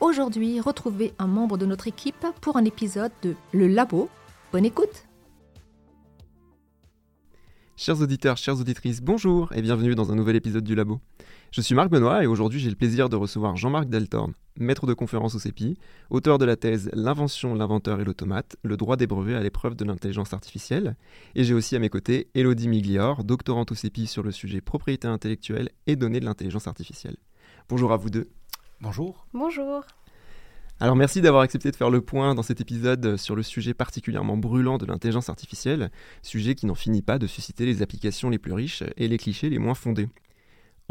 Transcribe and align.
Aujourd'hui, 0.00 0.60
retrouvez 0.60 1.14
un 1.18 1.28
membre 1.28 1.56
de 1.56 1.66
notre 1.66 1.86
équipe 1.86 2.26
pour 2.40 2.56
un 2.56 2.64
épisode 2.64 3.12
de 3.22 3.34
Le 3.52 3.68
Labo. 3.68 4.08
Bonne 4.52 4.64
écoute 4.64 5.06
Chers 7.76 8.00
auditeurs, 8.00 8.36
chères 8.36 8.58
auditrices, 8.58 9.00
bonjour 9.00 9.52
et 9.52 9.62
bienvenue 9.62 9.94
dans 9.94 10.10
un 10.10 10.16
nouvel 10.16 10.36
épisode 10.36 10.64
du 10.64 10.74
Labo. 10.74 11.00
Je 11.52 11.60
suis 11.60 11.76
Marc 11.76 11.90
Benoît 11.90 12.24
et 12.24 12.26
aujourd'hui 12.26 12.58
j'ai 12.58 12.70
le 12.70 12.76
plaisir 12.76 13.08
de 13.08 13.14
recevoir 13.14 13.56
Jean-Marc 13.56 13.88
Deltorne, 13.88 14.32
maître 14.58 14.86
de 14.86 14.94
conférence 14.94 15.36
au 15.36 15.38
CEPI, 15.38 15.76
auteur 16.10 16.38
de 16.38 16.44
la 16.44 16.56
thèse 16.56 16.90
L'invention, 16.92 17.54
l'inventeur 17.54 18.00
et 18.00 18.04
l'automate, 18.04 18.56
le 18.64 18.76
droit 18.76 18.96
des 18.96 19.06
brevets 19.06 19.36
à 19.36 19.42
l'épreuve 19.42 19.76
de 19.76 19.84
l'intelligence 19.84 20.32
artificielle. 20.32 20.96
Et 21.36 21.44
j'ai 21.44 21.54
aussi 21.54 21.76
à 21.76 21.78
mes 21.78 21.88
côtés 21.88 22.28
Elodie 22.34 22.68
Miglior, 22.68 23.22
doctorante 23.22 23.70
au 23.70 23.74
CEPI 23.76 24.08
sur 24.08 24.24
le 24.24 24.32
sujet 24.32 24.60
propriété 24.60 25.06
intellectuelle 25.06 25.70
et 25.86 25.94
données 25.94 26.20
de 26.20 26.24
l'intelligence 26.24 26.66
artificielle. 26.66 27.16
Bonjour 27.68 27.92
à 27.92 27.96
vous 27.96 28.10
deux. 28.10 28.28
Bonjour. 28.80 29.26
Bonjour. 29.32 29.84
Alors 30.80 30.96
merci 30.96 31.20
d'avoir 31.20 31.42
accepté 31.42 31.70
de 31.70 31.76
faire 31.76 31.90
le 31.90 32.00
point 32.00 32.34
dans 32.34 32.42
cet 32.42 32.60
épisode 32.60 33.16
sur 33.16 33.36
le 33.36 33.42
sujet 33.42 33.74
particulièrement 33.74 34.36
brûlant 34.36 34.76
de 34.76 34.86
l'intelligence 34.86 35.28
artificielle, 35.28 35.90
sujet 36.22 36.54
qui 36.54 36.66
n'en 36.66 36.74
finit 36.74 37.02
pas 37.02 37.18
de 37.18 37.26
susciter 37.26 37.64
les 37.64 37.80
applications 37.80 38.28
les 38.28 38.38
plus 38.38 38.52
riches 38.52 38.82
et 38.96 39.06
les 39.06 39.16
clichés 39.16 39.48
les 39.48 39.58
moins 39.58 39.74
fondés. 39.74 40.08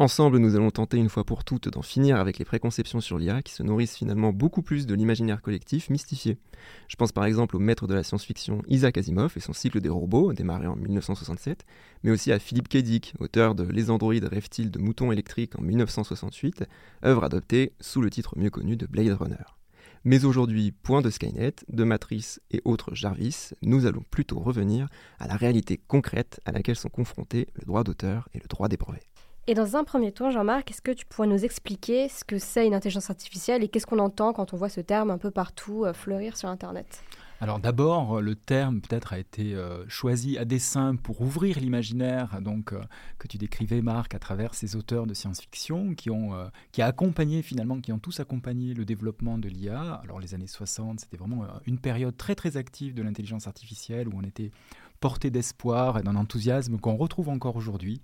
Ensemble, 0.00 0.38
nous 0.38 0.56
allons 0.56 0.72
tenter 0.72 0.96
une 0.96 1.08
fois 1.08 1.22
pour 1.22 1.44
toutes 1.44 1.68
d'en 1.68 1.80
finir 1.80 2.16
avec 2.16 2.40
les 2.40 2.44
préconceptions 2.44 3.00
sur 3.00 3.16
l'IA 3.16 3.42
qui 3.42 3.52
se 3.52 3.62
nourrissent 3.62 3.96
finalement 3.96 4.32
beaucoup 4.32 4.60
plus 4.60 4.86
de 4.86 4.94
l'imaginaire 4.94 5.40
collectif 5.40 5.88
mystifié. 5.88 6.36
Je 6.88 6.96
pense 6.96 7.12
par 7.12 7.24
exemple 7.26 7.54
au 7.54 7.60
maître 7.60 7.86
de 7.86 7.94
la 7.94 8.02
science-fiction 8.02 8.62
Isaac 8.66 8.98
Asimov 8.98 9.34
et 9.36 9.40
son 9.40 9.52
cycle 9.52 9.80
des 9.80 9.88
robots, 9.88 10.32
démarré 10.32 10.66
en 10.66 10.74
1967, 10.74 11.64
mais 12.02 12.10
aussi 12.10 12.32
à 12.32 12.40
Philippe 12.40 12.68
K. 12.68 13.14
Auteur 13.20 13.54
de 13.54 13.62
Les 13.62 13.88
androïdes 13.88 14.24
rêvent-ils 14.24 14.72
de 14.72 14.80
moutons 14.80 15.12
électriques 15.12 15.56
en 15.56 15.62
1968, 15.62 16.64
œuvre 17.04 17.22
adoptée 17.22 17.72
sous 17.78 18.00
le 18.00 18.10
titre 18.10 18.36
mieux 18.36 18.50
connu 18.50 18.76
de 18.76 18.86
Blade 18.86 19.16
Runner. 19.16 19.44
Mais 20.02 20.24
aujourd'hui, 20.24 20.72
point 20.72 21.02
de 21.02 21.10
Skynet, 21.10 21.54
de 21.68 21.84
Matrice 21.84 22.40
et 22.50 22.60
autres 22.64 22.96
Jarvis, 22.96 23.52
nous 23.62 23.86
allons 23.86 24.02
plutôt 24.10 24.40
revenir 24.40 24.88
à 25.20 25.28
la 25.28 25.36
réalité 25.36 25.78
concrète 25.78 26.40
à 26.44 26.50
laquelle 26.50 26.74
sont 26.74 26.88
confrontés 26.88 27.46
le 27.54 27.64
droit 27.64 27.84
d'auteur 27.84 28.28
et 28.34 28.40
le 28.40 28.48
droit 28.48 28.66
des 28.68 28.76
brevets. 28.76 29.13
Et 29.46 29.52
dans 29.52 29.76
un 29.76 29.84
premier 29.84 30.10
temps, 30.10 30.30
Jean-Marc, 30.30 30.70
est-ce 30.70 30.80
que 30.80 30.90
tu 30.90 31.04
pourrais 31.04 31.26
nous 31.26 31.44
expliquer 31.44 32.08
ce 32.08 32.24
que 32.24 32.38
c'est 32.38 32.66
une 32.66 32.72
intelligence 32.72 33.10
artificielle 33.10 33.62
et 33.62 33.68
qu'est-ce 33.68 33.86
qu'on 33.86 33.98
entend 33.98 34.32
quand 34.32 34.54
on 34.54 34.56
voit 34.56 34.70
ce 34.70 34.80
terme 34.80 35.10
un 35.10 35.18
peu 35.18 35.30
partout 35.30 35.84
euh, 35.84 35.92
fleurir 35.92 36.38
sur 36.38 36.48
Internet? 36.48 37.04
Alors 37.42 37.58
d'abord, 37.58 38.22
le 38.22 38.36
terme 38.36 38.80
peut-être 38.80 39.12
a 39.12 39.18
été 39.18 39.54
euh, 39.54 39.86
choisi 39.86 40.38
à 40.38 40.46
dessein 40.46 40.96
pour 40.96 41.20
ouvrir 41.20 41.60
l'imaginaire, 41.60 42.40
donc 42.40 42.72
euh, 42.72 42.80
que 43.18 43.28
tu 43.28 43.36
décrivais 43.36 43.82
Marc 43.82 44.14
à 44.14 44.18
travers 44.18 44.54
ces 44.54 44.76
auteurs 44.76 45.06
de 45.06 45.12
science-fiction 45.12 45.94
qui 45.94 46.08
ont 46.08 46.30
qui 46.72 46.80
accompagné 46.80 47.42
finalement, 47.42 47.80
qui 47.80 47.92
ont 47.92 47.98
tous 47.98 48.20
accompagné 48.20 48.72
le 48.72 48.86
développement 48.86 49.36
de 49.36 49.50
l'IA. 49.50 50.00
Alors 50.04 50.20
les 50.20 50.34
années 50.34 50.46
60, 50.46 51.00
c'était 51.00 51.18
vraiment 51.18 51.44
une 51.66 51.78
période 51.78 52.16
très 52.16 52.34
très 52.34 52.56
active 52.56 52.94
de 52.94 53.02
l'intelligence 53.02 53.46
artificielle 53.46 54.08
où 54.08 54.12
on 54.16 54.22
était 54.22 54.52
porté 55.00 55.30
d'espoir 55.30 55.98
et 55.98 56.02
d'un 56.02 56.16
enthousiasme 56.16 56.78
qu'on 56.78 56.96
retrouve 56.96 57.28
encore 57.28 57.56
aujourd'hui. 57.56 58.00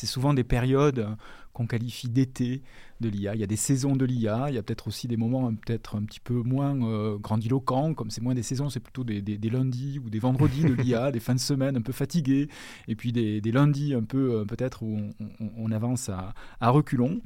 C'est 0.00 0.06
souvent 0.06 0.32
des 0.32 0.44
périodes 0.44 1.14
qu'on 1.52 1.66
qualifie 1.66 2.08
d'été 2.08 2.62
de 3.02 3.10
l'IA. 3.10 3.34
Il 3.34 3.40
y 3.42 3.44
a 3.44 3.46
des 3.46 3.56
saisons 3.56 3.94
de 3.94 4.06
l'IA, 4.06 4.46
il 4.48 4.54
y 4.54 4.58
a 4.58 4.62
peut-être 4.62 4.88
aussi 4.88 5.08
des 5.08 5.18
moments 5.18 5.52
peut-être 5.52 5.94
un 5.94 6.04
petit 6.04 6.20
peu 6.20 6.40
moins 6.40 6.74
euh, 6.82 7.18
grandiloquents, 7.18 7.92
comme 7.92 8.08
c'est 8.08 8.22
moins 8.22 8.32
des 8.32 8.42
saisons, 8.42 8.70
c'est 8.70 8.80
plutôt 8.80 9.04
des, 9.04 9.20
lundis 9.50 9.98
ou 9.98 10.08
des 10.08 10.18
vendredis 10.18 10.64
de 10.64 10.72
l'IA, 10.72 11.10
des 11.12 11.20
fins 11.20 11.34
de 11.34 11.38
semaine 11.38 11.76
un 11.76 11.82
peu 11.82 11.92
fatigués, 11.92 12.48
et 12.88 12.96
puis 12.96 13.12
des, 13.12 13.42
lundis 13.52 13.92
un 13.92 14.04
peu 14.04 14.36
euh, 14.36 14.44
peut-être 14.46 14.82
où 14.82 15.10
on, 15.38 15.70
avance 15.70 16.08
à, 16.08 16.32
reculons. 16.70 17.20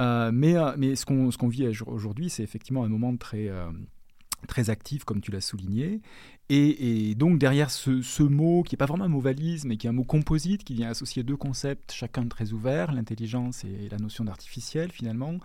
Euh, 0.00 0.30
mais, 0.32 0.54
mais 0.76 0.94
ce 0.94 1.04
qu'on 1.04 1.48
vit 1.48 1.66
aujourd'hui, 1.84 2.30
c'est 2.30 2.44
effectivement 2.44 2.84
un 2.84 2.88
moment 2.88 3.16
très 3.16 3.50
très 4.46 4.70
actif, 4.70 5.04
comme 5.04 5.20
tu 5.20 5.30
l'as 5.30 5.40
souligné. 5.40 6.00
Et, 6.52 7.14
donc 7.14 7.38
derrière 7.38 7.70
ce, 7.70 8.22
mot, 8.24 8.64
qui 8.64 8.74
n'est 8.74 8.78
pas 8.78 8.86
vraiment 8.86 9.04
un 9.04 9.08
mot 9.08 9.20
valise, 9.20 9.64
mais 9.64 9.76
qui 9.76 9.86
est 9.86 9.90
un 9.90 9.92
mot 9.92 10.02
composite, 10.02 10.64
qui 10.64 10.74
vient 10.74 10.90
associer 10.90 11.22
deux 11.22 11.36
concepts, 11.36 11.92
chacun 11.92 12.26
très 12.26 12.52
ouverts, 12.52 12.90
l'intelligence 12.90 13.64
et 13.64 13.88
la 13.88 13.98
notion 13.98 14.24
d'artificiel 14.24 14.90
finalement, 14.90 15.38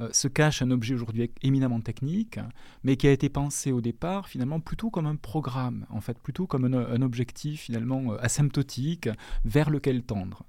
euh, 0.00 0.08
se 0.12 0.28
cache 0.28 0.62
un 0.62 0.70
objet 0.70 0.94
aujourd'hui 0.94 1.28
éminemment 1.42 1.80
technique, 1.80 2.38
mais 2.84 2.96
qui 2.96 3.08
a 3.08 3.10
été 3.10 3.28
pensé 3.28 3.72
au 3.72 3.80
départ 3.80 4.28
finalement 4.28 4.60
plutôt 4.60 4.90
comme 4.90 5.06
un 5.06 5.16
programme, 5.16 5.86
en 5.90 6.00
fait 6.00 6.18
plutôt 6.20 6.46
comme 6.46 6.72
un 6.72 7.02
objectif 7.02 7.62
finalement 7.62 8.12
euh, 8.12 8.16
asymptotique 8.20 9.08
vers 9.44 9.70
lequel 9.70 10.04
tendre. 10.04 10.44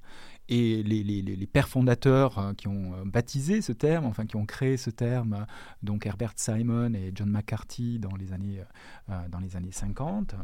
Et 0.48 0.84
les, 0.84 1.48
pères 1.48 1.68
fondateurs 1.68 2.38
euh, 2.38 2.54
qui 2.54 2.68
ont 2.68 2.94
euh, 2.94 3.04
baptisé 3.06 3.62
ce 3.62 3.72
terme, 3.72 4.06
enfin 4.06 4.26
qui 4.26 4.36
ont 4.36 4.46
créé 4.46 4.78
ce 4.78 4.90
terme, 4.90 5.34
euh, 5.34 5.46
donc 5.82 6.06
Herbert 6.06 6.34
Simon 6.36 6.94
et 6.94 7.12
John 7.16 7.30
McCarthy 7.30 8.00
dans 8.00 8.16
les 8.16 8.34
années, 8.34 8.62
dans 9.30 9.40
les 9.40 9.56
années 9.56 9.72
50, 9.72 10.36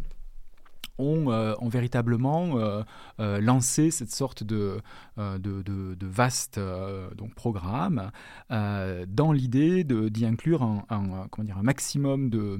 ont, 0.97 1.27
ont, 1.27 1.69
véritablement 1.69 2.83
lancé 3.17 3.91
cette 3.91 4.11
sorte 4.11 4.43
de, 4.43 4.81
vaste 6.01 6.59
programme 7.35 8.11
dans 8.49 9.31
l'idée 9.31 9.83
d'y 9.83 10.25
inclure 10.25 10.63
un, 10.63 11.63
maximum 11.63 12.29
de, 12.29 12.59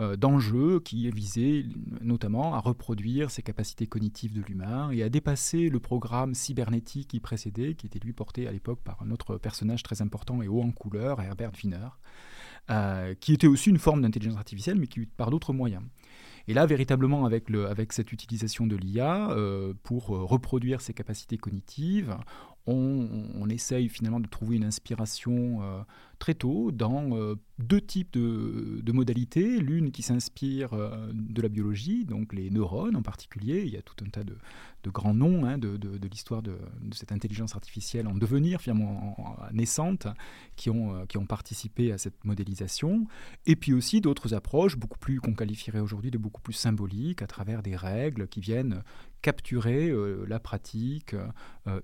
euh, 0.00 0.16
d'enjeux 0.16 0.80
qui 0.80 1.08
visaient 1.10 1.64
notamment 2.00 2.54
à 2.54 2.58
reproduire 2.58 3.30
ces 3.30 3.42
capacités 3.42 3.86
cognitives 3.86 4.32
de 4.32 4.42
l'humain 4.42 4.90
et 4.90 5.04
à 5.04 5.08
dépasser 5.08 5.68
le 5.68 5.78
programme 5.78 6.34
cybernétique 6.34 7.08
qui 7.08 7.20
précédait, 7.20 7.74
qui 7.74 7.86
était 7.86 8.00
lui 8.00 8.12
porté 8.12 8.48
à 8.48 8.52
l'époque 8.52 8.80
par 8.82 9.00
un 9.02 9.12
autre 9.12 9.36
personnage 9.36 9.84
très 9.84 10.02
important 10.02 10.42
et 10.42 10.48
haut 10.48 10.62
en 10.62 10.72
couleur, 10.72 11.22
Herbert 11.22 11.52
Wiener, 11.62 11.88
euh, 12.70 13.14
qui 13.14 13.34
était 13.34 13.46
aussi 13.46 13.70
une 13.70 13.78
forme 13.78 14.02
d'intelligence 14.02 14.36
artificielle, 14.36 14.78
mais 14.80 14.88
qui 14.88 15.06
par 15.06 15.30
d'autres 15.30 15.52
moyens. 15.52 15.84
Et 16.48 16.54
là, 16.54 16.66
véritablement, 16.66 17.24
avec, 17.24 17.48
cette 17.92 18.12
utilisation 18.12 18.66
de 18.66 18.76
l'IA, 18.76 19.30
euh, 19.30 19.72
pour 19.82 20.08
reproduire 20.08 20.80
ces 20.80 20.92
capacités 20.92 21.38
cognitives, 21.38 22.16
on, 22.66 23.08
on, 23.34 23.48
essaye 23.48 23.88
finalement 23.88 24.20
de 24.20 24.28
trouver 24.28 24.56
une 24.56 24.64
inspiration 24.64 25.60
très 26.18 26.34
tôt 26.34 26.70
dans 26.70 27.16
euh, 27.16 27.34
deux 27.58 27.80
types 27.80 28.12
de, 28.12 28.92
modalités. 28.92 29.58
L'une 29.58 29.90
qui 29.90 30.02
s'inspire 30.02 30.72
euh, 30.72 31.10
de 31.12 31.42
la 31.42 31.48
biologie, 31.48 32.04
donc 32.04 32.32
les 32.32 32.50
neurones 32.50 32.96
en 32.96 33.02
particulier. 33.02 33.62
Il 33.64 33.72
y 33.72 33.76
a 33.76 33.82
tout 33.82 33.96
un 34.04 34.08
tas 34.08 34.24
de, 34.24 34.36
grands 34.86 35.14
noms 35.14 35.44
hein, 35.44 35.58
de, 35.58 35.78
l'histoire 36.08 36.42
de, 36.42 36.56
cette 36.92 37.12
intelligence 37.12 37.54
artificielle 37.54 38.06
en 38.06 38.14
devenir, 38.14 38.60
finalement 38.60 39.16
naissante, 39.52 40.06
qui 40.56 40.70
ont, 40.70 40.94
euh, 40.94 41.06
qui 41.06 41.18
ont 41.18 41.26
participé 41.26 41.92
à 41.92 41.98
cette 41.98 42.24
modélisation. 42.24 43.06
Et 43.46 43.56
puis 43.56 43.72
aussi 43.72 44.00
d'autres 44.00 44.34
approches, 44.34 44.76
beaucoup 44.76 44.98
plus 44.98 45.20
qu'on 45.20 45.34
qualifierait 45.34 45.80
aujourd'hui 45.80 46.10
de 46.10 46.18
beaucoup 46.18 46.42
plus 46.42 46.52
symboliques, 46.52 47.22
à 47.22 47.26
travers 47.26 47.62
des 47.62 47.76
règles 47.76 48.28
qui 48.28 48.40
viennent 48.40 48.82
capturer 49.22 49.90
la 50.28 50.38
pratique 50.38 51.16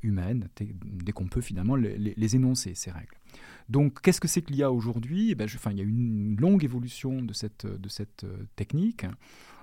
humaine 0.02 0.50
dès 0.58 1.12
qu'on 1.12 1.26
peut 1.26 1.40
finalement 1.40 1.74
les 1.74 2.36
énoncer, 2.36 2.74
ces 2.74 2.90
règles. 2.90 3.19
Donc, 3.68 4.00
qu'est-ce 4.02 4.20
que 4.20 4.28
c'est 4.28 4.42
qu'il 4.42 4.56
y 4.56 4.62
a 4.62 4.72
aujourd'hui? 4.72 5.30
Eh 5.30 5.34
ben, 5.34 5.46
Il 5.70 5.78
y 5.78 5.80
a 5.80 5.84
une 5.84 6.36
longue 6.40 6.64
évolution 6.64 7.22
de 7.22 7.32
cette, 7.32 7.66
de 7.66 7.88
cette 7.88 8.24
euh, 8.24 8.44
technique. 8.56 9.06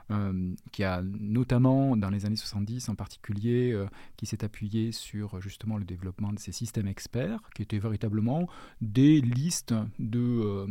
Euh, 0.10 0.54
qui 0.72 0.86
a 0.86 1.02
notamment 1.04 1.98
dans 1.98 2.10
les 2.10 2.26
années 2.26 2.38
70 2.38 2.88
en 2.88 2.96
particulier, 2.96 3.74
euh, 3.74 3.88
qui 4.16 4.26
s'est 4.26 4.42
appuyé 4.46 4.94
sur 4.94 5.42
justement 5.42 5.76
le 5.76 5.84
développement 5.84 6.32
de 6.32 6.40
ces 6.40 6.54
systèmes 6.54 6.88
experts, 6.88 7.42
qui 7.54 7.62
étaient 7.62 7.78
véritablement 7.78 8.48
des 8.80 9.20
listes 9.20 9.76
de 10.00 10.66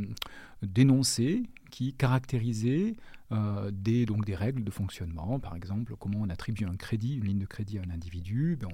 d'énoncés 0.63 1.43
qui 1.71 1.93
caractérisaient 1.93 2.97
euh, 3.33 3.71
des, 3.73 4.07
donc 4.07 4.25
des 4.25 4.37
règles 4.37 4.63
de 4.63 4.71
fonctionnement, 4.71 5.41
par 5.41 5.57
exemple 5.57 5.95
comment 5.99 6.19
on 6.21 6.29
attribue 6.29 6.65
un 6.65 6.77
crédit, 6.77 7.17
une 7.17 7.25
ligne 7.25 7.39
de 7.41 7.47
crédit 7.47 7.79
à 7.79 7.83
un 7.83 7.91
individu. 7.91 8.57
Ben, 8.61 8.69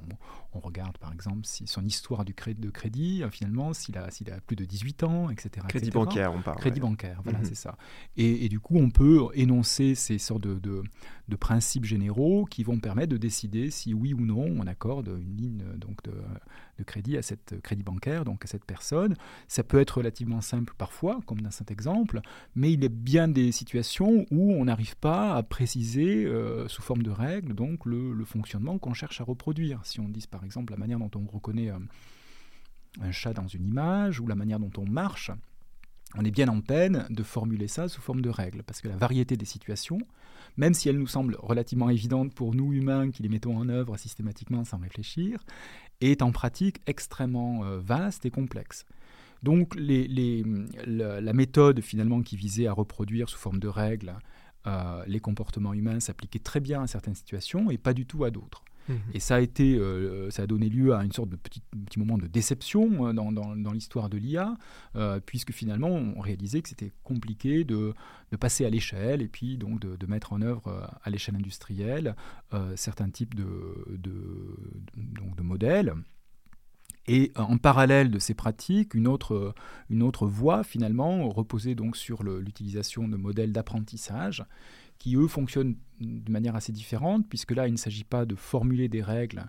on, 0.53 0.61
regarde 0.61 0.99
par 0.99 1.13
exemple 1.13 1.41
si 1.45 1.67
son 1.67 1.85
histoire 1.85 2.25
du 2.25 2.35
crédit, 2.35 2.61
de 2.61 2.71
crédit, 2.71 3.23
euh, 3.23 3.31
finalement, 3.31 3.73
s'il 3.73 3.97
a, 3.97 4.11
s'il 4.11 4.31
a 4.31 4.41
plus 4.41 4.55
de 4.57 4.67
18 4.67 5.05
ans, 5.05 5.31
etc. 5.31 5.67
Crédit 5.69 5.91
bancaire, 5.91 6.35
on 6.35 6.43
parle. 6.43 6.59
Crédit 6.59 6.81
bancaire, 6.81 7.21
voilà, 7.25 7.39
mhm. 7.39 7.47
c'est 7.47 7.55
ça. 7.55 7.77
Et, 8.17 8.49
du 8.49 8.61
coup, 8.61 8.77
on 8.77 8.91
peut 8.91 9.29
énoncer 9.35 9.95
ces 9.95 10.19
sortes 10.19 10.43
de, 10.43 10.59
de, 10.59 11.37
principes 11.37 11.87
généraux 11.87 12.45
qui 12.45 12.63
vont 12.63 12.79
permettre 12.79 13.09
de 13.09 13.17
décider 13.17 13.71
si 13.71 13.95
oui 13.95 14.13
ou 14.13 14.21
non 14.21 14.45
on 14.45 14.67
accorde 14.67 15.09
une 15.09 15.35
ligne 15.35 15.65
donc 15.79 16.03
de, 16.03 16.13
de 16.79 16.85
crédit 16.85 17.17
à 17.17 17.23
cette 17.23 17.61
crédit 17.63 17.83
bancaire, 17.83 18.25
donc 18.25 18.45
à 18.45 18.47
cette 18.47 18.65
personne. 18.65 19.15
Ça 19.49 19.63
peut 19.63 19.81
être 19.81 19.99
relativement 19.99 20.41
simple 20.41 20.75
parfois, 20.77 21.21
comme 21.27 21.41
dans 21.41 21.51
cet 21.51 21.71
exemple, 21.71 22.21
mais 22.55 22.73
il 22.73 22.83
y 22.83 22.87
a 22.87 22.89
bien 22.89 23.29
des 23.29 23.53
situations 23.53 24.27
où 24.31 24.53
on 24.53 24.65
n'arrive 24.65 24.97
pas 24.97 25.35
à 25.35 25.43
préciser 25.43 26.25
euh, 26.25 26.69
sous 26.69 26.83
forme 26.83 27.03
de 27.03 27.11
règles 27.11 27.55
donc 27.55 27.85
le, 27.87 28.25
fonctionnement 28.25 28.79
qu'on 28.79 28.95
cherche 28.95 29.21
à 29.21 29.25
reproduire. 29.25 29.81
Si 29.85 30.01
on 30.01 30.09
dit 30.09 30.27
par 30.31 30.45
exemple 30.45 30.73
la 30.73 30.79
manière 30.79 30.99
dont 30.99 31.11
on 31.17 31.27
reconnaît 31.27 31.71
euh, 31.71 31.79
un 33.01 33.11
chat 33.11 33.33
dans 33.33 33.49
une 33.49 33.67
image 33.67 34.21
ou 34.21 34.27
la 34.27 34.35
manière 34.35 34.61
dont 34.61 34.71
on 34.79 34.89
marche, 34.89 35.31
on 36.17 36.25
est 36.25 36.31
bien 36.31 36.49
en 36.49 36.61
peine 36.61 37.07
de 37.11 37.23
formuler 37.23 37.69
ça 37.69 37.89
sous 37.89 38.01
forme 38.01 38.21
de 38.21 38.31
règles, 38.31 38.63
parce 38.63 38.81
que 38.81 38.89
la 38.89 38.97
variété 38.97 39.37
des 39.37 39.47
situations, 39.47 39.99
même 40.57 40.75
si 40.75 40.89
elles 40.89 40.99
nous 40.99 41.07
semblent 41.07 41.37
relativement 41.41 41.91
évidentes 41.91 42.35
pour 42.35 42.55
nous 42.55 42.73
humains 42.73 43.11
qui 43.11 43.23
les 43.23 43.29
mettons 43.29 43.57
en 43.57 43.69
œuvre 43.69 43.97
systématiquement 43.97 44.65
sans 44.65 44.79
réfléchir, 44.79 45.45
est 46.01 46.23
en 46.23 46.33
pratique 46.33 46.81
extrêmement 46.87 47.65
euh, 47.65 47.79
vaste 47.79 48.27
et 48.27 48.31
complexe. 48.31 48.85
Donc 49.43 49.75
la, 49.77 51.33
méthode 51.33 51.81
finalement 51.81 52.23
qui 52.23 52.37
visait 52.37 52.67
à 52.67 52.73
reproduire 52.73 53.29
sous 53.29 53.39
forme 53.39 53.59
de 53.59 53.69
règles 53.69 54.15
euh, 54.67 55.03
les 55.07 55.19
comportements 55.19 55.75
humains 55.75 55.99
s'appliquait 55.99 56.39
très 56.39 56.61
bien 56.61 56.83
à 56.83 56.87
certaines 56.87 57.17
situations 57.17 57.71
et 57.71 57.79
pas 57.79 57.95
du 57.95 58.07
tout 58.07 58.25
à 58.25 58.31
d'autres. 58.31 58.63
Et 59.15 59.21
ça 59.21 59.37
a, 59.37 59.41
été, 59.41 59.77
euh, 59.77 60.31
ça 60.31 60.43
a 60.43 60.47
donné 60.47 60.69
lieu 60.69 60.95
à 60.95 61.05
une 61.05 61.13
sorte 61.13 61.29
de 61.29 61.37
petit, 61.37 61.63
moment 61.97 62.19
de 62.19 62.27
déception 62.27 63.09
euh, 63.09 63.13
dans, 63.13 63.73
l'histoire 63.73 64.09
de 64.09 64.19
l'IA, 64.19 64.57
euh, 64.97 65.21
puisque 65.25 65.53
finalement 65.53 65.89
on 65.89 66.21
réalisait 66.21 66.63
que 66.63 66.69
c'était 66.69 66.93
compliqué 67.05 67.65
de, 67.65 67.95
passer 68.41 68.65
à 68.65 68.71
l'échelle 68.71 69.23
et 69.23 69.29
puis 69.29 69.59
donc 69.59 69.81
de, 69.81 70.07
mettre 70.07 70.33
en 70.33 70.43
œuvre 70.43 70.91
à 71.03 71.11
l'échelle 71.11 71.37
industrielle 71.37 72.17
certains 72.77 73.11
types 73.11 73.35
de, 73.35 73.45
modèles. 75.43 75.95
Et 77.09 77.33
en 77.35 77.59
parallèle 77.59 78.11
de 78.13 78.19
ces 78.21 78.33
pratiques, 78.33 78.95
une 78.95 79.09
autre, 79.09 79.55
une 79.91 80.03
autre 80.05 80.27
voie 80.27 80.63
finalement 80.63 81.29
reposait 81.29 81.75
donc 81.75 81.97
sur 81.97 82.23
l'utilisation 82.23 83.09
de 83.09 83.17
modèles 83.17 83.53
d'apprentissage 83.53 84.45
qui 85.03 85.17
eux 85.17 85.27
fonctionnent 85.27 85.75
de 85.99 86.31
manière 86.31 86.55
assez 86.55 86.71
différente, 86.71 87.29
puisque 87.29 87.51
là, 87.51 87.67
il 87.67 87.73
ne 87.73 87.77
s'agit 87.77 88.05
pas 88.05 88.25
de 88.25 88.37
formuler 88.37 88.89
des 88.89 89.03
règles 89.03 89.47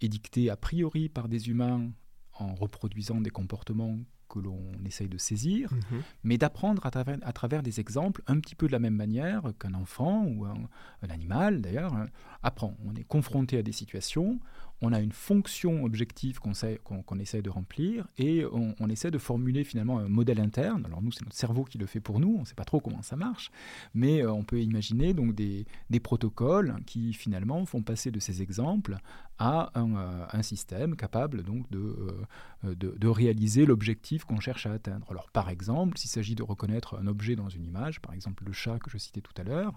édictées 0.00 0.48
a 0.48 0.56
priori 0.56 1.08
par 1.08 1.28
des 1.28 1.48
humains 1.48 1.90
en 2.34 2.54
reproduisant 2.54 3.20
des 3.20 3.30
comportements 3.30 3.98
que 4.28 4.38
l'on 4.38 4.70
essaye 4.86 5.08
de 5.08 5.18
saisir, 5.18 5.72
mhm. 5.72 6.02
mais 6.22 6.38
d'apprendre 6.38 6.86
à 6.86 6.92
travers, 6.92 7.18
à 7.22 7.32
travers, 7.32 7.64
des 7.64 7.80
exemples 7.80 8.22
un 8.28 8.38
petit 8.38 8.54
peu 8.54 8.68
de 8.68 8.72
la 8.72 8.78
même 8.78 8.94
manière 8.94 9.42
qu'un 9.58 9.74
enfant 9.74 10.24
ou 10.24 10.44
un, 10.44 10.54
un 11.02 11.10
animal 11.10 11.62
d'ailleurs 11.62 11.94
hein, 11.94 12.06
apprend. 12.44 12.76
On 12.84 12.94
est 12.94 13.02
confronté 13.02 13.58
à 13.58 13.62
des 13.64 13.72
situations, 13.72 14.38
on 14.82 14.92
a 14.92 15.00
une 15.00 15.12
fonction 15.12 15.84
objective 15.84 16.40
qu'on 16.40 17.18
essaie 17.18 17.40
de 17.40 17.50
remplir 17.50 18.06
et 18.18 18.44
on, 18.44 18.88
essaie 18.88 19.12
de 19.12 19.18
formuler 19.18 19.62
finalement 19.62 20.00
un 20.00 20.08
modèle 20.08 20.40
interne. 20.40 20.84
Alors 20.84 21.00
nous, 21.00 21.12
c'est 21.12 21.22
notre 21.22 21.36
cerveau 21.36 21.64
qui 21.64 21.78
le 21.78 21.86
fait 21.86 22.00
pour 22.00 22.18
nous, 22.18 22.34
on 22.36 22.40
ne 22.40 22.44
sait 22.44 22.56
pas 22.56 22.64
trop 22.64 22.80
comment 22.80 23.00
ça 23.00 23.14
marche, 23.14 23.52
mais 23.94 24.22
euh, 24.22 24.32
on 24.32 24.42
peut 24.42 24.60
imaginer 24.60 25.14
donc 25.14 25.34
des, 25.34 25.64
protocoles 26.02 26.76
qui 26.84 27.12
finalement 27.12 27.64
font 27.64 27.80
passer 27.80 28.10
de 28.10 28.18
ces 28.18 28.42
exemples 28.42 28.96
à 29.38 29.70
un, 29.78 29.94
euh, 29.96 30.42
système 30.42 30.96
capable 30.96 31.44
donc 31.44 31.64
euh, 31.72 32.26
de, 32.64 32.96
de, 32.98 33.08
réaliser 33.08 33.64
l'objectif 33.66 34.24
qu'on 34.24 34.40
cherche 34.40 34.66
à 34.66 34.72
atteindre. 34.72 35.06
Alors 35.10 35.30
par 35.30 35.48
exemple, 35.48 35.96
s'il 35.96 36.10
s'agit 36.10 36.34
de 36.34 36.42
reconnaître 36.42 36.98
un 37.00 37.06
objet 37.06 37.36
dans 37.36 37.48
une 37.48 37.64
image, 37.64 38.00
par 38.00 38.14
exemple 38.14 38.42
le 38.44 38.52
chat 38.52 38.80
que 38.80 38.90
je 38.90 38.98
citais 38.98 39.20
tout 39.20 39.34
à 39.36 39.44
l'heure, 39.44 39.74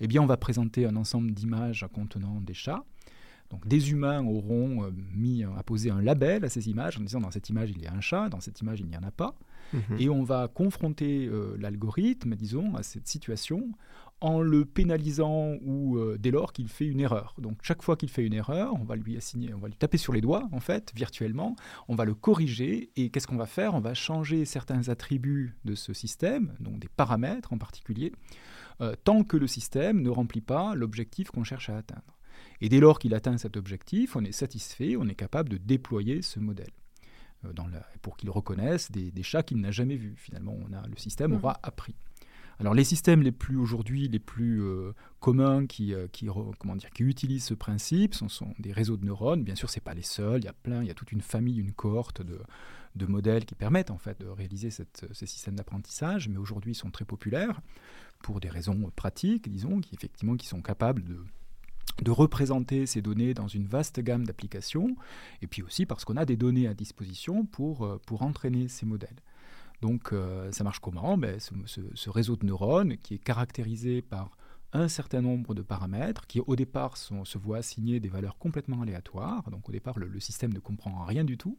eh 0.00 0.08
bien 0.08 0.20
on 0.20 0.26
va 0.26 0.36
présenter 0.36 0.84
un 0.84 0.96
ensemble 0.96 1.30
d'images 1.30 1.86
contenant 1.92 2.40
des 2.40 2.54
chats. 2.54 2.82
Donc 3.50 3.66
des 3.66 3.90
humains 3.90 4.24
auront 4.24 4.84
euh, 4.84 4.90
mis, 5.14 5.44
apposé 5.56 5.90
un 5.90 6.02
label 6.02 6.44
à 6.44 6.48
ces 6.48 6.68
images 6.68 6.98
en 6.98 7.00
disant 7.00 7.20
dans 7.20 7.30
cette 7.30 7.48
image 7.48 7.70
il 7.70 7.82
y 7.82 7.86
a 7.86 7.92
un 7.92 8.00
chat, 8.00 8.28
dans 8.28 8.40
cette 8.40 8.60
image 8.60 8.80
il 8.80 8.86
n'y 8.86 8.96
en 8.96 9.02
a 9.02 9.10
pas. 9.10 9.34
Mhm. 9.72 9.96
Et 9.98 10.08
on 10.08 10.22
va 10.22 10.48
confronter 10.48 11.26
euh, 11.26 11.56
l'algorithme, 11.58 12.34
disons, 12.36 12.74
à 12.74 12.82
cette 12.82 13.06
situation 13.06 13.70
en 14.20 14.40
le 14.40 14.64
pénalisant 14.64 15.54
ou 15.62 15.96
euh, 15.96 16.16
dès 16.18 16.30
lors 16.30 16.52
qu'il 16.52 16.68
fait 16.68 16.86
une 16.86 17.00
erreur. 17.00 17.34
Donc 17.38 17.58
chaque 17.62 17.82
fois 17.82 17.96
qu'il 17.96 18.08
fait 18.08 18.26
une 18.26 18.34
erreur, 18.34 18.74
on 18.74 18.84
va 18.84 18.96
lui 18.96 19.16
assigner, 19.16 19.54
on 19.54 19.58
va 19.58 19.68
lui 19.68 19.76
taper 19.76 19.96
sur 19.96 20.12
les 20.12 20.20
doigts 20.20 20.48
en 20.52 20.60
fait, 20.60 20.92
virtuellement, 20.94 21.54
on 21.86 21.94
va 21.94 22.04
le 22.04 22.14
corriger 22.14 22.90
et 22.96 23.10
qu'est-ce 23.10 23.28
qu'on 23.28 23.36
va 23.36 23.46
faire? 23.46 23.74
On 23.74 23.80
va 23.80 23.94
changer 23.94 24.44
certains 24.44 24.88
attributs 24.88 25.56
de 25.64 25.76
ce 25.76 25.92
système, 25.92 26.54
donc 26.58 26.80
des 26.80 26.88
paramètres 26.88 27.52
en 27.52 27.58
particulier, 27.58 28.12
tant 29.04 29.22
que 29.22 29.36
le 29.36 29.46
système 29.46 30.02
ne 30.02 30.10
remplit 30.10 30.40
pas 30.40 30.74
l'objectif 30.74 31.30
qu'on 31.30 31.44
cherche 31.44 31.68
à 31.68 31.76
atteindre. 31.76 32.17
Et 32.60 32.68
dès 32.68 32.80
lors 32.80 32.98
qu'il 32.98 33.14
atteint 33.14 33.38
cet 33.38 33.56
objectif, 33.56 34.16
on 34.16 34.24
est 34.24 34.32
satisfait, 34.32 34.96
on 34.96 35.08
est 35.08 35.14
capable 35.14 35.48
de 35.48 35.56
déployer 35.56 36.22
ce 36.22 36.40
modèle. 36.40 36.70
Euh, 37.44 37.52
pour 38.02 38.16
qu'il 38.16 38.30
reconnaisse 38.30 38.90
des, 38.90 39.22
chats 39.22 39.44
qu'il 39.44 39.60
n'a 39.60 39.70
jamais 39.70 39.96
vus. 39.96 40.14
Finalement, 40.16 40.56
on 40.68 40.72
a, 40.72 40.86
le 40.88 40.96
système 40.96 41.34
aura 41.34 41.52
mmh. 41.52 41.58
appris. 41.62 41.94
Alors 42.58 42.74
les 42.74 42.82
systèmes 42.82 43.22
les 43.22 43.30
plus 43.30 43.56
aujourd'hui 43.56 44.08
les 44.08 44.18
plus 44.18 44.60
euh, 44.60 44.92
communs 45.20 45.66
qui, 45.66 45.94
euh, 45.94 46.08
qui, 46.10 46.26
comment 46.58 46.74
dire, 46.74 46.90
qui 46.90 47.04
utilisent 47.04 47.44
ce 47.44 47.54
principe 47.54 48.14
sont, 48.14 48.28
sont 48.28 48.52
des 48.58 48.72
réseaux 48.72 48.96
de 48.96 49.04
neurones. 49.04 49.44
Bien 49.44 49.54
sûr, 49.54 49.70
ce 49.70 49.76
n'est 49.76 49.82
pas 49.82 49.94
les 49.94 50.02
seuls. 50.02 50.40
Il 50.40 50.46
y 50.46 50.48
a 50.48 50.52
plein, 50.52 50.82
il 50.82 50.88
y 50.88 50.90
a 50.90 50.94
toute 50.94 51.12
une 51.12 51.20
famille, 51.20 51.58
une 51.58 51.72
cohorte 51.72 52.22
de, 52.22 52.40
de 52.96 53.06
modèles 53.06 53.44
qui 53.44 53.54
permettent 53.54 53.92
en 53.92 53.98
fait 53.98 54.20
de 54.20 54.26
réaliser 54.26 54.70
cette, 54.70 55.06
ces 55.12 55.26
systèmes 55.26 55.54
d'apprentissage. 55.54 56.28
Mais 56.28 56.38
aujourd'hui, 56.38 56.72
ils 56.72 56.76
sont 56.76 56.90
très 56.90 57.04
populaires 57.04 57.60
pour 58.20 58.40
des 58.40 58.48
raisons 58.48 58.90
pratiques, 58.96 59.48
disons, 59.48 59.80
qui 59.80 59.94
effectivement 59.94 60.36
qui 60.36 60.48
sont 60.48 60.62
capables 60.62 61.04
de 61.04 61.24
de 62.02 62.10
représenter 62.10 62.86
ces 62.86 63.02
données 63.02 63.34
dans 63.34 63.48
une 63.48 63.66
vaste 63.66 64.00
gamme 64.00 64.24
d'applications, 64.24 64.96
et 65.42 65.46
puis 65.46 65.62
aussi 65.62 65.86
parce 65.86 66.04
qu'on 66.04 66.16
a 66.16 66.24
des 66.24 66.36
données 66.36 66.66
à 66.66 66.74
disposition 66.74 67.44
pour, 67.44 67.84
euh, 67.84 68.00
entraîner 68.20 68.68
ces 68.68 68.86
modèles. 68.86 69.20
Donc 69.80 70.12
euh, 70.12 70.50
ça 70.50 70.64
marche 70.64 70.80
comment? 70.80 71.16
Ben, 71.16 71.38
ce, 71.38 72.10
réseau 72.10 72.36
de 72.36 72.44
neurones 72.44 72.96
qui 72.96 73.14
est 73.14 73.18
caractérisé 73.18 74.02
par 74.02 74.36
un 74.72 74.88
certain 74.88 75.22
nombre 75.22 75.54
de 75.54 75.62
paramètres 75.62 76.26
qui 76.26 76.40
au 76.40 76.56
départ 76.56 76.96
se 76.96 77.38
voient 77.38 77.58
assigner 77.58 78.00
des 78.00 78.08
valeurs 78.08 78.38
complètement 78.38 78.82
aléatoires. 78.82 79.48
Donc 79.50 79.68
au 79.68 79.72
départ 79.72 79.98
le 79.98 80.20
système 80.20 80.52
ne 80.52 80.58
comprend 80.58 81.04
rien 81.04 81.24
du 81.24 81.38
tout 81.38 81.56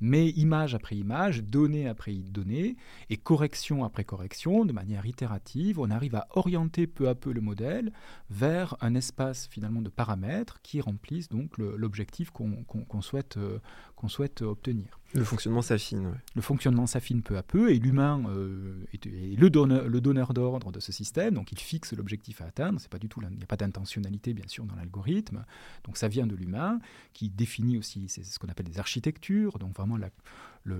mais 0.00 0.30
image 0.30 0.74
après 0.74 0.96
image, 0.96 1.42
donnée 1.42 1.88
après 1.88 2.14
donnée, 2.14 2.76
et 3.10 3.16
correction 3.16 3.84
après 3.84 4.04
correction, 4.04 4.64
de 4.64 4.72
manière 4.72 5.06
itérative, 5.06 5.78
on 5.78 5.90
arrive 5.90 6.14
à 6.14 6.28
orienter 6.30 6.86
peu 6.86 7.08
à 7.08 7.14
peu 7.14 7.32
le 7.32 7.40
modèle 7.40 7.92
vers 8.30 8.76
un 8.80 8.94
espace 8.94 9.48
finalement 9.50 9.82
de 9.82 9.88
paramètres 9.88 10.60
qui 10.62 10.80
remplissent 10.80 11.28
donc 11.28 11.58
l'objectif 11.58 12.30
qu'on 12.30 13.02
souhaite, 13.02 13.36
euh, 13.36 13.58
qu'on 13.94 14.08
souhaite 14.08 14.42
obtenir. 14.42 14.98
Le 15.14 15.24
fonctionnement 15.24 15.62
s'affine. 15.62 16.14
Le 16.34 16.42
fonctionnement 16.42 16.86
s'affine 16.86 17.22
peu 17.22 17.36
à 17.36 17.42
peu 17.42 17.70
et 17.70 17.78
l'humain 17.78 18.22
euh, 18.28 18.84
est, 18.92 19.06
le 19.38 19.50
donneur, 19.50 19.88
le 19.88 20.00
donneur 20.00 20.34
d'ordre 20.34 20.72
de 20.72 20.80
ce 20.80 20.92
système, 20.92 21.34
donc 21.34 21.52
il 21.52 21.58
fixe 21.58 21.92
l'objectif 21.94 22.42
à 22.42 22.46
atteindre. 22.46 22.80
C'est 22.80 22.90
pas 22.90 22.98
du 22.98 23.08
tout, 23.08 23.20
il 23.22 23.36
n'y 23.36 23.42
a 23.42 23.46
pas 23.46 23.56
d'intentionnalité 23.56 24.34
bien 24.34 24.46
sûr 24.48 24.64
dans 24.64 24.74
l'algorithme. 24.74 25.44
Donc 25.84 25.96
ça 25.96 26.08
vient 26.08 26.26
de 26.26 26.34
l'humain 26.34 26.80
qui 27.12 27.30
définit 27.30 27.78
aussi 27.78 28.08
ce 28.08 28.38
qu'on 28.38 28.48
appelle 28.48 28.66
des 28.66 28.78
architectures, 28.78 29.58
donc 29.58 29.65
vraiment 29.74 29.96
la, 29.96 30.10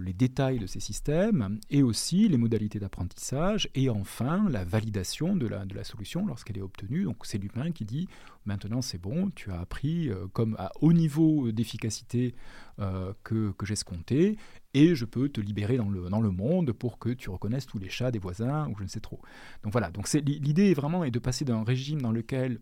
les 0.00 0.12
détails 0.12 0.58
de 0.58 0.66
ces 0.66 0.80
systèmes 0.80 1.58
et 1.70 1.82
aussi 1.82 2.28
les 2.28 2.36
modalités 2.36 2.78
d'apprentissage 2.78 3.68
et 3.74 3.88
enfin 3.88 4.48
la 4.50 4.64
validation 4.64 5.36
de 5.36 5.46
la, 5.46 5.64
de 5.64 5.74
la 5.74 5.84
solution 5.84 6.26
lorsqu'elle 6.26 6.58
est 6.58 6.62
obtenue. 6.62 7.04
Donc 7.04 7.24
c'est 7.24 7.38
l'humain 7.38 7.70
qui 7.72 7.84
dit 7.84 8.08
maintenant 8.44 8.82
c'est 8.82 8.98
bon, 8.98 9.30
tu 9.30 9.50
as 9.52 9.60
appris 9.60 10.08
euh, 10.08 10.26
comme 10.32 10.56
à 10.58 10.72
haut 10.80 10.92
niveau 10.92 11.52
d'efficacité 11.52 12.34
euh, 12.80 13.12
que, 13.22 13.52
que 13.52 13.66
j'escomptais 13.66 14.36
et 14.74 14.94
je 14.94 15.04
peux 15.04 15.28
te 15.28 15.40
libérer 15.40 15.76
dans 15.76 15.88
le, 15.88 16.08
dans 16.08 16.20
le 16.20 16.30
monde 16.30 16.72
pour 16.72 16.98
que 16.98 17.10
tu 17.10 17.30
reconnaisses 17.30 17.66
tous 17.66 17.78
les 17.78 17.88
chats 17.88 18.10
des 18.10 18.18
voisins 18.18 18.68
ou 18.68 18.76
je 18.78 18.82
ne 18.82 18.88
sais 18.88 19.00
trop. 19.00 19.20
Donc 19.62 19.72
voilà, 19.72 19.90
donc 19.90 20.10
l'idée 20.12 20.74
vraiment 20.74 21.04
est 21.04 21.10
de 21.10 21.18
passer 21.18 21.44
d'un 21.44 21.64
régime 21.64 22.02
dans 22.02 22.12
lequel 22.12 22.60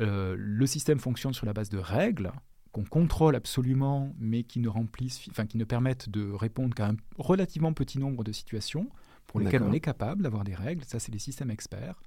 euh, 0.00 0.34
le 0.38 0.66
système 0.66 0.98
fonctionne 0.98 1.34
sur 1.34 1.46
la 1.46 1.52
base 1.52 1.68
de 1.68 1.78
règles, 1.78 2.32
qu'on 2.72 2.84
contrôle 2.84 3.36
absolument, 3.36 4.14
mais 4.18 4.42
qui 4.42 4.58
ne 4.58 4.68
remplissent, 4.68 5.28
enfin 5.30 5.46
qui 5.46 5.58
ne 5.58 5.64
permettent 5.64 6.08
de 6.08 6.30
répondre 6.30 6.74
qu'à 6.74 6.88
un 6.88 6.96
relativement 7.18 7.72
petit 7.72 7.98
nombre 7.98 8.24
de 8.24 8.32
situations 8.32 8.88
pour 9.26 9.40
lesquelles 9.40 9.62
on 9.62 9.72
est 9.72 9.80
capable 9.80 10.22
d'avoir 10.22 10.44
des 10.44 10.54
règles. 10.54 10.84
Ça, 10.84 10.98
c'est 10.98 11.12
les 11.12 11.18
systèmes 11.18 11.50
experts 11.50 12.02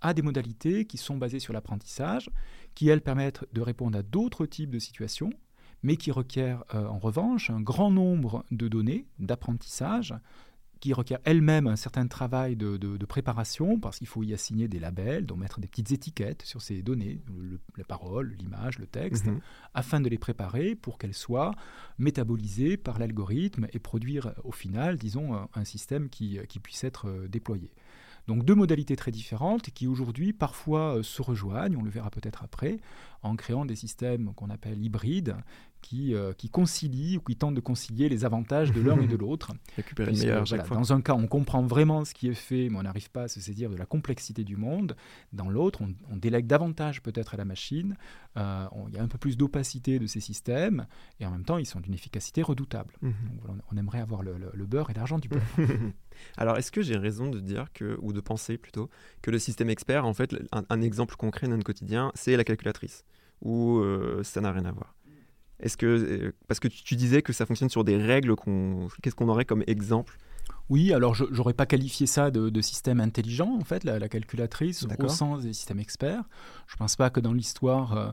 à 0.00 0.14
des 0.14 0.22
modalités 0.22 0.84
qui 0.84 0.98
sont 0.98 1.16
basées 1.16 1.38
sur 1.38 1.52
l'apprentissage, 1.52 2.28
qui 2.74 2.88
elles 2.88 3.00
permettent 3.00 3.44
de 3.52 3.60
répondre 3.60 3.96
à 3.96 4.02
d'autres 4.02 4.46
types 4.46 4.70
de 4.70 4.80
situations, 4.80 5.30
mais 5.82 5.96
qui 5.96 6.10
requièrent 6.10 6.64
euh, 6.74 6.86
en 6.86 6.98
revanche 6.98 7.50
un 7.50 7.60
grand 7.60 7.90
nombre 7.90 8.44
de 8.50 8.68
données 8.68 9.06
d'apprentissage 9.18 10.14
qui 10.82 10.92
requiert 10.92 11.20
elle-même 11.22 11.68
un 11.68 11.76
certain 11.76 12.08
travail 12.08 12.56
de, 12.56 13.06
préparation, 13.06 13.78
parce 13.78 13.98
qu'il 13.98 14.08
faut 14.08 14.24
y 14.24 14.34
assigner 14.34 14.66
des 14.66 14.80
labels, 14.80 15.26
donc 15.26 15.38
mettre 15.38 15.60
des 15.60 15.68
petites 15.68 15.92
étiquettes 15.92 16.42
sur 16.42 16.60
ces 16.60 16.82
données, 16.82 17.20
la 17.76 17.84
parole, 17.84 18.34
l'image, 18.36 18.80
le 18.80 18.86
texte, 18.88 19.26
mhm. 19.26 19.40
afin 19.74 20.00
de 20.00 20.08
les 20.08 20.18
préparer 20.18 20.74
pour 20.74 20.98
qu'elles 20.98 21.14
soient 21.14 21.54
métabolisées 21.98 22.76
par 22.76 22.98
l'algorithme 22.98 23.68
et 23.72 23.78
produire 23.78 24.34
au 24.42 24.50
final, 24.50 24.96
disons, 24.98 25.46
un, 25.54 25.64
système 25.64 26.08
qui, 26.08 26.40
qui, 26.48 26.58
puisse 26.58 26.82
être 26.82 27.08
euh, 27.08 27.28
déployé. 27.28 27.70
Donc 28.26 28.44
deux 28.44 28.54
modalités 28.54 28.96
très 28.96 29.10
différentes 29.10 29.70
qui 29.70 29.86
aujourd'hui 29.86 30.32
parfois 30.32 30.98
euh, 30.98 31.02
se 31.02 31.22
rejoignent, 31.22 31.76
on 31.76 31.82
le 31.82 31.90
verra 31.90 32.10
peut-être 32.10 32.42
après, 32.42 32.78
en 33.22 33.36
créant 33.36 33.64
des 33.64 33.76
systèmes 33.76 34.32
qu'on 34.34 34.50
appelle 34.50 34.82
hybrides 34.82 35.36
qui, 35.82 36.14
euh, 36.14 36.32
qui 36.32 36.48
concilient 36.48 37.18
ou 37.18 37.20
qui 37.20 37.36
tentent 37.36 37.54
de 37.54 37.60
concilier 37.60 38.08
les 38.08 38.24
avantages 38.24 38.72
de 38.72 38.80
l'un 38.80 38.98
et 39.00 39.06
de 39.06 39.16
l'autre. 39.22 39.52
Récupérer 39.76 40.12
le 40.12 40.18
meilleur 40.18 40.42
à 40.42 40.44
chaque 40.46 40.66
fois. 40.66 40.76
Dans 40.76 40.92
un 40.92 41.00
cas, 41.02 41.14
on 41.14 41.26
comprend 41.26 41.62
vraiment 41.62 42.04
ce 42.04 42.14
qui 42.14 42.28
est 42.28 42.34
fait, 42.34 42.68
mais 42.70 42.78
on 42.78 42.82
n'arrive 42.84 43.10
pas 43.10 43.24
à 43.24 43.28
se 43.28 43.40
saisir 43.40 43.68
de 43.68 43.76
la 43.76 43.84
complexité 43.84 44.44
du 44.44 44.56
monde. 44.56 44.96
Dans 45.32 45.50
l'autre, 45.50 45.82
on, 45.82 45.92
on, 46.10 46.16
délègue 46.16 46.46
davantage 46.46 47.02
peut-être 47.02 47.34
à 47.34 47.36
la 47.36 47.44
machine. 47.44 47.96
Euh, 48.38 48.66
Il 48.88 48.94
y 48.94 48.98
a 48.98 49.02
un 49.02 49.08
peu 49.08 49.18
plus 49.18 49.36
d'opacité 49.36 49.98
de 49.98 50.06
ces 50.06 50.20
systèmes, 50.20 50.86
et 51.20 51.26
en 51.26 51.30
même 51.32 51.44
temps, 51.44 51.58
ils 51.58 51.66
sont 51.66 51.80
d'une 51.80 51.94
efficacité 51.94 52.42
redoutable. 52.42 52.94
Mhm. 53.02 53.12
Donc 53.30 53.40
voilà, 53.42 53.62
on, 53.70 53.76
aimerait 53.76 54.00
avoir 54.00 54.22
le, 54.22 54.38
le- 54.38 54.52
le 54.54 54.66
beurre 54.66 54.88
et 54.90 54.94
l'argent 54.94 55.18
du 55.18 55.28
beurre. 55.28 55.42
Alors, 56.36 56.56
est-ce 56.58 56.70
que 56.70 56.82
j'ai 56.82 56.96
raison 56.96 57.28
de 57.30 57.40
dire 57.40 57.72
que, 57.72 57.98
ou 58.00 58.12
de 58.12 58.20
penser 58.20 58.56
plutôt, 58.56 58.88
que 59.22 59.30
le 59.30 59.38
système 59.38 59.68
expert, 59.70 60.06
en 60.06 60.14
fait, 60.14 60.34
un, 60.52 60.64
un 60.70 60.80
exemple 60.80 61.16
concret 61.16 61.46
de 61.48 61.52
notre 61.52 61.64
quotidien, 61.64 62.12
c'est 62.14 62.36
la 62.36 62.44
calculatrice, 62.44 63.04
ou 63.40 63.78
euh, 63.78 64.22
ça 64.22 64.40
n'a 64.40 64.52
rien 64.52 64.64
à 64.64 64.72
voir 64.72 64.94
Est-ce 65.62 65.76
que, 65.76 65.86
euh, 65.86 66.32
parce 66.48 66.60
que 66.60 66.68
tu, 66.68 66.96
disais 66.96 67.22
que 67.22 67.32
ça 67.32 67.46
fonctionne 67.46 67.68
sur 67.70 67.84
des 67.84 67.96
règles, 67.96 68.34
qu'on, 68.36 68.88
qu'est-ce 69.02 69.14
qu'on 69.14 69.28
aurait 69.28 69.44
comme 69.44 69.64
exemple? 69.66 70.18
Oui, 70.68 70.92
alors 70.92 71.14
je 71.14 71.24
n'aurais 71.24 71.54
pas 71.54 71.66
qualifié 71.66 72.06
ça 72.06 72.30
de, 72.30 72.50
de 72.50 72.60
système 72.60 73.00
intelligent, 73.00 73.56
en 73.60 73.64
fait, 73.64 73.84
la, 73.84 73.98
la 73.98 74.08
calculatrice, 74.08 74.84
au 74.84 75.08
sens 75.08 75.42
des 75.42 75.52
systèmes 75.52 75.80
experts. 75.80 76.24
Je 76.66 76.74
ne 76.74 76.78
pense 76.78 76.96
pas 76.96 77.10
que 77.10 77.20
dans 77.20 77.32
l'histoire 77.32 77.96
euh, 77.96 78.10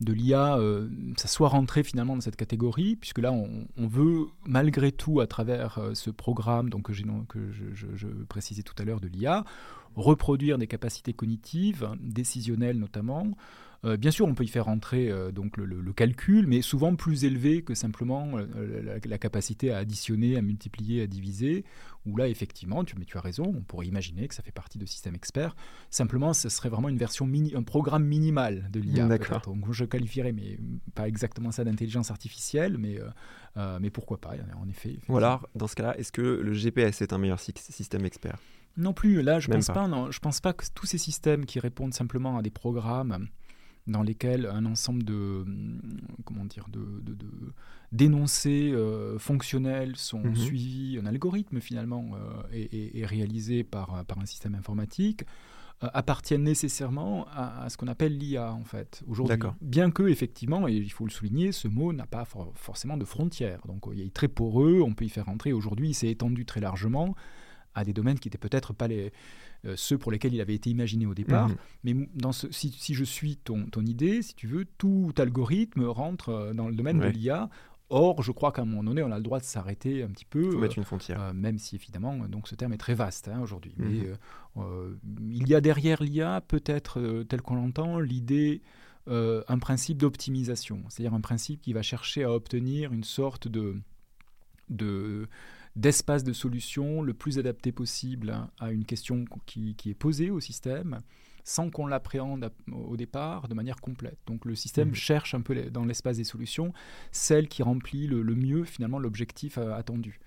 de 0.00 0.12
l'IA, 0.12 0.56
euh, 0.58 0.88
ça 1.16 1.28
soit 1.28 1.48
rentré 1.48 1.82
finalement 1.82 2.14
dans 2.14 2.20
cette 2.20 2.36
catégorie, 2.36 2.96
puisque 2.96 3.18
là, 3.18 3.32
on, 3.32 3.66
on 3.78 3.86
veut, 3.86 4.26
malgré 4.44 4.92
tout, 4.92 5.20
à 5.20 5.26
travers 5.26 5.78
euh, 5.78 5.94
ce 5.94 6.10
programme 6.10 6.68
donc, 6.70 6.82
que, 6.84 6.92
j'ai 6.92 7.04
non- 7.04 7.24
que 7.24 7.50
je, 7.52 7.64
je- 7.74 7.94
je 7.96 8.08
précisais 8.28 8.62
tout 8.62 8.74
à 8.78 8.84
l'heure 8.84 9.00
de 9.00 9.08
l'IA, 9.08 9.44
reproduire 9.94 10.58
des 10.58 10.66
capacités 10.66 11.14
cognitives, 11.14 11.88
décisionnelles 12.00 12.78
notamment. 12.78 13.28
Euh, 13.84 13.96
bien 13.96 14.10
sûr, 14.10 14.26
on 14.26 14.34
peut 14.34 14.44
y 14.44 14.48
faire 14.48 14.64
rentrer 14.64 15.10
euh, 15.10 15.30
donc 15.30 15.56
le, 15.56 15.64
le- 15.66 15.80
le 15.80 15.92
calcul, 15.92 16.46
mais 16.46 16.62
souvent 16.62 16.96
plus 16.96 17.24
élevé 17.24 17.62
que 17.62 17.74
simplement 17.74 18.38
euh, 18.38 18.82
la, 18.82 18.94
la 19.04 19.18
capacité 19.18 19.70
à 19.70 19.78
additionner, 19.78 20.36
à 20.36 20.42
multiplier, 20.42 21.02
à 21.02 21.06
diviser. 21.06 21.64
Où 22.06 22.16
là, 22.16 22.28
effectivement, 22.28 22.84
tu, 22.84 22.94
mais 22.98 23.04
tu 23.04 23.18
as 23.18 23.20
raison, 23.20 23.44
on 23.46 23.62
pourrait 23.62 23.86
imaginer 23.86 24.28
que 24.28 24.34
ça 24.34 24.42
fait 24.42 24.52
partie 24.52 24.78
de 24.78 24.86
système 24.86 25.14
expert. 25.16 25.56
Simplement, 25.90 26.32
ce 26.34 26.48
serait 26.48 26.68
vraiment 26.68 26.88
une 26.88 26.98
version 26.98 27.26
mini, 27.26 27.54
un 27.56 27.64
programme 27.64 28.04
minimal 28.04 28.68
de 28.72 28.78
l'IA. 28.80 29.06
D'accord. 29.08 29.42
Donc, 29.42 29.72
je 29.72 29.84
qualifierais, 29.84 30.32
mais 30.32 30.58
pas 30.94 31.08
exactement 31.08 31.50
ça 31.50 31.64
d'intelligence 31.64 32.12
artificielle, 32.12 32.78
mais, 32.78 32.98
euh, 33.56 33.78
mais 33.80 33.90
pourquoi 33.90 34.20
pas, 34.20 34.34
en 34.62 34.68
effet. 34.68 34.98
alors, 35.08 35.48
dans 35.56 35.66
ce 35.66 35.74
cas-là, 35.74 35.98
est-ce 35.98 36.12
que 36.12 36.20
le 36.22 36.52
GPS 36.54 37.02
est 37.02 37.12
un 37.12 37.18
meilleur 37.18 37.40
sy- 37.40 37.52
système 37.56 38.04
expert? 38.04 38.38
Non 38.76 38.92
plus, 38.92 39.22
là 39.22 39.40
je 39.40 39.48
Même 39.48 39.58
pense 39.60 39.68
pas. 39.68 39.72
pas. 39.74 39.88
non, 39.88 40.10
je 40.10 40.18
pense 40.20 40.40
pas 40.40 40.52
que 40.52 40.64
tous 40.74 40.84
ces 40.86 40.98
systèmes 40.98 41.46
qui 41.46 41.58
répondent 41.60 41.94
simplement 41.94 42.36
à 42.38 42.42
des 42.42 42.50
programmes 42.50 43.26
dans 43.86 44.02
lesquels 44.02 44.46
un 44.46 44.66
ensemble 44.66 45.04
de 45.04 45.14
hum, 45.46 45.80
comment 46.24 46.44
dire 46.44 46.66
de, 46.70 46.80
de- 47.02 47.14
de- 47.14 47.52
d'énoncés 47.92 48.72
euh, 48.74 49.18
fonctionnels 49.18 49.96
sont 49.96 50.20
Mhm. 50.24 50.34
suivis, 50.36 50.98
un 51.00 51.06
algorithme 51.06 51.60
finalement 51.60 52.10
euh, 52.14 52.42
est, 52.52 53.06
réalisé 53.06 53.62
par, 53.64 54.04
par 54.06 54.18
un 54.18 54.26
système 54.26 54.54
informatique 54.54 55.22
euh, 55.84 55.88
appartiennent 55.94 56.42
nécessairement 56.42 57.26
à, 57.28 57.62
à 57.64 57.68
ce 57.70 57.76
qu'on 57.76 57.86
appelle 57.86 58.16
l'IA 58.18 58.52
en 58.52 58.64
fait 58.64 59.02
aujourd'hui. 59.06 59.36
D'accord. 59.36 59.54
Bien 59.60 59.90
que 59.90 60.02
effectivement, 60.08 60.66
et 60.68 60.72
il 60.74 60.90
faut 60.90 61.04
le 61.04 61.10
souligner, 61.12 61.52
ce 61.52 61.68
mot 61.68 61.92
n'a 61.92 62.06
pas 62.06 62.24
for- 62.24 62.52
forcément 62.56 62.96
de 62.96 63.04
frontières. 63.04 63.60
Donc 63.66 63.84
il 63.92 64.00
est 64.00 64.12
très 64.12 64.28
poreux, 64.28 64.80
on 64.82 64.94
peut 64.94 65.04
y 65.04 65.08
faire 65.10 65.28
entrer. 65.28 65.52
Aujourd'hui, 65.52 65.90
il 65.90 65.94
s'est 65.94 66.08
étendu 66.10 66.44
très 66.44 66.60
largement 66.60 67.14
à 67.74 67.84
des 67.84 67.92
domaines 67.92 68.18
qui 68.18 68.28
n'étaient 68.28 68.38
peut-être 68.38 68.72
pas 68.72 68.88
les, 68.88 69.12
ceux 69.76 69.98
pour 69.98 70.12
lesquels 70.12 70.34
il 70.34 70.40
avait 70.40 70.54
été 70.54 70.70
imaginé 70.70 71.06
au 71.06 71.14
départ. 71.14 71.48
Mhm. 71.48 71.56
Mais 71.84 71.94
mou- 71.94 72.08
dans 72.14 72.32
ce, 72.32 72.50
si, 72.52 72.70
si 72.70 72.94
je 72.94 73.04
suis 73.04 73.36
ton, 73.36 73.66
ton 73.66 73.82
idée, 73.84 74.22
si 74.22 74.34
tu 74.34 74.46
veux, 74.46 74.64
tout 74.78 75.12
algorithme 75.18 75.84
rentre 75.84 76.28
euh, 76.28 76.52
dans 76.54 76.68
le 76.68 76.74
domaine 76.74 77.00
Ouais. 77.00 77.10
de 77.12 77.16
l'IA. 77.16 77.48
Or, 77.88 78.20
je 78.22 78.32
crois 78.32 78.50
qu'à 78.50 78.62
un 78.62 78.64
moment 78.64 78.82
donné, 78.82 79.02
on 79.04 79.12
a 79.12 79.16
le 79.16 79.22
droit 79.22 79.38
de 79.38 79.44
s'arrêter 79.44 80.02
un 80.02 80.08
petit 80.08 80.24
peu. 80.24 80.56
Euh, 80.56 80.58
mettre 80.58 80.76
une 80.76 80.82
frontière. 80.84 81.20
euh, 81.22 81.32
même 81.32 81.58
si 81.58 81.76
évidemment, 81.76 82.18
euh, 82.24 82.26
donc 82.28 82.48
ce 82.48 82.56
terme 82.56 82.72
est 82.72 82.78
très 82.78 82.94
vaste 82.94 83.28
hein, 83.28 83.40
aujourd'hui. 83.40 83.74
Mhm. 83.76 83.88
Mais 83.88 84.06
euh, 84.08 84.14
euh, 84.56 84.94
il 85.30 85.46
y 85.48 85.54
a 85.54 85.60
derrière 85.60 86.02
l'IA, 86.02 86.40
peut-être 86.40 87.00
euh, 87.00 87.22
tel 87.24 87.42
qu'on 87.42 87.54
l'entend, 87.54 88.00
l'idée, 88.00 88.62
euh, 89.08 89.44
un 89.46 89.58
principe 89.60 89.98
d'optimisation, 89.98 90.82
c'est-à-dire 90.88 91.14
un 91.14 91.20
principe 91.20 91.60
qui 91.62 91.72
va 91.72 91.82
chercher 91.82 92.24
à 92.24 92.32
obtenir 92.32 92.92
une 92.92 93.04
sorte 93.04 93.46
de, 93.46 93.76
de 94.68 95.28
d'espace 95.76 96.24
de 96.24 96.32
solution 96.32 97.02
le 97.02 97.14
plus 97.14 97.38
adapté 97.38 97.70
possible 97.70 98.34
à 98.58 98.72
une 98.72 98.84
question 98.84 99.24
qui, 99.46 99.74
qui 99.76 99.90
est 99.90 99.94
posée 99.94 100.30
au 100.30 100.40
système 100.40 100.98
sans 101.48 101.70
qu'on 101.70 101.86
l'appréhende 101.86 102.50
au 102.72 102.96
départ 102.96 103.46
de 103.46 103.54
manière 103.54 103.80
complète. 103.80 104.18
Donc 104.26 104.44
le 104.46 104.56
système 104.56 104.88
Mhm. 104.88 104.94
cherche 104.96 105.32
un 105.34 105.42
peu 105.42 105.52
les- 105.52 105.70
dans 105.70 105.84
l'espace 105.84 106.16
des 106.16 106.24
solutions 106.24 106.72
celle 107.12 107.46
qui 107.46 107.62
remplit 107.62 108.08
le, 108.08 108.22
le 108.22 108.34
mieux 108.34 108.64
finalement 108.64 108.98
l'objectif 108.98 109.56
euh, 109.58 109.72
attendu. 109.72 110.18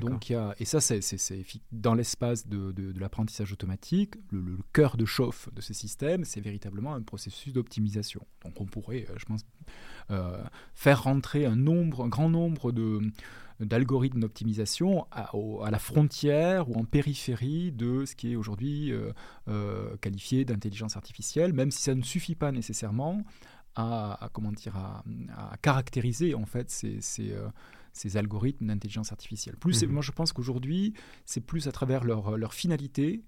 Donc 0.00 0.30
y 0.30 0.34
a, 0.34 0.54
et 0.58 0.64
ça 0.64 0.80
c'est, 0.80 1.00
c'est- 1.00 1.18
c'est 1.18 1.38
effi- 1.38 1.60
dans 1.70 1.94
l'espace 1.94 2.48
de, 2.48 2.72
de- 2.72 2.90
de 2.90 2.98
l'apprentissage 2.98 3.52
automatique, 3.52 4.14
le, 4.32 4.40
le 4.40 4.58
cœur 4.72 4.96
de 4.96 5.04
chauffe 5.04 5.48
de 5.54 5.60
ces 5.60 5.74
systèmes, 5.74 6.24
c'est 6.24 6.40
véritablement 6.40 6.94
un 6.94 7.02
processus 7.02 7.52
d'optimisation. 7.52 8.26
Donc 8.44 8.60
on 8.60 8.64
pourrait, 8.66 9.06
euh, 9.10 9.14
je 9.18 9.26
pense, 9.26 9.42
euh, 10.10 10.42
faire 10.74 11.04
rentrer 11.04 11.44
un 11.46 11.54
nombre, 11.56 12.02
un 12.04 12.08
grand 12.08 12.30
nombre 12.30 12.72
de 12.72 13.00
d'algorithmes 13.60 14.20
d'optimisation 14.20 15.06
à, 15.10 15.30
la 15.70 15.78
frontière 15.78 16.68
ou 16.68 16.74
en 16.74 16.84
périphérie 16.84 17.72
de 17.72 18.04
ce 18.04 18.14
qui 18.16 18.32
est 18.32 18.36
aujourd'hui 18.36 18.92
euh, 18.92 19.12
euh, 19.48 19.96
qualifié 19.98 20.44
d'intelligence 20.44 20.96
artificielle, 20.96 21.52
même 21.52 21.70
si 21.70 21.82
ça 21.82 21.94
ne 21.94 22.02
suffit 22.02 22.34
pas 22.34 22.52
nécessairement 22.52 23.22
à, 23.76 24.24
à, 24.24 24.28
comment 24.28 24.52
dire 24.52 24.76
à, 24.76 25.04
à 25.52 25.56
caractériser 25.58 26.34
en 26.34 26.46
fait 26.46 26.70
ces, 26.70 27.00
ces, 27.00 27.32
euh, 27.32 27.48
ces 27.92 28.16
algorithmes 28.16 28.66
d'intelligence 28.66 29.12
artificielle. 29.12 29.56
Plus, 29.56 29.82
Mhm. 29.84 29.92
moi 29.92 30.02
je 30.02 30.12
pense 30.12 30.32
qu'aujourd'hui 30.32 30.94
c'est 31.24 31.40
plus 31.40 31.68
à 31.68 31.72
travers 31.72 32.04
leur, 32.04 32.36
leur 32.36 32.54
finalité 32.54 33.22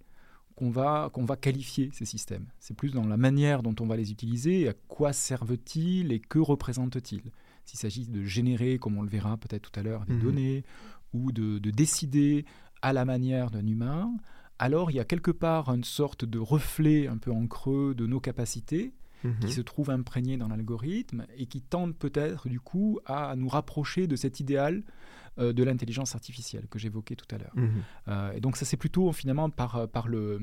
qu'on 0.57 0.71
va, 0.71 1.11
qu'on 1.13 1.25
va 1.25 1.37
qualifier 1.37 1.91
ces 1.93 2.07
systèmes. 2.07 2.47
C'est 2.59 2.75
plus 2.75 2.93
dans 2.93 3.07
la 3.07 3.17
manière 3.19 3.63
dont 3.63 3.75
on 3.81 3.87
va 3.87 3.97
les 3.97 4.11
utiliser, 4.11 4.69
à 4.69 4.73
quoi 4.89 5.13
servent-ils 5.13 6.13
et 6.13 6.19
que 6.19 6.39
représentent-ils. 6.39 7.31
S'il 7.67 7.79
s'agit 7.79 8.07
de 8.07 8.25
générer, 8.25 8.79
comme 8.79 8.97
on 8.97 9.03
le 9.03 9.09
verra 9.11 9.37
peut-être 9.37 9.71
tout 9.71 9.79
à 9.79 9.83
l'heure, 9.83 10.07
des 10.07 10.15
Mhm. 10.15 10.21
données 10.23 10.65
ou 11.13 11.31
de, 11.33 11.59
de 11.59 11.71
décider 11.71 12.45
à 12.83 12.93
la 12.95 13.05
manière 13.05 13.51
d'un 13.51 13.67
humain, 13.67 14.11
alors 14.59 14.91
il 14.91 14.95
y 14.97 15.01
a 15.01 15.05
quelque 15.05 15.31
part 15.31 15.69
une 15.69 15.85
sorte 15.85 16.25
de 16.25 16.39
reflet 16.39 17.07
un 17.09 17.19
peu 17.19 17.31
en 17.33 17.47
creux 17.47 17.95
de 17.95 18.07
nos 18.07 18.21
capacités 18.21 18.95
Mhm. 19.25 19.39
qui 19.41 19.53
se 19.53 19.61
trouve 19.63 19.91
imprégné 19.91 20.37
dans 20.37 20.47
l'algorithme 20.49 21.27
et 21.37 21.47
qui 21.47 21.61
tente 21.61 21.97
peut-être 21.97 22.49
du 22.49 22.61
coup 22.61 23.01
à 23.07 23.35
nous 23.35 23.49
rapprocher 23.49 24.07
de 24.07 24.15
cet 24.17 24.41
idéal 24.41 24.83
euh, 25.39 25.53
de 25.53 25.63
l'intelligence 25.65 26.15
artificielle 26.15 26.67
que 26.69 26.79
j'évoquais 26.79 27.17
tout 27.17 27.27
à 27.35 27.39
l'heure. 27.39 27.53
Mhm. 27.57 27.71
Euh, 28.09 28.33
et 28.33 28.41
donc 28.41 28.57
ça 28.57 28.65
c'est 28.65 28.77
plutôt 28.79 29.13
finalement 29.13 29.51
par, 29.51 29.77
euh, 29.77 29.87
par 29.87 30.07
le, 30.09 30.41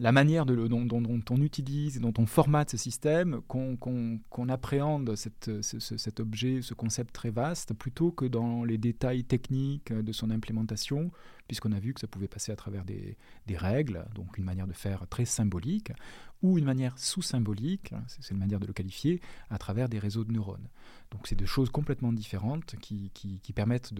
la 0.00 0.12
manière 0.12 0.46
de 0.46 0.66
dont, 0.66 1.04
on 1.30 1.42
utilise 1.42 1.96
et 1.96 2.00
dont 2.00 2.12
on 2.18 2.26
formate 2.26 2.70
ce 2.70 2.76
système 2.76 3.40
qu'on 3.48 4.48
appréhende 4.48 5.14
cet 5.14 6.20
objet, 6.20 6.60
ce 6.62 6.74
concept 6.74 7.14
très 7.14 7.30
vaste, 7.30 7.72
plutôt 7.74 8.10
que 8.10 8.24
dans 8.24 8.64
les 8.64 8.78
détails 8.78 9.24
techniques 9.24 9.92
de 9.92 10.12
son 10.12 10.30
implémentation, 10.30 11.10
puisqu'on 11.48 11.72
a 11.72 11.78
vu 11.78 11.94
que 11.94 12.00
ça 12.00 12.06
pouvait 12.06 12.28
passer 12.28 12.52
à 12.52 12.56
travers 12.56 12.84
des, 12.84 13.16
règles, 13.56 14.04
donc 14.14 14.38
une 14.38 14.44
manière 14.44 14.66
de 14.66 14.72
faire 14.72 15.06
très 15.08 15.24
symbolique, 15.24 15.92
ou 16.42 16.58
une 16.58 16.64
manière 16.64 16.98
sous-symbolique, 16.98 17.94
c'est 18.08 18.30
une 18.30 18.38
manière 18.38 18.60
de 18.60 18.66
le 18.66 18.72
qualifier, 18.72 19.20
à 19.48 19.58
travers 19.58 19.88
des 19.88 19.98
réseaux 19.98 20.24
de 20.24 20.32
neurones. 20.32 20.68
Donc 21.10 21.26
c'est 21.26 21.34
deux 21.34 21.46
choses 21.46 21.70
complètement 21.70 22.12
différentes 22.12 22.76
qui, 22.76 23.10
qui- 23.14 23.40
qui 23.40 23.52
permettent 23.52 23.94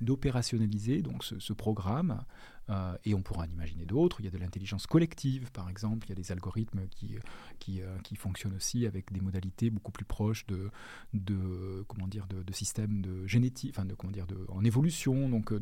d'opérationnaliser 0.00 1.02
ce, 1.20 1.52
programme 1.52 2.24
euh, 2.70 2.96
et 3.04 3.14
on 3.14 3.22
pourra 3.22 3.44
en 3.44 3.50
imaginer 3.50 3.84
d'autres. 3.84 4.20
Il 4.20 4.24
y 4.24 4.28
a 4.28 4.30
de 4.30 4.38
l'intelligence 4.38 4.86
collective, 4.86 5.50
par 5.52 5.68
exemple. 5.68 6.06
Il 6.06 6.10
y 6.10 6.12
a 6.12 6.16
des 6.16 6.30
algorithmes 6.32 6.86
qui, 6.88 7.16
qui, 7.58 7.82
euh, 7.82 7.98
fonctionnent 8.16 8.54
aussi 8.54 8.86
avec 8.86 9.12
des 9.12 9.20
modalités 9.20 9.70
beaucoup 9.70 9.90
plus 9.90 10.04
proches 10.04 10.46
de, 10.46 10.70
de 11.12 11.84
comment 11.88 12.06
dire, 12.06 12.26
de, 12.28 12.52
systèmes 12.52 13.00
de 13.02 13.26
génétique, 13.26 13.74
enfin 13.74 13.84
de 13.84 13.94
comment 13.94 14.12
dire, 14.12 14.26
en 14.48 14.64
évolution, 14.64 15.28
donc, 15.28 15.52
euh, 15.52 15.60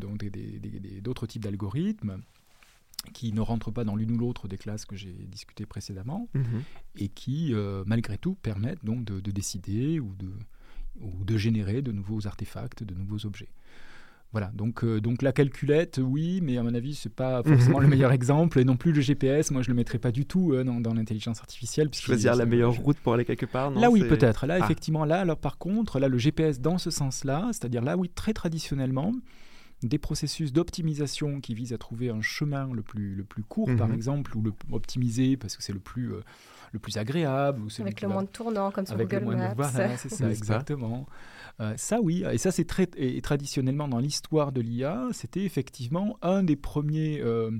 d'autres 1.01 1.27
types 1.31 1.43
d'algorithmes 1.45 2.19
qui 3.15 3.33
ne 3.33 3.41
rentrent 3.41 3.71
pas 3.71 3.85
dans 3.85 3.97
l'une 3.97 4.13
ou 4.13 4.19
l'autre 4.19 4.47
des 4.47 4.59
classes 4.59 4.85
que 4.85 4.95
j'ai 4.97 5.13
discutées 5.31 5.65
précédemment 5.65 6.29
Mhm. 6.35 6.63
et 6.97 7.09
qui, 7.09 7.55
euh, 7.55 7.83
malgré 7.87 8.19
tout, 8.19 8.35
permettent 8.43 8.85
donc 8.85 9.05
de, 9.05 9.21
de 9.21 9.31
décider 9.31 9.99
ou 10.01 10.15
de, 10.19 10.29
ou 11.01 11.25
de 11.25 11.37
générer 11.39 11.81
de 11.81 11.93
nouveaux 11.93 12.27
artefacts, 12.27 12.83
de 12.85 12.95
nouveaux 12.95 13.25
objets. 13.25 13.49
Voilà, 14.33 14.53
donc, 14.55 14.85
euh, 14.85 15.01
donc 15.01 15.23
la 15.23 15.33
calculette, 15.33 15.99
oui, 16.01 16.41
mais 16.41 16.57
à 16.57 16.63
mon 16.63 16.73
avis, 16.75 16.95
c'est 16.95 17.09
pas 17.13 17.43
forcément 17.75 17.81
le 17.81 17.89
meilleur 17.89 18.13
exemple, 18.13 18.61
et 18.61 18.65
non 18.65 18.77
plus 18.77 18.93
le 18.93 19.01
GPS, 19.01 19.51
moi 19.51 19.63
je 19.63 19.69
le 19.71 19.75
mettrais 19.75 19.99
pas 19.99 20.13
du 20.13 20.25
tout 20.27 20.53
euh, 20.53 20.63
dans, 20.63 20.81
dans 20.81 20.93
l'intelligence 20.95 21.41
artificielle. 21.41 21.89
Choisir 21.95 22.37
la 22.37 22.45
meilleure 22.47 22.75
route 22.75 22.99
pour 22.99 23.15
aller 23.15 23.25
quelque 23.25 23.47
part, 23.47 23.71
non? 23.73 23.81
Là 23.81 23.91
oui, 23.91 24.05
peut-être. 24.05 24.47
Là, 24.47 24.59
Ah. 24.61 24.65
effectivement, 24.65 25.05
là, 25.07 25.21
alors 25.21 25.39
par 25.39 25.57
contre, 25.59 25.99
là, 25.99 26.07
le 26.09 26.19
GPS 26.19 26.61
dans 26.61 26.77
ce 26.79 26.91
sens-là, 26.91 27.49
c'est-à-dire 27.53 27.83
là, 27.83 27.97
oui, 27.97 28.09
très 28.15 28.33
traditionnellement, 28.35 29.13
des 29.83 29.99
processus 29.99 30.53
d'optimisation 30.53 31.41
qui 31.41 31.55
visent 31.55 31.73
à 31.73 31.79
trouver 31.79 32.11
un 32.11 32.21
chemin 32.21 32.71
le 32.73 32.83
plus, 32.83 33.15
le 33.15 33.25
plus 33.25 33.43
court, 33.43 33.71
par 33.79 33.89
Mhm. 33.89 33.95
exemple, 33.95 34.37
ou 34.37 34.43
le 34.43 34.53
optimiser 34.73 35.37
parce 35.37 35.57
que 35.57 35.63
c'est 35.63 35.73
le 35.73 35.79
plus, 35.79 36.13
euh, 36.13 36.21
le 36.73 36.79
plus 36.79 36.97
agréable. 36.99 37.63
Ou 37.63 37.69
Avec 37.83 38.03
le 38.03 38.09
moins 38.09 38.23
de 38.23 38.29
tournants, 38.29 38.71
comme 38.71 38.85
sur 38.87 38.95
avec 38.95 39.11
le 39.13 39.21
Google 39.21 39.37
de- 39.37 39.41
Maps. 39.41 39.55
Voilà, 39.55 39.97
c'est 39.97 40.09
ça, 40.11 40.31
exactement. 40.31 41.07
Euh, 41.61 41.75
ça, 41.77 42.01
oui. 42.01 42.25
Et 42.31 42.39
ça, 42.39 42.51
c'est 42.51 42.65
très. 42.65 42.89
Et 42.97 43.21
traditionnellement, 43.23 43.89
dans 43.89 43.99
l'histoire 43.99 44.53
de 44.53 44.61
l'IA, 44.61 45.09
c'était 45.13 45.45
effectivement 45.45 46.19
un 46.23 46.43
des 46.43 46.57
premiers, 46.57 47.21
euh, 47.23 47.51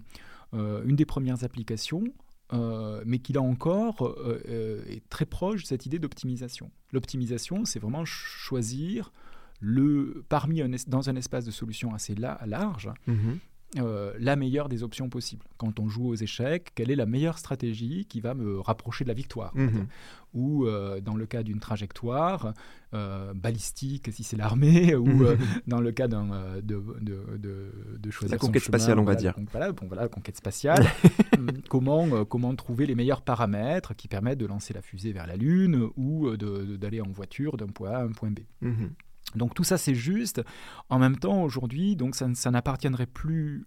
euh, 0.55 0.83
une 0.85 0.97
des 0.97 1.05
premières 1.07 1.43
applications, 1.45 2.05
euh, 2.53 3.03
mais 3.07 3.19
qui, 3.19 3.33
là 3.33 3.41
encore, 3.43 4.03
euh, 4.07 4.43
euh, 4.49 4.83
est 4.89 5.09
très 5.09 5.25
proche 5.27 5.63
de 5.63 5.67
cette 5.69 5.87
idée 5.87 5.99
d'optimisation. 5.99 6.71
L'optimisation, 6.93 7.65
c'est 7.65 7.79
vraiment 7.79 8.05
choisir 8.05 9.13
le, 9.61 10.25
parmi 10.29 10.63
un 10.63 10.73
es- 10.73 10.89
dans 10.89 11.09
un 11.11 11.17
espace 11.17 11.45
de 11.45 11.51
solution 11.51 11.95
assez 11.95 12.15
la- 12.15 12.41
large, 12.47 12.91
Mhm. 13.07 13.39
euh, 13.79 14.13
la 14.19 14.35
meilleure 14.37 14.69
des 14.69 14.83
options 14.83 15.09
possibles. 15.09 15.45
Quand 15.57 15.79
on 15.79 15.89
joue 15.89 16.09
aux 16.09 16.15
échecs, 16.17 16.73
quelle 16.75 16.91
est 16.91 16.97
la 16.97 17.07
meilleure 17.07 17.39
stratégie 17.39 18.05
qui 18.07 18.21
va 18.21 18.35
me 18.35 18.59
rapprocher 18.59 19.05
de 19.05 19.09
la 19.09 19.15
victoire 19.15 19.55
Mhm. 19.55 19.87
Ou 20.33 20.67
euh, 20.67 21.01
dans 21.01 21.17
le 21.17 21.27
cas 21.27 21.43
d'une 21.43 21.59
trajectoire 21.59 22.55
euh, 22.95 23.33
balistique, 23.35 24.09
si 24.13 24.23
c'est 24.25 24.37
l'armée, 24.37 24.95
ou 24.97 25.05
dans 25.67 25.81
le 25.81 25.91
cas 25.93 26.09
d'un, 26.09 26.57
de, 26.63 26.83
de, 27.01 27.37
de, 27.39 27.73
de 27.99 28.11
choisir 28.11 28.35
La 28.37 28.41
son 28.41 28.47
conquête 28.47 28.63
chemin, 28.63 28.79
spatiale, 28.79 28.99
on 28.99 29.03
va 29.03 29.13
voilà, 29.13 29.21
dire. 29.21 29.35
donc 29.37 29.49
voilà, 29.51 29.73
bon, 29.73 29.87
voilà, 29.87 30.03
la 30.03 30.09
conquête 30.09 30.37
spatiale. 30.37 30.85
Hum, 31.39 31.49
comment, 31.71 32.25
comment 32.27 32.55
trouver 32.55 32.85
les 32.85 32.95
meilleurs 32.95 33.23
paramètres 33.23 33.95
qui 33.97 34.09
permettent 34.09 34.39
de 34.41 34.45
lancer 34.47 34.75
la 34.75 34.83
fusée 34.83 35.13
vers 35.13 35.27
la 35.27 35.37
Lune 35.37 35.89
ou 35.97 36.37
d'aller 36.37 37.01
en 37.01 37.09
voiture 37.11 37.57
d'un 37.57 37.69
point 37.69 37.93
A 37.93 37.97
à 37.99 38.03
un 38.03 38.13
point 38.13 38.31
B? 38.31 38.41
Mhm. 38.61 38.91
Donc 39.35 39.55
tout 39.55 39.65
ça 39.65 39.79
c'est 39.79 39.95
juste. 39.95 40.43
En 40.89 40.99
même 40.99 41.19
temps 41.19 41.43
aujourd'hui, 41.43 41.97
ça, 42.13 42.51
n'appartiendrait 42.51 43.07
plus 43.07 43.65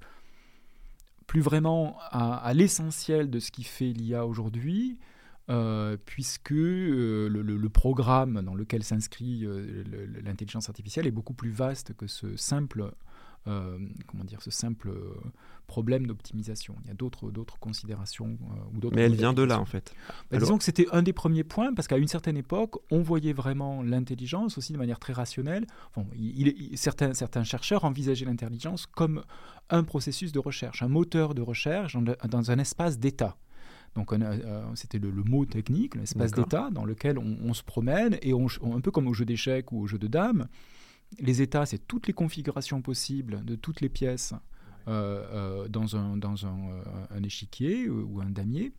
plus 1.27 1.41
vraiment 1.41 1.97
à, 2.11 2.53
l'essentiel 2.53 3.29
de 3.29 3.39
ce 3.39 3.49
qui 3.49 3.63
fait 3.63 3.91
l'IA 3.91 4.25
aujourd'hui, 4.25 4.99
euh, 5.49 5.97
puisque 6.05 6.51
euh, 6.51 7.27
le, 7.29 7.69
programme 7.69 8.41
dans 8.43 8.53
lequel 8.53 8.83
s'inscrit 8.83 9.45
euh, 9.45 9.83
l'intelligence 10.23 10.69
artificielle 10.69 11.07
est 11.07 11.11
beaucoup 11.11 11.33
plus 11.33 11.49
vaste 11.49 11.95
que 11.95 12.07
ce 12.07 12.35
simple 12.35 12.91
comment 13.45 14.23
dire 14.23 14.41
ce 14.41 14.51
simple 14.51 14.89
euh, 14.89 15.13
problème 15.67 16.07
d'optimisation. 16.07 16.75
Il 16.83 16.87
y 16.87 16.91
a 16.91 16.93
d'autres 16.93 17.31
d'autres 17.31 17.59
considérations 17.59 18.37
euh, 18.41 18.75
ou 18.75 18.79
d'autres. 18.79 18.95
Mais 18.95 19.03
elle 19.03 19.15
vient 19.15 19.33
de 19.33 19.43
là, 19.43 19.59
en 19.59 19.65
fait. 19.65 19.93
Alors- 20.31 20.41
disons 20.41 20.57
que 20.57 20.63
c'était 20.63 20.87
un 20.91 21.01
des 21.01 21.13
premiers 21.13 21.43
points, 21.43 21.73
parce 21.73 21.87
qu'à 21.87 21.97
une 21.97 22.07
certaine 22.07 22.37
époque, 22.37 22.75
on 22.91 23.01
voyait 23.01 23.33
vraiment 23.33 23.81
l'intelligence 23.83 24.57
aussi 24.57 24.71
de 24.73 24.77
manière 24.77 24.99
très 24.99 25.13
rationnelle. 25.13 25.65
Bon, 25.95 26.05
il- 26.15 26.47
il- 26.71 26.77
certains, 26.77 27.13
certains 27.13 27.43
chercheurs 27.43 27.83
envisageaient 27.85 28.25
l'intelligence 28.25 28.85
comme 28.85 29.23
un 29.69 29.83
processus 29.83 30.31
de 30.31 30.39
recherche, 30.39 30.81
un 30.83 30.87
moteur 30.89 31.33
de 31.33 31.41
recherche 31.41 31.95
dans, 31.95 32.15
dans 32.29 32.51
un 32.51 32.59
espace 32.59 32.99
d'état. 32.99 33.37
Donc 33.95 34.11
euh, 34.11 34.63
c'était 34.73 34.97
le, 34.97 35.11
le 35.11 35.23
mot 35.23 35.45
technique, 35.45 35.93
l'espace 35.95 36.31
d'état 36.45 36.69
dans 36.71 36.83
lequel 36.83 37.19
on, 37.19 37.37
on 37.43 37.53
se 37.53 37.61
promène 37.61 38.17
et 38.23 38.33
on, 38.33 38.47
on- 38.61 38.75
un 38.75 38.81
peu 38.81 38.89
comme 38.89 39.07
au 39.07 39.13
jeu 39.13 39.23
d'échecs 39.23 39.71
ou 39.71 39.81
au 39.81 39.87
jeu 39.87 39.99
de 39.99 40.07
dames, 40.07 40.47
les 41.19 41.41
états, 41.41 41.65
c'est 41.65 41.87
toutes 41.87 42.07
les 42.07 42.13
configurations 42.13 42.81
possibles 42.81 43.43
de 43.45 43.55
toutes 43.55 43.81
les 43.81 43.89
pièces 43.89 44.33
euh, 44.87 45.23
euh, 45.63 45.67
dans, 45.69 45.95
un, 45.95 46.17
dans 46.17 46.45
un, 46.45 46.57
euh, 46.69 46.83
un 47.11 47.23
échiquier 47.23 47.89
ou 47.89 48.19
un 48.21 48.29
damier. 48.29 48.71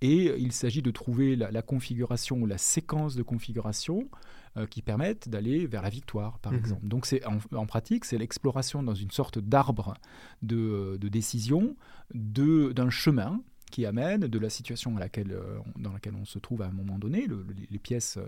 Et 0.00 0.32
il 0.38 0.52
s'agit 0.52 0.82
de 0.82 0.90
trouver 0.92 1.34
la, 1.36 1.50
la 1.50 1.62
configuration 1.62 2.36
ou 2.42 2.46
la 2.46 2.58
séquence 2.58 3.16
de 3.16 3.22
configuration 3.22 4.08
euh, 4.56 4.66
qui 4.66 4.80
permettent 4.82 5.28
d'aller 5.28 5.66
vers 5.66 5.82
la 5.82 5.90
victoire, 5.90 6.38
par 6.38 6.52
Mhm. 6.52 6.58
exemple. 6.58 6.86
Donc, 6.86 7.06
c'est 7.06 7.24
en, 7.26 7.38
en 7.56 7.66
pratique, 7.66 8.04
c'est 8.04 8.18
l'exploration 8.18 8.82
dans 8.82 8.94
une 8.94 9.10
sorte 9.10 9.38
d'arbre 9.38 9.94
de, 10.42 10.98
de 11.00 11.08
décision 11.08 11.76
de- 12.14 12.72
d'un 12.72 12.90
chemin 12.90 13.42
qui 13.70 13.86
amène 13.86 14.20
de 14.20 14.38
la 14.38 14.50
situation 14.50 14.96
à 14.96 15.00
laquelle, 15.00 15.32
euh, 15.32 15.58
dans 15.78 15.92
laquelle 15.92 16.14
on 16.20 16.24
se 16.24 16.38
trouve 16.38 16.62
à 16.62 16.66
un 16.66 16.72
moment 16.72 16.98
donné, 16.98 17.26
le- 17.26 17.44
le- 17.46 17.54
les 17.70 17.78
pièces 17.78 18.16
euh, 18.16 18.26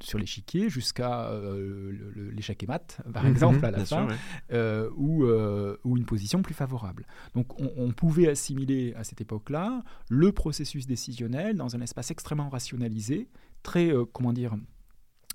sur 0.00 0.18
l'échiquier, 0.18 0.68
jusqu'à 0.70 1.30
euh, 1.30 1.92
l'échec 2.32 2.62
et 2.62 2.66
mat, 2.66 3.00
par 3.12 3.24
Mhm, 3.24 3.30
exemple, 3.30 3.64
à 3.64 3.70
la 3.70 3.78
fin, 3.84 3.86
sûr, 3.86 4.08
ouais. 4.08 4.14
euh, 4.52 4.90
ou, 4.96 5.24
euh, 5.24 5.76
ou 5.84 5.96
une 5.96 6.04
position 6.04 6.42
plus 6.42 6.54
favorable. 6.54 7.06
Donc 7.34 7.60
on, 7.60 7.70
on 7.76 7.90
pouvait 7.92 8.28
assimiler 8.28 8.94
à 8.94 9.04
cette 9.04 9.20
époque-là 9.20 9.82
le 10.08 10.32
processus 10.32 10.86
décisionnel 10.86 11.56
dans 11.56 11.74
un 11.76 11.80
espace 11.80 12.10
extrêmement 12.10 12.48
rationalisé, 12.48 13.28
très, 13.62 13.92
comment 14.12 14.32
dire, 14.32 14.56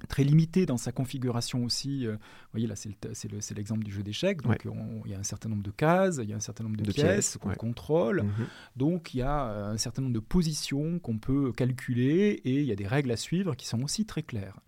très 0.08 0.24
limité 0.24 0.66
dans 0.66 0.78
sa 0.78 0.92
configuration 0.92 1.64
aussi. 1.64 2.06
euh, 2.08 2.14
vous 2.14 2.18
voyez 2.54 2.68
là, 2.68 2.76
c'est 2.76 2.90
le- 2.90 3.14
c'est 3.14 3.32
le- 3.32 3.42
c'est 3.42 3.56
l'exemple 3.56 3.84
du 3.84 3.92
jeu 3.92 4.04
d'échecs. 4.04 4.42
Donc 4.42 4.58
on- 4.66 5.02
il 5.06 5.12
y 5.12 5.16
a 5.16 5.20
un 5.20 5.24
certain 5.24 5.50
nombre 5.50 5.64
de 5.64 5.72
cases, 5.72 6.20
il 6.22 6.30
y 6.30 6.34
a 6.34 6.36
un 6.36 6.40
certain 6.42 6.64
nombre 6.64 6.78
de, 6.78 6.84
De 6.84 6.92
pièces, 6.92 7.38
qu'on 7.38 7.50
ouais. 7.50 7.56
contrôle. 7.56 8.24
Mhm. 8.24 8.48
Donc 8.76 9.14
il 9.14 9.18
y 9.18 9.22
a 9.22 9.46
euh, 9.50 9.74
un 9.74 9.78
certain 9.78 10.02
nombre 10.02 10.14
de 10.14 10.20
positions 10.20 11.00
qu'on 11.00 11.18
peut 11.18 11.52
calculer 11.54 12.42
et 12.46 12.60
il 12.62 12.66
y 12.66 12.72
a 12.72 12.76
des 12.76 12.88
règles 12.88 13.12
à 13.12 13.18
suivre 13.18 13.56
qui 13.56 13.68
sont 13.68 13.82
aussi 13.84 14.06
très 14.06 14.24
claires. 14.24 14.60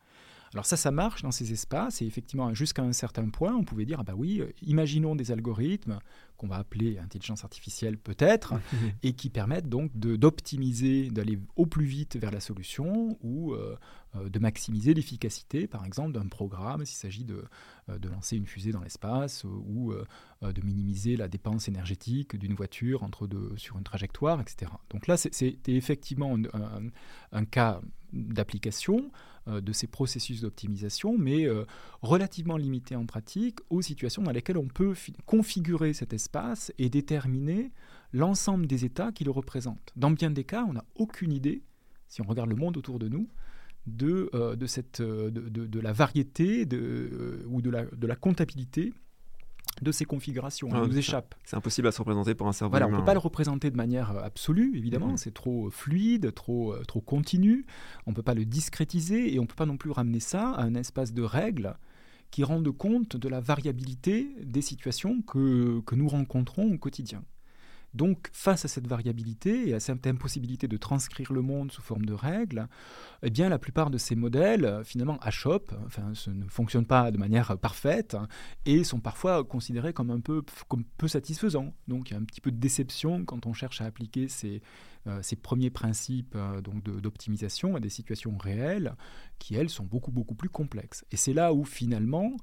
Alors 0.55 0.65
ça, 0.65 0.77
ça 0.77 0.89
marche 0.89 1.21
dans 1.21 1.31
ces 1.31 1.51
espaces 1.51 2.01
et 2.01 2.05
effectivement, 2.05 2.53
jusqu'à 2.53 2.81
un 2.81 2.93
certain 2.93 3.27
point, 3.29 3.53
on 3.53 3.65
pouvait 3.65 3.85
dire, 3.85 3.99
ah 3.99 4.03
bah 4.03 4.13
oui, 4.15 4.39
euh, 4.39 4.49
imaginons 4.61 5.13
des 5.13 5.31
algorithmes 5.31 5.99
qu'on 6.37 6.47
va 6.47 6.55
appeler 6.55 6.97
intelligence 6.97 7.43
artificielle 7.43 7.97
peut-être, 7.97 8.53
et 9.03 9.13
qui 9.13 9.29
permettent 9.29 9.67
donc 9.67 9.91
d'optimiser, 9.97 11.09
d'aller 11.09 11.39
au 11.57 11.65
plus 11.65 11.83
vite 11.85 12.15
vers 12.15 12.31
la 12.31 12.39
solution 12.39 13.17
ou 13.21 13.53
euh, 13.53 13.75
euh, 14.15 14.29
de 14.29 14.39
maximiser 14.39 14.93
l'efficacité, 14.93 15.67
par 15.67 15.85
exemple, 15.85 16.13
d'un 16.13 16.27
programme 16.27 16.85
s'il 16.85 16.97
s'agit 16.97 17.25
de, 17.25 17.43
de 17.89 18.07
lancer 18.09 18.37
une 18.37 18.45
fusée 18.47 18.71
dans 18.71 18.81
l'espace 18.81 19.43
ou 19.43 19.91
euh, 19.91 20.05
de 20.41 20.61
minimiser 20.61 21.17
la 21.17 21.27
dépense 21.27 21.67
énergétique 21.67 22.37
d'une 22.37 22.53
voiture 22.53 23.03
entre 23.03 23.27
deux, 23.27 23.51
sur 23.57 23.77
une 23.77 23.83
trajectoire, 23.83 24.39
etc. 24.39 24.71
Donc 24.89 25.07
là, 25.07 25.17
c'est- 25.17 25.33
c'était 25.33 25.73
effectivement 25.75 26.35
un, 26.35 26.45
un- 26.59 26.89
un 27.33 27.45
cas 27.45 27.81
d'application 28.13 29.11
de 29.47 29.73
ces 29.73 29.87
processus 29.87 30.41
d'optimisation, 30.41 31.17
mais 31.17 31.47
euh, 31.47 31.65
relativement 32.01 32.57
limité 32.57 32.95
en 32.95 33.05
pratique 33.05 33.59
aux 33.69 33.81
situations 33.81 34.23
dans 34.23 34.31
lesquelles 34.31 34.57
on 34.57 34.67
peut 34.67 34.93
fi- 34.93 35.13
configurer 35.25 35.93
cet 35.93 36.13
espace 36.13 36.73
et 36.77 36.89
déterminer 36.89 37.71
l'ensemble 38.11 38.65
des 38.65 38.85
états 38.85 39.11
qui 39.11 39.23
le 39.23 39.31
représentent. 39.31 39.91
Dans 39.95 40.11
bien 40.11 40.31
des 40.31 40.43
cas, 40.45 40.65
on 40.67 40.73
n'a 40.73 40.85
aucune 40.95 41.31
idée, 41.31 41.61
si 42.07 42.21
on 42.21 42.25
regarde 42.25 42.49
le 42.49 42.55
monde 42.55 42.77
autour 42.77 42.97
de 42.97 43.07
nous, 43.07 43.27
de, 43.85 44.29
euh, 44.33 44.55
euh, 44.99 45.31
la 45.81 45.93
variété 45.93 46.67
euh, 46.73 47.43
ou 47.47 47.61
de 47.61 48.07
la 48.07 48.15
comptabilité 48.15 48.93
de 49.81 49.91
ces 49.91 50.05
configurations. 50.05 50.69
Ah, 50.71 50.79
Elle 50.81 50.89
nous 50.89 50.97
échappe. 50.97 51.35
C'est 51.43 51.55
impossible 51.55 51.87
à 51.87 51.91
se 51.91 51.99
représenter 51.99 52.35
pour 52.35 52.47
un 52.47 52.53
cerveau 52.53 52.71
Voilà, 52.71 52.87
on 52.87 52.91
ne 52.91 52.97
peut 52.97 53.05
pas 53.05 53.13
le 53.13 53.19
représenter 53.19 53.71
de 53.71 53.77
manière 53.77 54.11
euh, 54.11 54.23
absolue, 54.23 54.73
évidemment, 54.75 55.17
c'est 55.17 55.33
trop 55.33 55.67
euh, 55.67 55.71
fluide, 55.71 56.33
trop, 56.33 56.73
euh, 56.73 56.83
trop 56.87 57.01
continu, 57.01 57.65
on 58.05 58.11
ne 58.11 58.15
peut 58.15 58.23
pas 58.23 58.33
le 58.33 58.45
discrétiser 58.45 59.33
et 59.33 59.39
on 59.39 59.43
ne 59.43 59.47
peut 59.47 59.55
pas 59.55 59.65
non 59.65 59.77
plus 59.77 59.91
ramener 59.91 60.19
ça 60.19 60.51
à 60.51 60.63
un 60.63 60.75
espace 60.75 61.13
de 61.13 61.21
règles 61.21 61.75
qui 62.31 62.43
rendent 62.43 62.75
compte 62.75 63.15
de 63.17 63.29
la 63.29 63.39
variabilité 63.39 64.35
des 64.41 64.61
situations 64.61 65.21
que, 65.21 65.81
que 65.81 65.95
nous 65.95 66.07
rencontrons 66.07 66.73
au 66.73 66.77
quotidien. 66.77 67.23
Donc, 67.95 68.29
face 68.33 68.65
à 68.65 68.67
cette 68.67 68.87
variabilité 68.87 69.69
et 69.69 69.73
à 69.73 69.79
cette 69.79 70.05
impossibilité 70.05 70.67
de 70.67 70.77
transcrire 70.77 71.31
le 71.31 71.41
monde 71.41 71.71
sous 71.71 71.81
forme 71.81 72.05
de 72.05 72.13
règles, 72.13 72.67
eh 73.23 73.31
la 73.31 73.57
plupart 73.57 73.89
de 73.89 73.97
ces 73.97 74.15
modèles, 74.15 74.65
euh, 74.65 74.83
finalement, 74.83 75.17
achoppent, 75.19 75.73
ce 76.13 76.29
ne 76.29 76.47
fonctionnent 76.49 76.85
pas 76.85 77.11
de 77.11 77.17
manière 77.17 77.57
parfaite 77.57 78.15
hein, 78.15 78.27
et 78.65 78.83
sont 78.83 78.99
parfois 78.99 79.43
considérés 79.43 79.93
comme 79.93 80.11
un 80.11 80.19
peu, 80.19 80.43
peu 80.97 81.07
satisfaisants. 81.07 81.73
Donc, 81.87 82.09
il 82.09 82.13
y 82.13 82.17
a 82.17 82.19
un 82.19 82.25
petit 82.25 82.41
peu 82.41 82.51
de 82.51 82.57
déception 82.57 83.23
quand 83.23 83.45
on 83.45 83.53
cherche 83.53 83.81
à 83.81 83.85
appliquer 83.85 84.27
ces, 84.27 84.61
euh, 85.07 85.19
ces 85.21 85.35
premiers 85.35 85.69
principes 85.69 86.35
euh, 86.35 86.61
d'optimisation 86.61 87.75
à 87.75 87.79
des 87.79 87.89
situations 87.89 88.37
réelles 88.37 88.95
qui, 89.39 89.55
elles, 89.55 89.69
sont 89.69 89.85
beaucoup, 89.85 90.11
beaucoup 90.11 90.35
plus 90.35 90.49
complexes. 90.49 91.05
Et 91.11 91.17
c'est 91.17 91.33
là 91.33 91.53
où, 91.53 91.65
finalement, 91.65 92.35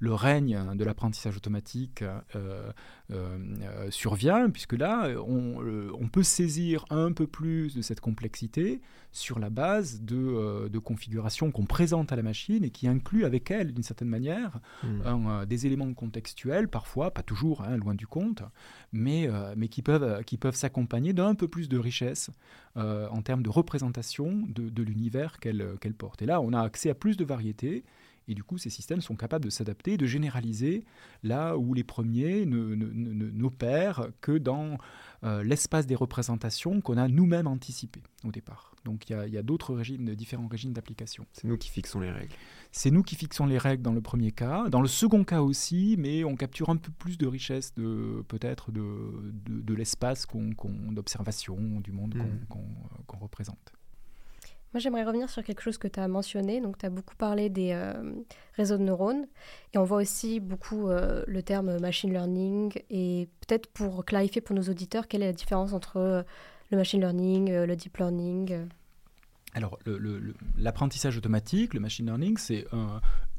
le 0.00 0.14
règne 0.14 0.58
de 0.74 0.84
l'apprentissage 0.84 1.36
automatique 1.36 2.02
euh, 2.02 2.20
euh, 2.34 3.38
euh, 3.60 3.90
survient, 3.90 4.48
puisque 4.48 4.72
là, 4.72 5.10
on, 5.26 5.62
euh, 5.62 5.90
on 6.00 6.08
peut 6.08 6.22
saisir 6.22 6.86
un 6.88 7.12
peu 7.12 7.26
plus 7.26 7.74
de 7.74 7.82
cette 7.82 8.00
complexité 8.00 8.80
sur 9.12 9.38
la 9.38 9.50
base 9.50 10.00
de, 10.02 10.68
de 10.68 10.78
configurations 10.78 11.50
qu'on 11.50 11.66
présente 11.66 12.12
à 12.12 12.16
la 12.16 12.22
machine 12.22 12.64
et 12.64 12.70
qui 12.70 12.88
inclut 12.88 13.24
avec 13.24 13.50
elle, 13.50 13.72
d'une 13.74 13.82
certaine 13.82 14.08
manière, 14.08 14.60
un, 15.04 15.28
euh, 15.28 15.46
des 15.46 15.66
éléments 15.66 15.92
contextuels, 15.92 16.68
parfois, 16.68 17.10
pas 17.10 17.22
toujours, 17.22 17.62
hein, 17.62 17.76
loin 17.76 17.94
du 17.94 18.06
compte, 18.06 18.42
mais, 18.92 19.28
mais 19.56 19.68
qui 19.68 19.82
peuvent, 19.82 20.24
qui 20.24 20.36
peuvent 20.36 20.54
s'accompagner 20.54 21.12
d'un 21.12 21.34
peu 21.34 21.48
plus 21.48 21.68
de 21.68 21.78
richesse 21.78 22.30
en 22.76 23.22
termes 23.22 23.42
de 23.42 23.50
représentation 23.50 24.44
de, 24.48 24.68
de 24.68 24.82
l'univers 24.82 25.38
qu'elle 25.40 25.74
qu'elle 25.80 25.94
porte. 25.94 26.22
Et 26.22 26.26
là, 26.26 26.39
on 26.40 26.52
a 26.52 26.60
accès 26.60 26.90
à 26.90 26.94
plus 26.94 27.16
de 27.16 27.24
variété 27.24 27.84
Et 28.28 28.34
du 28.34 28.44
coup, 28.44 28.58
ces 28.58 28.70
systèmes 28.70 29.00
sont 29.00 29.16
capables 29.16 29.44
de 29.44 29.50
s'adapter, 29.50 29.96
de 29.96 30.06
généraliser 30.06 30.84
là 31.22 31.56
où 31.56 31.74
les 31.74 31.84
premiers 31.84 32.46
n'opèrent 32.46 34.08
que 34.20 34.38
dans 34.38 34.78
euh, 35.24 35.42
l'espace 35.42 35.86
des 35.86 35.96
représentations 35.96 36.80
qu'on 36.80 36.96
a 36.96 37.08
nous-mêmes 37.08 37.46
anticipées 37.46 38.02
au 38.24 38.30
départ. 38.30 38.70
Donc 38.84 39.10
il 39.10 39.28
y 39.28 39.36
a, 39.36 39.42
d'autres 39.42 39.74
régimes, 39.74 40.14
différents 40.14 40.48
régimes 40.48 40.72
d'application. 40.72 41.26
C'est 41.32 41.46
nous 41.46 41.58
qui 41.58 41.68
fixons 41.68 42.00
les 42.00 42.10
règles. 42.10 42.32
C'est 42.72 42.90
nous 42.90 43.02
qui 43.02 43.14
fixons 43.14 43.46
les 43.46 43.58
règles 43.58 43.82
dans 43.82 43.92
le 43.92 44.00
premier 44.00 44.32
cas. 44.32 44.68
Dans 44.70 44.80
le 44.80 44.88
second 44.88 45.24
cas 45.24 45.42
aussi, 45.42 45.96
mais 45.98 46.24
on 46.24 46.36
capture 46.36 46.70
un 46.70 46.76
peu 46.76 46.90
plus 46.92 47.18
de 47.18 47.26
richesse 47.26 47.74
de 47.74 48.24
peut-être 48.28 48.72
de, 48.72 49.32
de, 49.48 49.74
l'espace 49.74 50.26
d'observation 50.90 51.56
du 51.80 51.92
monde 51.92 52.14
mmh. 52.14 52.46
qu'on 53.06 53.18
représente. 53.18 53.74
Moi, 54.72 54.78
j'aimerais 54.78 55.04
revenir 55.04 55.28
sur 55.28 55.42
quelque 55.42 55.62
chose 55.62 55.78
que 55.78 55.88
tu 55.88 55.98
as 55.98 56.06
mentionné. 56.06 56.60
Donc, 56.60 56.78
tu 56.78 56.86
as 56.86 56.90
beaucoup 56.90 57.16
parlé 57.16 57.48
des 57.48 57.72
euh, 57.72 57.92
réseaux 58.54 58.78
de 58.78 58.84
neurones. 58.84 59.26
Et 59.74 59.78
on 59.78 59.84
voit 59.84 59.98
aussi 59.98 60.38
beaucoup 60.38 60.88
euh, 60.88 61.24
le 61.26 61.42
terme 61.42 61.80
machine 61.80 62.12
learning. 62.12 62.72
Et 62.88 63.28
peut-être 63.40 63.66
pour 63.72 64.04
clarifier 64.04 64.40
pour 64.40 64.54
nos 64.54 64.62
auditeurs, 64.62 65.08
quelle 65.08 65.22
est 65.22 65.26
la 65.26 65.32
différence 65.32 65.72
entre 65.72 65.96
euh, 65.96 66.22
le 66.70 66.76
machine 66.76 67.00
learning, 67.00 67.50
le 67.50 67.74
deep 67.74 67.96
learning 67.96 68.68
Alors, 69.54 69.76
l'apprentissage 70.56 71.16
automatique, 71.16 71.74
le 71.74 71.80
machine 71.80 72.06
learning, 72.06 72.36
c'est 72.36 72.64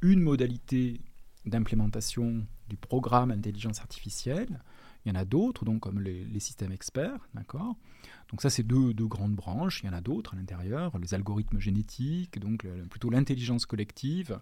une 0.01 0.19
modalité 0.19 0.99
d'implémentation 1.45 2.45
du 2.67 2.75
programme 2.75 3.31
intelligence 3.31 3.79
artificielle. 3.79 4.59
Il 5.05 5.09
y 5.09 5.11
en 5.11 5.19
a 5.19 5.25
d'autres, 5.25 5.65
donc 5.65 5.81
comme 5.81 5.99
les, 5.99 6.39
systèmes 6.39 6.71
experts, 6.71 7.27
d'accord? 7.33 7.75
Donc 8.29 8.41
ça, 8.41 8.49
c'est 8.49 8.63
deux, 8.63 8.93
grandes 8.93 9.35
branches. 9.35 9.81
Il 9.83 9.87
y 9.87 9.89
en 9.89 9.93
a 9.93 10.01
d'autres 10.01 10.35
à 10.35 10.37
l'intérieur, 10.37 10.97
les 10.97 11.13
algorithmes 11.13 11.59
génétiques, 11.59 12.39
donc 12.39 12.65
plutôt 12.89 13.09
l'intelligence 13.09 13.65
collective. 13.65 14.39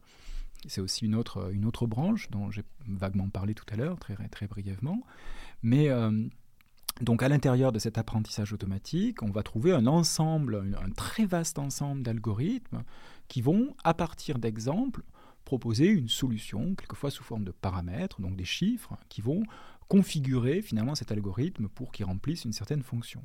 C'est 0.67 0.81
aussi 0.81 1.05
une 1.05 1.15
autre, 1.15 1.53
une 1.53 1.65
autre 1.65 1.87
branche 1.87 2.29
dont 2.29 2.51
j'ai 2.51 2.63
vaguement 2.87 3.29
parlé 3.29 3.53
tout 3.53 3.65
à 3.71 3.77
l'heure, 3.77 3.97
très, 3.97 4.15
très 4.27 4.47
brièvement. 4.47 5.03
Mais 5.63 5.89
euh, 5.89 6.27
donc 7.01 7.23
à 7.23 7.29
l'intérieur 7.29 7.71
de 7.71 7.79
cet 7.79 7.97
apprentissage 7.97 8.51
automatique, 8.51 9.23
on 9.23 9.31
va 9.31 9.43
trouver 9.43 9.71
un 9.71 9.87
ensemble, 9.87 10.75
un 10.81 10.89
très 10.91 11.25
vaste 11.25 11.59
ensemble 11.59 12.03
d'algorithmes 12.03 12.83
qui 13.27 13.41
vont, 13.41 13.75
à 13.83 13.93
partir 13.93 14.37
d'exemples, 14.37 15.03
proposer 15.45 15.87
une 15.87 16.09
solution, 16.09 16.75
quelquefois 16.75 17.09
sous 17.09 17.23
forme 17.23 17.45
de 17.45 17.51
paramètres, 17.51 18.21
donc 18.21 18.35
des 18.35 18.45
chiffres, 18.45 18.97
qui 19.07 19.21
vont 19.21 19.43
configurer 19.89 20.62
finalement 20.62 20.95
cet 20.95 21.12
algorithme 21.12 21.67
pour 21.67 21.91
qu'il 21.91 22.06
remplisse 22.06 22.45
une 22.45 22.54
certaine 22.54 22.84
fonction. 22.84 23.21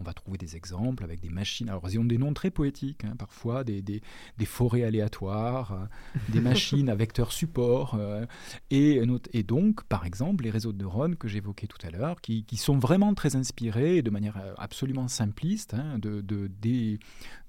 On 0.00 0.04
va 0.04 0.12
trouver 0.14 0.38
des 0.38 0.56
exemples 0.56 1.04
avec 1.04 1.20
des 1.20 1.28
machines. 1.28 1.68
Alors, 1.68 1.86
ils 1.88 1.98
ont 1.98 2.04
des 2.04 2.16
noms 2.16 2.32
très 2.32 2.50
poétiques, 2.50 3.04
hein, 3.04 3.14
parfois 3.18 3.64
des, 3.64 4.02
forêts 4.46 4.82
aléatoires, 4.82 5.72
euh, 5.72 5.84
des 6.30 6.40
machines 6.40 6.88
à 6.88 6.94
vecteurs 6.94 7.32
support. 7.32 7.96
Euh, 7.98 8.24
et, 8.70 9.02
donc, 9.42 9.84
par 9.84 10.06
exemple, 10.06 10.44
les 10.44 10.50
réseaux 10.50 10.72
de 10.72 10.78
neurones 10.78 11.16
que 11.16 11.28
j'évoquais 11.28 11.66
tout 11.66 11.86
à 11.86 11.90
l'heure, 11.90 12.20
qui, 12.22 12.44
sont 12.56 12.78
vraiment 12.78 13.14
très 13.14 13.36
inspirés 13.36 14.02
de 14.02 14.10
manière 14.10 14.38
euh, 14.38 14.54
absolument 14.56 15.06
simpliste 15.06 15.74
hein, 15.74 15.98
de, 15.98 16.22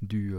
du, 0.02 0.34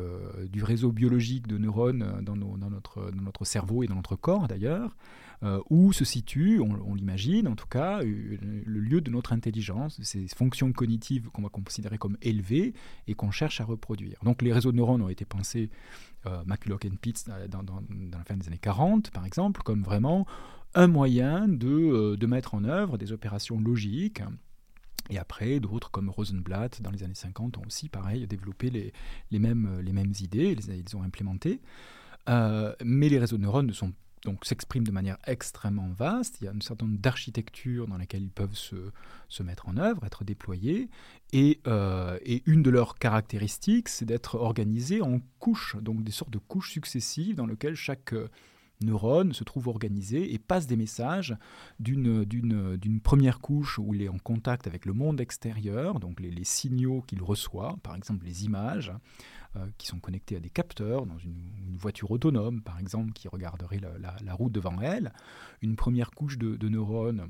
réseau 0.63 0.93
biologique 0.93 1.47
de 1.47 1.57
neurones 1.57 2.23
dans 2.23 2.37
notre 2.37 3.45
cerveau 3.45 3.83
et 3.83 3.87
dans 3.87 3.97
notre 3.97 4.17
corps 4.17 4.49
d'ailleurs. 4.49 4.95
Euh, 5.45 5.61
où 5.71 5.93
se 5.93 6.05
situe, 6.05 6.61
on, 6.61 6.95
l'imagine 6.95 7.49
en 7.49 7.57
tout 7.57 7.67
cas, 7.67 8.01
euh, 8.03 8.37
le 8.65 8.81
lieu 8.81 9.01
de 9.01 9.11
notre 9.11 9.33
intelligence, 9.33 10.01
ces 10.01 10.29
fonctions 10.29 10.73
cognitives 10.73 11.31
qu'on 11.31 11.43
va 11.43 11.49
considérer 11.49 11.99
comme 11.99 12.17
élevées 12.23 12.75
et 13.09 13.15
qu'on 13.15 13.33
cherche 13.33 13.61
à 13.61 13.65
reproduire. 13.65 14.19
Donc 14.23 14.41
les 14.41 14.53
réseaux 14.53 14.71
de 14.71 14.77
neurones 14.77 15.03
ont 15.03 15.09
été 15.09 15.25
pensés, 15.25 15.69
euh, 16.27 16.45
McCulloch 16.47 16.85
et 16.85 16.91
Pitts, 16.91 17.29
dans, 17.49 17.63
la 18.13 18.25
fin 18.25 18.37
des 18.37 18.47
années 18.47 18.59
40 18.59 19.11
par 19.11 19.27
exemple, 19.27 19.63
comme 19.65 19.83
vraiment 19.83 20.29
un 20.75 20.87
moyen 20.87 21.49
de, 21.49 22.25
mettre 22.27 22.55
en 22.55 22.63
œuvre 22.63 22.97
des 22.97 23.11
opérations 23.11 23.61
logiques. 23.61 24.23
Et 25.11 25.19
après, 25.19 25.59
d'autres 25.59 25.91
comme 25.91 26.09
Rosenblatt, 26.09 26.81
dans 26.81 26.93
les 26.93 27.03
années 27.03 27.17
50, 27.17 27.59
ont 27.59 27.63
aussi, 27.67 27.89
pareil, 27.89 28.29
développé 28.29 28.71
les, 28.71 28.93
les, 29.33 29.41
mêmes, 29.41 29.81
les 29.83 29.93
mêmes 29.93 30.13
idées, 30.21 30.57
ils 30.69 30.97
ont 30.97 31.03
implémenté. 31.03 31.61
mais 32.29 33.09
les 33.09 33.19
réseaux 33.19 33.37
de 33.37 33.43
neurones 33.43 33.67
ne 33.67 33.73
sont 33.73 33.93
donc 34.25 34.45
s'expriment 34.45 34.87
de 34.87 34.93
manière 34.93 35.19
extrêmement 35.27 35.89
vaste. 35.89 36.39
Il 36.41 36.45
y 36.45 36.49
a 36.49 36.53
un 36.53 36.61
certain 36.61 36.87
nombre 36.87 36.99
d'architectures 36.99 37.89
dans 37.89 37.97
lesquelles 37.97 38.23
ils 38.23 38.31
peuvent 38.31 38.57
se, 38.57 39.43
mettre 39.43 39.69
en 39.69 39.77
œuvre, 39.77 40.05
être 40.05 40.25
déployés. 40.25 40.89
Et, 41.33 41.61
euh, 41.67 42.19
une 42.47 42.63
de 42.63 42.71
leurs 42.71 42.99
caractéristiques, 42.99 43.89
c'est 43.89 44.05
d'être 44.05 44.37
organisés 44.37 45.03
en 45.03 45.21
couches, 45.39 45.77
donc 45.81 46.05
des 46.05 46.13
sortes 46.13 46.33
de 46.33 46.39
couches 46.39 46.71
successives 46.71 47.37
dans 47.37 47.47
lesquelles 47.47 47.75
chaque 47.75 48.13
euh, 48.13 48.29
neurone 48.83 49.33
se 49.33 49.45
trouve 49.45 49.69
organisé 49.69 50.33
et 50.35 50.39
passe 50.39 50.67
des 50.67 50.77
messages 50.77 51.37
d'une, 51.81 52.27
première 53.03 53.41
couche 53.41 53.79
où 53.79 53.95
il 53.95 54.03
est 54.03 54.09
en 54.09 54.19
contact 54.19 54.67
avec 54.67 54.87
le 54.87 54.93
monde 54.93 55.21
extérieur, 55.21 56.01
donc 56.01 56.21
les 56.21 56.45
signaux 56.45 57.03
qu'il 57.07 57.23
reçoit, 57.23 57.77
par 57.83 57.95
exemple 57.95 58.25
les 58.25 58.45
images, 58.45 58.93
euh, 59.57 59.67
qui 59.77 59.87
sont 59.87 60.01
connectés 60.01 60.37
à 60.37 60.41
des 60.41 60.49
capteurs 60.49 61.05
dans 61.05 61.19
une, 61.19 61.77
voiture 61.77 62.11
autonome, 62.11 62.63
par 62.63 62.79
exemple, 62.79 63.13
qui 63.13 63.29
regarderait 63.29 63.81
la, 63.81 64.35
route 64.35 64.53
devant 64.53 64.81
elle. 64.81 65.13
Une 65.63 65.75
première 65.75 66.11
couche 66.13 66.39
de, 66.39 66.69
neurones 66.69 67.29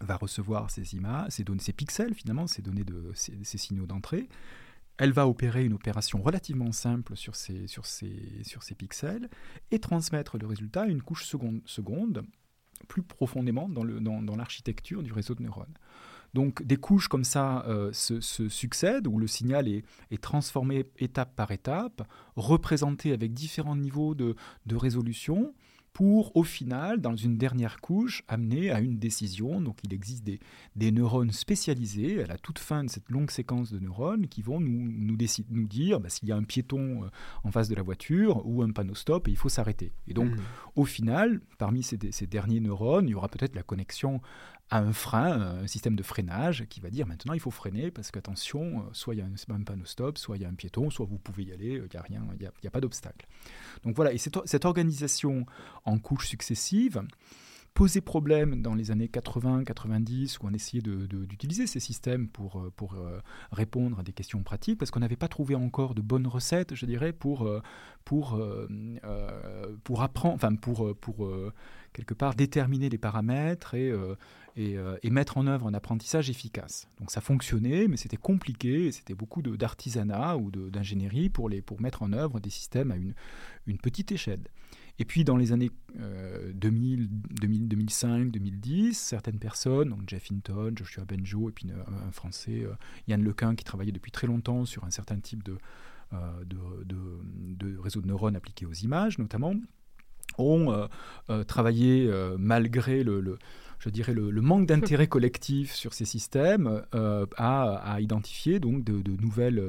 va 0.00 0.16
recevoir 0.16 0.70
ces 0.70 0.94
images, 0.94 1.32
ces, 1.32 1.42
données, 1.42 1.60
ces 1.60 1.72
pixels 1.72 2.14
finalement, 2.14 2.46
ces 2.46 2.60
données 2.60 2.84
de 2.84 3.10
ces, 3.14 3.58
signaux 3.58 3.86
d'entrée. 3.86 4.28
Elle 4.98 5.12
va 5.12 5.26
opérer 5.26 5.64
une 5.64 5.72
opération 5.72 6.20
relativement 6.22 6.70
simple 6.70 7.16
sur 7.16 7.34
ces, 7.34 7.66
sur 7.66 7.86
sur 7.86 8.62
pixels 8.76 9.30
et 9.70 9.78
transmettre 9.78 10.38
le 10.38 10.46
résultat 10.46 10.82
à 10.82 10.86
une 10.86 11.02
couche 11.02 11.24
seconde, 11.24 11.62
seconde 11.64 12.24
plus 12.88 13.02
profondément 13.02 13.68
dans 13.68 14.36
l'architecture 14.36 15.02
dans 15.02 15.02
du 15.02 15.12
réseau 15.12 15.34
de 15.34 15.42
neurones. 15.42 15.74
Donc 16.34 16.62
des 16.62 16.76
couches 16.76 17.08
comme 17.08 17.24
ça 17.24 17.64
euh, 17.66 17.92
se, 17.92 18.20
succèdent, 18.48 19.06
où 19.06 19.18
le 19.18 19.26
signal 19.26 19.68
est, 19.68 19.84
transformé 20.20 20.84
étape 20.98 21.34
par 21.36 21.50
étape, 21.50 22.08
représenté 22.36 23.12
avec 23.12 23.34
différents 23.34 23.76
niveaux 23.76 24.14
de, 24.14 24.34
résolution, 24.70 25.54
pour 25.92 26.34
au 26.34 26.42
final, 26.42 27.02
dans 27.02 27.14
une 27.14 27.36
dernière 27.36 27.78
couche, 27.82 28.22
amener 28.26 28.70
à 28.70 28.80
une 28.80 28.98
décision. 28.98 29.60
Donc 29.60 29.76
il 29.84 29.92
existe 29.92 30.24
des, 30.74 30.90
neurones 30.90 31.32
spécialisés 31.32 32.22
à 32.22 32.26
la 32.26 32.38
toute 32.38 32.58
fin 32.58 32.84
de 32.84 32.88
cette 32.88 33.10
longue 33.10 33.30
séquence 33.30 33.70
de 33.70 33.78
neurones 33.78 34.26
qui 34.26 34.40
vont 34.40 34.58
nous, 34.58 34.90
nous, 34.90 35.18
nous 35.50 35.68
dire 35.68 36.00
bah, 36.00 36.08
s'il 36.08 36.28
y 36.28 36.32
a 36.32 36.36
un 36.36 36.44
piéton 36.44 37.04
euh, 37.04 37.08
en 37.44 37.50
face 37.50 37.68
de 37.68 37.74
la 37.74 37.82
voiture 37.82 38.40
ou 38.46 38.62
un 38.62 38.70
panneau 38.70 38.94
stop 38.94 39.28
et 39.28 39.32
il 39.32 39.36
faut 39.36 39.50
s'arrêter. 39.50 39.92
Et 40.08 40.14
donc 40.14 40.30
mmh. 40.30 40.40
au 40.76 40.86
final, 40.86 41.42
parmi 41.58 41.82
ces, 41.82 41.98
ces, 42.10 42.26
derniers 42.26 42.60
neurones, 42.60 43.06
il 43.06 43.10
y 43.10 43.14
aura 43.14 43.28
peut-être 43.28 43.54
la 43.54 43.62
connexion 43.62 44.22
un 44.78 44.92
frein, 44.92 45.60
un 45.62 45.66
système 45.66 45.96
de 45.96 46.02
freinage 46.02 46.66
qui 46.68 46.80
va 46.80 46.90
dire 46.90 47.06
maintenant 47.06 47.34
il 47.34 47.40
faut 47.40 47.50
freiner 47.50 47.90
parce 47.90 48.10
qu'attention, 48.10 48.80
euh, 48.80 48.82
soit 48.92 49.14
il 49.14 49.18
y 49.18 49.20
a 49.20 49.26
un, 49.26 49.62
panneau 49.62 49.84
stop, 49.84 50.18
soit 50.18 50.36
il 50.36 50.42
y 50.42 50.44
a 50.44 50.48
un 50.48 50.54
piéton, 50.54 50.90
soit 50.90 51.06
vous 51.06 51.18
pouvez 51.18 51.44
y 51.44 51.52
aller, 51.52 51.72
il 51.72 51.88
n'y 51.92 51.96
a 51.96 52.02
rien, 52.02 52.22
il 52.38 52.40
n'y 52.40 52.66
a, 52.66 52.70
pas 52.70 52.80
d'obstacle. 52.80 53.26
Donc 53.84 53.96
voilà, 53.96 54.12
et 54.12 54.18
cette 54.18 54.64
organisation 54.64 55.46
en 55.84 55.98
couches 55.98 56.28
successives, 56.28 57.02
posait 57.74 58.00
problème 58.00 58.60
dans 58.62 58.74
les 58.74 58.90
années 58.90 59.06
80-90 59.06 60.38
où 60.40 60.46
on 60.46 60.52
essayait 60.52 60.82
d'utiliser 60.82 61.66
ces 61.66 61.80
systèmes 61.80 62.28
pour, 62.28 62.60
euh, 62.60 62.70
euh, 62.94 63.20
répondre 63.50 63.98
à 63.98 64.02
des 64.02 64.12
questions 64.12 64.42
pratiques 64.42 64.78
parce 64.78 64.90
qu'on 64.90 65.00
n'avait 65.00 65.16
pas 65.16 65.28
trouvé 65.28 65.54
encore 65.54 65.94
de 65.94 66.02
bonnes 66.02 66.26
recettes, 66.26 66.74
je 66.74 66.86
dirais, 66.86 67.12
pour, 67.12 67.46
euh, 67.46 67.62
apprendre, 69.98 70.34
enfin 70.34 70.54
pour, 70.54 70.92
quelque 71.92 72.14
part 72.14 72.34
déterminer 72.34 72.88
les 72.88 72.98
paramètres 72.98 73.74
et, 73.74 73.92
et, 74.56 74.76
et, 75.02 75.10
mettre 75.10 75.38
en 75.38 75.46
œuvre 75.46 75.66
un 75.66 75.74
apprentissage 75.74 76.30
efficace. 76.30 76.88
Donc 76.98 77.10
ça 77.10 77.20
fonctionnait, 77.20 77.86
mais 77.88 77.96
c'était 77.96 78.16
compliqué, 78.16 78.90
c'était 78.92 79.14
beaucoup 79.14 79.42
d'artisanat 79.42 80.36
ou 80.36 80.50
d'ingénierie 80.50 81.28
pour, 81.30 81.50
mettre 81.80 82.02
en 82.02 82.12
œuvre 82.12 82.40
des 82.40 82.50
systèmes 82.50 82.90
à 82.90 82.96
une 82.96 83.78
petite 83.78 84.10
échelle. 84.12 84.42
Et 84.98 85.04
puis 85.04 85.24
dans 85.24 85.36
les 85.36 85.52
années 85.52 85.70
2000, 86.54 87.08
2005, 87.10 88.30
2010, 88.30 88.98
certaines 88.98 89.38
personnes, 89.38 89.90
donc 89.90 90.00
Jeff 90.06 90.30
Hinton, 90.30 90.72
Joshua 90.76 91.04
Benjo, 91.04 91.48
et 91.48 91.52
puis 91.52 91.68
un, 91.70 92.12
Français, 92.12 92.62
euh, 92.64 92.74
Yann 93.08 93.22
Lequin, 93.22 93.54
qui 93.54 93.64
travaillait 93.64 93.92
depuis 93.92 94.12
très 94.12 94.26
longtemps 94.26 94.64
sur 94.64 94.84
un 94.84 94.90
certain 94.90 95.18
type 95.18 95.42
de, 95.42 95.56
euh, 96.12 96.44
de, 96.44 97.54
de, 97.54 97.78
réseau 97.78 98.00
de 98.00 98.06
neurones 98.06 98.36
appliqués 98.36 98.66
aux 98.66 98.72
images 98.72 99.18
notamment, 99.18 99.54
ont 100.38 100.88
euh, 101.30 101.44
travaillé 101.44 102.10
malgré 102.38 103.02
le, 103.02 103.38
je 103.78 103.88
dirais 103.90 104.14
le, 104.14 104.30
manque 104.40 104.66
d'intérêt 104.66 105.06
collectif 105.08 105.74
sur 105.74 105.94
ces 105.94 106.04
systèmes 106.04 106.82
à, 106.92 107.24
à, 107.36 108.00
identifier 108.00 108.60
donc 108.60 108.84
de, 108.84 109.16
nouvelles 109.20 109.62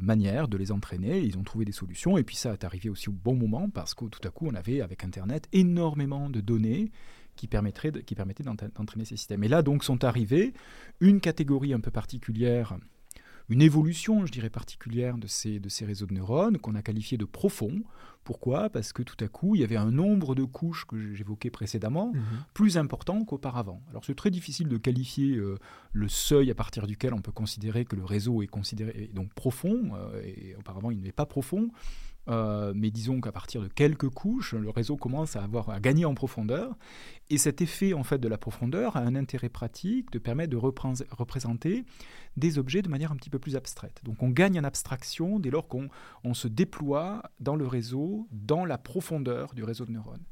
manière 0.00 0.48
de 0.48 0.56
les 0.56 0.72
entraîner. 0.72 1.20
Ils 1.20 1.38
ont 1.38 1.42
trouvé 1.42 1.64
des 1.64 1.72
solutions. 1.72 2.18
Et 2.18 2.24
puis 2.24 2.36
ça 2.36 2.52
est 2.52 2.64
arrivé 2.64 2.88
aussi 2.88 3.08
au 3.08 3.12
bon 3.12 3.34
moment 3.34 3.68
parce 3.70 3.94
que 3.94 4.06
tout 4.06 4.26
à 4.26 4.30
coup, 4.30 4.46
on 4.48 4.54
avait 4.54 4.80
avec 4.80 5.04
Internet 5.04 5.48
énormément 5.52 6.30
de 6.30 6.40
données 6.40 6.90
qui, 7.36 7.48
qui 7.48 8.14
permettaient 8.14 8.44
d'entraîner 8.44 9.04
ces 9.04 9.16
systèmes. 9.16 9.44
Et 9.44 9.48
là, 9.48 9.62
donc, 9.62 9.84
sont 9.84 10.04
arrivées 10.04 10.54
une 11.00 11.20
catégorie 11.20 11.72
un 11.72 11.80
peu 11.80 11.90
particulière 11.90 12.76
une 13.48 13.62
évolution, 13.62 14.26
je 14.26 14.32
dirais, 14.32 14.50
particulière 14.50 15.18
de 15.18 15.26
ces, 15.26 15.60
de 15.60 15.68
ces 15.68 15.84
réseaux 15.84 16.06
de 16.06 16.14
neurones 16.14 16.58
qu'on 16.58 16.74
a 16.74 16.82
qualifié 16.82 17.16
de 17.18 17.24
profonds, 17.24 17.82
Pourquoi? 18.24 18.70
Parce 18.70 18.92
que 18.92 19.04
tout 19.04 19.24
à 19.24 19.28
coup, 19.28 19.54
il 19.54 19.60
y 19.60 19.64
avait 19.64 19.76
un 19.76 19.92
nombre 19.92 20.34
de 20.34 20.42
couches 20.42 20.84
que 20.84 21.14
j'évoquais 21.14 21.48
précédemment 21.48 22.10
Mhm. 22.12 22.22
plus 22.54 22.76
important 22.76 23.24
qu'auparavant. 23.24 23.80
Alors 23.90 24.04
c'est 24.04 24.16
très 24.16 24.32
difficile 24.32 24.66
de 24.66 24.76
qualifier 24.78 25.36
euh, 25.36 25.58
le 25.92 26.08
seuil 26.08 26.50
à 26.50 26.54
partir 26.56 26.88
duquel 26.88 27.14
on 27.14 27.20
peut 27.20 27.30
considérer 27.30 27.84
que 27.84 27.94
le 27.94 28.04
réseau 28.04 28.42
est 28.42 28.48
considéré 28.48 28.90
est 29.04 29.14
donc 29.14 29.32
profond, 29.34 29.92
euh, 29.94 30.20
et 30.24 30.56
auparavant 30.58 30.90
il 30.90 31.00
n'est 31.02 31.12
pas 31.12 31.24
profond. 31.26 31.68
Euh, 32.28 32.72
mais 32.74 32.90
disons 32.90 33.20
qu'à 33.20 33.30
partir 33.30 33.62
de 33.62 33.68
quelques 33.68 34.08
couches, 34.08 34.54
le 34.54 34.70
réseau 34.70 34.96
commence 34.96 35.36
à 35.36 35.44
avoir 35.44 35.70
à 35.70 35.78
gagner 35.78 36.04
en 36.04 36.14
profondeur, 36.14 36.74
et 37.30 37.38
cet 37.38 37.60
effet 37.60 37.92
en 37.92 38.02
fait 38.02 38.18
de 38.18 38.26
la 38.28 38.36
profondeur 38.38 38.96
a 38.96 39.00
un 39.00 39.14
intérêt 39.14 39.48
pratique 39.48 40.10
de 40.10 40.18
permettre 40.18 40.50
de 40.50 40.56
représenter 40.56 41.84
des 42.36 42.58
objets 42.58 42.82
de 42.82 42.88
manière 42.88 43.12
un 43.12 43.16
petit 43.16 43.30
peu 43.30 43.38
plus 43.38 43.54
abstraite. 43.54 44.00
Donc 44.04 44.22
on 44.22 44.30
gagne 44.30 44.58
en 44.58 44.64
abstraction 44.64 45.38
dès 45.38 45.50
lors 45.50 45.68
qu'on 45.68 45.88
on 46.24 46.34
se 46.34 46.48
déploie 46.48 47.22
dans 47.38 47.54
le 47.56 47.66
réseau, 47.66 48.26
dans 48.32 48.64
la 48.64 48.78
profondeur 48.78 49.54
du 49.54 49.62
réseau 49.62 49.84
de 49.84 49.92
neurones. 49.92 50.24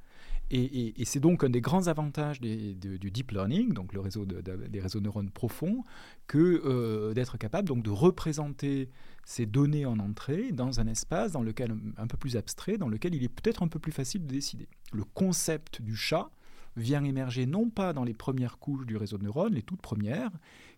Et, 0.51 0.93
c'est 1.05 1.21
donc 1.21 1.43
un 1.43 1.49
des 1.49 1.63
grands 1.63 1.87
avantages 1.87 2.41
du 2.41 2.75
deep 3.11 3.31
learning, 3.31 3.73
donc 3.73 3.93
le 3.93 4.01
réseau 4.01 4.25
de- 4.27 4.41
de- 4.43 4.67
des 4.69 4.81
réseaux 4.81 4.99
de 5.01 5.05
neurones 5.05 5.31
profonds, 5.31 5.85
que 6.27 6.39
euh, 6.65 7.15
d'être 7.15 7.39
capable 7.39 7.67
donc 7.67 7.83
de 7.83 7.91
représenter 7.91 8.91
ces 9.27 9.47
données 9.47 9.87
en 9.87 9.99
entrée 9.99 10.53
dans 10.53 10.81
un 10.81 10.87
espace 10.87 11.33
dans 11.33 11.43
lequel 11.43 11.75
un 11.97 12.07
peu 12.07 12.17
plus 12.17 12.37
abstrait, 12.37 12.77
dans 12.79 12.89
lequel 12.89 13.15
il 13.15 13.23
est 13.23 13.29
peut-être 13.29 13.63
un 13.63 13.69
peu 13.69 13.79
plus 13.79 13.93
facile 13.93 14.27
de 14.27 14.33
décider. 14.33 14.69
Le 14.93 15.05
concept 15.05 15.81
du 15.83 15.97
chat 15.97 16.31
vient 16.77 17.05
émerger 17.05 17.47
non 17.47 17.71
pas 17.71 17.93
dans 17.93 18.05
les 18.05 18.15
premières 18.15 18.59
couches 18.59 18.85
du 18.87 18.97
réseau 18.97 19.17
de 19.19 19.25
neurones, 19.25 19.55
les 19.55 19.63
toutes 19.63 19.81
premières, 19.83 20.31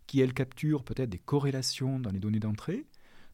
qui 0.07 0.21
elles 0.21 0.35
capturent 0.35 0.85
peut-être 0.85 1.11
des 1.11 1.19
corrélations 1.19 1.99
dans 1.99 2.11
les 2.11 2.21
données 2.21 2.39
d'entrée, 2.39 2.87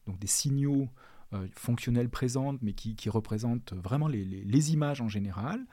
donc 0.07 0.17
des 0.19 0.27
signaux 0.27 0.87
euh, 1.33 1.47
fonctionnels 1.55 2.09
présents, 2.09 2.55
mais 2.61 2.73
qui, 2.73 2.95
qui 2.95 3.09
représentent 3.09 3.73
vraiment 3.73 4.07
les- 4.07 4.23
les- 4.25 4.43
les 4.43 4.73
images 4.73 5.01
en 5.01 5.09
général 5.09 5.65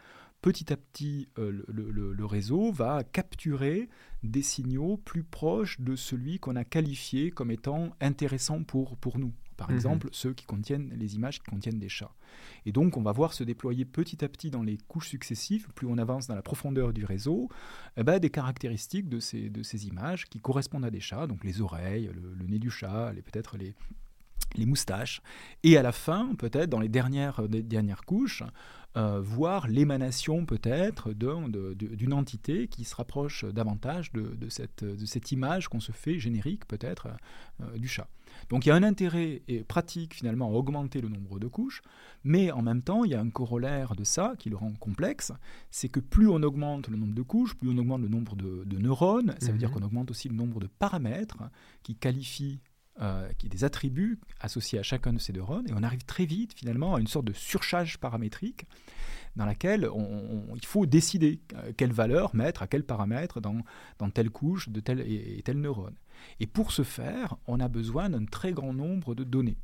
petit 0.43 0.73
à 0.73 0.77
petit, 0.77 1.29
euh, 1.39 1.51
le, 1.69 1.91
le- 1.91 2.13
le 2.13 2.25
réseau 2.27 2.73
va 2.73 3.05
capturer 3.05 3.89
des 4.23 4.43
signaux 4.43 4.97
plus 4.97 5.23
proches 5.25 5.81
de 5.81 5.97
celui 5.97 6.39
qu'on 6.39 6.57
a 6.57 6.65
qualifié 6.65 7.31
comme 7.31 7.51
étant 7.51 7.91
intéressant 8.01 8.63
pour, 8.63 8.97
pour 8.97 9.19
nous. 9.19 9.33
Par 9.57 9.69
Mhm. 9.69 9.77
exemple, 9.77 10.09
ceux 10.13 10.33
qui 10.33 10.47
contiennent 10.47 10.91
les 10.97 11.17
images 11.17 11.39
qui 11.41 11.51
contiennent 11.51 11.79
des 11.79 11.91
chats. 11.91 12.15
Et 12.65 12.73
donc, 12.73 12.97
on 12.97 13.03
va 13.03 13.13
voir 13.13 13.35
se 13.35 13.45
déployer 13.45 13.85
petit 13.85 14.25
à 14.25 14.29
petit 14.31 14.51
dans 14.51 14.63
les 14.63 14.79
couches 14.89 15.09
successives, 15.09 15.69
plus 15.75 15.87
on 15.87 15.99
avance 15.99 16.27
dans 16.27 16.35
la 16.35 16.41
profondeur 16.43 16.95
du 16.95 17.05
réseau, 17.05 17.51
eh 17.99 18.03
ben, 18.03 18.19
des 18.19 18.31
caractéristiques 18.31 19.09
de 19.11 19.21
ces, 19.21 19.51
de 19.51 19.63
ces 19.63 19.87
images 19.87 20.25
qui 20.31 20.41
correspondent 20.41 20.87
à 20.87 20.91
des 20.91 21.01
chats, 21.01 21.27
donc 21.27 21.45
les 21.45 21.61
oreilles, 21.61 22.11
le, 22.15 22.33
le 22.35 22.47
nez 22.47 22.59
du 22.59 22.71
chat, 22.71 23.13
les- 23.13 23.21
peut-être 23.21 23.59
les, 23.59 23.75
les 24.57 24.65
moustaches, 24.67 25.21
et 25.63 25.77
à 25.77 25.83
la 25.83 25.93
fin, 25.93 26.35
peut-être 26.37 26.71
dans 26.71 26.81
les 26.81 26.89
dernières, 26.89 27.47
des 27.47 27.63
dernières 27.63 28.05
couches, 28.05 28.43
euh, 28.97 29.21
voir 29.21 29.69
l'émanation 29.69 30.45
peut-être 30.47 31.13
d'une 31.13 32.13
entité 32.13 32.67
qui 32.67 32.85
se 32.85 32.95
rapproche 32.97 33.45
davantage 33.45 34.13
de, 34.13 34.23
de 34.35 34.49
cette, 34.49 34.85
de 34.85 35.07
cette 35.07 35.31
image 35.31 35.69
qu'on 35.69 35.79
se 35.81 35.93
fait 35.93 36.19
générique 36.19 36.67
peut-être 36.67 37.09
euh, 37.61 37.79
du 37.79 37.87
chat. 37.87 38.09
Donc 38.49 38.65
il 38.65 38.71
y 38.71 38.73
a 38.73 38.75
un 38.77 38.83
intérêt 38.83 39.43
et 39.49 39.63
pratique 39.63 40.15
finalement 40.15 40.47
à 40.49 40.53
augmenter 40.53 41.01
le 41.01 41.09
nombre 41.09 41.39
de 41.39 41.47
couches, 41.47 41.83
mais 42.25 42.51
en 42.51 42.63
même 42.63 42.83
temps 42.83 43.05
il 43.05 43.11
y 43.11 43.15
a 43.15 43.21
un 43.21 43.31
corollaire 43.31 43.95
de 43.95 44.03
ça 44.05 44.35
qui 44.39 44.51
le 44.51 44.57
rend 44.57 44.73
complexe, 44.73 45.33
c'est 45.71 45.89
que 45.89 46.01
plus 46.01 46.29
on 46.29 46.43
augmente 46.43 46.89
le 46.89 46.97
nombre 46.97 47.15
de 47.15 47.23
couches, 47.23 47.55
plus 47.55 47.71
on 47.71 47.79
augmente 47.79 48.01
le 48.03 48.09
nombre 48.09 48.35
de, 48.37 48.65
de 48.65 48.79
neurones, 48.79 49.35
ça 49.41 49.53
veut 49.53 49.59
dire 49.59 49.69
Mhm. 49.69 49.75
qu'on 49.75 49.83
augmente 49.87 50.11
aussi 50.11 50.29
le 50.29 50.35
nombre 50.35 50.59
de 50.61 50.67
paramètres 50.67 51.43
qui 51.83 51.95
qualifient 51.97 52.61
euh, 53.01 53.31
qui 53.39 53.49
des 53.49 53.65
attributs 53.65 54.19
associés 54.41 54.79
à 54.79 54.83
chacun 54.83 55.13
de 55.13 55.19
ces 55.19 55.33
neurones, 55.33 55.69
et 55.69 55.73
on 55.75 55.83
arrive 55.83 56.05
très 56.05 56.27
vite 56.27 56.53
finalement 56.55 56.95
à 56.95 57.01
une 57.01 57.07
sorte 57.07 57.25
de 57.27 57.33
surcharge 57.33 57.99
paramétrique 57.99 58.67
dans 59.37 59.47
laquelle 59.47 59.89
on- 59.89 60.55
il 60.57 60.67
faut 60.67 60.87
décider 60.87 61.41
euh, 61.55 61.73
quelle 61.77 61.93
valeur 61.93 62.35
mettre 62.35 62.63
à 62.63 62.67
quel 62.67 62.85
paramètre 62.85 63.41
dans, 63.41 63.59
dans 63.99 64.11
telle 64.11 64.31
couche 64.31 64.69
de 64.69 64.81
tel 64.81 65.01
et, 65.01 65.39
et 65.39 65.43
tel 65.43 65.61
neurone. 65.61 65.95
Et 66.41 66.47
pour 66.47 66.73
ce 66.73 66.83
faire, 66.83 67.37
on 67.47 67.61
a 67.61 67.69
besoin 67.69 68.11
d'un 68.11 68.25
très 68.27 68.53
grand 68.53 68.73
nombre 68.75 69.15
de 69.15 69.25
données. 69.25 69.57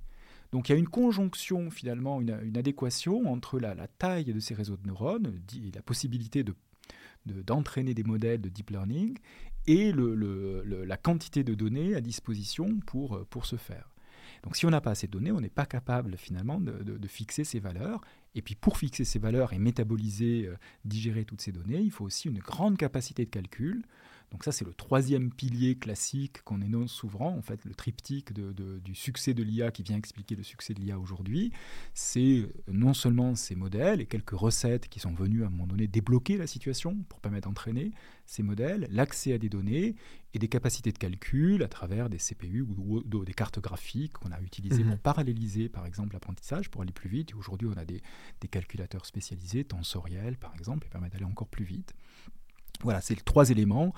Donc 0.53 0.69
il 0.69 0.73
y 0.73 0.75
a 0.77 0.79
une 0.79 0.89
conjonction 0.89 1.71
finalement, 1.71 2.21
une, 2.21 2.57
adéquation 2.57 3.27
entre 3.31 3.59
la, 3.59 3.75
taille 3.99 4.33
de 4.33 4.39
ces 4.41 4.55
réseaux 4.55 4.77
de 4.77 4.87
neurones, 4.87 5.41
dit- 5.47 5.73
la 5.75 5.83
possibilité 5.83 6.45
de- 6.45 6.55
d'entraîner 7.27 7.93
des 7.93 8.05
modèles 8.05 8.41
de 8.41 8.49
deep 8.49 8.71
learning 8.71 9.19
et 9.66 9.92
la 9.92 10.96
quantité 10.96 11.44
de 11.44 11.55
données 11.55 11.94
à 11.94 12.00
disposition 12.00 12.79
pour, 12.87 13.16
euh, 13.16 13.26
pour 13.29 13.46
ce 13.46 13.57
faire. 13.57 13.90
Donc 14.42 14.57
si 14.57 14.66
on 14.66 14.70
n'a 14.70 14.81
pas 14.81 14.90
assez 14.92 15.07
de 15.07 15.12
données, 15.12 15.33
on 15.33 15.40
n'est 15.40 15.48
pas 15.48 15.66
capable 15.66 16.16
finalement 16.16 16.61
de 16.61 17.09
fixer 17.09 17.42
ces 17.42 17.59
valeurs. 17.59 18.00
Et 18.37 18.42
puis 18.42 18.55
pour 18.55 18.76
fixer 18.76 19.05
ces 19.05 19.18
valeurs 19.18 19.55
et 19.55 19.59
métaboliser, 19.59 20.46
euh, 20.46 20.57
digérer 20.85 21.24
toutes 21.24 21.40
ces 21.40 21.52
données, 21.52 21.81
il 21.81 21.90
faut 21.90 22.05
aussi 22.05 22.29
une 22.29 22.38
grande 22.38 22.76
capacité 22.76 23.24
de 23.24 23.31
calcul. 23.31 23.83
Donc 24.33 24.43
ça, 24.45 24.51
c'est 24.53 24.65
le 24.65 24.75
troisième 24.75 25.33
pilier 25.33 25.77
classique 25.77 26.43
qu'on 26.43 26.61
énonce 26.61 26.93
souvent, 26.93 27.35
en 27.37 27.43
fait, 27.43 27.65
le 27.65 27.75
triptyque 27.75 28.33
de- 28.33 28.53
de- 28.53 28.81
du 28.81 28.95
succès 28.95 29.35
de 29.35 29.43
l'IA 29.43 29.71
qui 29.71 29.83
vient 29.83 29.97
expliquer 29.97 30.35
le 30.35 30.43
succès 30.43 30.75
de 30.75 30.81
l'IA 30.81 30.99
aujourd'hui. 30.99 31.53
C'est 31.95 32.39
euh, 32.41 32.53
non 32.69 32.93
seulement 32.93 33.35
ces 33.35 33.55
modèles 33.55 34.01
et 34.01 34.07
quelques 34.07 34.31
recettes 34.31 34.89
qui 34.89 34.99
sont 35.01 35.12
venues 35.15 35.45
à 35.45 35.47
un 35.47 35.51
moment 35.51 35.67
donné 35.69 35.87
débloquer 35.87 36.37
la 36.39 36.47
situation 36.47 36.97
pour 37.09 37.21
permettre 37.21 37.49
d'entraîner 37.49 37.93
ces 38.27 38.43
modèles, 38.43 38.89
l'accès 38.91 39.33
à 39.33 39.39
des 39.39 39.49
données 39.49 39.95
et 40.35 40.39
des 40.41 40.49
capacités 40.49 40.91
de 40.93 40.99
calcul 40.99 41.62
à 41.62 41.69
travers 41.69 42.11
des 42.11 42.19
CPU 42.19 42.62
ou, 42.62 42.99
ou 42.99 43.25
des 43.25 43.33
cartes 43.33 43.61
graphiques 43.61 44.15
qu'on 44.15 44.33
a 44.33 44.41
utilisées 44.41 44.83
Mhm. 44.83 44.91
pour 44.91 44.99
paralléliser, 44.99 45.69
par 45.69 45.87
exemple, 45.87 46.12
l'apprentissage, 46.15 46.69
pour 46.69 46.83
aller 46.83 46.93
plus 46.93 47.09
vite. 47.09 47.31
Et 47.31 47.35
aujourd'hui, 47.35 47.69
on 47.73 47.79
a 47.79 47.85
des, 47.85 48.03
des 48.41 48.49
calculateurs 48.49 49.07
spécialisés, 49.07 49.65
tensoriels, 49.65 50.37
par 50.37 50.53
exemple, 50.55 50.83
qui 50.85 50.91
permettent 50.91 51.12
d'aller 51.12 51.25
encore 51.25 51.49
plus 51.49 51.65
vite. 51.65 51.95
Voilà, 52.83 53.01
c'est 53.01 53.15
les 53.15 53.23
trois 53.23 53.51
éléments. 53.51 53.93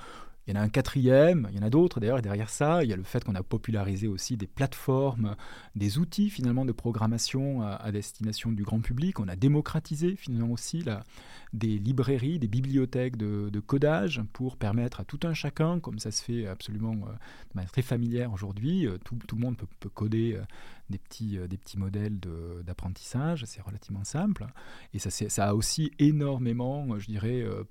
Il 0.47 0.55
y 0.55 0.57
en 0.57 0.61
a 0.63 0.65
un 0.65 0.71
quatrième, 0.71 1.47
il 1.51 1.59
y 1.59 1.63
en 1.63 1.67
a 1.67 1.69
d'autres 1.69 2.01
d'ailleurs, 2.01 2.23
derrière 2.23 2.49
ça, 2.49 2.83
il 2.83 2.89
y 2.89 2.93
a 2.95 2.97
le 2.97 3.03
fait 3.03 3.23
qu'on 3.23 3.35
a 3.35 3.43
popularisé 3.43 4.09
aussi 4.09 4.39
des 4.39 4.47
plateformes, 4.47 5.37
des 5.77 5.99
outils 5.99 6.31
finalement 6.31 6.65
de 6.65 6.73
programmation 6.73 7.61
à, 7.61 7.73
à 7.73 7.93
destination 7.93 8.51
du 8.51 8.63
grand 8.63 8.81
public. 8.81 9.21
On 9.21 9.29
a 9.29 9.37
démocratisé 9.37 10.17
finalement 10.17 10.51
aussi 10.51 10.83
la, 10.83 11.05
des 11.53 11.79
librairies, 11.79 12.39
des 12.39 12.49
bibliothèques 12.49 13.17
de, 13.17 13.61
codage 13.61 14.23
pour 14.33 14.57
permettre 14.57 15.01
à 15.01 15.05
tout 15.05 15.21
un 15.25 15.35
chacun, 15.35 15.81
comme 15.81 15.99
ça 15.99 16.11
se 16.11 16.23
fait 16.23 16.47
absolument 16.47 16.95
euh, 16.95 17.13
de 17.13 17.55
manière 17.55 17.71
très 17.71 17.83
familière 17.83 18.33
aujourd'hui, 18.33 18.87
euh, 18.87 18.97
tout, 19.05 19.17
tout 19.27 19.37
le 19.37 19.43
monde 19.43 19.59
peut, 19.59 19.67
peut 19.81 19.91
coder 19.91 20.35
euh, 20.35 20.43
des, 20.91 20.99
petits, 20.99 21.39
euh, 21.39 21.47
des 21.47 21.57
petits 21.57 21.79
modèles 21.79 22.19
d'apprentissage, 22.65 23.45
c'est 23.47 23.61
relativement 23.61 24.05
simple. 24.05 24.47
Et 24.95 24.99
ça, 24.99 25.11
ça 25.11 25.49
a 25.49 25.55
aussi 25.55 25.93
énormément, 25.99 26.87
euh, 26.91 26.99
je 26.99 27.07
dirais, 27.07 27.43
euh, 27.43 27.65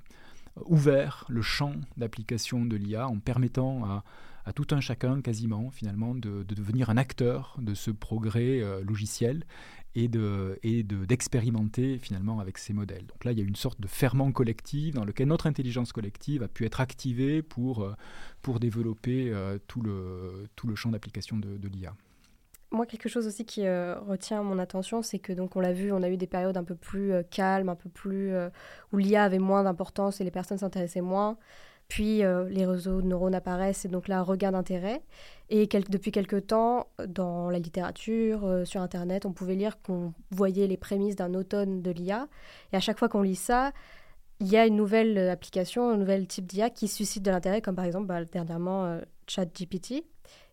ouvert 0.66 1.26
le 1.30 1.42
champ 1.42 1.74
d'application 1.98 2.66
de 2.66 2.76
l'IA 2.76 3.08
en 3.08 3.20
permettant 3.20 3.86
à, 3.86 4.04
tout 4.56 4.68
un 4.72 4.80
chacun 4.80 5.22
quasiment 5.22 5.72
finalement 5.72 6.16
de, 6.16 6.44
de 6.44 6.56
devenir 6.56 6.90
un 6.90 6.96
acteur 6.98 7.58
de 7.62 7.74
ce 7.74 7.92
progrès 7.92 8.62
euh, 8.62 8.82
logiciel 8.82 9.44
et 9.94 10.08
de 10.08 10.58
et 10.64 10.84
de- 10.84 11.04
d'expérimenter 11.04 11.98
finalement 11.98 12.40
avec 12.40 12.58
ces 12.58 12.72
modèles. 12.72 13.06
Donc 13.08 13.26
là, 13.26 13.34
il 13.34 13.40
y 13.40 13.42
a 13.42 13.44
une 13.44 13.58
sorte 13.58 13.82
de 13.82 13.88
ferment 13.88 14.32
collectif 14.32 14.94
dans 14.94 15.04
lequel 15.04 15.28
notre 15.28 15.48
intelligence 15.48 15.92
collective 15.92 16.44
a 16.44 16.48
pu 16.48 16.66
être 16.66 16.80
activée 16.80 17.42
pour, 17.42 17.84
euh, 17.84 17.94
pour 18.42 18.60
développer 18.62 19.32
euh, 19.34 19.58
tout, 19.68 19.82
le, 19.82 20.48
tout 20.56 20.68
le 20.68 20.76
champ 20.76 20.92
d'application 20.92 21.38
de 21.38 21.68
l'IA. 21.68 21.94
Moi, 22.72 22.86
quelque 22.86 23.08
chose 23.08 23.28
aussi 23.28 23.46
qui 23.46 23.66
euh, 23.66 23.98
retient 24.02 24.44
mon 24.44 24.60
attention, 24.60 25.02
c'est 25.02 25.20
que 25.20 25.32
donc 25.32 25.56
on 25.56 25.62
l'a 25.62 25.72
vu, 25.72 25.94
on 25.94 26.04
a 26.04 26.10
eu 26.10 26.18
des 26.18 26.28
périodes 26.28 26.58
un 26.58 26.66
peu 26.66 26.76
plus 26.76 27.14
euh, 27.14 27.24
calmes, 27.24 27.70
un 27.70 27.76
peu 27.76 27.90
plus 27.90 28.34
euh, 28.34 28.50
où 28.92 28.98
l'IA 28.98 29.24
avait 29.24 29.40
moins 29.40 29.64
d'importance 29.64 30.20
et 30.20 30.26
les 30.26 30.32
personnes 30.32 30.58
s'intéressaient 30.58 31.02
moins. 31.02 31.38
Puis 31.88 32.18
les 32.18 32.66
réseaux 32.66 33.02
de 33.02 33.08
neurones 33.08 33.34
apparaissent 33.34 33.86
et 33.86 33.88
donc 33.88 34.10
là, 34.10 34.22
regain 34.22 34.52
d'intérêt. 34.52 35.02
Et 35.50 35.68
depuis 35.68 36.12
quelque 36.12 36.36
temps, 36.36 36.88
dans 37.08 37.50
la 37.50 37.60
littérature, 37.60 38.64
sur 38.66 38.82
Internet, 38.82 39.26
on 39.26 39.32
pouvait 39.32 39.56
lire 39.56 39.82
qu'on 39.82 40.14
voyait 40.30 40.68
les 40.68 40.76
prémices 40.76 41.16
d'un 41.16 41.34
automne 41.34 41.82
de 41.82 41.90
l'IA. 41.92 42.28
Et 42.74 42.76
à 42.76 42.82
chaque 42.82 43.00
fois 43.00 43.08
qu'on 43.08 43.22
lit 43.22 43.38
ça, 43.38 43.72
il 44.42 44.48
y 44.48 44.58
a 44.58 44.66
une 44.66 44.76
nouvelle 44.76 45.18
application, 45.30 45.90
un 45.90 45.96
nouvel 45.96 46.28
type 46.28 46.46
d'IA 46.46 46.70
qui 46.70 46.90
suscite 46.90 47.24
de 47.24 47.32
l'intérêt, 47.32 47.62
comme 47.62 47.76
par 47.78 47.86
exemple 47.86 48.08
bah, 48.08 48.26
dernièrement 48.26 49.00
ChatGPT. 49.26 50.04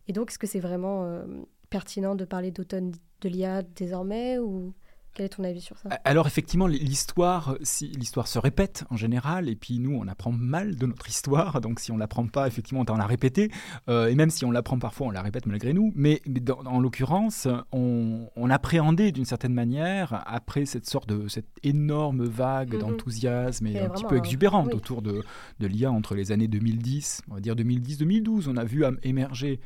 Et 0.06 0.12
donc, 0.12 0.30
est-ce 0.30 0.38
que 0.38 0.46
c'est 0.46 0.60
vraiment 0.60 1.20
pertinent 1.78 2.14
de 2.14 2.24
parler 2.24 2.52
d'automne 2.52 2.92
de 3.20 3.28
l'IA 3.28 3.62
désormais 3.62 4.38
ou 4.38 4.74
quel 5.12 5.26
est 5.26 5.28
ton 5.30 5.42
avis 5.44 5.60
sur 5.60 5.76
ça? 5.78 5.88
Alors 6.04 6.26
effectivement, 6.28 6.66
l'histoire, 6.68 7.56
si 7.62 7.88
l'histoire 7.88 8.28
se 8.28 8.38
répète 8.38 8.84
en 8.90 8.96
général, 8.96 9.48
et 9.48 9.56
puis 9.56 9.78
nous 9.80 9.96
on 10.00 10.06
apprend 10.06 10.30
mal 10.30 10.76
de 10.76 10.86
notre 10.86 11.08
histoire, 11.08 11.60
donc 11.60 11.80
si 11.80 11.90
on 11.90 11.96
l'apprend 11.96 12.26
pas, 12.28 12.46
effectivement, 12.46 12.80
on 12.82 12.84
tend 12.84 12.94
à 12.94 12.98
la 12.98 13.06
répéter, 13.06 13.50
euh, 13.88 14.06
et 14.08 14.14
même 14.14 14.30
si 14.30 14.44
on 14.44 14.52
l'apprend 14.52 14.78
parfois, 14.78 15.08
on 15.08 15.10
la 15.10 15.22
répète 15.22 15.46
malgré 15.46 15.72
nous. 15.72 15.92
Mais, 15.96 16.20
mais 16.26 16.38
dans- 16.40 16.60
en 16.64 16.78
l'occurrence, 16.80 17.48
on, 17.72 18.28
on 18.36 18.50
appréhendait 18.50 19.10
d'une 19.12 19.24
certaine 19.24 19.54
manière 19.54 20.22
après 20.26 20.64
cette 20.64 20.86
sorte 20.88 21.08
de 21.08 21.26
cette 21.26 21.48
énorme 21.64 22.24
vague 22.24 22.74
Mhm. 22.74 22.80
d'enthousiasme 22.80 23.66
et 23.68 23.72
Et 23.72 23.80
un 23.80 23.88
petit 23.90 24.04
peu 24.04 24.14
un- 24.14 24.18
exubérante 24.18 24.68
oui. 24.68 24.74
autour 24.74 25.02
de, 25.02 25.22
de 25.60 25.66
l'IA 25.66 25.90
entre 25.92 26.14
les 26.16 26.30
années 26.30 26.48
2010, 26.48 27.22
on 27.30 27.34
va 27.34 27.40
dire 27.40 27.54
2010-2012, 27.56 28.48
on 28.48 28.56
a 28.56 28.64
vu 28.64 28.84
émerger 29.02 29.60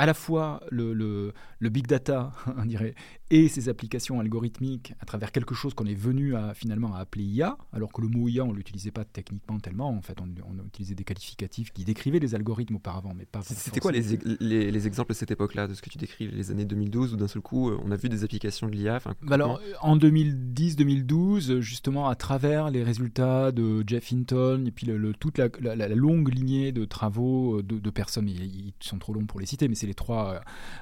à 0.00 0.06
la 0.06 0.14
fois 0.14 0.60
le, 0.70 0.94
le, 0.94 1.34
le, 1.60 1.68
big 1.68 1.86
data, 1.86 2.32
on 2.56 2.64
dirait, 2.64 2.94
et 3.30 3.48
ses 3.48 3.68
applications 3.68 4.18
algorithmiques 4.20 4.94
à 5.00 5.04
travers 5.04 5.30
quelque 5.30 5.54
chose 5.54 5.74
qu'on 5.74 5.86
est 5.86 5.94
venu 5.94 6.34
à, 6.34 6.54
finalement 6.54 6.94
à 6.94 6.98
appeler 7.00 7.24
IA, 7.24 7.56
alors 7.72 7.92
que 7.92 8.00
le 8.00 8.08
mot 8.08 8.28
IA, 8.28 8.44
on 8.44 8.52
ne 8.52 8.56
l'utilisait 8.56 8.90
pas 8.90 9.04
techniquement 9.04 9.58
tellement. 9.60 9.88
En 9.90 10.02
fait, 10.02 10.20
on, 10.20 10.28
on, 10.48 10.66
utilisait 10.66 10.94
des 10.94 11.04
qualificatifs 11.04 11.72
qui 11.72 11.84
décrivaient 11.84 12.18
les 12.18 12.34
algorithmes 12.34 12.76
auparavant, 12.76 13.12
mais 13.16 13.26
pas. 13.26 13.42
C'était 13.42 13.80
quoi 13.80 13.92
les, 13.92 14.02
les, 14.40 14.70
les, 14.70 14.86
exemples 14.86 15.10
de 15.10 15.16
cette 15.16 15.30
époque-là, 15.30 15.66
de 15.66 15.74
ce 15.74 15.82
que 15.82 15.90
tu 15.90 15.98
décris, 15.98 16.28
les 16.28 16.50
années 16.50 16.64
2012, 16.64 17.14
où 17.14 17.16
d'un 17.16 17.28
seul 17.28 17.42
coup, 17.42 17.70
on 17.70 17.90
a 17.90 17.96
vu 17.96 18.08
des 18.08 18.24
applications 18.24 18.66
de 18.66 18.72
l'IA 18.72 19.00
bah 19.22 19.34
Alors, 19.34 19.60
en 19.80 19.96
2010-2012, 19.96 21.60
justement, 21.60 22.08
à 22.08 22.14
travers 22.16 22.70
les 22.70 22.82
résultats 22.82 23.52
de 23.52 23.84
Jeff 23.86 24.12
Hinton 24.12 24.64
et 24.66 24.70
puis 24.70 24.86
le, 24.86 25.12
toute 25.14 25.38
la, 25.38 25.48
la, 25.60 25.88
longue 25.88 26.32
lignée 26.32 26.72
de 26.72 26.84
travaux 26.84 27.62
de, 27.62 27.78
de 27.78 27.90
personnes, 27.90 28.28
ils, 28.28 28.44
ils, 28.44 28.74
sont 28.80 28.98
trop 28.98 29.12
longs 29.12 29.26
pour 29.26 29.40
les 29.40 29.46
citer, 29.46 29.68
mais 29.68 29.74
c'est 29.74 29.86
les 29.86 29.94
trois, 29.94 30.40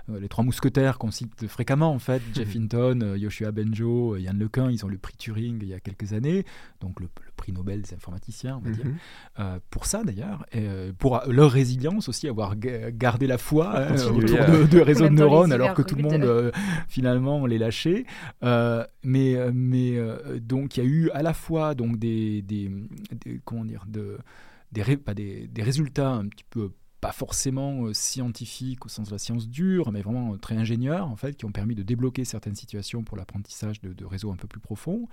euh, 0.09 0.21
les 0.21 0.29
trois 0.29 0.45
mousquetaires 0.45 0.68
qu'on 0.99 1.11
cite 1.11 1.47
fréquemment, 1.47 1.93
en 1.93 1.99
fait. 1.99 2.23
Jeff 2.35 2.55
Hinton, 2.55 3.01
euh, 3.03 3.19
Yoshua 3.19 3.53
Benjo, 3.53 4.15
euh, 4.15 4.21
Yann 4.21 4.39
Lequin, 4.39 4.71
ils 4.71 4.85
ont 4.85 4.89
le 4.89 4.99
prix 4.99 5.15
Turing 5.17 5.59
il 5.61 5.69
y 5.69 5.75
a 5.75 5.81
quelques 5.81 6.13
années, 6.13 6.45
donc 6.81 7.01
le, 7.01 7.09
prix 7.37 7.53
Nobel 7.53 7.83
des 7.83 7.95
informaticiens, 7.95 8.57
on 8.57 8.69
va 8.69 8.71
dire. 8.71 8.85
Mhm. 8.85 9.61
pour 9.71 9.87
ça, 9.87 10.03
d'ailleurs, 10.03 10.45
pour 10.99 11.23
leur 11.29 11.53
résilience 11.53 12.09
aussi, 12.09 12.27
avoir 12.27 12.57
gardé 12.57 13.29
la 13.29 13.39
foi 13.39 13.79
hein, 13.79 13.95
autour 13.95 14.39
de, 14.39 14.67
de, 14.67 14.81
réseaux 14.81 15.09
de 15.09 15.15
neurones, 15.15 15.53
alors 15.53 15.75
que 15.75 15.83
tout 15.83 15.95
le 15.95 16.03
monde, 16.03 16.53
finalement, 16.89 17.47
les 17.47 17.59
lâchait. 17.59 18.07
mais 18.43 19.37
mais 19.53 19.99
donc, 20.41 20.77
il 20.77 20.83
y 20.83 20.87
a 20.87 20.89
eu 20.89 21.11
à 21.11 21.23
la 21.23 21.33
fois 21.33 21.77
donc, 21.77 21.99
des, 21.99 22.43
des, 22.43 22.71
comment 23.45 23.65
dire, 23.65 23.85
de, 23.87 24.19
des, 24.73 24.97
pas 24.97 25.15
des, 25.15 25.47
des 25.47 25.63
résultats 25.63 26.11
un 26.11 26.27
petit 26.27 26.45
peu 26.51 26.73
pas 27.01 27.13
forcément 27.13 27.85
euh, 27.85 27.95
scientifiques 27.95 28.85
au 28.85 28.89
sens 28.89 29.09
de 29.09 29.13
la 29.13 29.19
science 29.19 29.49
dure, 29.49 29.93
mais 29.93 30.03
vraiment 30.03 30.35
euh, 30.35 30.37
très 30.37 30.57
ingénieurs, 30.57 31.07
en 31.07 31.17
fait, 31.17 31.37
qui 31.37 31.45
ont 31.45 31.53
permis 31.53 31.75
de 31.75 31.83
débloquer 31.83 32.25
certaines 32.25 32.57
situations 32.57 33.05
pour 33.05 33.17
l'apprentissage 33.17 33.81
de, 33.81 34.05
réseaux 34.05 34.33
un 34.33 34.37
peu 34.37 34.49
plus 34.49 34.61
profonds. 34.61 35.09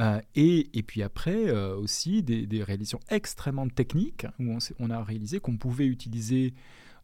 Euh, 0.00 0.20
et, 0.34 0.76
et, 0.78 0.82
puis 0.82 1.02
après, 1.02 1.50
aussi 1.50 2.22
des, 2.22 2.46
des, 2.46 2.62
réalisations 2.62 3.00
extrêmement 3.08 3.68
techniques, 3.68 4.26
où 4.38 4.50
on, 4.50 4.58
on 4.80 4.90
a 4.90 5.02
réalisé 5.02 5.40
qu'on 5.40 5.56
pouvait 5.56 5.86
utiliser 5.86 6.54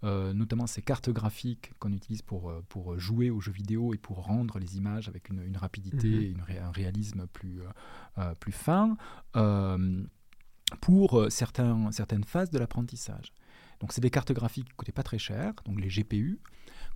notamment 0.03 0.67
ces 0.67 0.81
cartes 0.81 1.11
graphiques 1.11 1.73
qu'on 1.79 1.93
utilise 1.93 2.23
pour, 2.23 2.51
pour 2.71 2.99
jouer 2.99 3.29
aux 3.29 3.41
jeux 3.41 3.53
vidéo 3.53 3.93
et 3.93 3.99
pour 3.99 4.25
rendre 4.25 4.59
les 4.59 4.79
images 4.79 5.11
avec 5.11 5.29
une, 5.29 5.43
une 5.43 5.59
rapidité 5.59 6.09
mhm. 6.09 6.23
et 6.23 6.27
une, 6.27 6.41
un 6.63 6.71
réalisme 6.71 7.27
plus, 7.27 7.61
plus 8.41 8.53
fin, 8.53 8.97
pour 10.81 11.27
certains, 11.29 11.93
certaines 11.93 12.25
phases 12.25 12.51
de 12.51 12.59
l'apprentissage. 12.59 13.35
Donc 13.81 13.93
c'est 13.93 14.01
des 14.01 14.11
cartes 14.11 14.33
graphiques 14.33 14.67
qui 14.67 14.73
ne 14.73 14.77
coûtaient 14.77 14.93
pas 14.93 15.03
très 15.03 15.19
cher, 15.19 15.55
donc 15.65 15.81
les 15.81 15.89
GPU, 15.89 16.39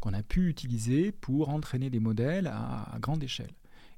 qu'on 0.00 0.12
a 0.12 0.22
pu 0.22 0.48
utiliser 0.48 1.12
pour 1.12 1.48
entraîner 1.48 1.90
des 1.90 2.00
modèles 2.00 2.46
à, 2.46 2.96
grande 3.00 3.22
échelle. 3.22 3.52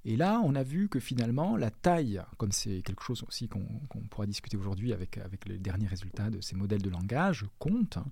Et 0.05 0.17
là, 0.17 0.41
on 0.45 0.55
a 0.55 0.63
vu 0.63 0.89
que 0.89 1.01
finalement, 1.01 1.57
la 1.57 1.71
taille, 1.71 2.23
comme 2.39 2.53
c'est 2.53 2.81
quelque 2.83 3.03
chose 3.03 3.25
aussi 3.27 3.49
qu'on 3.49 3.67
pourra 4.09 4.27
discuter 4.27 4.57
aujourd'hui 4.57 4.93
avec, 4.93 5.19
avec 5.19 5.49
les 5.49 5.59
derniers 5.59 5.89
résultats 5.89 6.31
de 6.31 6.41
ces 6.41 6.55
modèles 6.55 6.83
de 6.83 6.91
langage, 6.91 7.45
compte 7.59 7.97
hein, 7.97 8.07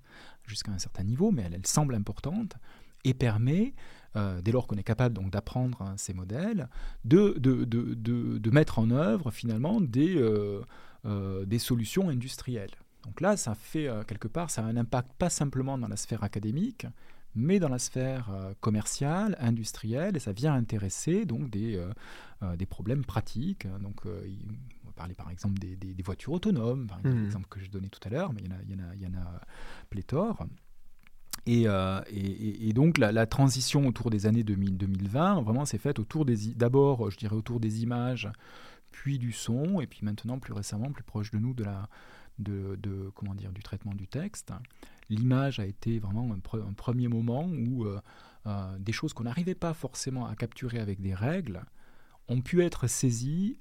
jusqu'à 0.45 0.73
un 0.73 0.79
certain 0.81 1.05
niveau, 1.05 1.31
mais 1.31 1.43
elle, 1.43 1.65
semble 1.65 1.95
importante 1.95 2.57
et 3.05 3.15
permet, 3.15 3.75
euh, 4.17 4.41
dès 4.41 4.51
lors 4.51 4.67
qu'on 4.67 4.77
est 4.77 4.83
capable 4.83 5.31
d'apprendre 5.31 5.83
hein, 5.83 5.95
ces 5.97 6.15
modèles, 6.15 6.69
de, 7.05 7.35
de, 7.39 7.65
de, 7.65 7.95
de, 8.39 8.51
mettre 8.51 8.81
en 8.81 8.91
œuvre 8.91 9.31
finalement 9.31 9.81
des, 9.81 10.17
euh, 10.17 10.63
euh, 11.05 11.45
des 11.45 11.61
solutions 11.61 12.09
industrielles. 12.09 12.75
Donc 13.05 13.21
là, 13.21 13.37
ça 13.37 13.55
fait 13.55 13.88
euh, 13.88 14.03
quelque 14.03 14.29
part, 14.29 14.51
ça 14.51 14.62
a 14.62 14.64
un 14.64 14.77
impact 14.77 15.11
pas 15.19 15.31
simplement 15.31 15.79
dans 15.79 15.88
la 15.88 15.97
sphère 15.97 16.25
académique, 16.25 16.87
mais 17.35 17.59
dans 17.59 17.69
la 17.69 17.79
sphère 17.79 18.31
euh, 18.31 18.55
commerciale, 18.61 19.37
industrielle, 19.40 20.17
et 20.17 20.21
ça 20.21 20.33
vient 20.33 20.55
intéresser 20.55 21.25
donc 21.27 21.51
des, 21.51 21.77
euh, 22.43 22.57
des 22.57 22.67
problèmes 22.67 23.05
pratiques. 23.05 23.67
Donc, 23.81 24.03
on 24.07 24.87
va 24.87 24.93
parler 24.95 25.14
par 25.14 25.31
exemple 25.31 25.59
des, 25.59 25.77
des, 25.77 26.03
voitures 26.03 26.33
autonomes, 26.33 26.87
par 26.87 26.99
exemple, 26.99 27.17
mmh. 27.17 27.23
l'exemple 27.23 27.47
que 27.49 27.61
j'ai 27.61 27.69
donné 27.69 27.88
tout 27.88 28.01
à 28.05 28.09
l'heure, 28.09 28.33
mais 28.33 28.40
il 28.43 28.51
y 28.51 28.75
en 28.75 28.88
a, 28.88 28.95
y 28.95 29.01
y 29.03 29.07
en 29.07 29.11
pléthore. 29.90 30.47
Et, 31.47 31.64
et, 31.64 32.69
et, 32.69 32.73
donc 32.73 32.97
la, 32.97 33.12
la, 33.12 33.27
transition 33.27 33.87
autour 33.87 34.09
des 34.09 34.25
années 34.25 34.45
2000, 34.45 34.79
2020, 34.79 35.43
vraiment, 35.43 35.67
s'est 35.67 35.79
faite 35.79 35.99
autour 35.99 36.25
des, 36.25 36.55
d'abord, 36.55 37.11
je 37.11 37.19
dirais, 37.19 37.37
autour 37.37 37.61
des 37.61 37.83
images, 37.83 38.31
puis 38.93 39.19
du 39.19 39.33
son, 39.33 39.81
et 39.81 39.87
puis 39.87 40.01
maintenant, 40.03 40.38
plus 40.38 40.55
récemment, 40.55 40.90
plus 40.90 41.03
proche 41.03 41.31
de 41.33 41.38
nous, 41.38 41.53
de 41.53 41.64
la, 41.64 41.88
de, 42.38 43.11
comment 43.14 43.35
dire, 43.35 43.53
du 43.53 43.62
traitement 43.62 43.94
du 43.94 44.07
texte. 44.07 44.53
L'image 45.09 45.61
a 45.61 45.66
été 45.66 45.99
vraiment 45.99 46.33
un, 46.33 46.73
premier 46.73 47.09
moment 47.09 47.44
où 47.47 47.85
euh, 47.85 48.01
euh, 48.47 48.79
des 48.79 48.92
choses 48.92 49.12
qu'on 49.12 49.25
n'arrivait 49.25 49.55
pas 49.55 49.75
forcément 49.75 50.27
à 50.27 50.35
capturer 50.35 50.79
avec 50.79 51.01
des 51.01 51.14
règles 51.14 51.64
ont 52.29 52.40
pu 52.40 52.62
être 52.62 52.87
saisies 52.87 53.59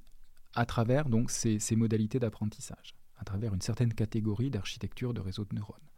à 0.55 0.65
travers 0.65 1.09
donc 1.09 1.31
ces, 1.31 1.59
modalités 1.75 2.19
d'apprentissage, 2.19 2.95
à 3.17 3.25
travers 3.25 3.53
une 3.53 3.61
certaine 3.61 3.93
catégorie 3.93 4.49
d'architecture 4.49 5.13
de 5.13 5.19
réseaux 5.19 5.45
de 5.45 5.55
neurones, 5.55 5.89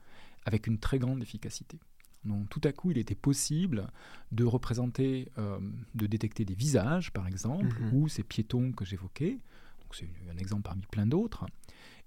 avec 0.46 0.68
une 0.68 0.80
très 0.80 0.98
grande 0.98 1.22
efficacité. 1.22 1.80
Donc 2.24 2.50
tout 2.50 2.62
à 2.64 2.72
coup, 2.72 2.90
il 2.90 2.98
était 2.98 3.16
possible 3.16 3.88
de 4.32 4.46
représenter, 4.46 5.32
euh, 5.38 5.60
de 5.94 6.08
détecter 6.08 6.44
des 6.44 6.56
visages, 6.56 7.12
par 7.12 7.28
exemple, 7.28 7.68
mm-hmm. 7.68 7.94
ou 7.94 8.08
ces 8.08 8.24
piétons 8.24 8.72
que 8.72 8.84
j'évoquais. 8.84 9.40
C'est 9.92 10.10
un 10.30 10.38
exemple 10.38 10.64
parmi 10.64 10.82
plein 10.92 11.06
d'autres. 11.06 11.46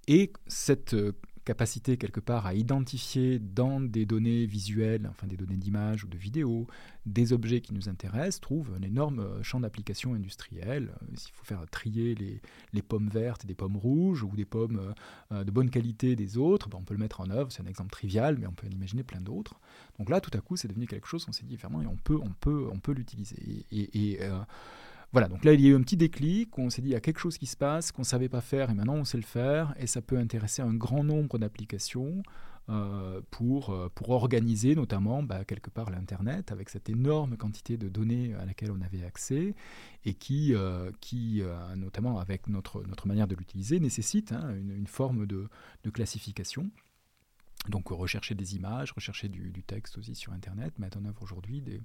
Et 0.08 0.32
cette 0.46 0.94
euh, 0.94 1.12
capacité 1.44 1.98
quelque 1.98 2.18
part 2.18 2.46
à 2.46 2.54
identifier 2.54 3.38
dans 3.38 3.78
des 3.78 4.06
données 4.06 4.46
visuelles, 4.46 5.06
enfin 5.10 5.26
des 5.26 5.36
données 5.36 5.58
d'image 5.58 6.02
ou 6.02 6.08
de 6.08 6.16
vidéo, 6.16 6.66
des 7.04 7.34
objets 7.34 7.60
qui 7.60 7.74
nous 7.74 7.90
intéressent, 7.90 8.40
trouve 8.40 8.72
un 8.74 8.80
énorme 8.80 9.20
euh, 9.20 9.42
champ 9.42 9.60
d'application 9.60 10.14
industrielle. 10.14 10.92
Euh, 11.02 11.06
s'il 11.14 11.32
faut 11.34 11.44
faire 11.44 11.62
trier 11.70 12.14
les, 12.14 12.40
les, 12.72 12.80
pommes 12.80 13.10
vertes 13.10 13.44
des 13.44 13.54
pommes 13.54 13.76
rouges 13.76 14.22
ou 14.22 14.34
des 14.34 14.46
pommes 14.46 14.94
de 15.30 15.50
bonne 15.50 15.68
qualité 15.68 16.16
des 16.16 16.38
autres, 16.38 16.70
ben 16.70 16.78
on 16.78 16.84
peut 16.84 16.94
le 16.94 17.00
mettre 17.00 17.20
en 17.20 17.28
œuvre. 17.28 17.52
C'est 17.52 17.62
un 17.62 17.66
exemple 17.66 17.90
trivial, 17.90 18.38
mais 18.38 18.46
on 18.46 18.52
peut 18.52 18.66
en 18.66 18.70
imaginer 18.70 19.02
plein 19.02 19.20
d'autres. 19.20 19.60
Donc 19.98 20.08
là, 20.08 20.22
tout 20.22 20.30
à 20.32 20.40
coup, 20.40 20.56
c'est 20.56 20.68
devenu 20.68 20.86
quelque 20.86 21.06
chose. 21.06 21.26
On 21.28 21.32
s'est 21.32 21.44
dit 21.44 21.56
vraiment, 21.56 21.80
on 21.80 21.96
peut, 21.96 22.18
on 22.22 22.32
peut, 22.40 22.66
on 22.72 22.78
peut 22.78 22.92
l'utiliser. 22.92 23.36
Et, 23.70 24.12
et 24.12 24.20
voilà, 25.12 25.28
donc 25.28 25.44
là, 25.44 25.54
il 25.54 25.60
y 25.60 25.66
a 25.66 25.70
eu 25.70 25.74
un 25.74 25.80
petit 25.80 25.96
déclic, 25.96 26.58
on 26.58 26.68
s'est 26.68 26.82
dit, 26.82 26.88
il 26.88 26.92
y 26.92 26.96
a 26.96 27.00
quelque 27.00 27.18
chose 27.20 27.38
qui 27.38 27.46
se 27.46 27.56
passe 27.56 27.92
qu'on 27.92 28.02
ne 28.02 28.06
savait 28.06 28.28
pas 28.28 28.42
faire, 28.42 28.70
et 28.70 28.74
maintenant 28.74 28.96
on 28.96 29.04
sait 29.04 29.16
le 29.16 29.22
faire, 29.22 29.74
et 29.78 29.86
ça 29.86 30.02
peut 30.02 30.18
intéresser 30.18 30.60
un 30.60 30.74
grand 30.74 31.02
nombre 31.02 31.38
d'applications 31.38 32.22
euh, 32.70 33.22
pour, 33.30 33.70
euh, 33.70 33.90
pour 33.94 34.10
organiser 34.10 34.74
notamment 34.74 35.22
bah, 35.22 35.42
quelque 35.46 35.70
part 35.70 35.88
l'Internet, 35.88 36.52
avec 36.52 36.68
cette 36.68 36.90
énorme 36.90 37.38
quantité 37.38 37.78
de 37.78 37.88
données 37.88 38.34
à 38.34 38.44
laquelle 38.44 38.70
on 38.70 38.82
avait 38.82 39.02
accès, 39.02 39.54
et 40.04 40.12
qui, 40.12 40.54
euh, 40.54 40.90
qui 41.00 41.42
notamment 41.76 42.18
avec 42.18 42.46
notre, 42.46 42.82
notre 42.82 43.08
manière 43.08 43.26
de 43.26 43.34
l'utiliser, 43.34 43.80
nécessite 43.80 44.32
hein, 44.32 44.54
une, 44.54 44.86
forme 44.86 45.26
de, 45.26 45.48
de 45.84 45.90
classification. 45.90 46.70
Donc 47.70 47.88
rechercher 47.88 48.34
des 48.34 48.56
images, 48.56 48.92
rechercher 48.92 49.28
du, 49.28 49.50
du, 49.50 49.62
texte 49.62 49.96
aussi 49.96 50.14
sur 50.14 50.34
Internet, 50.34 50.78
mettre 50.78 50.98
en 50.98 51.04
œuvre 51.06 51.22
aujourd'hui 51.22 51.62
des, 51.62 51.80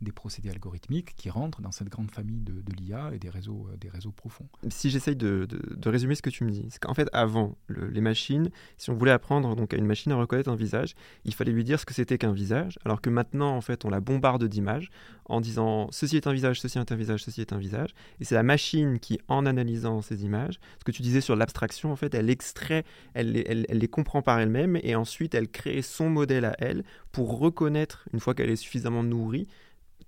des 0.00 0.12
procédés 0.12 0.50
algorithmiques 0.50 1.14
qui 1.16 1.30
rentrent 1.30 1.60
dans 1.60 1.72
cette 1.72 1.88
grande 1.88 2.10
famille 2.10 2.40
de, 2.40 2.62
l'IA 2.78 3.10
et 3.14 3.18
des 3.18 3.30
réseaux, 3.30 3.68
euh, 3.70 3.76
des 3.76 3.88
réseaux 3.88 4.12
profonds. 4.12 4.46
Si 4.68 4.90
j'essaye 4.90 5.16
de, 5.16 5.46
résumer 5.86 6.14
ce 6.14 6.22
que 6.22 6.30
tu 6.30 6.44
me 6.44 6.50
dis, 6.50 6.66
c'est 6.70 6.80
qu'en 6.80 6.94
fait, 6.94 7.08
avant, 7.12 7.56
les 7.68 8.00
machines, 8.00 8.50
si 8.76 8.90
on 8.90 8.94
voulait 8.94 9.12
apprendre 9.12 9.54
donc, 9.54 9.74
à 9.74 9.76
une 9.76 9.86
machine 9.86 10.12
à 10.12 10.16
reconnaître 10.16 10.50
un 10.50 10.56
visage, 10.56 10.94
il 11.24 11.34
fallait 11.34 11.52
lui 11.52 11.64
dire 11.64 11.78
ce 11.78 11.86
que 11.86 11.94
c'était 11.94 12.18
qu'un 12.18 12.32
visage, 12.32 12.78
alors 12.84 13.00
que 13.00 13.10
maintenant, 13.10 13.56
en 13.56 13.60
fait, 13.60 13.84
on 13.84 13.90
la 13.90 14.00
bombarde 14.00 14.44
d'images 14.44 14.90
en 15.26 15.40
disant 15.40 15.88
ceci 15.90 16.16
est 16.16 16.26
un 16.26 16.32
visage, 16.32 16.60
ceci 16.60 16.78
est 16.78 16.92
un 16.92 16.96
visage, 16.96 17.24
ceci 17.24 17.40
est 17.40 17.52
un 17.52 17.58
visage. 17.58 17.94
Et 18.20 18.24
c'est 18.24 18.34
la 18.34 18.42
machine 18.42 18.98
qui, 18.98 19.18
en 19.28 19.46
analysant 19.46 20.02
ces 20.02 20.24
images, 20.24 20.58
ce 20.78 20.84
que 20.84 20.92
tu 20.92 21.02
disais 21.02 21.20
sur 21.20 21.36
l'abstraction, 21.36 21.92
en 21.92 21.96
fait, 21.96 22.14
elle 22.14 22.30
extrait, 22.30 22.84
elle, 23.14 23.36
elle, 23.46 23.66
elle 23.68 23.78
les 23.78 23.88
comprend 23.88 24.22
par 24.22 24.38
elle-même 24.38 24.78
et 24.82 24.94
ensuite 24.94 25.34
elle 25.34 25.48
crée 25.48 25.82
son 25.82 26.10
modèle 26.10 26.44
à 26.44 26.54
elle 26.58 26.84
pour 27.12 27.38
reconnaître, 27.38 28.08
une 28.12 28.20
fois 28.20 28.34
qu'elle 28.34 28.50
est 28.50 28.56
suffisamment 28.56 29.02
nourrie, 29.02 29.46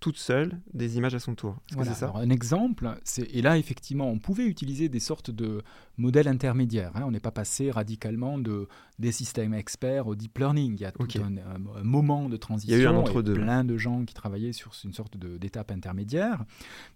toute 0.01 0.19
seule 0.19 0.61
des 0.73 0.97
images 0.97 1.15
à 1.15 1.19
son 1.19 1.35
tour. 1.35 1.57
Voilà, 1.73 1.95
ça 1.95 2.13
un 2.15 2.31
exemple, 2.31 2.89
et 3.33 3.43
là 3.43 3.59
effectivement 3.59 4.09
on 4.11 4.19
pouvait 4.19 4.47
utiliser 4.47 4.89
des 4.89 5.01
sortes 5.01 5.31
de 5.31 5.63
modèles 5.97 6.29
intermédiaires. 6.29 6.93
Hein. 6.95 7.03
on 7.07 7.11
n'est 7.11 7.21
pas 7.21 7.31
passé 7.31 7.71
radicalement 7.71 8.39
de, 8.39 8.69
des 8.99 9.13
systèmes 9.13 9.55
experts 9.55 10.07
au 10.07 10.15
deep 10.15 10.39
learning. 10.39 10.75
Il 10.75 10.81
y 10.81 10.85
a 10.85 10.93
tout 10.93 11.07
un, 11.21 11.83
moment 11.83 12.29
de 12.29 12.37
transition. 12.37 12.77
Il 12.77 12.79
y 12.79 12.81
a 12.81 12.85
eu 12.85 12.89
un 12.89 12.97
entre 12.97 13.23
deux. 13.23 13.35
Plein 13.35 13.65
de 13.65 13.77
gens 13.77 14.05
qui 14.05 14.15
travaillaient 14.15 14.53
sur 14.53 14.73
une 14.85 14.93
sorte 14.93 15.17
d'étape 15.17 15.71
intermédiaire. 15.71 16.45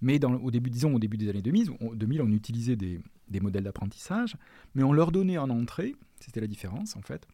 Mais 0.02 0.18
dans, 0.18 0.34
au 0.34 0.50
début, 0.50 0.70
disons 0.70 0.94
au 0.94 0.98
début 0.98 1.16
des 1.16 1.28
années 1.28 1.42
2000, 1.42 1.70
on, 1.80 1.94
2000, 1.94 2.22
on 2.22 2.30
utilisait 2.30 2.76
des, 2.76 3.00
des 3.28 3.40
modèles 3.40 3.64
d'apprentissage, 3.64 4.36
mais 4.74 4.82
on 4.82 4.92
leur 4.92 5.12
donnait 5.12 5.38
en 5.38 5.50
entrée, 5.50 5.94
c'était 6.20 6.40
la 6.40 6.46
différence 6.46 6.96
en 6.96 7.02
fait, 7.02 7.26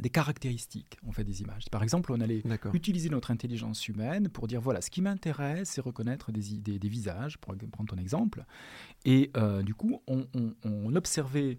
des 0.00 0.10
caractéristiques 0.10 0.96
on 1.06 1.12
fait 1.12 1.24
des 1.24 1.42
images. 1.42 1.64
Par 1.70 1.82
exemple, 1.82 2.12
on 2.12 2.20
allait 2.20 2.42
utiliser 2.72 3.08
notre 3.08 3.30
intelligence 3.30 3.88
humaine 3.88 4.28
pour 4.28 4.46
dire 4.46 4.60
voilà, 4.60 4.80
ce 4.80 4.90
qui 4.90 5.02
m'intéresse, 5.02 5.70
c'est 5.70 5.80
reconnaître 5.80 6.32
des, 6.32 6.58
des, 6.58 6.78
des, 6.78 6.88
visages, 6.88 7.38
pour 7.38 7.54
prendre 7.70 7.90
ton 7.90 8.00
exemple. 8.00 8.44
Et 9.04 9.30
euh, 9.36 9.62
du 9.62 9.74
coup, 9.74 10.00
on, 10.06 10.26
on, 10.64 10.94
observait 10.96 11.58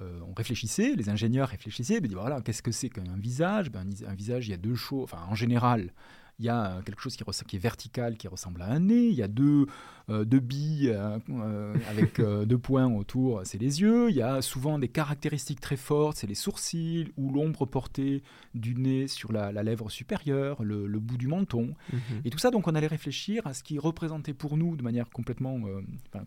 euh, 0.00 0.20
on 0.26 0.32
réfléchissait, 0.32 0.94
les 0.96 1.08
ingénieurs 1.08 1.48
réfléchissaient, 1.48 2.00
ben, 2.00 2.10
voilà, 2.12 2.40
qu'est-ce 2.40 2.62
que 2.62 2.72
c'est 2.72 2.88
qu'un 2.88 3.16
visage? 3.16 3.70
Ben, 3.70 3.88
un, 4.06 4.14
visage, 4.14 4.48
il 4.48 4.50
y 4.50 4.54
a 4.54 4.58
deux 4.58 4.74
choses, 4.74 5.04
enfin 5.04 5.24
en 5.28 5.34
général, 5.34 5.92
il 6.42 6.46
y 6.46 6.48
a 6.48 6.82
quelque 6.84 7.00
chose 7.00 7.14
qui, 7.14 7.22
qui, 7.46 7.56
est 7.56 7.58
vertical, 7.60 8.16
qui 8.16 8.26
ressemble 8.26 8.62
à 8.62 8.66
un 8.66 8.80
nez, 8.80 9.06
il 9.06 9.14
y 9.14 9.22
a 9.22 9.28
deux, 9.28 9.66
euh, 10.10 10.24
deux 10.24 10.40
billes 10.40 10.88
euh, 10.88 11.16
euh, 11.30 11.74
avec 11.88 12.20
deux 12.46 12.58
points 12.58 12.92
autour, 12.92 13.42
c'est 13.44 13.58
les 13.58 13.80
yeux, 13.80 14.10
il 14.10 14.16
y 14.16 14.22
a 14.22 14.42
souvent 14.42 14.80
des 14.80 14.88
caractéristiques 14.88 15.60
très 15.60 15.76
fortes, 15.76 16.16
c'est 16.16 16.26
les 16.26 16.34
sourcils 16.34 17.12
ou 17.16 17.32
l'ombre 17.32 17.64
portée 17.64 18.24
du 18.54 18.74
nez 18.74 19.06
sur 19.06 19.30
la, 19.30 19.52
lèvre 19.62 19.88
supérieure, 19.88 20.64
le, 20.64 20.98
bout 20.98 21.16
du 21.16 21.28
menton. 21.28 21.74
Mhm. 21.92 22.00
Et 22.24 22.30
tout 22.30 22.38
ça, 22.38 22.50
donc 22.50 22.66
on 22.66 22.74
allait 22.74 22.88
réfléchir 22.88 23.46
à 23.46 23.54
ce 23.54 23.62
qui 23.62 23.78
représentait 23.78 24.34
pour 24.34 24.56
nous, 24.56 24.74
de 24.74 24.82
manière 24.82 25.08
complètement 25.10 25.60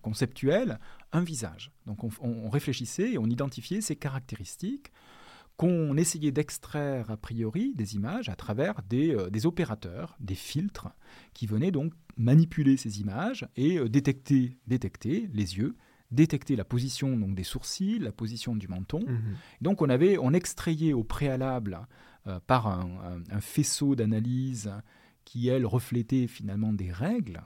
conceptuelle, 0.02 0.80
un 1.12 1.22
visage. 1.22 1.72
Donc 1.88 2.06
on 2.22 2.50
réfléchissait 2.50 3.12
et 3.12 3.18
on 3.18 3.26
identifiait 3.26 3.82
ces 3.82 3.98
caractéristiques 3.98 4.94
qu'on 5.58 5.96
essayait 5.96 6.32
d'extraire 6.32 7.10
a 7.10 7.18
priori 7.18 7.74
des 7.76 7.96
images 7.96 8.30
à 8.30 8.36
travers 8.36 8.82
euh, 8.94 9.30
des, 9.30 9.46
opérateurs, 9.46 10.18
des 10.20 10.36
filtres, 10.36 10.90
qui 11.34 11.48
venaient 11.48 11.72
donc 11.72 11.94
manipuler 12.18 12.78
ces 12.78 13.00
images 13.00 13.48
et 13.56 13.78
euh, 13.78 13.88
détecter, 13.88 14.58
détecter 14.68 15.30
les 15.34 15.58
yeux, 15.58 15.76
détecter 16.12 16.56
la 16.56 16.66
position 16.66 17.18
donc 17.18 17.36
des 17.36 17.44
sourcils, 17.44 18.00
la 18.00 18.12
position 18.12 18.56
du 18.56 18.68
menton. 18.68 19.00
Mhm. 19.00 19.36
Donc 19.62 19.82
on 19.82 19.90
avait, 19.90 20.18
on 20.18 20.34
extrayait 20.34 20.94
au 20.94 21.04
préalable 21.04 21.80
euh, 22.28 22.40
par 22.46 22.68
un, 22.68 23.22
faisceau 23.40 23.96
d'analyse 23.96 24.72
qui 25.24 25.48
elle 25.48 25.66
reflétait 25.66 26.28
finalement 26.28 26.74
des 26.74 26.92
règles. 26.92 27.42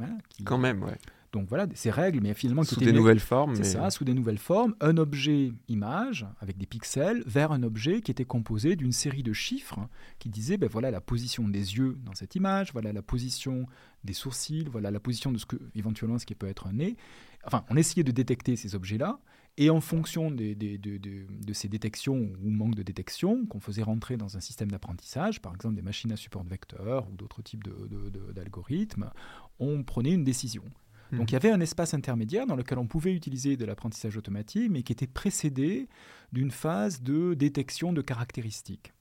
Hein, 0.00 0.18
Quand 0.44 0.58
même, 0.58 0.82
ouais. 0.82 0.98
Donc 1.34 1.48
voilà, 1.48 1.66
ces 1.74 1.90
règles, 1.90 2.20
mais 2.22 2.32
finalement 2.32 2.62
sous 2.62 2.78
des 2.78 2.92
nouvelles 2.92 3.18
formes. 3.18 3.56
C'est 3.56 3.64
ça, 3.64 3.90
sous 3.90 4.04
des 4.04 4.14
nouvelles 4.14 4.38
formes, 4.38 4.76
un 4.80 4.96
objet 4.96 5.52
image 5.66 6.24
avec 6.38 6.56
des 6.56 6.64
pixels 6.64 7.24
vers 7.26 7.50
un 7.50 7.64
objet 7.64 8.02
qui 8.02 8.12
était 8.12 8.24
composé 8.24 8.76
d'une 8.76 8.92
série 8.92 9.24
de 9.24 9.32
chiffres 9.32 9.80
qui 10.20 10.28
disaient 10.28 10.58
ben 10.58 10.68
voilà 10.70 10.92
la 10.92 11.00
position 11.00 11.48
des 11.48 11.76
yeux 11.76 11.98
dans 12.04 12.14
cette 12.14 12.36
image, 12.36 12.72
voilà 12.72 12.92
la 12.92 13.02
position 13.02 13.66
des 14.04 14.12
sourcils, 14.12 14.68
voilà 14.70 14.92
la 14.92 15.00
position 15.00 15.32
de 15.32 15.38
ce 15.38 15.46
que 15.46 15.56
éventuellement 15.74 16.20
ce 16.20 16.26
qui 16.26 16.36
peut 16.36 16.46
être 16.46 16.68
un 16.68 16.74
nez. 16.74 16.96
Enfin, 17.44 17.64
on 17.68 17.76
essayait 17.76 18.04
de 18.04 18.12
détecter 18.12 18.54
ces 18.54 18.76
objets-là. 18.76 19.18
Et 19.56 19.70
en 19.70 19.80
fonction 19.80 20.30
des, 20.32 20.54
de, 20.54 21.52
ces 21.52 21.68
détections 21.68 22.32
ou 22.42 22.50
manque 22.50 22.74
de 22.74 22.82
détection 22.82 23.46
qu'on 23.46 23.60
faisait 23.60 23.84
rentrer 23.84 24.16
dans 24.16 24.36
un 24.36 24.40
système 24.40 24.70
d'apprentissage, 24.70 25.40
par 25.40 25.54
exemple 25.54 25.76
des 25.76 25.82
machines 25.82 26.10
à 26.10 26.16
support 26.16 26.42
de 26.42 26.50
vecteurs 26.50 27.08
ou 27.08 27.16
d'autres 27.16 27.42
types 27.42 27.62
d'algorithmes, 28.34 29.10
on 29.60 29.84
prenait 29.84 30.12
une 30.12 30.24
décision. 30.24 30.64
Donc 31.12 31.30
il 31.30 31.34
y 31.34 31.36
avait 31.36 31.50
un 31.50 31.60
espace 31.60 31.94
intermédiaire 31.94 32.46
dans 32.46 32.56
lequel 32.56 32.78
on 32.78 32.86
pouvait 32.86 33.12
utiliser 33.12 33.56
de 33.56 33.64
l'apprentissage 33.64 34.16
automatique, 34.16 34.70
mais 34.70 34.82
qui 34.82 34.92
était 34.92 35.06
précédé 35.06 35.88
d'une 36.32 36.50
phase 36.50 37.02
de 37.02 37.34
détection 37.34 37.92
de 37.92 38.02
caractéristiques. 38.02 38.92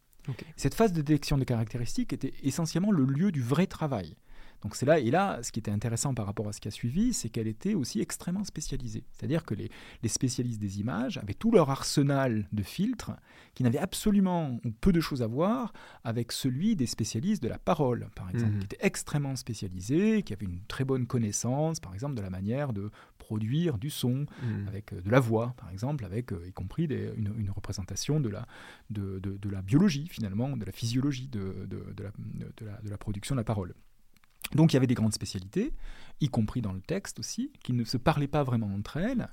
Cette 0.55 0.73
phase 0.73 0.93
de 0.93 1.01
détection 1.01 1.37
de 1.37 1.43
caractéristiques 1.43 2.13
était 2.13 2.33
essentiellement 2.43 2.91
le 2.91 3.05
lieu 3.05 3.31
du 3.31 3.41
vrai 3.41 3.67
travail. 3.67 4.15
Donc 4.63 4.77
c'est 4.77 4.85
là, 4.85 4.97
et 4.99 5.11
là, 5.11 5.39
ce 5.43 5.51
qui 5.51 5.59
était 5.59 5.71
intéressant 5.71 6.13
par 6.13 6.25
rapport 6.25 6.47
à 6.47 6.53
ce 6.53 6.61
qui 6.61 6.69
a 6.69 6.71
suivi, 6.71 7.13
c'est 7.13 7.27
qu'elle 7.27 7.47
était 7.47 7.73
aussi 7.73 7.99
extrêmement 7.99 8.45
spécialisée. 8.45 9.03
C'est-à-dire 9.11 9.43
que 9.43 9.53
les, 9.53 9.69
spécialistes 10.07 10.61
des 10.61 10.79
images 10.79 11.17
avaient 11.17 11.33
tout 11.33 11.51
leur 11.51 11.69
arsenal 11.69 12.47
de 12.53 12.63
filtres 12.63 13.11
qui 13.55 13.63
n'avaient 13.63 13.79
absolument 13.79 14.59
ou 14.63 14.71
peu 14.71 14.93
de 14.93 15.01
choses 15.01 15.21
à 15.21 15.27
voir 15.27 15.73
avec 16.05 16.31
celui 16.31 16.77
des 16.77 16.85
spécialistes 16.85 17.43
de 17.43 17.49
la 17.49 17.59
parole, 17.59 18.07
par 18.15 18.29
exemple, 18.29 18.53
mmh. 18.53 18.59
qui 18.59 18.65
étaient 18.65 18.85
extrêmement 18.85 19.35
spécialisés, 19.35 20.23
qui 20.23 20.31
avaient 20.31 20.45
une 20.45 20.61
très 20.67 20.85
bonne 20.85 21.07
connaissance, 21.07 21.81
par 21.81 21.93
exemple, 21.93 22.15
de 22.15 22.21
la 22.21 22.29
manière 22.29 22.71
de 22.71 22.89
produire 23.17 23.77
du 23.77 23.89
son, 23.89 24.25
mmh. 24.43 24.67
avec 24.67 24.93
euh, 24.93 25.01
de 25.01 25.09
la 25.09 25.19
voix, 25.19 25.53
par 25.57 25.71
exemple, 25.71 26.05
avec 26.05 26.31
euh, 26.31 26.47
y 26.47 26.53
compris 26.53 26.85
une, 26.85 27.49
représentation 27.53 28.19
de 28.19 28.29
la, 28.29 28.45
de, 28.89 29.19
de, 29.19 29.49
la 29.49 29.61
biologie, 29.61 30.07
finalement, 30.07 30.55
de 30.55 30.65
la 30.65 30.71
physiologie 30.71 31.27
de, 31.27 31.67
la, 32.61 32.81
de 32.81 32.89
la 32.89 32.97
production 32.97 33.35
de 33.35 33.39
la 33.39 33.43
parole. 33.43 33.73
Donc 34.55 34.73
il 34.73 34.75
y 34.75 34.77
avait 34.77 34.87
des 34.87 34.93
grandes 34.93 35.13
spécialités, 35.13 35.73
y 36.21 36.29
compris 36.29 36.61
dans 36.61 36.73
le 36.73 36.81
texte 36.81 37.19
aussi, 37.19 37.51
qui 37.63 37.73
ne 37.73 37.83
se 37.83 37.97
parlaient 37.97 38.27
pas 38.27 38.43
vraiment 38.43 38.73
entre 38.73 38.97
elles 38.97 39.29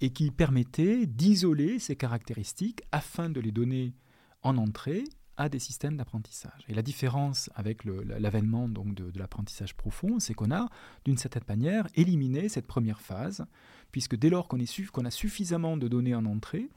et 0.00 0.10
qui 0.10 0.30
permettaient 0.30 1.06
d'isoler 1.06 1.78
ces 1.78 1.96
caractéristiques 1.96 2.82
afin 2.90 3.30
de 3.30 3.40
les 3.40 3.52
donner 3.52 3.94
en 4.42 4.56
entrée 4.56 5.04
à 5.36 5.48
des 5.48 5.58
systèmes 5.58 5.96
d'apprentissage. 5.96 6.64
Et 6.68 6.74
la 6.74 6.82
différence 6.82 7.50
avec 7.54 7.84
l'avènement 7.84 8.68
donc 8.68 8.94
de, 8.94 9.10
l'apprentissage 9.18 9.74
profond, 9.74 10.18
c'est 10.18 10.34
qu'on 10.34 10.50
a, 10.50 10.68
d'une 11.04 11.16
certaine 11.16 11.44
manière, 11.48 11.86
éliminé 11.94 12.48
cette 12.48 12.66
première 12.66 13.00
phase, 13.00 13.46
puisque 13.92 14.16
dès 14.16 14.30
lors 14.30 14.48
qu'on 14.48 14.58
a 14.58 15.10
suffisamment 15.10 15.76
de 15.76 15.88
données 15.88 16.14
en 16.14 16.26
entrée, 16.26 16.68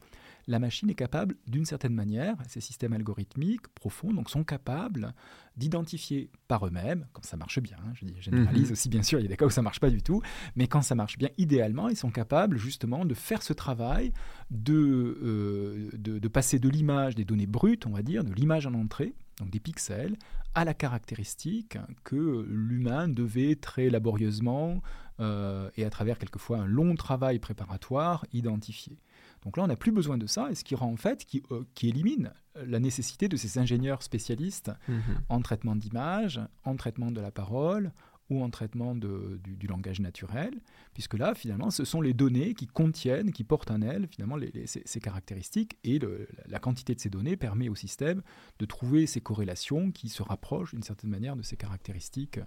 la 0.48 0.60
machine 0.60 0.90
est 0.90 0.96
capable, 0.96 1.36
d'une 1.48 1.66
certaine 1.66 1.94
manière, 1.94 2.36
ces 2.48 2.62
systèmes 2.62 2.94
algorithmiques 2.94 3.68
profonds 3.70 4.14
donc, 4.14 4.30
sont 4.30 4.44
capables 4.44 5.14
d'identifier 5.58 6.30
par 6.48 6.68
eux-mêmes, 6.68 7.08
quand 7.14 7.26
ça 7.26 7.38
marche 7.38 7.60
bien, 7.60 7.78
hein, 7.80 7.94
je 7.94 8.06
généralise 8.22 8.68
mhm. 8.68 8.72
aussi 8.74 8.90
bien 8.90 9.04
sûr, 9.04 9.20
il 9.20 9.24
y 9.24 9.26
a 9.26 9.30
des 9.30 9.38
cas 9.38 9.46
où 9.46 9.50
ça 9.50 9.62
marche 9.62 9.80
pas 9.80 9.90
du 9.90 10.04
tout, 10.04 10.22
mais 10.56 10.68
quand 10.68 10.82
ça 10.82 10.96
marche 10.96 11.18
bien, 11.18 11.30
idéalement, 11.38 11.90
ils 11.90 11.96
sont 11.96 12.12
capables 12.12 12.58
justement 12.58 13.06
de 13.06 13.14
faire 13.14 13.42
ce 13.42 13.54
travail 13.54 14.12
de, 14.52 15.18
euh, 15.24 15.90
de, 15.94 16.28
passer 16.28 16.60
de 16.60 16.70
l'image, 16.70 17.16
des 17.16 17.26
données 17.26 17.48
brutes, 17.48 17.88
on 17.88 17.92
va 17.92 18.04
dire, 18.04 18.24
de 18.24 18.34
l'image 18.34 18.68
en 18.68 18.74
entrée, 18.74 19.16
donc 19.40 19.50
des 19.50 19.60
pixels, 19.60 20.16
à 20.54 20.64
la 20.66 20.74
caractéristique 20.74 21.78
que 22.04 22.46
l'humain 22.48 23.08
devait 23.08 23.56
très 23.56 23.90
laborieusement 23.90 24.82
euh, 25.20 25.70
et 25.76 25.86
à 25.86 25.90
travers 25.90 26.18
quelquefois 26.18 26.60
un 26.60 26.66
long 26.66 26.96
travail 26.96 27.40
préparatoire 27.40 28.26
identifier. 28.34 28.98
Donc 29.46 29.58
là, 29.58 29.64
on 29.64 29.68
n'a 29.68 29.76
plus 29.76 29.92
besoin 29.92 30.18
de 30.18 30.26
ça, 30.26 30.50
et 30.52 30.56
ce 30.56 30.64
qui 30.64 30.76
rend 30.76 30.92
en 30.92 30.98
fait, 30.98 31.24
qui, 31.24 31.44
euh, 31.52 31.64
élimine 31.84 32.34
la 32.56 32.80
nécessité 32.80 33.28
de 33.28 33.38
ces 33.38 33.60
ingénieurs 33.60 34.02
spécialistes 34.02 34.72
mhm. 34.88 35.02
en 35.30 35.42
traitement 35.42 35.76
d'image, 35.76 36.42
en 36.64 36.76
traitement 36.76 37.12
de 37.12 37.22
la 37.22 37.32
parole 37.32 37.92
ou 38.30 38.44
en 38.44 38.50
traitement 38.50 38.96
du, 38.96 39.68
langage 39.68 40.00
naturel, 40.00 40.62
puisque 40.94 41.16
là, 41.16 41.36
finalement, 41.36 41.70
ce 41.70 41.86
sont 41.86 42.02
les 42.02 42.14
données 42.14 42.54
qui 42.54 42.68
contiennent, 42.68 43.32
qui 43.32 43.44
portent 43.44 43.72
en 43.72 43.82
elles, 43.82 44.08
finalement, 44.08 44.38
ces, 44.66 45.00
caractéristiques, 45.00 45.78
et 45.84 46.00
la 46.48 46.60
quantité 46.60 46.96
de 46.96 47.00
ces 47.00 47.10
données 47.10 47.38
permet 47.38 47.70
au 47.70 47.76
système 47.76 48.22
de 48.60 48.66
trouver 48.66 49.06
ces 49.06 49.22
corrélations 49.22 49.92
qui 49.92 50.10
se 50.10 50.24
rapprochent 50.24 50.74
d'une 50.74 50.84
certaine 50.84 51.10
manière 51.10 51.36
de 51.36 51.44
ces 51.44 51.56
caractéristiques 51.56 52.40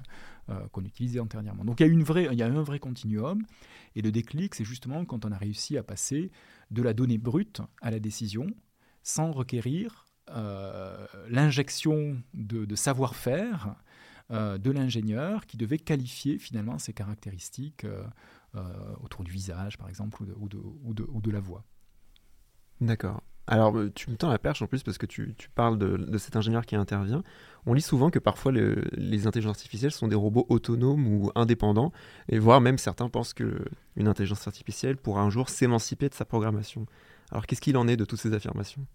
euh, 0.49 0.67
qu'on 0.73 0.85
utilisait 0.85 1.21
antérieurement. 1.21 1.65
Donc 1.65 1.81
il 1.81 1.87
y, 1.87 2.43
a 2.43 2.47
un 2.47 2.63
vrai 2.63 2.79
continuum, 2.79 3.45
et 3.95 4.03
le 4.03 4.11
déclic, 4.11 4.55
c'est 4.55 4.65
justement 4.65 5.05
quand 5.05 5.25
on 5.25 5.33
a 5.33 5.39
réussi 5.39 5.79
à 5.79 5.83
passer 5.83 6.31
de 6.71 6.83
la 6.83 6.93
donnée 6.93 7.19
brute 7.19 7.61
à 7.83 7.91
la 7.91 8.01
décision 8.01 8.47
sans 9.03 9.33
requérir 9.33 10.07
euh, 10.31 11.07
l'injection 11.31 12.21
de, 12.35 12.75
savoir-faire 12.75 13.77
de 14.31 14.71
l'ingénieur 14.71 15.47
qui 15.47 15.57
devait 15.57 15.79
qualifier 15.79 16.39
finalement 16.39 16.79
ces 16.79 16.93
caractéristiques 16.93 17.87
euh, 18.55 18.95
autour 19.03 19.25
du 19.25 19.31
visage, 19.31 19.77
par 19.77 19.89
exemple, 19.89 20.23
ou 20.39 20.49
de 20.49 21.31
la 21.31 21.41
voix. 21.41 21.65
D'accord. 22.81 23.23
Alors, 23.47 23.75
tu 23.95 24.11
me 24.11 24.17
tends 24.17 24.31
la 24.31 24.39
perche 24.39 24.63
en 24.63 24.67
plus 24.67 24.83
parce 24.83 24.99
que 24.99 25.07
tu, 25.07 25.35
parles 25.55 25.79
de, 25.79 26.19
cet 26.19 26.37
ingénieur 26.37 26.67
qui 26.67 26.77
intervient. 26.77 27.23
On 27.67 27.73
lit 27.73 27.83
souvent 27.83 28.11
que 28.11 28.19
parfois 28.19 28.53
les 28.53 29.27
intelligences 29.27 29.57
artificielles 29.57 29.93
sont 29.93 30.09
des 30.09 30.17
robots 30.17 30.47
autonomes 30.49 31.07
ou 31.07 31.31
indépendants, 31.35 31.93
et 32.29 32.39
voire 32.39 32.61
même 32.61 32.79
certains 32.79 33.09
pensent 33.09 33.35
qu'une 33.35 33.59
intelligence 33.99 34.47
artificielle 34.47 34.97
pourra 34.97 35.23
un 35.23 35.31
jour 35.31 35.49
s'émanciper 35.49 36.09
de 36.09 36.15
sa 36.15 36.25
programmation. 36.25 36.87
Alors, 37.31 37.47
qu'est-ce 37.47 37.61
qu'il 37.61 37.77
en 37.77 37.89
est 37.89 37.97
de 37.97 38.05
toutes 38.05 38.21
ces 38.21 38.33
affirmations? 38.35 38.87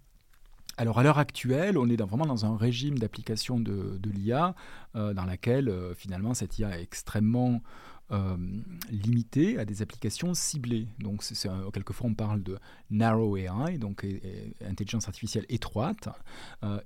Alors 0.78 0.99
à 0.99 1.03
l'heure 1.03 1.19
actuelle, 1.19 1.78
on 1.78 1.88
est 1.88 2.01
vraiment 2.01 2.26
dans 2.26 2.45
un 2.45 2.57
régime 2.57 2.97
d'application 2.97 3.59
de, 3.59 3.99
l'IA 4.05 4.55
euh, 4.95 5.13
dans 5.13 5.26
laquelle 5.26 5.69
euh, 5.69 5.93
finalement 5.93 6.34
cette 6.34 6.57
IA 6.57 6.80
est 6.80 6.84
extrêmement 6.84 7.61
euh, 8.11 8.36
limité 8.89 9.59
à 9.59 9.65
des 9.65 9.82
applications 9.82 10.34
ciblées. 10.34 10.88
Donc, 10.99 11.24
quelquefois, 11.74 12.07
on 12.09 12.15
parle 12.15 12.43
de 12.43 12.57
narrow 12.89 13.38
AI, 13.38 13.78
donc 13.78 14.05
intelligence 14.61 15.07
artificielle 15.07 15.45
étroite, 15.49 16.09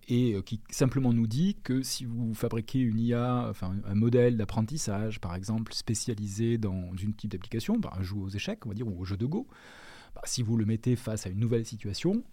et 0.07 0.37
qui 0.45 0.61
simplement 0.69 1.11
nous 1.11 1.27
dit 1.27 1.57
que 1.63 1.81
si 1.81 2.05
vous 2.05 2.33
fabriquez 2.33 2.79
une 2.79 2.99
IA, 2.99 3.47
enfin 3.49 3.75
un 3.85 3.95
modèle 3.95 4.37
d'apprentissage, 4.37 5.19
par 5.19 5.33
exemple, 5.35 5.73
spécialisé 5.73 6.57
dans 6.57 6.95
une 6.95 7.13
type 7.13 7.31
d'application, 7.31 7.79
un 7.91 8.03
jeu 8.03 8.15
aux 8.15 8.29
échecs, 8.29 8.65
on 8.65 8.69
va 8.69 8.75
dire, 8.75 8.87
ou 8.87 9.01
au 9.01 9.03
jeu 9.03 9.17
de 9.17 9.25
Go, 9.25 9.47
bah, 10.17 10.21
si 10.25 10.43
vous 10.43 10.55
le 10.55 10.65
mettez 10.65 10.95
face 10.95 11.25
à 11.27 11.29
une 11.29 11.39
nouvelle 11.39 11.65
situation, 11.65 12.23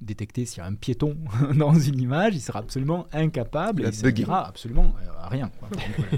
détecter 0.00 0.44
s'il 0.44 0.58
y 0.58 0.60
a 0.60 0.66
un 0.66 0.74
piéton 0.74 1.16
dans 1.56 1.74
une 1.74 2.00
image, 2.00 2.34
il 2.34 2.40
sera 2.40 2.60
absolument 2.60 3.06
incapable, 3.12 3.82
il, 3.82 4.04
ne 4.04 4.10
dira 4.10 4.46
absolument 4.46 4.94
rien. 5.24 5.50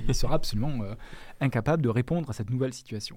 il 0.09 0.15
sera 0.15 0.35
absolument 0.35 0.79
incapable 1.41 1.83
de 1.83 1.89
répondre 1.89 2.29
à 2.31 2.33
cette 2.33 2.51
nouvelle 2.51 2.75
situation. 2.75 3.17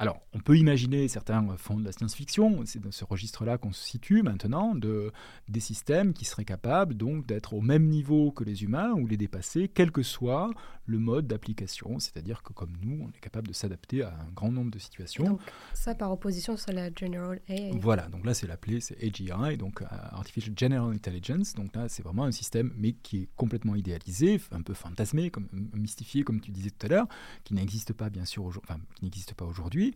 Alors, 0.00 0.18
on 0.32 0.38
peut 0.38 0.56
imaginer, 0.56 1.08
certains 1.08 1.46
font 1.58 1.76
de 1.76 1.84
la 1.84 1.92
science-fiction, 1.92 2.62
c'est 2.64 2.80
dans 2.80 2.90
ce 2.90 3.04
registre-là 3.04 3.58
qu'on 3.58 3.70
se 3.70 3.84
situe 3.84 4.22
maintenant, 4.22 4.74
de, 4.74 5.12
des 5.50 5.60
systèmes 5.60 6.14
qui 6.14 6.24
seraient 6.24 6.46
capables 6.46 6.94
donc 6.94 7.26
d'être 7.26 7.52
au 7.52 7.60
même 7.60 7.86
niveau 7.86 8.32
que 8.32 8.42
les 8.42 8.64
humains 8.64 8.92
ou 8.92 9.06
les 9.06 9.18
dépasser, 9.18 9.68
quel 9.68 9.92
que 9.92 10.02
soit 10.02 10.52
le 10.90 10.98
mode 10.98 11.26
d'application, 11.26 11.98
c'est-à-dire 12.00 12.42
que 12.42 12.52
comme 12.52 12.72
nous, 12.82 13.04
on 13.04 13.08
est 13.08 13.20
capable 13.20 13.48
de 13.48 13.52
s'adapter 13.52 14.02
à 14.02 14.08
un 14.08 14.30
grand 14.34 14.50
nombre 14.50 14.70
de 14.70 14.78
situations. 14.78 15.24
Donc 15.24 15.40
ça 15.72 15.94
par 15.94 16.10
opposition 16.10 16.56
sur 16.56 16.72
la 16.72 16.90
General 16.94 17.40
AI. 17.48 17.70
Voilà, 17.80 18.08
donc 18.08 18.24
là 18.24 18.34
c'est 18.34 18.46
l'appelé, 18.46 18.80
c'est 18.80 18.96
AGI, 19.02 19.56
donc 19.56 19.82
euh, 19.82 19.86
Artificial 19.90 20.54
General 20.58 20.92
Intelligence. 20.92 21.54
Donc 21.54 21.74
là 21.74 21.88
c'est 21.88 22.02
vraiment 22.02 22.24
un 22.24 22.32
système, 22.32 22.72
mais 22.76 22.92
qui 22.92 23.22
est 23.22 23.28
complètement 23.36 23.76
idéalisé, 23.76 24.40
un 24.50 24.62
peu 24.62 24.74
fantasmé, 24.74 25.30
comme, 25.30 25.48
mystifié, 25.74 26.24
comme 26.24 26.40
tu 26.40 26.50
disais 26.50 26.70
tout 26.70 26.86
à 26.86 26.88
l'heure, 26.88 27.06
qui 27.44 27.54
n'existe 27.54 27.92
pas 27.92 28.10
bien 28.10 28.24
sûr, 28.24 28.44
enfin, 28.46 28.78
qui 28.96 29.04
n'existe 29.04 29.34
pas 29.34 29.44
aujourd'hui. 29.44 29.94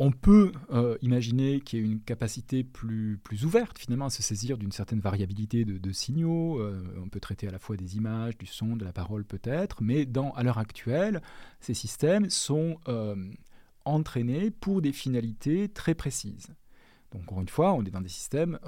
On 0.00 0.12
peut 0.12 0.52
euh, 0.70 0.96
imaginer 1.02 1.60
qu'il 1.60 1.80
y 1.80 1.82
ait 1.82 1.84
une 1.84 2.00
capacité 2.00 2.62
plus, 2.62 3.18
ouverte 3.42 3.78
finalement 3.78 4.06
à 4.06 4.10
se 4.10 4.22
saisir 4.22 4.56
d'une 4.56 4.70
certaine 4.70 5.00
variabilité 5.00 5.64
de, 5.64 5.92
signaux. 5.92 6.60
Euh, 6.60 6.84
on 7.04 7.08
peut 7.08 7.18
traiter 7.18 7.48
à 7.48 7.50
la 7.50 7.58
fois 7.58 7.76
des 7.76 7.96
images, 7.96 8.38
du 8.38 8.46
son, 8.46 8.76
de 8.76 8.84
la 8.84 8.92
parole 8.92 9.24
peut-être, 9.24 9.82
mais 9.82 10.06
à 10.36 10.42
l'heure 10.44 10.58
actuelle, 10.58 11.20
ces 11.60 11.74
systèmes 11.74 12.30
sont 12.30 12.78
euh, 12.86 13.16
entraînés 13.84 14.52
pour 14.52 14.82
des 14.82 14.92
finalités 14.92 15.68
très 15.68 15.96
précises. 15.96 16.54
Donc 17.10 17.22
encore 17.22 17.40
une 17.40 17.48
fois, 17.48 17.72
on 17.72 17.82
est 17.82 17.90
dans 17.90 18.00
des 18.00 18.08
systèmes 18.08 18.58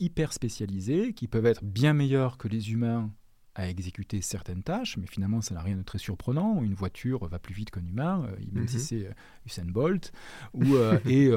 hyper 0.00 0.32
spécialisés 0.32 1.12
qui 1.12 1.28
peuvent 1.28 1.46
être 1.46 1.62
bien 1.62 1.92
meilleurs 1.92 2.38
que 2.38 2.48
les 2.48 2.72
humains 2.72 3.10
à 3.60 3.68
exécuter 3.68 4.22
certaines 4.22 4.62
tâches, 4.62 4.96
mais 4.96 5.06
finalement, 5.06 5.40
ça 5.40 5.54
n'a 5.54 5.60
rien 5.60 5.76
de 5.76 5.82
très 5.82 5.98
surprenant. 5.98 6.62
Une 6.62 6.74
voiture 6.74 7.26
va 7.28 7.38
plus 7.38 7.54
vite 7.54 7.70
qu'un 7.70 7.84
humain, 7.84 8.26
euh, 8.26 8.36
même 8.52 8.66
si 8.66 8.76
mhm. 8.76 8.82
c'est 8.82 9.06
euh, 9.06 9.12
Usain 9.46 9.66
Bolt, 9.66 10.12
ou, 10.54 10.74
euh, 10.74 10.98
et 11.06 11.30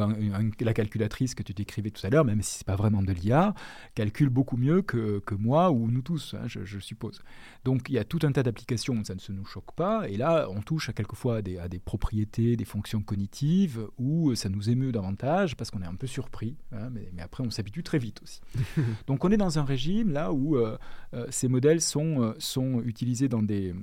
la 0.63 0.74
calculatrice 0.74 1.36
que 1.36 1.43
tu 1.43 1.53
décrivais 1.53 1.91
tout 1.91 2.05
à 2.05 2.09
l'heure, 2.09 2.26
même 2.26 2.41
si 2.41 2.59
c'est 2.59 2.67
pas 2.67 2.76
vraiment 2.76 3.01
de 3.01 3.11
l'IA, 3.11 3.53
calcule 3.93 4.30
beaucoup 4.30 4.57
mieux 4.57 4.82
que, 4.82 5.19
que 5.19 5.36
moi 5.36 5.71
ou 5.71 5.91
nous 5.91 6.01
tous, 6.01 6.36
hein, 6.36 6.47
je, 6.47 6.80
suppose. 6.80 7.21
Donc 7.65 7.89
il 7.89 7.95
y 7.95 7.99
a 7.99 8.03
tout 8.03 8.19
un 8.24 8.32
tas 8.32 8.43
d'applications 8.43 8.95
où 8.95 9.03
ça 9.03 9.15
ne 9.15 9.19
se 9.19 9.32
nous 9.32 9.45
choque 9.45 9.74
pas, 9.76 10.07
et 10.09 10.17
là, 10.17 10.47
on 10.49 10.61
touche 10.61 10.89
à 10.89 10.93
quelquefois 10.93 11.38
à 11.38 11.41
des, 11.41 11.57
à 11.57 11.67
des 11.67 11.80
propriétés, 11.80 12.55
des 12.55 12.65
fonctions 12.65 13.01
cognitives, 13.01 13.88
où 13.97 14.34
ça 14.36 14.49
nous 14.49 14.69
émeut 14.69 14.91
davantage 14.91 15.55
parce 15.55 15.71
qu'on 15.71 15.82
est 15.82 15.88
un 15.88 15.95
peu 15.95 16.07
surpris, 16.07 16.55
hein, 16.71 16.89
mais, 16.91 17.09
mais, 17.13 17.21
après 17.21 17.43
on 17.43 17.49
s'habitue 17.49 17.84
très 17.84 17.99
vite 17.99 18.21
aussi. 18.21 18.41
Donc 19.07 19.24
on 19.26 19.32
est 19.32 19.38
dans 19.38 19.59
un 19.59 19.63
régime 19.63 20.11
là 20.11 20.32
où 20.32 20.57
ces 21.30 21.47
modèles 21.47 21.82
sont 21.82 22.12
euh, 22.22 22.34
sont, 22.39 22.82
utilisés 22.84 23.28
dans 23.28 23.41
des, 23.41 23.74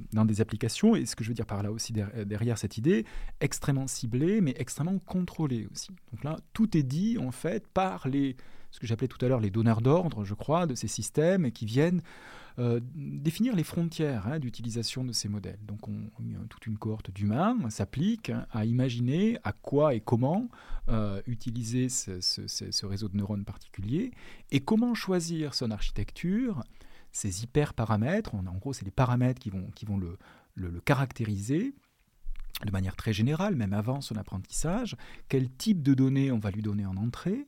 applications, 0.41 0.95
et 0.95 1.07
ce 1.07 1.16
que 1.16 1.24
je 1.24 1.28
veux 1.28 1.35
dire 1.35 1.47
par 1.47 1.62
là 1.62 1.72
aussi 1.72 1.93
derrière 1.93 2.59
cette 2.59 2.78
idée, 2.78 3.05
extrêmement 3.41 3.87
ciblées, 3.87 4.41
mais 4.41 4.55
extrêmement 4.59 4.99
contrôlées 4.99 5.68
aussi. 5.72 5.91
Donc 6.12 6.24
là, 6.24 6.39
tout 6.53 6.76
est 6.76 6.83
dit 6.83 7.18
en 7.18 7.31
fait 7.31 7.66
par 7.68 8.09
les, 8.09 8.37
ce 8.70 8.78
que 8.81 8.87
j'appelais 8.87 9.09
tout 9.09 9.22
à 9.24 9.28
l'heure 9.28 9.41
les 9.41 9.51
donneurs 9.51 9.81
d'ordre, 9.81 10.24
je 10.24 10.35
crois, 10.35 10.66
de 10.66 10.74
ces 10.74 10.89
systèmes 10.89 11.51
qui 11.51 11.66
viennent 11.66 12.03
euh, 12.59 12.81
définir 12.95 13.55
les 13.57 13.64
frontières 13.64 14.26
hein, 14.26 14.39
d'utilisation 14.39 15.05
de 15.05 15.12
ces 15.12 15.28
modèles. 15.28 15.59
Donc 15.66 15.89
on, 15.89 16.11
toute 16.49 16.66
une 16.66 16.76
cohorte 16.76 17.11
d'humains 17.11 17.57
s'applique 17.70 18.33
à 18.51 18.64
imaginer 18.64 19.39
à 19.45 19.53
quoi 19.53 19.95
et 19.95 20.01
comment 20.01 20.49
euh, 20.89 21.22
utiliser 21.26 21.89
ce, 21.89 22.20
ce, 22.20 22.87
réseau 22.87 23.09
de 23.09 23.16
neurones 23.16 23.45
particulier 23.45 24.11
et 24.51 24.61
comment 24.61 24.95
choisir 24.95 25.55
son 25.55 25.70
architecture 25.70 26.62
ces 27.12 27.42
hyperparamètres, 27.42 28.34
en, 28.34 28.46
en 28.46 28.56
gros, 28.56 28.72
c'est 28.72 28.84
les 28.84 28.90
paramètres 28.90 29.40
qui 29.40 29.50
vont, 29.50 29.70
qui 29.74 29.84
vont 29.84 29.98
le, 29.98 30.18
le, 30.54 30.80
caractériser 30.80 31.74
de 32.64 32.70
manière 32.70 32.96
très 32.96 33.12
générale, 33.12 33.56
même 33.56 33.72
avant 33.72 34.00
son 34.00 34.16
apprentissage, 34.16 34.96
quel 35.28 35.50
type 35.50 35.82
de 35.82 35.94
données 35.94 36.30
on 36.30 36.38
va 36.38 36.50
lui 36.50 36.62
donner 36.62 36.84
en 36.84 36.96
entrée, 36.96 37.46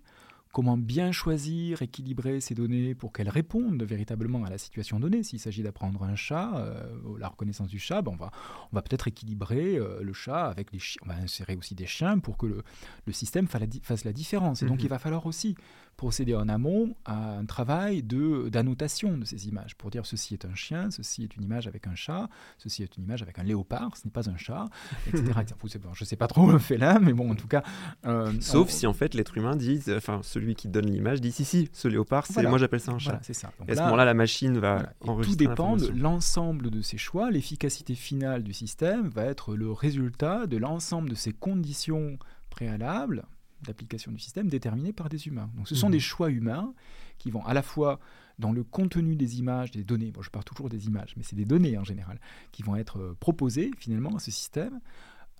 comment 0.52 0.76
bien 0.76 1.12
choisir, 1.12 1.82
équilibrer 1.82 2.40
ces 2.40 2.54
données 2.54 2.94
pour 2.94 3.12
qu'elles 3.12 3.28
répondent 3.28 3.82
véritablement 3.82 4.44
à 4.44 4.50
la 4.50 4.58
situation 4.58 5.00
donnée? 5.00 5.22
S'il 5.22 5.40
s'agit 5.40 5.62
d'apprendre 5.62 6.02
un 6.04 6.14
chat, 6.14 6.56
euh, 6.56 7.18
la 7.18 7.28
reconnaissance 7.28 7.68
du 7.68 7.78
chat, 7.78 8.02
ben 8.02 8.12
on 8.12 8.16
va, 8.16 8.30
on 8.70 8.76
va 8.76 8.82
peut-être 8.82 9.08
équilibrer 9.08 9.76
euh, 9.76 10.02
le 10.02 10.12
chat 10.12 10.46
avec 10.46 10.72
les 10.72 10.78
chiens. 10.78 11.00
On 11.04 11.08
va 11.08 11.16
insérer 11.16 11.56
aussi 11.56 11.74
des 11.74 11.86
chiens 11.86 12.18
pour 12.18 12.36
que 12.36 12.46
le, 12.46 12.62
le 13.06 13.12
système 13.12 13.48
fasse 13.48 14.04
la, 14.04 14.12
différence. 14.12 14.62
Et 14.62 14.66
donc 14.66 14.78
mhm. 14.78 14.84
il 14.84 14.88
va 14.88 14.98
falloir 14.98 15.26
aussi 15.26 15.56
procéder 15.96 16.34
en 16.34 16.48
amont 16.48 16.94
à 17.04 17.36
un 17.36 17.44
travail 17.44 18.02
d'annotation 18.02 19.16
de 19.18 19.24
ces 19.24 19.48
images 19.48 19.76
pour 19.76 19.90
dire 19.90 20.06
ceci 20.06 20.34
est 20.34 20.44
un 20.44 20.54
chien, 20.54 20.90
ceci 20.90 21.22
est 21.22 21.36
une 21.36 21.44
image 21.44 21.66
avec 21.66 21.86
un 21.86 21.94
chat, 21.94 22.28
ceci 22.58 22.82
est 22.82 22.96
une 22.96 23.04
image 23.04 23.22
avec 23.22 23.38
un 23.38 23.42
léopard, 23.42 23.96
ce 23.96 24.06
n'est 24.06 24.10
pas 24.10 24.28
un 24.28 24.36
chat, 24.36 24.66
etc. 25.06 25.24
je 25.94 26.02
ne 26.02 26.06
sais 26.06 26.16
pas 26.16 26.26
trop 26.26 26.50
le 26.50 26.58
fait 26.58 26.76
là, 26.76 26.98
mais 26.98 27.12
bon, 27.12 27.30
en 27.30 27.34
tout 27.34 27.48
cas. 27.48 27.62
Euh, 28.06 28.32
Sauf 28.40 28.70
si 28.70 28.86
en 28.86 28.92
fait 28.92 29.14
l'être 29.14 29.36
humain 29.36 29.56
dit, 29.56 29.80
enfin 29.96 30.20
celui 30.22 30.54
qui 30.54 30.68
donne 30.68 30.86
l'image 30.86 31.20
dit 31.20 31.32
si 31.32 31.44
si, 31.44 31.68
ce 31.72 31.88
léopard, 31.88 32.26
c'est 32.26 32.42
moi 32.42 32.58
j'appelle 32.58 32.80
ça 32.80 32.92
un 32.92 32.98
chat. 32.98 33.20
c'est 33.22 33.32
ça. 33.32 33.52
et 33.68 33.72
à 33.72 33.76
ce 33.76 33.80
moment-là, 33.82 34.04
la 34.04 34.14
machine 34.14 34.58
va 34.58 34.92
enregistrer. 35.00 35.44
Tout 35.44 35.50
dépend 35.50 35.76
de 35.76 35.88
l'ensemble 35.88 36.70
de 36.70 36.82
ces 36.82 36.98
choix. 36.98 37.30
L'efficacité 37.30 37.94
finale 37.94 38.42
du 38.42 38.52
système 38.52 39.08
va 39.08 39.24
être 39.24 39.54
le 39.54 39.70
résultat 39.70 40.46
de 40.46 40.56
l'ensemble 40.56 41.10
de 41.10 41.14
ces 41.14 41.32
conditions 41.32 42.18
préalables 42.50 43.24
d'application 43.62 44.12
du 44.12 44.18
système 44.18 44.48
déterminés 44.48 44.92
par 44.92 45.08
des 45.08 45.26
humains. 45.26 45.50
Donc 45.56 45.68
ce 45.68 45.74
sont 45.74 45.86
mhm. 45.86 45.92
des 45.92 46.00
choix 46.00 46.30
humains 46.30 46.74
qui 47.18 47.30
vont 47.30 47.44
à 47.44 47.54
la 47.54 47.62
fois 47.62 48.00
dans 48.38 48.52
le 48.52 48.64
contenu 48.64 49.14
des 49.16 49.38
images, 49.38 49.70
des 49.70 49.84
données, 49.84 50.10
bon 50.10 50.22
je 50.22 50.30
parle 50.30 50.44
toujours 50.44 50.68
des 50.68 50.86
images, 50.86 51.14
mais 51.16 51.22
c'est 51.22 51.36
des 51.36 51.44
données 51.44 51.78
en 51.78 51.84
général, 51.84 52.20
qui 52.50 52.62
vont 52.62 52.76
être 52.76 52.98
euh, 52.98 53.16
proposées 53.20 53.70
finalement 53.78 54.16
à 54.16 54.18
ce 54.18 54.30
système, 54.30 54.80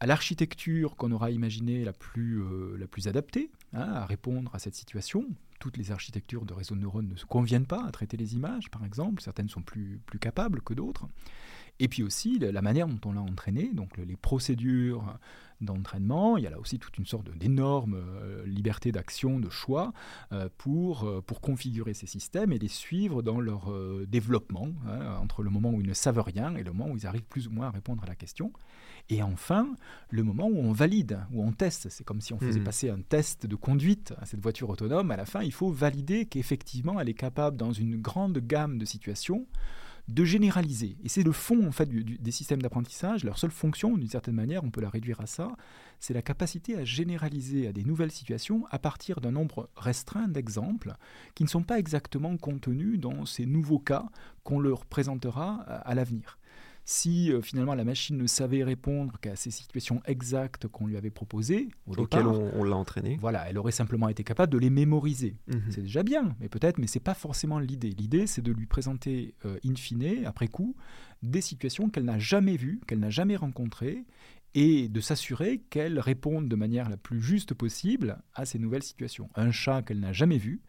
à 0.01 0.07
l'architecture 0.07 0.97
qu'on 0.97 1.13
aura 1.13 1.31
imaginée 1.31 1.85
la 1.85 1.93
plus, 1.93 2.43
euh, 2.43 2.77
la 2.77 2.87
plus 2.87 3.09
adaptée 3.09 3.51
hein, 3.73 3.83
à 3.83 4.07
répondre 4.07 4.55
à 4.55 4.59
cette 4.59 4.75
situation. 4.75 5.27
Toutes 5.61 5.77
les 5.77 5.93
architectures 5.93 6.45
de 6.45 6.53
réseaux 6.53 6.75
de 6.75 6.81
neurones 6.81 7.09
ne 7.09 7.17
se 7.17 7.25
conviennent 7.25 7.67
pas 7.67 7.85
à 7.87 7.93
traiter 7.93 8.17
les 8.17 8.35
images, 8.35 8.69
par 8.69 8.85
exemple, 8.85 9.23
certaines 9.23 9.49
sont 9.49 9.63
plus, 9.63 10.01
plus 10.07 10.19
capables 10.19 10.61
que 10.61 10.75
d'autres. 10.75 11.07
Et 11.79 11.89
puis 11.89 12.03
aussi 12.03 12.39
la 12.39 12.63
manière 12.63 12.87
dont 12.87 13.01
on 13.05 13.13
l'a 13.13 13.21
entraîné, 13.21 13.71
donc 13.73 13.97
les 13.99 14.17
procédures 14.17 15.19
d'entraînement. 15.63 16.37
Il 16.37 16.45
y 16.45 16.47
a 16.47 16.51
là 16.51 16.59
aussi 16.59 16.79
toute 16.79 16.99
une 16.99 17.07
sorte 17.07 17.31
d'énorme 17.37 17.95
euh, 17.95 18.45
liberté 18.47 18.93
d'action, 18.93 19.39
de 19.41 19.49
choix 19.49 19.93
euh, 20.33 20.49
pour, 20.59 21.05
euh, 21.05 21.21
pour 21.21 21.41
configurer 21.41 21.95
ces 21.95 22.07
systèmes 22.07 22.53
et 22.53 22.59
les 22.59 22.69
suivre 22.69 23.23
dans 23.23 23.41
leur 23.41 23.73
développement, 24.07 24.69
hein, 24.87 25.17
entre 25.21 25.43
le 25.43 25.51
moment 25.51 25.71
où 25.71 25.81
ils 25.81 25.87
ne 25.87 25.95
savent 25.95 26.21
rien 26.21 26.55
et 26.57 26.63
le 26.63 26.73
moment 26.73 26.93
où 26.93 26.97
ils 26.97 27.07
arrivent 27.07 27.25
plus 27.25 27.49
ou 27.49 27.51
moins 27.51 27.69
à 27.69 27.71
répondre 27.71 28.03
à 28.03 28.07
la 28.07 28.15
question. 28.15 28.53
Et 29.09 29.23
enfin, 29.23 29.69
le 30.11 30.23
moment 30.23 30.47
où 30.47 30.59
on 30.59 30.73
valide, 30.73 31.21
où 31.33 31.43
on 31.43 31.53
teste. 31.53 31.89
C'est 31.91 32.05
comme 32.05 32.21
si 32.21 32.33
on 32.33 32.39
faisait 32.39 32.61
mmh. 32.61 32.65
passer 32.65 32.91
un 32.91 33.01
test 33.01 33.47
de 33.47 33.57
conduite 33.57 34.15
à 34.21 34.27
cette 34.27 34.41
voiture 34.41 34.71
autonome. 34.71 35.11
À 35.11 35.17
la 35.17 35.27
fin, 35.27 35.43
il 35.43 35.53
faut 35.53 35.71
valider 35.71 36.27
qu'effectivement, 36.27 37.01
elle 37.01 37.09
est 37.09 37.15
capable, 37.15 37.57
dans 37.57 37.73
une 37.73 38.01
grande 38.01 38.39
gamme 38.39 38.79
de 38.79 38.85
situations, 38.85 39.47
de 40.09 40.25
généraliser. 40.25 40.97
Et 41.05 41.09
c'est 41.09 41.23
le 41.23 41.33
fond 41.33 41.67
en 41.67 41.73
fait 41.73 41.89
des 41.89 42.31
systèmes 42.31 42.61
d'apprentissage. 42.61 43.25
Leur 43.25 43.39
seule 43.39 43.51
fonction, 43.51 43.97
d'une 43.97 44.09
certaine 44.09 44.35
manière, 44.35 44.65
on 44.65 44.71
peut 44.71 44.81
la 44.81 44.91
réduire 44.91 45.21
à 45.21 45.27
ça, 45.27 45.57
c'est 46.01 46.15
la 46.15 46.23
capacité 46.23 46.77
à 46.77 46.85
généraliser 46.85 47.69
à 47.69 47.73
des 47.73 47.85
nouvelles 47.85 48.11
situations 48.11 48.67
à 48.71 48.79
partir 48.79 49.21
d'un 49.21 49.31
nombre 49.31 49.71
restreint 49.77 50.29
d'exemples 50.29 50.95
qui 51.35 51.45
ne 51.45 51.49
sont 51.49 51.63
pas 51.63 51.79
exactement 51.79 52.37
contenus 52.37 52.99
dans 52.99 53.25
ces 53.27 53.47
nouveaux 53.47 53.79
cas 53.79 54.07
qu'on 54.43 54.59
leur 54.59 54.85
présentera 54.85 55.61
à 55.61 55.95
l'avenir. 55.95 56.39
Si 56.85 57.33
euh, 57.33 57.41
finalement 57.43 57.75
la 57.75 57.85
machine 57.85 58.17
ne 58.17 58.27
savait 58.27 58.65
répondre 58.65 59.19
qu'à 59.21 59.37
ces 59.37 59.51
situations 59.51 60.03
exactes 60.05 60.67
qu'on 60.67 60.87
lui 60.87 60.97
avait 60.97 61.11
proposées, 61.11 61.69
auxquelles 61.87 62.27
on, 62.27 62.65
l'a 62.65 62.77
entraîné, 62.77 63.19
voilà, 63.21 63.49
elle 63.49 63.59
aurait 63.59 63.73
simplement 63.73 64.09
été 64.09 64.25
capable 64.25 64.53
de 64.53 64.59
les 64.59 64.71
mémoriser. 64.71 65.37
Mhm. 65.47 65.63
C'est 65.71 65.83
déjà 65.83 66.03
bien, 66.03 66.35
mais 66.41 66.49
peut-être, 66.49 66.79
mais 66.79 66.89
c'est 66.89 67.01
pas 67.01 67.15
forcément 67.15 67.59
l'idée. 67.59 67.91
L'idée, 67.91 68.27
c'est 68.27 68.43
de 68.43 68.53
lui 68.53 68.67
présenter 68.67 69.35
euh, 69.45 69.59
in 69.65 69.77
fine, 69.77 70.25
après 70.27 70.49
coup, 70.49 70.75
des 71.23 71.41
situations 71.41 71.89
qu'elle 71.89 72.05
n'a 72.05 72.19
jamais 72.19 72.57
vues, 72.57 72.81
qu'elle 72.87 73.01
n'a 73.01 73.11
jamais 73.11 73.37
rencontrées, 73.37 74.05
et 74.55 74.89
de 74.89 75.01
s'assurer 75.01 75.63
qu'elle 75.71 75.99
réponde 75.99 76.49
de 76.49 76.57
manière 76.57 76.91
la 76.91 76.97
plus 76.97 77.23
juste 77.23 77.55
possible 77.55 78.19
à 78.35 78.45
ces 78.45 78.59
nouvelles 78.59 78.83
situations. 78.83 79.31
Un 79.35 79.51
chat 79.51 79.83
qu'elle 79.83 80.01
n'a 80.01 80.13
jamais 80.13 80.39
vu, 80.39 80.61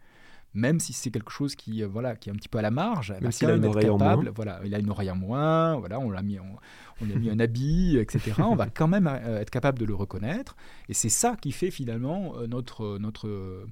même 0.54 0.78
si 0.80 0.92
c'est 0.92 1.10
quelque 1.10 1.32
chose 1.32 1.56
qui, 1.56 1.82
euh, 1.82 1.88
voilà, 1.88 2.16
qui 2.16 2.28
est 2.28 2.32
un 2.32 2.36
petit 2.36 2.48
peu 2.48 2.58
à 2.58 2.62
la 2.62 2.70
marge, 2.70 3.14
même 3.20 3.32
s'il 3.32 3.48
a 3.48 3.56
une 3.56 3.64
oreille 3.64 3.90
en 3.90 3.98
moins. 3.98 4.24
Voilà, 4.34 4.60
il 4.64 4.74
a 4.74 4.78
une 4.78 4.90
oreille 4.90 5.10
en 5.10 5.16
moins, 5.16 5.76
voilà, 5.76 5.98
on 5.98 6.10
l'a 6.10 6.22
mis, 6.22 6.38
on, 6.38 6.56
on 7.02 7.10
a 7.10 7.14
mis 7.18 7.28
un 7.30 7.38
habit, 7.40 7.98
etc. 7.98 8.32
on 8.38 8.54
va 8.54 8.68
quand 8.68 8.88
même 8.88 9.06
euh, 9.06 9.40
être 9.40 9.50
capable 9.50 9.78
de 9.78 9.84
le 9.84 9.94
reconnaître, 9.94 10.56
et 10.88 10.94
c'est 10.94 11.08
ça 11.08 11.36
qui 11.40 11.52
fait 11.52 11.70
finalement 11.70 12.34
euh, 12.36 12.46
notre, 12.46 12.98
notre 12.98 13.66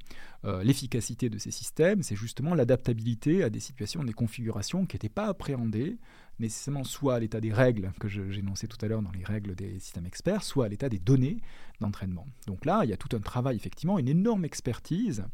l'efficacité 0.64 1.30
de 1.30 1.38
ces 1.38 1.52
systèmes, 1.52 2.02
c'est 2.02 2.16
justement 2.16 2.56
l'adaptabilité 2.56 3.44
à 3.44 3.48
des 3.48 3.60
situations, 3.60 4.02
des 4.02 4.12
configurations 4.12 4.86
qui 4.86 4.96
n'étaient 4.96 5.08
pas 5.08 5.26
appréhendées 5.26 5.98
nécessairement 6.40 6.84
soit 6.84 7.14
à 7.14 7.20
l'état 7.20 7.40
des 7.40 7.52
règles 7.52 7.92
que 8.00 8.08
j'ai 8.08 8.22
énoncées 8.38 8.66
tout 8.66 8.78
à 8.84 8.88
l'heure 8.88 9.02
dans 9.02 9.12
les 9.12 9.24
règles 9.24 9.54
des 9.54 9.78
systèmes 9.78 10.06
experts, 10.06 10.42
soit 10.42 10.66
à 10.66 10.68
l'état 10.68 10.88
des 10.88 10.98
données 10.98 11.38
d'entraînement. 11.80 12.26
Donc 12.46 12.64
là, 12.64 12.80
il 12.84 12.90
y 12.90 12.92
a 12.92 12.96
tout 12.96 13.14
un 13.16 13.20
travail, 13.20 13.56
effectivement, 13.56 13.98
une 13.98 14.08
énorme 14.08 14.44
expertise 14.44 15.24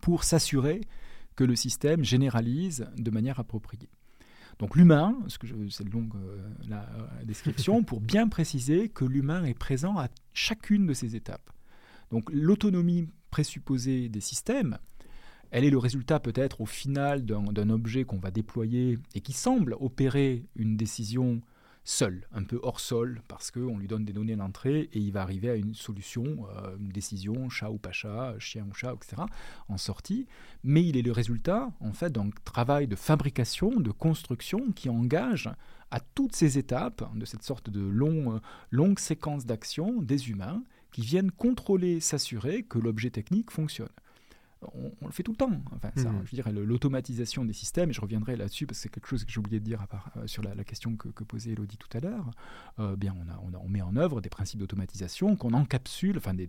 pour 0.00 0.24
s'assurer 0.24 0.80
que 1.36 1.44
le 1.44 1.56
système 1.56 2.04
généralise 2.04 2.86
de 2.96 3.10
manière 3.10 3.40
appropriée. 3.40 3.88
Donc 4.58 4.76
l'humain, 4.76 5.16
c'est 5.70 5.88
longue 5.92 6.14
euh, 6.14 6.38
la, 6.68 6.82
euh, 6.82 7.24
description, 7.24 7.82
pour 7.84 8.00
bien 8.00 8.28
préciser 8.28 8.88
que 8.88 9.04
l'humain 9.04 9.44
est 9.44 9.58
présent 9.58 9.98
à 9.98 10.08
chacune 10.34 10.86
de 10.86 10.94
ces 10.94 11.16
étapes. 11.16 11.50
Donc 12.10 12.30
l'autonomie 12.30 13.08
présupposée 13.30 14.08
des 14.08 14.20
systèmes, 14.20 14.78
elle 15.50 15.64
est 15.64 15.70
le 15.70 15.78
résultat 15.78 16.20
peut-être 16.20 16.60
au 16.60 16.66
final 16.66 17.24
d'un 17.24 17.70
objet 17.70 18.04
qu'on 18.04 18.18
va 18.18 18.30
déployer 18.30 18.98
et 19.14 19.20
qui 19.20 19.32
semble 19.32 19.76
opérer 19.80 20.46
une 20.56 20.76
décision 20.76 21.42
seul, 21.84 22.26
un 22.32 22.44
peu 22.44 22.60
hors 22.62 22.80
sol, 22.80 23.22
parce 23.28 23.50
qu'on 23.50 23.78
lui 23.78 23.88
donne 23.88 24.04
des 24.04 24.12
données 24.12 24.36
d'entrée 24.36 24.88
et 24.92 24.98
il 24.98 25.12
va 25.12 25.22
arriver 25.22 25.50
à 25.50 25.56
une 25.56 25.74
solution, 25.74 26.46
euh, 26.56 26.76
une 26.78 26.90
décision, 26.90 27.48
chat 27.50 27.70
ou 27.70 27.78
pas 27.78 27.92
chat, 27.92 28.34
chien 28.38 28.66
ou 28.70 28.74
chat, 28.74 28.94
etc., 28.94 29.22
en 29.68 29.78
sortie. 29.78 30.26
Mais 30.62 30.84
il 30.84 30.96
est 30.96 31.02
le 31.02 31.12
résultat, 31.12 31.70
en 31.80 31.92
fait, 31.92 32.10
d'un 32.10 32.30
travail 32.44 32.86
de 32.86 32.96
fabrication, 32.96 33.70
de 33.70 33.90
construction 33.90 34.72
qui 34.72 34.88
engage 34.88 35.50
à 35.90 36.00
toutes 36.00 36.36
ces 36.36 36.56
étapes 36.56 37.04
de 37.14 37.24
cette 37.24 37.42
sorte 37.42 37.68
de 37.68 37.80
long, 37.80 38.36
euh, 38.36 38.38
longue 38.70 38.98
séquence 38.98 39.44
d'actions 39.44 40.00
des 40.02 40.30
humains 40.30 40.62
qui 40.92 41.02
viennent 41.02 41.32
contrôler, 41.32 42.00
s'assurer 42.00 42.62
que 42.62 42.78
l'objet 42.78 43.10
technique 43.10 43.50
fonctionne 43.50 43.88
on, 44.74 45.06
le 45.06 45.12
fait 45.12 45.22
tout 45.22 45.32
le 45.32 45.36
temps. 45.36 45.50
Enfin, 45.74 45.90
mhm. 45.96 46.22
je 46.24 46.34
dirais 46.34 46.52
l'automatisation 46.52 47.44
des 47.44 47.52
systèmes, 47.52 47.90
et 47.90 47.92
je 47.92 48.00
reviendrai 48.00 48.36
là-dessus 48.36 48.66
parce 48.66 48.78
que 48.78 48.82
c'est 48.82 48.88
quelque 48.88 49.08
chose 49.08 49.24
que 49.24 49.30
j'ai 49.30 49.38
oublié 49.38 49.60
de 49.60 49.64
dire 49.64 49.80
à 49.82 49.86
part, 49.86 50.10
euh, 50.16 50.26
sur 50.26 50.42
la, 50.42 50.64
question 50.64 50.96
que, 50.96 51.08
posait 51.24 51.52
Elodie 51.52 51.76
tout 51.76 51.88
à 51.96 52.00
l'heure. 52.00 52.30
Euh, 52.78 52.96
bien, 52.96 53.14
on, 53.18 53.30
a, 53.30 53.58
on, 53.58 53.68
met 53.68 53.82
en 53.82 53.96
œuvre 53.96 54.20
des 54.20 54.28
principes 54.28 54.60
d'automatisation 54.60 55.36
qu'on 55.36 55.52
encapsule, 55.52 56.18
enfin 56.18 56.34
des, 56.34 56.46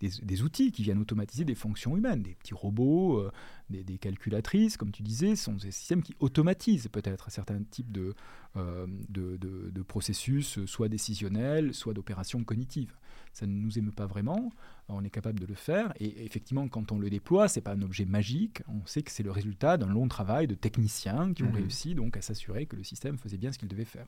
des, 0.00 0.42
outils 0.42 0.72
qui 0.72 0.82
viennent 0.82 1.00
automatiser 1.00 1.44
des 1.44 1.54
fonctions 1.54 1.96
humaines, 1.96 2.22
des 2.22 2.34
petits 2.34 2.54
robots, 2.54 3.18
euh, 3.18 3.30
des, 3.70 3.98
calculatrices, 3.98 4.76
comme 4.76 4.90
tu 4.90 5.02
disais, 5.02 5.36
sont 5.36 5.54
des 5.54 5.70
systèmes 5.70 6.02
qui 6.02 6.14
automatisent 6.20 6.88
peut-être 6.88 7.30
certains 7.30 7.62
types 7.62 7.92
de, 7.92 8.14
de, 8.56 9.36
de 9.38 9.82
processus, 9.82 10.64
soit 10.66 10.88
décisionnels, 10.88 11.74
soit 11.74 11.94
d'opérations 11.94 12.42
cognitives 12.44 12.94
ça 13.32 13.46
ne 13.46 13.52
nous 13.52 13.78
émeut 13.78 13.92
pas 13.92 14.06
vraiment, 14.06 14.50
on 14.88 15.04
est 15.04 15.10
capable 15.10 15.40
de 15.40 15.46
le 15.46 15.54
faire, 15.54 15.92
et 15.98 16.24
effectivement, 16.24 16.68
quand 16.68 16.92
on 16.92 16.98
le 16.98 17.08
déploie, 17.08 17.48
c'est 17.48 17.60
pas 17.60 17.72
un 17.72 17.82
objet 17.82 18.04
magique, 18.04 18.62
on 18.68 18.84
sait 18.86 19.02
que 19.02 19.10
c'est 19.10 19.22
le 19.22 19.30
résultat 19.30 19.76
d'un 19.76 19.88
long 19.88 20.08
travail 20.08 20.46
de 20.46 20.54
techniciens 20.54 21.32
qui 21.32 21.42
ont 21.42 21.50
mmh. 21.50 21.54
réussi 21.54 21.94
donc 21.94 22.16
à 22.16 22.22
s'assurer 22.22 22.66
que 22.66 22.76
le 22.76 22.84
système 22.84 23.18
faisait 23.18 23.38
bien 23.38 23.52
ce 23.52 23.58
qu'il 23.58 23.68
devait 23.68 23.84
faire. 23.84 24.06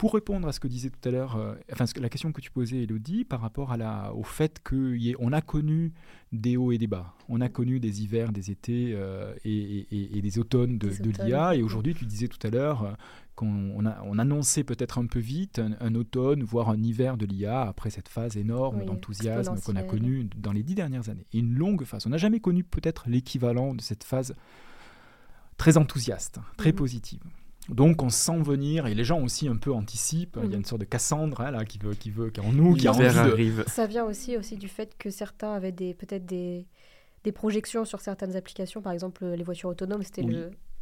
Pour 0.00 0.14
répondre 0.14 0.48
à 0.48 0.52
ce 0.52 0.60
que 0.60 0.66
disait 0.66 0.88
tout 0.88 1.06
à 1.06 1.12
l'heure, 1.12 1.36
euh, 1.36 1.52
enfin 1.74 1.84
la 2.00 2.08
question 2.08 2.32
que 2.32 2.40
tu 2.40 2.50
posais, 2.50 2.84
Elodie, 2.84 3.26
par 3.26 3.42
rapport 3.42 3.70
à 3.70 3.76
la, 3.76 4.14
au 4.14 4.22
fait 4.22 4.58
qu'on 4.64 5.30
a 5.30 5.42
connu 5.42 5.92
des 6.32 6.56
hauts 6.56 6.72
et 6.72 6.78
des 6.78 6.86
bas, 6.86 7.12
on 7.28 7.42
a 7.42 7.50
connu 7.50 7.80
des 7.80 8.02
hivers, 8.02 8.32
des 8.32 8.50
étés 8.50 8.94
euh, 8.94 9.34
et, 9.44 10.22
des 10.22 10.38
automnes 10.38 10.78
de, 10.78 10.88
l'IA, 11.22 11.54
et 11.54 11.62
aujourd'hui 11.62 11.92
tu 11.92 12.06
disais 12.06 12.28
tout 12.28 12.38
à 12.46 12.48
l'heure 12.48 12.84
euh, 12.84 12.92
qu'on 13.34 13.74
on 13.76 14.18
annonçait 14.18 14.64
peut-être 14.64 14.96
un 14.96 15.04
peu 15.04 15.18
vite 15.18 15.60
un, 15.80 15.94
automne, 15.94 16.44
voire 16.44 16.70
un 16.70 16.82
hiver 16.82 17.18
de 17.18 17.26
l'IA 17.26 17.60
après 17.60 17.90
cette 17.90 18.08
phase 18.08 18.38
énorme 18.38 18.86
d'enthousiasme 18.86 19.60
qu'on 19.60 19.76
a 19.76 19.82
connue 19.82 20.30
dans 20.34 20.52
les 20.52 20.62
dix 20.62 20.76
dernières 20.76 21.10
années. 21.10 21.26
une 21.34 21.54
longue 21.54 21.84
phase. 21.84 22.06
On 22.06 22.08
n'a 22.08 22.16
jamais 22.16 22.40
connu 22.40 22.64
peut-être 22.64 23.04
l'équivalent 23.06 23.74
de 23.74 23.82
cette 23.82 24.04
phase 24.04 24.34
très 25.58 25.76
enthousiaste, 25.76 26.38
très 26.56 26.70
mhm. 26.70 26.76
positive. 26.76 27.20
Donc 27.70 28.02
on 28.02 28.08
sent 28.08 28.42
venir 28.42 28.86
et 28.86 28.94
les 28.94 29.04
gens 29.04 29.22
aussi 29.22 29.48
un 29.48 29.56
peu 29.56 29.72
anticipent. 29.72 30.38
Il 30.42 30.50
y 30.50 30.54
a 30.54 30.56
une 30.56 30.64
sorte 30.64 30.80
de 30.80 30.86
Cassandre 30.86 31.40
hein, 31.40 31.50
là 31.50 31.64
qui 31.64 31.78
veut, 31.78 31.94
qui 31.94 32.10
veut, 32.10 32.30
qui 32.30 32.40
est 32.40 32.44
en 32.44 32.52
nous, 32.52 32.74
qui 32.74 32.88
a 32.88 32.92
arrive. 32.92 33.64
Ça 33.68 33.86
vient 33.86 34.04
aussi 34.04 34.36
aussi 34.36 34.56
du 34.56 34.68
fait 34.68 34.96
que 34.98 35.10
certains 35.10 35.52
avaient 35.52 35.72
des 35.72 35.94
peut-être 35.94 36.26
des, 36.26 36.66
des 37.24 37.32
projections 37.32 37.84
sur 37.84 38.00
certaines 38.00 38.36
applications. 38.36 38.82
Par 38.82 38.92
exemple, 38.92 39.24
les 39.24 39.44
voitures 39.44 39.70
autonomes, 39.70 40.02
c'était 40.02 40.26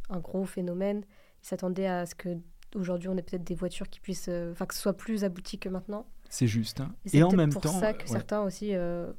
un 0.09 0.19
gros 0.19 0.45
phénomène. 0.45 1.03
Ils 1.43 1.47
s'attendaient 1.47 1.87
à 1.87 2.05
ce 2.05 2.15
que 2.15 2.37
aujourd'hui 2.75 3.07
on 3.09 3.17
ait 3.17 3.21
peut-être 3.21 3.43
des 3.43 3.55
voitures 3.55 3.89
qui 3.89 3.99
puissent, 3.99 4.29
euh, 4.29 4.51
enfin 4.51 4.65
que 4.65 4.75
ce 4.75 4.81
soit 4.81 4.97
plus 4.97 5.23
abouti 5.23 5.57
que 5.57 5.69
maintenant. 5.69 6.05
C'est 6.29 6.47
juste. 6.47 6.81
Hein. 6.81 6.93
Et, 7.13 7.23
en 7.23 7.31
même 7.31 7.51
temps, 7.51 7.59
c'est 7.61 7.69
pour 7.69 7.79
ça 7.79 7.93
que 7.93 8.07
certains 8.07 8.41
aussi 8.41 8.75
euh, 8.75 9.11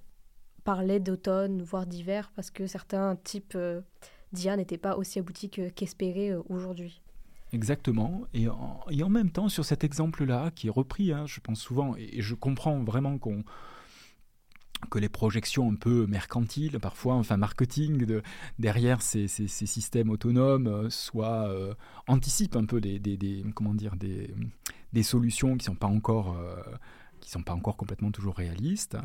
parlaient 0.65 1.01
d'automne, 1.01 1.63
voire 1.63 1.87
d'hiver, 1.87 2.31
parce 2.37 2.51
que 2.51 2.67
certains 2.67 3.17
types 3.17 3.55
euh, 3.57 3.81
d'IA 4.33 4.57
n'étaient 4.57 4.79
pas 4.79 4.97
aussi 4.97 5.19
aboutis 5.19 5.51
qu'espérés 5.51 6.35
aujourd'hui. 6.49 7.03
Exactement. 7.53 8.27
Et 8.33 8.49
en, 8.49 9.09
même 9.09 9.31
temps, 9.31 9.49
sur 9.49 9.65
cet 9.65 9.83
exemple-là, 9.83 10.51
qui 10.53 10.69
est 10.69 10.71
repris, 10.71 11.13
hein, 11.13 11.27
je 11.27 11.41
pense 11.41 11.61
souvent, 11.61 11.97
et, 11.97 12.23
je 12.23 12.35
comprends 12.35 12.83
vraiment 12.83 13.19
qu'on 13.19 13.45
que 14.91 14.99
les 14.99 15.11
projections 15.11 15.71
un 15.71 15.75
peu 15.75 16.07
mercantiles, 16.07 16.81
parfois, 16.81 17.15
enfin 17.15 17.37
marketing, 17.37 18.07
de, 18.07 18.23
derrière 18.59 19.03
ces, 19.03 19.29
ces, 19.29 19.47
systèmes 19.47 20.09
autonomes, 20.09 20.69
euh, 20.69 20.89
soit 20.89 21.49
euh, 21.49 21.75
anticipent 22.07 22.57
un 22.57 22.65
peu 22.65 22.81
des, 22.81 23.45
comment 23.55 23.75
dire, 23.75 23.95
des, 23.97 24.35
des 24.95 25.03
solutions 25.03 25.51
qui 25.59 25.71
ne 25.71 25.77
sont 25.77 26.33
euh, 26.35 26.63
sont 27.27 27.43
pas 27.43 27.53
encore 27.53 27.77
complètement 27.77 28.11
toujours 28.11 28.37
réalistes. 28.37 28.97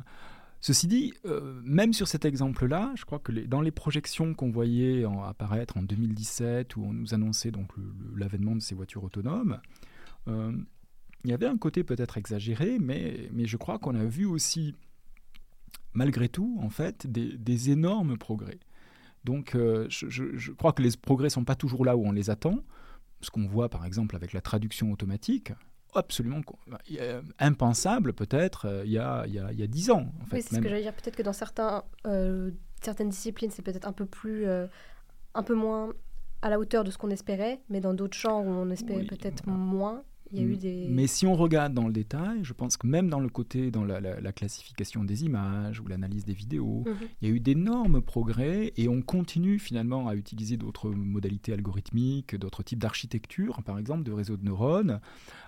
Ceci 0.66 0.88
dit, 0.88 1.14
euh, 1.26 1.62
même 1.64 1.94
sur 1.94 2.08
cet 2.08 2.26
exemple-là, 2.26 2.92
je 2.96 3.06
crois 3.06 3.20
que 3.20 3.32
dans 3.32 3.62
les 3.62 3.70
projections 3.70 4.34
qu'on 4.34 4.50
voyait 4.50 5.06
apparaître 5.24 5.78
en 5.78 5.84
2017, 5.84 6.76
où 6.76 6.86
on 6.86 6.92
nous 6.92 7.14
annonçait 7.14 7.52
donc 7.52 7.70
l'avènement 8.16 8.56
de 8.56 8.62
ces 8.62 8.74
voitures 8.74 9.04
autonomes, 9.04 9.60
euh, 10.28 10.58
il 11.24 11.30
y 11.30 11.34
avait 11.36 11.46
un 11.46 11.60
côté 11.60 11.84
peut-être 11.84 12.18
exagéré, 12.18 12.80
mais, 12.80 13.30
je 13.46 13.58
crois 13.58 13.78
qu'on 13.78 13.94
a 13.94 14.06
vu 14.06 14.26
aussi, 14.26 14.74
malgré 15.94 16.30
tout, 16.30 16.58
en 16.60 16.72
fait, 16.72 17.06
des, 17.06 17.70
énormes 17.70 18.18
progrès. 18.18 18.58
Donc 19.24 19.54
euh, 19.54 19.86
je, 19.90 20.52
crois 20.54 20.74
que 20.74 20.82
les 20.82 20.98
progrès 21.00 21.28
ne 21.28 21.30
sont 21.30 21.46
pas 21.46 21.56
toujours 21.56 21.86
là 21.86 21.96
où 21.96 22.04
on 22.08 22.12
les 22.12 22.32
attend. 22.32 22.64
Ce 23.22 23.30
qu'on 23.30 23.46
voit 23.46 23.70
par 23.70 23.86
exemple 23.86 24.16
avec 24.16 24.34
la 24.34 24.42
traduction 24.42 24.92
automatique, 24.92 25.52
absolument 25.96 26.42
impensable 27.40 28.14
peut-être 28.14 28.66
euh, 28.66 28.84
il 28.86 28.92
y 28.92 28.98
a, 28.98 29.26
il, 29.28 29.34
y 29.34 29.64
a, 29.64 29.68
10 29.68 29.92
ans. 29.92 30.12
En 30.22 30.26
fait, 30.26 30.38
oui, 30.38 30.42
c'est 30.42 30.56
ce 30.56 30.62
que 30.62 30.70
j'allais 30.70 30.82
dire. 30.82 30.94
Peut-être 30.94 31.16
que 31.16 31.24
dans 31.24 31.34
certains, 31.34 31.84
euh, 32.08 32.52
certaines 32.82 33.10
disciplines, 33.10 33.52
c'est 33.52 33.62
peut-être 33.62 33.88
un 33.88 33.94
peu 33.94 34.06
plus, 34.06 34.46
euh, 34.46 34.68
un 35.34 35.44
peu 35.44 35.56
moins 35.56 35.94
à 36.42 36.50
la 36.50 36.60
hauteur 36.60 36.84
de 36.84 36.92
ce 36.92 36.98
qu'on 36.98 37.10
espérait, 37.10 37.62
mais 37.70 37.82
dans 37.82 37.94
d'autres 37.94 38.18
champs 38.18 38.42
où 38.42 38.48
on 38.48 38.70
espérait 38.70 39.06
peut-être 39.06 39.48
moins, 39.48 40.04
mais 40.32 41.08
si 41.08 41.28
on 41.28 41.36
regarde 41.36 41.74
dans 41.74 41.86
le 41.86 41.94
détail, 41.94 42.40
je 42.44 42.54
pense 42.54 42.78
que 42.78 42.88
même 42.88 43.10
dans 43.10 43.20
le 43.20 43.30
côté, 43.30 43.72
dans 43.72 43.84
la, 43.84 44.32
classification 44.32 45.04
des 45.04 45.24
images 45.24 45.80
ou 45.80 45.88
l'analyse 45.88 46.26
des 46.26 46.34
vidéos, 46.34 46.84
mhm. 46.86 47.08
il 47.22 47.28
y 47.28 47.32
a 47.32 47.34
eu 47.34 47.40
d'énormes 47.40 48.02
progrès 48.02 48.74
et 48.76 48.88
on 48.88 49.02
continue 49.02 49.60
finalement 49.60 50.08
à 50.08 50.16
utiliser 50.16 50.58
d'autres 50.58 50.90
modalités 50.90 51.54
algorithmiques, 51.54 52.36
d'autres 52.36 52.64
types 52.64 52.80
d'architecture, 52.80 53.62
par 53.64 53.78
exemple 53.78 54.04
de 54.04 54.12
réseaux 54.12 54.38
de 54.38 54.44
neurones, 54.44 55.00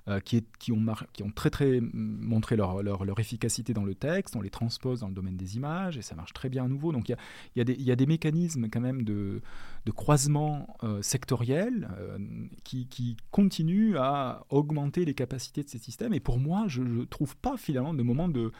euh, 0.09 0.21
qui, 0.21 0.45
qui, 0.57 0.71
ont 0.71 0.85
qui, 1.11 1.23
ont 1.23 1.31
très 1.31 1.49
très 1.49 1.81
montré 1.81 2.55
leur, 2.55 2.81
leur, 2.81 3.03
leur, 3.03 3.19
efficacité 3.19 3.73
dans 3.73 3.83
le 3.83 3.93
texte, 3.93 4.37
on 4.37 4.41
les 4.41 4.49
transpose 4.49 5.01
dans 5.01 5.09
le 5.09 5.13
domaine 5.13 5.35
des 5.35 5.57
images 5.57 5.97
et 5.97 6.01
ça 6.01 6.15
marche 6.15 6.31
très 6.31 6.47
bien 6.47 6.63
à 6.63 6.67
nouveau. 6.69 6.93
Donc 6.93 7.09
il 7.09 7.17
y 7.57 7.59
a, 7.59 7.63
y 7.63 7.65
des, 7.65 7.73
il 7.73 7.83
y 7.83 7.91
a 7.91 7.97
des 7.97 8.05
mécanismes 8.05 8.69
quand 8.69 8.79
même 8.79 9.03
de, 9.03 9.41
de 9.85 9.91
croisement 9.91 10.77
euh, 10.83 11.01
sectoriel 11.01 11.89
euh, 11.99 12.17
qui, 12.63 12.87
qui 12.87 13.17
continuent 13.31 13.97
à 13.97 14.45
augmenter 14.49 15.03
les 15.03 15.13
capacités 15.13 15.61
de 15.61 15.69
ces 15.69 15.77
systèmes. 15.77 16.13
Et 16.13 16.21
pour 16.21 16.39
moi, 16.39 16.65
je 16.67 16.81
ne 16.81 17.03
trouve 17.03 17.35
pas 17.35 17.57
finalement 17.57 17.93
de 17.93 18.01
moment 18.01 18.29
de 18.29 18.53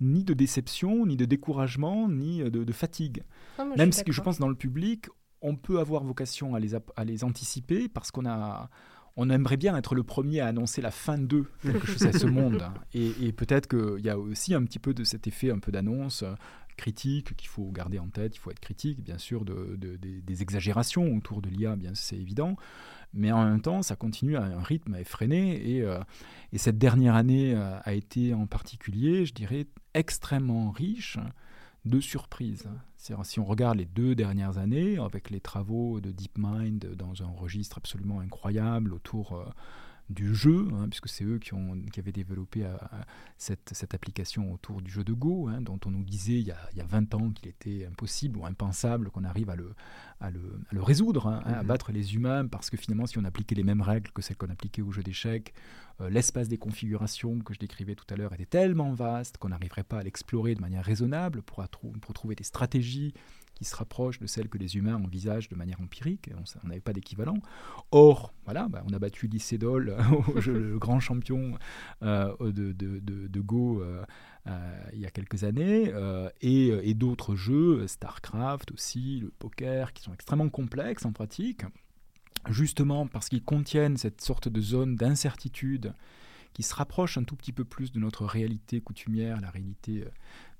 ni 0.00 0.24
de 0.24 0.32
déception, 0.32 1.04
ni 1.04 1.16
de 1.16 1.26
découragement, 1.26 2.08
ni 2.08 2.42
de, 2.42 2.72
fatigue. 2.72 3.24
Même 3.76 3.92
si 3.92 4.02
je 4.06 4.20
pense 4.22 4.38
dans 4.38 4.48
le 4.48 4.56
public, 4.56 5.06
on 5.42 5.54
peut 5.54 5.78
avoir 5.78 6.02
vocation 6.02 6.54
à 6.54 6.60
les, 6.60 6.74
à 6.74 7.04
les 7.04 7.24
anticiper 7.24 7.90
parce 7.90 8.10
qu'on 8.10 8.24
a 8.24 8.70
on 9.16 9.30
aimerait 9.30 9.56
bien 9.56 9.76
être 9.76 9.94
le 9.94 10.02
premier 10.02 10.40
à 10.40 10.46
annoncer 10.46 10.82
la 10.82 10.90
fin 10.90 11.18
d'eux, 11.18 11.46
quelque 11.62 11.86
chose 11.86 12.06
à 12.06 12.12
ce 12.12 12.26
monde. 12.26 12.64
Et, 12.94 13.32
peut-être 13.32 13.68
qu'il 13.68 14.04
y 14.04 14.10
a 14.10 14.18
aussi 14.18 14.54
un 14.54 14.64
petit 14.64 14.78
peu 14.78 14.94
de 14.94 15.04
cet 15.04 15.26
effet 15.26 15.50
un 15.50 15.58
peu 15.58 15.70
d'annonce 15.70 16.22
euh, 16.22 16.34
critique 16.76 17.36
qu'il 17.36 17.48
faut 17.48 17.70
garder 17.70 17.98
en 17.98 18.08
tête. 18.08 18.36
Il 18.36 18.38
faut 18.40 18.50
être 18.50 18.60
critique, 18.60 19.02
bien 19.02 19.18
sûr, 19.18 19.44
de, 19.44 19.76
des 19.76 20.42
exagérations 20.42 21.14
autour 21.16 21.42
de 21.42 21.48
l'IA, 21.48 21.76
bien 21.76 21.92
c'est 21.94 22.16
évident 22.16 22.56
mais 23.14 23.32
en 23.32 23.44
même 23.44 23.60
temps, 23.60 23.82
ça 23.82 23.96
continue 23.96 24.36
à 24.36 24.42
un 24.42 24.62
rythme 24.62 24.96
effréné. 24.96 25.76
Et, 25.76 25.82
euh, 25.82 26.00
et 26.52 26.58
cette 26.58 26.78
dernière 26.78 27.14
année 27.14 27.54
euh, 27.54 27.78
a 27.82 27.94
été 27.94 28.34
en 28.34 28.46
particulier, 28.46 29.24
je 29.24 29.32
dirais, 29.32 29.66
extrêmement 29.94 30.70
riche 30.70 31.18
de 31.84 32.00
surprises. 32.00 32.68
Si 32.96 33.38
on 33.38 33.44
regarde 33.44 33.78
les 33.78 33.84
deux 33.84 34.14
dernières 34.14 34.58
années, 34.58 34.98
avec 34.98 35.30
les 35.30 35.40
travaux 35.40 36.00
de 36.00 36.10
DeepMind 36.10 36.94
dans 36.96 37.22
un 37.22 37.26
registre 37.26 37.76
absolument 37.78 38.20
incroyable 38.20 38.94
autour 38.94 39.34
euh, 39.34 39.44
du 40.10 40.34
jeu, 40.34 40.68
hein, 40.74 40.86
puisque 40.88 41.08
c'est 41.08 41.24
eux 41.24 41.38
qui, 41.38 41.54
ont, 41.54 41.80
qui 41.92 41.98
avaient 41.98 42.12
développé 42.12 42.64
euh, 42.64 42.76
cette, 43.38 43.70
cette, 43.72 43.94
application 43.94 44.52
autour 44.52 44.82
du 44.82 44.90
jeu 44.90 45.02
de 45.02 45.14
Go, 45.14 45.48
hein, 45.48 45.62
dont 45.62 45.80
on 45.86 45.90
nous 45.90 46.04
disait 46.04 46.40
il 46.40 46.46
y 46.46 46.50
a, 46.50 46.58
il 46.72 46.78
y 46.78 46.80
a 46.82 46.84
20 46.84 47.14
ans 47.14 47.30
qu'il 47.30 47.48
était 47.48 47.86
impossible 47.86 48.38
ou 48.38 48.44
impensable 48.44 49.10
qu'on 49.10 49.24
arrive 49.24 49.48
à 49.48 49.56
le, 49.56 49.74
à 50.20 50.30
le, 50.30 50.60
à 50.70 50.74
le 50.74 50.82
résoudre, 50.82 51.26
hein, 51.26 51.40
à 51.44 51.62
mhm. 51.62 51.68
battre 51.68 51.90
les 51.90 52.14
humains, 52.14 52.46
parce 52.46 52.68
que 52.68 52.76
finalement, 52.76 53.06
si 53.06 53.18
on 53.18 53.24
appliquait 53.24 53.54
les 53.54 53.64
mêmes 53.64 53.80
règles 53.80 54.10
que 54.10 54.20
celles 54.20 54.36
qu'on 54.36 54.50
appliquait 54.50 54.82
au 54.82 54.92
jeu 54.92 55.02
d'échecs, 55.02 55.54
euh, 56.00 56.10
l'espace 56.10 56.48
des 56.48 56.58
configurations 56.58 57.38
que 57.40 57.54
je 57.54 57.58
décrivais 57.58 57.94
tout 57.94 58.06
à 58.10 58.16
l'heure 58.16 58.34
était 58.34 58.44
tellement 58.44 58.92
vaste 58.92 59.38
qu'on 59.38 59.48
n'arriverait 59.48 59.84
pas 59.84 60.00
à 60.00 60.02
l'explorer 60.02 60.54
de 60.54 60.60
manière 60.60 60.84
raisonnable 60.84 61.40
pour, 61.42 61.64
pour 62.00 62.14
trouver 62.14 62.34
des 62.34 62.44
stratégies 62.44 63.14
qui 63.54 63.64
se 63.64 63.74
rapproche 63.76 64.18
de 64.18 64.26
celle 64.26 64.48
que 64.48 64.58
les 64.58 64.76
humains 64.76 64.96
envisagent 64.96 65.48
de 65.48 65.54
manière 65.54 65.80
empirique. 65.80 66.30
On 66.64 66.68
n'avait 66.68 66.80
pas 66.80 66.92
d'équivalent. 66.92 67.38
Or, 67.92 68.34
voilà, 68.44 68.68
bah, 68.68 68.82
on 68.88 68.92
a 68.92 68.98
battu 68.98 69.28
Lycédol, 69.28 69.96
le 70.46 70.78
grand 70.78 71.00
champion 71.00 71.56
euh, 72.02 72.34
de, 72.40 72.72
de, 72.72 72.98
de, 73.00 73.40
Go 73.40 73.82
euh, 73.82 74.04
euh, 74.46 74.84
il 74.92 75.00
y 75.00 75.06
a 75.06 75.10
quelques 75.10 75.44
années, 75.44 75.92
et, 76.40 76.94
d'autres 76.94 77.34
jeux, 77.34 77.86
StarCraft 77.86 78.72
aussi, 78.72 79.20
le 79.20 79.30
poker, 79.38 79.92
qui 79.92 80.02
sont 80.02 80.12
extrêmement 80.12 80.48
complexes 80.48 81.04
en 81.04 81.12
pratique 81.12 81.62
justement 82.50 83.06
parce 83.06 83.30
qu'ils 83.30 83.42
contiennent 83.42 83.96
cette 83.96 84.20
sorte 84.20 84.48
de 84.48 84.60
zone 84.60 84.96
d'incertitude 84.96 85.94
qui 86.52 86.62
se 86.62 86.74
rapproche 86.74 87.16
un 87.16 87.24
tout 87.24 87.36
petit 87.36 87.52
peu 87.52 87.64
plus 87.64 87.90
de 87.90 87.98
notre 87.98 88.26
réalité 88.26 88.82
coutumière, 88.82 89.40
la 89.40 89.48
réalité 89.48 90.04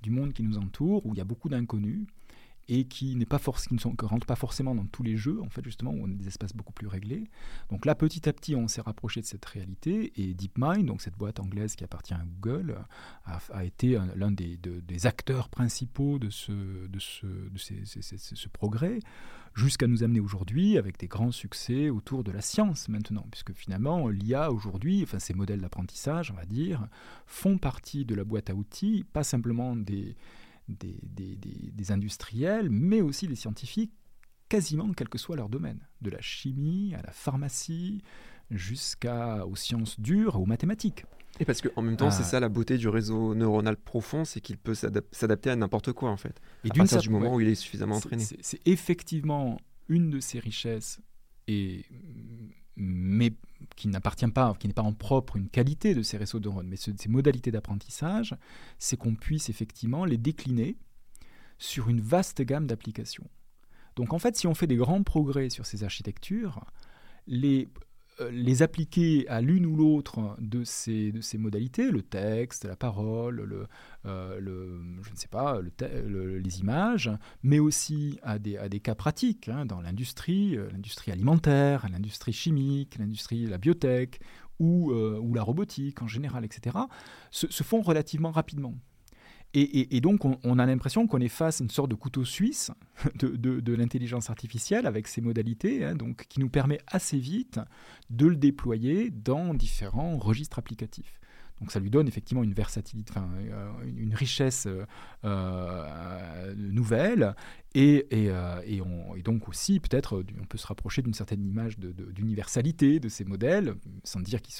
du 0.02 0.08
monde 0.08 0.32
qui 0.32 0.42
nous 0.42 0.56
entoure, 0.56 1.04
où 1.04 1.12
il 1.12 1.18
y 1.18 1.20
a 1.20 1.24
beaucoup 1.24 1.50
d'inconnus 1.50 2.06
et 2.68 2.84
qui 2.84 3.16
n'est 3.16 3.26
pas 3.26 3.38
qui 3.38 3.74
ne 3.74 3.78
sont, 3.78 3.94
rentrent 4.02 4.26
pas 4.26 4.36
forcément 4.36 4.74
dans 4.74 4.86
tous 4.86 5.02
les 5.02 5.16
jeux, 5.16 5.40
en 5.42 5.50
fait, 5.50 5.64
justement, 5.64 5.90
où 5.90 6.02
on 6.02 6.10
a 6.10 6.14
des 6.14 6.28
espaces 6.28 6.54
beaucoup 6.54 6.72
plus 6.72 6.86
réglés. 6.86 7.24
Donc 7.70 7.86
là, 7.86 7.94
petit 7.94 8.28
à 8.28 8.32
petit, 8.32 8.56
on 8.56 8.68
s'est 8.68 8.80
rapproché 8.80 9.20
de 9.20 9.26
cette 9.26 9.44
réalité, 9.44 10.12
et 10.16 10.34
DeepMind, 10.34 10.86
donc 10.86 11.02
cette 11.02 11.16
boîte 11.16 11.40
anglaise 11.40 11.76
qui 11.76 11.84
appartient 11.84 12.14
à 12.14 12.22
Google, 12.40 12.76
a, 13.24 13.64
été 13.64 13.98
l'un 14.16 14.30
des, 14.30 14.58
acteurs 15.06 15.48
principaux 15.48 16.18
de 16.18 16.30
ce 16.30 16.48
progrès 18.52 19.00
jusqu'à 19.54 19.86
nous 19.86 20.02
amener 20.02 20.20
aujourd'hui 20.20 20.76
avec 20.76 20.98
des 20.98 21.06
grands 21.06 21.30
succès 21.30 21.88
autour 21.88 22.24
de 22.24 22.32
la 22.32 22.40
science 22.40 22.88
maintenant, 22.88 23.26
puisque 23.30 23.52
finalement 23.52 24.08
l'IA 24.08 24.50
aujourd'hui, 24.50 25.02
enfin 25.02 25.18
ces 25.18 25.34
modèles 25.34 25.60
d'apprentissage, 25.60 26.30
on 26.30 26.34
va 26.34 26.44
dire, 26.44 26.88
font 27.26 27.56
partie 27.56 28.04
de 28.04 28.14
la 28.14 28.24
boîte 28.24 28.50
à 28.50 28.54
outils, 28.54 29.04
pas 29.12 29.24
simplement 29.24 29.76
des, 29.76 30.16
des, 30.68 30.98
des, 31.02 31.36
des, 31.36 31.92
industriels, 31.92 32.70
mais 32.70 33.00
aussi 33.00 33.26
des 33.28 33.34
scientifiques, 33.34 33.92
quasiment 34.48 34.92
quel 34.92 35.08
que 35.08 35.18
soit 35.18 35.36
leur 35.36 35.48
domaine, 35.48 35.86
de 36.00 36.10
la 36.10 36.20
chimie 36.20 36.94
à 36.94 37.02
la 37.02 37.12
pharmacie, 37.12 38.02
jusqu'aux 38.50 39.56
sciences 39.56 40.00
dures, 40.00 40.40
aux 40.40 40.46
mathématiques. 40.46 41.04
Et 41.40 41.44
parce 41.44 41.60
qu'en 41.60 41.82
même 41.82 41.96
temps, 41.96 42.10
c'est 42.10 42.22
ah. 42.22 42.26
ça 42.26 42.40
la 42.40 42.48
beauté 42.48 42.78
du 42.78 42.88
réseau 42.88 43.34
neuronal 43.34 43.76
profond, 43.76 44.24
c'est 44.24 44.40
qu'il 44.40 44.56
peut 44.56 44.74
s'adapter 44.74 45.50
à 45.50 45.56
n'importe 45.56 45.92
quoi 45.92 46.10
en 46.10 46.16
fait. 46.16 46.40
Et 46.64 46.70
à 46.70 46.74
partir 46.74 47.00
du 47.00 47.10
moment 47.10 47.34
où 47.34 47.40
il 47.40 47.48
est 47.48 47.56
suffisamment 47.56 47.96
entraîné. 47.96 48.24
C'est 48.40 48.60
effectivement 48.66 49.58
une 49.88 50.10
de 50.10 50.20
ses 50.20 50.38
richesses, 50.38 51.00
et, 51.48 51.84
mais 52.76 53.32
qui 53.76 53.88
n'appartient 53.88 54.28
pas, 54.28 54.54
qui 54.58 54.68
n'est 54.68 54.74
pas 54.74 54.82
en 54.82 54.92
propre 54.92 55.36
une 55.36 55.48
qualité 55.48 55.94
de 55.94 56.02
ces 56.02 56.16
réseaux 56.16 56.38
de 56.38 56.48
neurones, 56.48 56.68
mais 56.68 56.76
ces 56.76 57.08
modalités 57.08 57.50
d'apprentissage, 57.50 58.36
c'est 58.78 58.96
qu'on 58.96 59.14
puisse 59.14 59.48
effectivement 59.48 60.04
les 60.04 60.18
décliner 60.18 60.76
sur 61.58 61.88
une 61.88 62.00
vaste 62.00 62.42
gamme 62.42 62.66
d'applications. 62.66 63.28
Donc 63.96 64.12
en 64.12 64.18
fait, 64.18 64.36
si 64.36 64.46
on 64.46 64.54
fait 64.54 64.66
des 64.66 64.76
grands 64.76 65.02
progrès 65.02 65.50
sur 65.50 65.66
ces 65.66 65.84
architectures, 65.84 66.64
les 67.26 67.68
les 68.30 68.62
appliquer 68.62 69.28
à 69.28 69.40
l'une 69.40 69.66
ou 69.66 69.76
l'autre 69.76 70.36
de 70.38 70.64
ces, 70.64 71.12
de 71.12 71.38
modalités, 71.38 71.90
le 71.90 72.02
texte, 72.02 72.64
la 72.64 72.76
parole, 72.76 73.68
euh, 74.06 74.40
les 76.38 76.60
images, 76.60 77.10
mais 77.42 77.58
aussi 77.58 78.18
à 78.22 78.38
des, 78.38 78.80
cas 78.80 78.94
pratiques 78.94 79.48
hein, 79.48 79.66
dans 79.66 79.80
l'industrie, 79.80 80.56
euh, 80.56 80.68
l'industrie 80.70 81.12
alimentaire, 81.12 81.86
l'industrie 81.90 82.32
chimique, 82.32 82.98
l'industrie, 82.98 83.46
la 83.46 83.58
biotech 83.58 84.20
ou, 84.60 84.92
ou 84.92 85.34
la 85.34 85.42
robotique 85.42 86.00
en 86.00 86.06
général, 86.06 86.44
etc., 86.44 86.78
se 87.32 87.62
font 87.64 87.82
relativement 87.82 88.30
rapidement. 88.30 88.74
Et, 89.56 90.00
donc, 90.00 90.24
on, 90.24 90.58
a 90.58 90.66
l'impression 90.66 91.06
qu'on 91.06 91.20
est 91.20 91.28
face 91.28 91.60
à 91.60 91.64
une 91.64 91.70
sorte 91.70 91.88
de 91.88 91.94
couteau 91.94 92.24
suisse 92.24 92.72
de, 93.14 93.72
l'intelligence 93.74 94.28
artificielle 94.28 94.84
avec 94.84 95.06
ces 95.06 95.20
modalités, 95.20 95.84
hein, 95.84 95.96
qui 96.28 96.40
nous 96.40 96.48
permet 96.48 96.80
assez 96.88 97.18
vite 97.18 97.60
de 98.10 98.26
le 98.26 98.34
déployer 98.34 99.10
dans 99.10 99.54
différents 99.54 100.18
registres 100.18 100.58
applicatifs. 100.58 101.20
Donc 101.60 101.70
ça 101.70 101.78
lui 101.78 101.90
donne 101.90 102.08
effectivement 102.08 102.42
une 102.42 102.52
versatilité, 102.52 103.14
euh, 103.16 103.72
une 103.84 104.14
richesse 104.14 104.66
euh, 104.66 104.84
euh, 105.24 106.54
nouvelle. 106.56 107.34
Et, 107.76 108.06
on, 108.84 109.16
donc 109.18 109.48
aussi, 109.48 109.80
peut-être, 109.80 110.24
on 110.40 110.44
peut 110.44 110.58
se 110.58 110.66
rapprocher 110.66 111.02
d'une 111.02 111.14
certaine 111.14 111.44
image 111.44 111.78
d'universalité 111.78 113.00
de, 113.00 113.08
ces 113.08 113.24
modèles, 113.24 113.74
sans 114.04 114.20
dire 114.20 114.42
qu'ils 114.42 114.54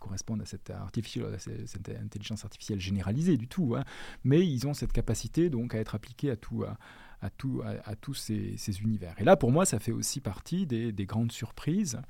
correspondent 0.00 0.42
à 0.42 0.46
cette, 0.46 0.70
intelligence 0.70 2.44
artificielle 2.44 2.80
généralisée 2.80 3.36
du 3.36 3.48
tout. 3.48 3.74
Hein. 3.76 3.84
Mais 4.22 4.46
ils 4.46 4.66
ont 4.66 4.74
cette 4.74 4.92
capacité 4.92 5.50
donc 5.50 5.74
à 5.74 5.78
être 5.78 5.94
appliqués 5.94 6.30
à 6.30 6.36
tout. 6.36 6.64
À, 7.20 7.30
tous 7.96 8.14
ces, 8.14 8.80
univers. 8.80 9.14
Et 9.18 9.24
là, 9.24 9.36
pour 9.36 9.50
moi, 9.50 9.66
ça 9.66 9.80
fait 9.80 9.90
aussi 9.90 10.20
partie 10.20 10.66
des 10.66 11.06
grandes 11.06 11.32
surprises 11.32 12.00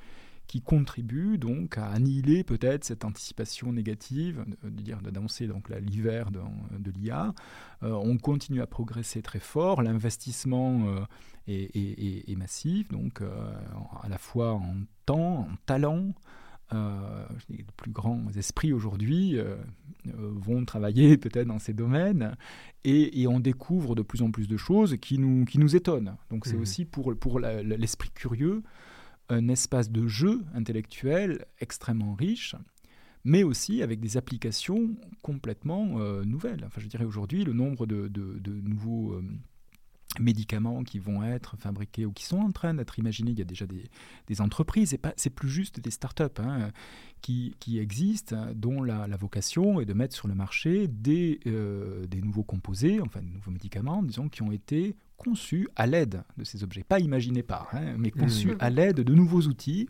qui 0.49 0.63
contribue 0.63 1.37
donc 1.39 1.77
à 1.77 1.89
annihiler 1.89 2.43
peut-être 2.43 2.83
cette 2.83 3.05
anticipation 3.05 3.71
négative, 3.71 4.45
de 4.65 4.71
dire 4.71 5.01
d'annoncer 5.03 5.47
donc 5.47 5.69
l'hiver 5.69 6.31
de, 6.31 6.41
de 6.79 6.91
l'IA. 6.91 7.35
Euh, 7.83 7.93
on 7.93 8.17
continue 8.17 8.63
à 8.63 8.67
progresser 8.67 9.21
très 9.21 9.41
fort, 9.41 9.83
l'investissement 9.83 10.89
euh, 10.89 11.05
est, 11.47 12.37
massif, 12.37 12.89
donc 12.89 13.21
euh, 13.21 13.29
à 14.03 14.09
la 14.09 14.17
fois 14.17 14.55
en 14.55 14.75
temps, 15.05 15.41
en 15.41 15.57
talent. 15.67 16.15
les 17.51 17.65
plus 17.77 17.91
grands 17.91 18.27
esprits 18.37 18.73
aujourd'hui 18.73 19.39
vont 20.05 20.65
travailler 20.65 21.17
peut-être 21.25 21.49
dans 21.49 21.59
ces 21.59 21.75
domaines 21.75 22.37
et, 22.85 23.27
on 23.27 23.41
découvre 23.41 23.95
de 23.95 24.03
plus 24.03 24.23
en 24.23 24.31
plus 24.31 24.49
de 24.49 24.57
choses 24.57 24.97
qui 24.97 25.19
nous, 25.19 25.45
qui 25.45 25.59
nous 25.59 25.77
étonnent. 25.77 26.17
Donc 26.31 26.47
c'est 26.47 26.57
mmh. 26.57 26.63
aussi 26.63 26.85
pour, 26.87 27.15
pour 27.17 27.39
l'esprit 27.39 28.11
curieux 28.15 28.63
un 29.29 29.49
espace 29.49 29.91
de 29.91 30.07
jeu 30.07 30.45
intellectuel 30.55 31.47
extrêmement 31.61 32.15
riche, 32.15 32.55
mais 33.25 33.43
aussi 33.43 33.83
avec 33.83 34.01
des 34.01 34.17
applications 34.17 34.97
complètement 35.23 36.01
euh, 36.01 36.25
nouvelles. 36.25 36.65
Enfin, 36.67 36.81
je 36.81 36.87
dirais 36.87 37.05
aujourd'hui, 37.05 37.45
le 37.45 37.53
nombre 37.53 37.87
de, 37.87 38.11
nouveaux 38.63 39.13
euh, 39.13 39.25
médicaments 40.21 40.83
qui 40.83 40.99
vont 40.99 41.23
être 41.23 41.57
fabriqués 41.59 42.07
ou 42.07 42.13
qui 42.13 42.25
sont 42.25 42.39
en 42.39 42.51
train 42.51 42.75
d'être 42.75 42.99
imaginés, 42.99 43.33
il 43.33 43.39
y 43.39 43.43
a 43.43 43.45
déjà 43.45 43.67
des, 43.67 44.41
entreprises, 44.41 44.95
et 44.95 45.01
c'est 45.17 45.31
plus 45.31 45.49
juste 45.49 45.81
des 45.81 45.91
startups 45.91 46.25
hein, 46.39 46.71
qui, 47.21 47.55
qui, 47.61 47.79
existent, 47.79 48.37
dont 48.55 48.83
la, 48.83 49.07
vocation 49.17 49.81
est 49.81 49.85
de 49.85 49.93
mettre 49.93 50.15
sur 50.15 50.29
le 50.29 50.35
marché 50.35 50.89
des, 50.89 51.41
euh, 51.47 52.07
des 52.07 52.21
nouveaux 52.21 52.43
composés, 52.43 53.01
enfin 53.01 53.21
des 53.21 53.31
nouveaux 53.31 53.51
médicaments, 53.51 54.03
disons, 54.03 54.29
qui 54.29 54.43
ont 54.43 54.53
été 54.53 54.97
conçus 55.17 55.69
à 55.77 55.87
l'aide 55.87 56.23
de 56.37 56.45
ces 56.45 56.63
objets, 56.63 56.85
pas 56.85 57.01
imaginés 57.01 57.43
par, 57.43 57.69
hein, 57.73 57.95
mais 57.99 58.11
conçus 58.11 58.53
mmh. 58.53 58.59
à 58.61 58.71
l'aide 58.71 59.01
de 59.01 59.15
nouveaux 59.15 59.43
outils 59.43 59.89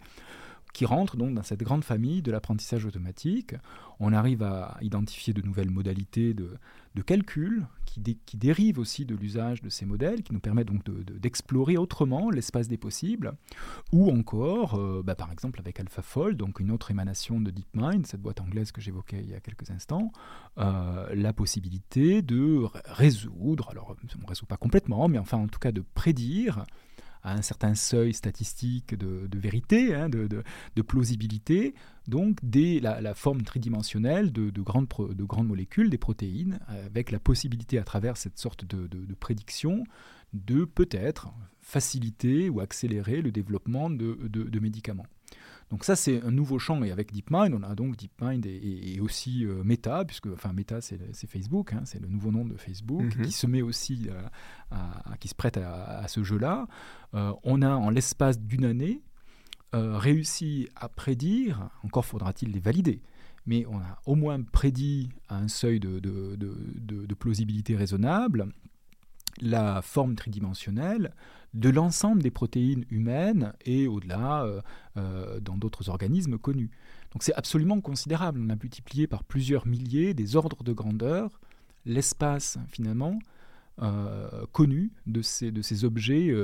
qui 0.73 0.85
rentrent 0.85 1.17
donc 1.17 1.35
dans 1.35 1.43
cette 1.43 1.63
grande 1.63 1.85
famille 1.85 2.23
de 2.23 2.31
l'apprentissage 2.31 2.85
automatique. 2.85 3.55
On 4.01 4.13
arrive 4.13 4.43
à 4.43 4.77
identifier 4.81 5.33
de 5.33 5.43
nouvelles 5.43 5.71
modalités 5.71 6.35
de, 6.35 6.59
calcul 7.07 7.65
qui, 7.85 8.19
qui, 8.27 8.37
dérivent 8.37 8.81
aussi 8.81 9.05
de 9.05 9.15
l'usage 9.15 9.63
de 9.63 9.69
ces 9.69 9.87
modèles, 9.87 10.25
qui 10.25 10.33
nous 10.33 10.41
permettent 10.41 10.67
donc 10.67 10.83
d'explorer 11.21 11.77
autrement 11.77 12.29
l'espace 12.29 12.67
des 12.67 12.77
possibles, 12.77 13.35
ou 13.93 14.11
encore, 14.11 14.75
euh, 14.75 15.03
bah, 15.05 15.15
par 15.15 15.31
exemple 15.31 15.61
avec 15.61 15.79
AlphaFold, 15.79 16.37
donc 16.37 16.59
une 16.59 16.73
autre 16.73 16.91
émanation 16.91 17.41
de 17.41 17.53
DeepMind, 17.53 18.05
cette 18.05 18.21
boîte 18.21 18.41
anglaise 18.41 18.73
que 18.73 18.81
j'évoquais 18.81 19.21
il 19.23 19.31
y 19.31 19.35
a 19.35 19.41
quelques 19.41 19.71
instants, 19.71 20.11
euh, 20.59 21.15
la 21.15 21.33
possibilité 21.33 22.21
de 22.21 22.65
résoudre, 22.87 23.69
alors 23.71 23.95
on 24.03 24.23
ne 24.23 24.27
résout 24.27 24.47
pas 24.47 24.57
complètement, 24.57 25.09
mais 25.09 25.19
enfin 25.19 25.39
en 25.39 25.47
tout 25.47 25.61
cas 25.61 25.71
de 25.71 25.85
prédire 25.95 26.65
un 27.33 27.43
certain 27.43 27.75
seuil 27.75 28.15
statistique 28.15 28.95
de, 28.95 29.39
vérité, 29.39 29.95
hein, 29.95 30.09
de, 30.09 30.83
plausibilité, 30.83 31.75
donc 32.07 32.39
des, 32.43 32.81
la, 32.81 33.15
forme 33.15 33.43
tridimensionnelle 33.43 34.33
de, 34.33 34.51
de 34.51 34.63
grandes 34.63 35.49
molécules, 35.49 35.91
des 35.91 35.99
protéines, 35.99 36.61
avec 36.69 37.11
la 37.11 37.19
possibilité 37.19 37.79
à 37.79 37.85
travers 37.85 38.17
cette 38.17 38.39
sorte 38.39 38.65
de, 38.65 39.15
prédiction 39.15 39.85
de 40.33 40.65
peut-être 40.65 41.29
faciliter 41.61 42.49
ou 42.49 42.61
accélérer 42.61 43.23
le 43.23 43.31
développement 43.33 43.91
de 43.91 44.59
médicaments. 44.61 45.07
Donc 45.71 45.85
ça, 45.85 45.97
c'est 45.97 46.23
un 46.23 46.31
nouveau 46.31 46.59
champ. 46.59 46.83
Et 46.83 46.91
avec 46.91 47.13
DeepMind, 47.13 47.55
on 47.55 47.63
a 47.63 47.75
donc 47.75 47.97
DeepMind 47.97 48.47
et, 48.47 49.01
aussi 49.01 49.45
euh, 49.45 49.63
Meta, 49.65 50.05
puisque 50.05 50.27
enfin 50.27 50.53
Meta, 50.53 50.81
c'est 50.81 50.99
Facebook, 51.27 51.73
hein, 51.73 51.83
c'est 51.85 52.01
le 52.01 52.09
nouveau 52.09 52.31
nom 52.31 52.45
de 52.45 52.57
Facebook, 52.57 53.17
mhm. 53.17 53.25
qui 53.25 53.33
se 53.33 53.47
met 53.47 53.63
aussi, 53.63 54.09
euh, 54.09 54.23
à, 54.71 55.17
qui 55.19 55.29
se 55.29 55.35
prête 55.35 55.57
à, 55.59 56.07
ce 56.09 56.23
jeu-là. 56.23 56.67
Euh, 57.15 57.33
on 57.45 57.63
a 57.63 57.71
en 57.71 57.91
l'espace 57.91 58.41
d'une 58.41 58.65
année 58.65 59.03
réussi 59.75 60.67
à 60.77 60.89
prédire, 60.89 61.69
encore 61.83 62.07
faudra-t-il 62.07 62.53
les 62.53 62.59
valider, 62.59 63.03
mais 63.45 63.67
on 63.67 63.77
a 63.77 64.01
au 64.07 64.15
moins 64.15 64.41
prédit 64.41 65.11
à 65.29 65.37
un 65.37 65.49
seuil 65.49 65.79
de, 65.79 65.99
de, 65.99 66.37
de 66.39 67.15
plausibilité 67.15 67.77
raisonnable 67.77 68.51
la 69.41 69.83
forme 69.83 70.15
tridimensionnelle 70.15 71.13
de 71.55 71.71
l'ensemble 71.71 72.23
des 72.23 72.31
protéines 72.31 72.85
humaines 72.91 73.53
et 73.65 73.87
au-delà 73.87 74.45
euh, 74.45 74.61
euh, 74.97 75.41
dans 75.41 75.57
d'autres 75.57 75.89
organismes 75.89 76.39
connus. 76.39 76.71
Donc 77.13 77.23
c'est 77.23 77.35
absolument 77.35 77.81
considérable. 77.81 78.41
On 78.43 78.51
a 78.51 78.57
multiplié 78.57 79.07
par 79.07 79.25
plusieurs 79.25 79.67
milliers 79.67 80.15
des 80.15 80.37
ordres 80.37 80.63
de 80.63 80.73
grandeur 80.73 81.41
l'espace 81.87 82.59
finalement 82.69 83.19
euh, 83.81 84.45
connu 84.53 84.93
de 85.07 85.23
ces, 85.23 85.51
de 85.51 85.63
ces 85.63 85.85
objets 85.85 86.35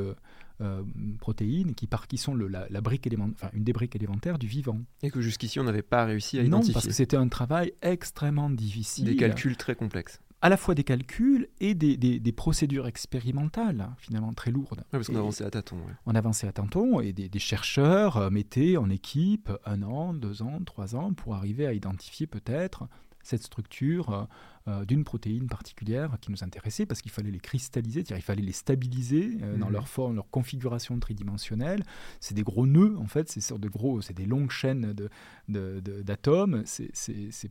protéines 1.19 1.75
qui, 1.75 1.87
par, 1.87 2.07
qui 2.07 2.17
sont 2.17 2.35
la, 2.35 2.81
brique 2.81 3.09
enfin, 3.19 3.51
une 3.53 3.65
des 3.65 3.75
briques 3.75 3.97
élémentaires 3.97 4.39
du 4.39 4.47
vivant. 4.47 4.81
Et 5.03 5.11
que 5.11 5.21
jusqu'ici 5.21 5.61
on 5.61 5.65
n'avait 5.65 5.83
pas 5.83 6.07
réussi 6.07 6.39
à 6.39 6.43
non, 6.43 6.49
identifier. 6.49 6.73
parce 6.73 6.87
que 6.87 6.93
c'était 6.93 7.17
un 7.17 7.29
travail 7.29 7.75
extrêmement 7.83 8.49
difficile. 8.49 9.05
Des 9.05 9.17
calculs 9.17 9.57
très 9.57 9.75
complexes 9.75 10.21
à 10.45 10.51
la 10.51 10.59
fois 10.59 10.75
des 10.75 10.85
calculs 10.85 11.49
et 11.61 11.75
des, 11.75 11.97
des- 11.97 12.21
des 12.21 12.33
procédures 12.33 12.87
expérimentales, 12.87 13.81
hein, 13.81 13.95
finalement 13.99 14.35
très 14.35 14.51
lourdes. 14.51 14.79
Ouais, 14.81 14.85
parce 14.99 15.07
qu'on 15.09 15.17
avançait 15.17 15.45
à 15.45 15.51
tâtons. 15.51 15.77
ouais. 15.77 15.95
on 16.05 16.15
avançait 16.15 16.47
à 16.47 16.53
tâtons 16.53 17.01
et 17.01 17.13
des, 17.15 17.29
des 17.31 17.39
chercheurs 17.39 18.19
euh, 18.19 18.29
mettaient 18.31 18.77
en 18.77 18.91
équipe 18.91 19.51
un 19.65 19.83
an, 19.83 20.13
deux 20.13 20.43
ans, 20.43 20.59
trois 20.67 20.97
ans 20.97 21.15
pour 21.15 21.35
arriver 21.35 21.67
à 21.67 21.73
identifier 21.73 22.27
peut-être 22.27 22.89
cette 23.23 23.43
structure 23.43 24.29
euh, 24.67 24.85
d'une 24.87 25.05
protéine 25.05 25.47
particulière 25.47 26.17
qui 26.21 26.31
nous 26.31 26.43
intéressait 26.43 26.87
parce 26.87 27.03
qu'il 27.03 27.11
fallait 27.11 27.31
les 27.31 27.39
cristalliser, 27.39 28.01
c'est-à-dire 28.01 28.17
il 28.19 28.23
fallait 28.23 28.43
les 28.43 28.53
stabiliser 28.53 29.37
euh, 29.43 29.59
dans 29.59 29.67
Mhm. 29.67 29.73
leur 29.73 29.89
forme, 29.89 30.15
leur 30.17 30.31
configuration 30.31 30.99
tridimensionnelle. 30.99 31.85
C'est 32.21 32.35
des 32.35 32.43
gros 32.43 32.67
nœuds 32.67 32.97
en 32.99 33.07
fait, 33.07 33.31
c'est 33.31 33.59
de 33.59 33.69
gros, 33.69 34.01
c'est 34.01 34.15
des 34.15 34.25
longues 34.27 34.51
chaînes 34.51 34.93
de- 34.95 35.11
de- 35.49 35.81
de- 35.81 36.03
d'atomes, 36.03 36.63
ces, 36.65 36.91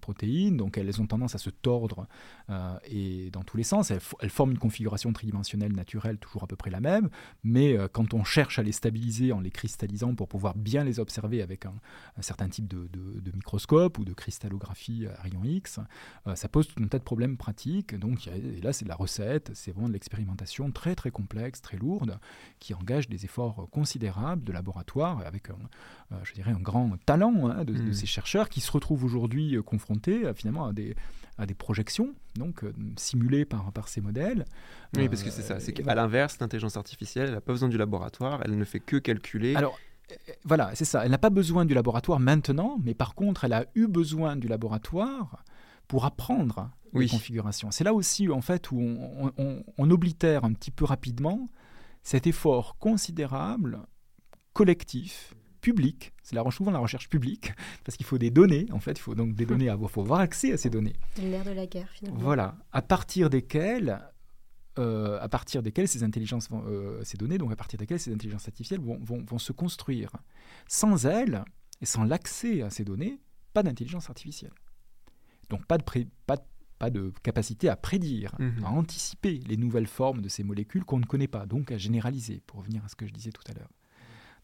protéines, 0.02 0.58
donc 0.58 0.78
elles 0.78 1.00
ont 1.02 1.06
tendance 1.08 1.36
à 1.36 1.38
se 1.38 1.50
tordre 1.52 2.08
euh, 2.50 2.76
et 2.86 3.30
dans 3.32 3.44
tous 3.44 3.58
les 3.58 3.64
sens. 3.64 3.92
Elles, 3.92 4.00
fo- 4.00 4.16
elles 4.20 4.30
forment 4.32 4.52
une 4.52 4.58
configuration 4.60 5.14
tridimensionnelle 5.14 5.74
naturelle 5.74 6.18
toujours 6.18 6.44
à 6.44 6.48
peu 6.48 6.56
près 6.56 6.72
la 6.72 6.80
même, 6.80 7.10
mais 7.44 7.78
quand 7.92 8.14
on 8.16 8.24
cherche 8.24 8.58
à 8.60 8.64
les 8.64 8.72
stabiliser 8.72 9.32
en 9.32 9.40
les 9.40 9.52
cristallisant 9.52 10.16
pour 10.16 10.28
pouvoir 10.28 10.56
bien 10.56 10.84
les 10.84 11.00
observer 11.00 11.42
avec 11.42 11.66
un, 11.68 11.74
un 12.18 12.22
certain 12.22 12.50
type 12.50 12.68
de, 12.68 12.88
de- 12.92 13.20
de 13.20 13.32
microscope 13.32 13.98
ou 14.00 14.04
de 14.06 14.14
cristallographie 14.14 15.06
à 15.08 15.22
rayon 15.22 15.44
X, 15.44 15.80
ça 16.36 16.48
pose 16.50 16.68
tout 16.68 16.82
un 16.84 16.88
tas 16.88 17.00
de 17.00 17.03
problèmes 17.04 17.38
pratiques. 17.38 17.94
Donc 17.98 18.26
il 18.26 18.30
y 18.30 18.34
a- 18.34 18.38
et 18.58 18.62
là, 18.62 18.74
c'est 18.74 18.86
de 18.86 18.90
la 18.90 18.96
recette, 18.96 19.52
c'est 19.54 19.72
vraiment 19.72 19.88
de 19.88 19.94
l'expérimentation 19.94 20.72
très 20.72 20.96
très 20.96 21.12
complexe, 21.12 21.62
très 21.62 21.78
lourde, 21.78 22.18
qui 22.60 22.74
engage 22.74 23.08
des 23.10 23.26
efforts 23.26 23.68
considérables 23.72 24.44
de 24.44 24.52
laboratoire 24.52 25.20
avec 25.26 25.50
un, 25.52 25.54
euh, 26.12 26.16
je 26.24 26.34
dirais, 26.34 26.52
un 26.52 26.60
grand 26.60 26.92
talent 27.06 27.50
hein, 27.50 27.64
de, 27.66 27.74
de 27.74 27.82
Mm. 27.90 27.94
ces 27.94 28.06
chercheurs 28.08 28.50
qui 28.50 28.62
se 28.62 28.72
retrouvent 28.72 29.04
aujourd'hui 29.04 29.56
euh, 29.56 29.62
confrontés 29.62 30.26
euh, 30.26 30.34
finalement 30.34 30.66
à 30.66 30.74
des, 30.74 30.96
à 31.38 31.46
des 31.46 31.54
projections 31.54 32.14
donc 32.36 32.64
simulées 32.96 33.46
par, 33.46 33.72
par 33.72 33.88
ces 33.88 34.02
modèles. 34.02 34.46
Oui, 34.98 35.08
parce 35.10 35.22
que 35.24 35.30
c'est 35.30 35.42
ça. 35.44 35.60
C'est 35.60 35.74
qu'à 35.74 35.94
l'inverse, 35.96 36.40
l'intelligence 36.40 36.78
artificielle, 36.78 37.28
elle 37.28 37.34
n'a 37.36 37.42
pas 37.42 37.54
besoin 37.54 37.70
du 37.70 37.78
laboratoire, 37.78 38.42
elle 38.44 38.58
ne 38.58 38.64
fait 38.66 38.80
que 38.80 38.98
calculer. 38.98 39.56
Alors, 39.56 39.78
voilà, 40.44 40.72
c'est 40.76 40.86
ça. 40.86 41.06
Elle 41.06 41.12
n'a 41.12 41.18
pas 41.18 41.30
besoin 41.32 41.66
du 41.66 41.74
laboratoire 41.74 42.20
maintenant, 42.20 42.78
mais 42.84 42.94
par 42.94 43.16
contre, 43.16 43.46
elle 43.46 43.54
a 43.54 43.66
eu 43.76 43.88
besoin 43.88 44.36
du 44.36 44.48
laboratoire 44.48 45.44
pour 45.88 46.06
apprendre 46.06 46.72
les 46.94 47.00
Oui. 47.00 47.08
configurations. 47.10 47.72
C'est 47.72 47.84
là 47.84 47.94
aussi, 47.94 48.30
en 48.30 48.42
fait, 48.42 48.72
où 48.72 48.80
on, 48.80 49.28
on- 49.28 49.34
on- 49.38 49.64
on 49.78 49.92
oblitère 49.92 50.44
un 50.46 50.54
petit 50.54 50.72
peu 50.72 50.86
rapidement 50.86 51.50
cet 52.04 52.28
effort 52.28 52.78
considérable, 52.78 53.80
collectif, 54.54 55.34
public. 55.62 56.12
C'est 56.24 56.36
la, 56.36 56.44
souvent 56.52 56.72
la 56.72 56.80
recherche 56.80 57.10
publique, 57.10 57.54
parce 57.86 57.96
qu'il 57.98 58.06
faut 58.06 58.18
des 58.18 58.30
données, 58.32 58.68
en 58.72 58.80
fait. 58.80 58.92
Il 58.94 59.00
faut 59.02 59.16
donc 59.16 59.34
des 59.36 59.46
données, 59.46 59.70
à 59.70 59.74
avoir, 59.74 59.90
faut 59.90 60.02
avoir 60.02 60.20
accès 60.20 60.52
à 60.54 60.58
ces 60.58 60.70
données. 60.70 60.96
C'est 61.16 61.22
l'ère 61.24 61.44
de 61.46 61.52
la 61.52 61.66
guerre, 61.66 61.90
finalement. 61.90 62.20
Voilà, 62.20 62.56
à 62.72 62.82
partir 62.82 63.30
desquelles, 63.30 64.00
euh, 64.80 65.20
à 65.22 65.30
partir 65.30 65.64
desquelles 65.64 65.88
ces 65.88 66.04
intelligences, 66.04 66.50
vont, 66.50 66.64
euh, 66.68 67.02
ces 67.04 67.18
données, 67.18 67.38
donc 67.38 67.52
à 67.52 67.56
partir 67.56 67.80
desquelles 67.80 68.00
ces 68.00 68.14
intelligences 68.14 68.48
artificielles 68.48 68.82
vont, 68.82 69.00
vont- 69.02 69.24
vont 69.24 69.40
se 69.40 69.52
construire. 69.54 70.12
Sans 70.68 71.06
elles 71.06 71.44
et 71.82 71.86
sans 71.86 72.04
l'accès 72.04 72.62
à 72.62 72.70
ces 72.70 72.84
données, 72.84 73.20
pas 73.54 73.64
d'intelligence 73.64 74.10
artificielle. 74.10 74.52
Donc 75.54 75.66
pas 75.68 75.78
de, 75.78 75.84
pré- 75.84 76.08
pas, 76.26 76.36
de- 76.38 76.42
pas 76.80 76.90
de 76.90 77.14
capacité 77.22 77.70
à 77.70 77.76
prédire, 77.76 78.34
Mhm. 78.40 78.64
à 78.66 78.70
anticiper 78.72 79.40
les 79.48 79.56
nouvelles 79.56 79.86
formes 79.88 80.22
de 80.22 80.30
ces 80.30 80.44
molécules 80.44 80.84
qu'on 80.84 80.98
ne 81.00 81.06
connaît 81.06 81.28
pas, 81.28 81.46
donc 81.46 81.72
à 81.72 81.78
généraliser, 81.78 82.42
pour 82.48 82.60
revenir 82.62 82.84
à 82.84 82.88
ce 82.90 82.96
que 82.96 83.06
je 83.06 83.14
disais 83.14 83.32
tout 83.32 83.44
à 83.50 83.54
l'heure. 83.54 83.70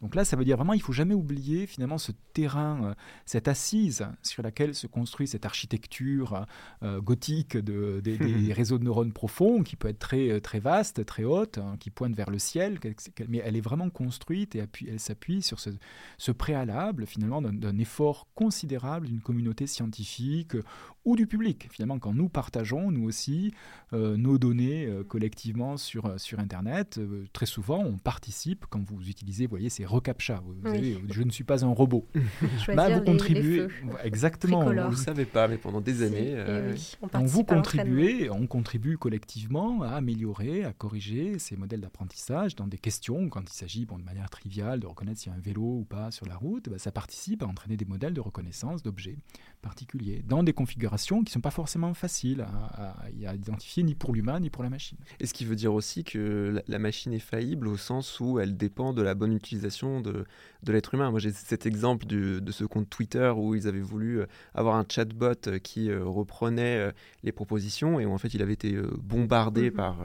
Donc 0.01 0.15
là, 0.15 0.23
ça 0.23 0.37
veut 0.37 0.45
dire 0.45 0.55
vraiment, 0.55 0.73
il 0.73 0.81
faut 0.81 0.93
jamais 0.93 1.13
oublier 1.13 1.67
finalement 1.67 1.97
ce 1.97 2.11
terrain, 2.33 2.83
euh, 2.83 2.93
cette 3.25 3.47
assise 3.47 4.07
sur 4.23 4.43
laquelle 4.43 4.73
se 4.73 4.87
construit 4.87 5.27
cette 5.27 5.45
architecture 5.45 6.45
euh, 6.83 7.01
gothique 7.01 7.57
de- 7.57 7.99
des, 8.01 8.17
des 8.17 8.53
réseaux 8.53 8.77
de 8.77 8.83
neurones 8.85 9.11
profonds, 9.13 9.61
qui 9.63 9.75
peut 9.75 9.87
être 9.89 9.99
très, 9.99 10.29
euh, 10.29 10.39
très 10.39 10.59
vaste, 10.59 11.05
très 11.05 11.23
haute, 11.25 11.57
hein, 11.57 11.75
qui 11.79 11.89
pointe 11.89 12.15
vers 12.15 12.29
le 12.29 12.39
ciel, 12.39 12.79
mais 13.27 13.41
elle 13.43 13.55
est 13.57 13.61
vraiment 13.61 13.89
construite 13.89 14.55
et 14.55 14.61
appuie- 14.61 14.87
elle 14.89 14.99
s'appuie 14.99 15.41
sur 15.41 15.59
ce, 15.59 15.69
ce 16.17 16.31
préalable 16.31 17.05
finalement 17.05 17.41
d'un 17.41 17.77
effort 17.77 18.27
considérable 18.35 19.07
d'une 19.07 19.21
communauté 19.21 19.67
scientifique 19.67 20.55
euh, 20.55 20.63
ou 21.05 21.15
du 21.15 21.27
public. 21.27 21.67
Finalement, 21.71 21.97
quand 21.99 22.13
nous 22.13 22.29
partageons, 22.29 22.91
nous 22.91 23.03
aussi, 23.05 23.53
euh, 23.93 24.15
nos 24.17 24.37
données 24.37 24.85
euh, 24.85 25.03
collectivement 25.03 25.77
sur, 25.77 26.05
euh, 26.05 26.17
sur 26.17 26.39
Internet, 26.39 26.97
euh, 26.99 27.25
très 27.33 27.45
souvent, 27.45 27.79
on 27.79 27.97
participe 27.97 28.65
quand 28.69 28.81
vous 28.83 29.07
utilisez, 29.09 29.45
vous 29.45 29.51
voyez, 29.51 29.69
ces 29.69 29.85
reCAPTCHA. 29.89 30.41
Vous, 30.45 30.53
vous 30.53 30.59
Oui. 30.71 30.93
savez, 30.93 31.03
je 31.11 31.23
ne 31.23 31.29
suis 31.31 31.43
pas 31.43 31.63
un 31.65 31.69
robot. 31.73 32.07
Bah, 32.75 32.89
vous 32.89 32.99
les 32.99 33.05
contribuez. 33.05 33.57
feux. 33.67 33.69
exactement. 34.03 34.59
tricolores. 34.59 34.85
On 34.87 34.91
ne 34.91 34.95
le 34.95 35.01
savait 35.01 35.25
pas, 35.25 35.47
mais 35.47 35.57
pendant 35.57 35.81
des 35.81 36.03
années. 36.03 36.29
eh 36.31 36.35
euh, 36.37 36.73
oui, 36.73 36.95
on 37.13 37.23
vous 37.25 37.43
contribuez, 37.43 38.29
on 38.29 38.47
contribue 38.47 38.97
collectivement 38.97 39.81
à 39.81 39.89
améliorer, 39.91 40.63
à 40.63 40.73
corriger 40.73 41.39
ces 41.39 41.55
modèles 41.57 41.81
d'apprentissage 41.81 42.55
dans 42.55 42.67
des 42.67 42.77
questions, 42.77 43.29
quand 43.29 43.41
il 43.49 43.53
s'agit 43.53 43.85
bon, 43.85 43.97
de 43.97 44.03
manière 44.03 44.29
triviale 44.29 44.79
de 44.79 44.87
reconnaître 44.87 45.19
s'il 45.19 45.31
y 45.31 45.35
a 45.35 45.37
un 45.37 45.41
vélo 45.41 45.61
ou 45.79 45.85
pas 45.85 46.11
sur 46.11 46.25
la 46.25 46.35
route, 46.35 46.69
bah, 46.69 46.77
ça 46.77 46.91
participe 46.91 47.43
à 47.43 47.47
entraîner 47.47 47.77
des 47.77 47.85
modèles 47.85 48.13
de 48.13 48.21
reconnaissance 48.21 48.83
d'objets 48.83 49.17
particuliers, 49.61 50.23
dans 50.27 50.43
des 50.43 50.53
configurations 50.53 51.19
qui 51.19 51.25
ne 51.25 51.33
sont 51.33 51.41
pas 51.41 51.51
forcément 51.51 51.93
faciles 51.93 52.41
à, 52.41 52.45
à- 52.47 53.05
à 53.29 53.35
identifier 53.35 53.83
ni 53.83 53.95
pour 53.95 54.13
l'humain 54.13 54.39
ni 54.39 54.49
pour 54.49 54.63
la 54.63 54.69
machine. 54.69 54.97
Et 55.19 55.25
ce 55.25 55.33
qui 55.33 55.43
veut 55.45 55.55
dire 55.55 55.73
aussi 55.73 56.03
que 56.03 56.51
la, 56.55 56.61
la 56.67 56.79
machine 56.79 57.11
est 57.13 57.19
faillible 57.19 57.67
au 57.67 57.77
sens 57.77 58.19
où 58.19 58.39
elle 58.39 58.55
dépend 58.55 58.93
de 58.93 59.01
la 59.01 59.15
bonne 59.15 59.33
utilisation 59.33 59.78
de, 59.83 60.25
de 60.63 60.71
l'être 60.71 60.93
humain. 60.93 61.09
Moi, 61.11 61.19
j'ai 61.19 61.31
cet 61.31 61.65
exemple 61.65 62.05
du- 62.05 62.41
de 62.41 62.51
ce 62.51 62.63
compte 62.65 62.89
Twitter 62.89 63.31
où 63.35 63.55
ils 63.55 63.67
avaient 63.67 63.79
voulu 63.79 64.19
euh, 64.19 64.25
avoir 64.53 64.75
un 64.75 64.85
chatbot 64.89 65.33
euh, 65.47 65.59
qui 65.59 65.89
euh, 65.89 66.03
reprenait 66.03 66.91
les 67.23 67.31
propositions 67.31 67.99
et 67.99 68.05
où 68.05 68.11
en 68.11 68.17
fait 68.17 68.33
il 68.33 68.41
avait 68.41 68.53
été 68.53 68.77
bombardé 69.01 69.69
Mhm. 69.69 69.75
par 69.75 69.97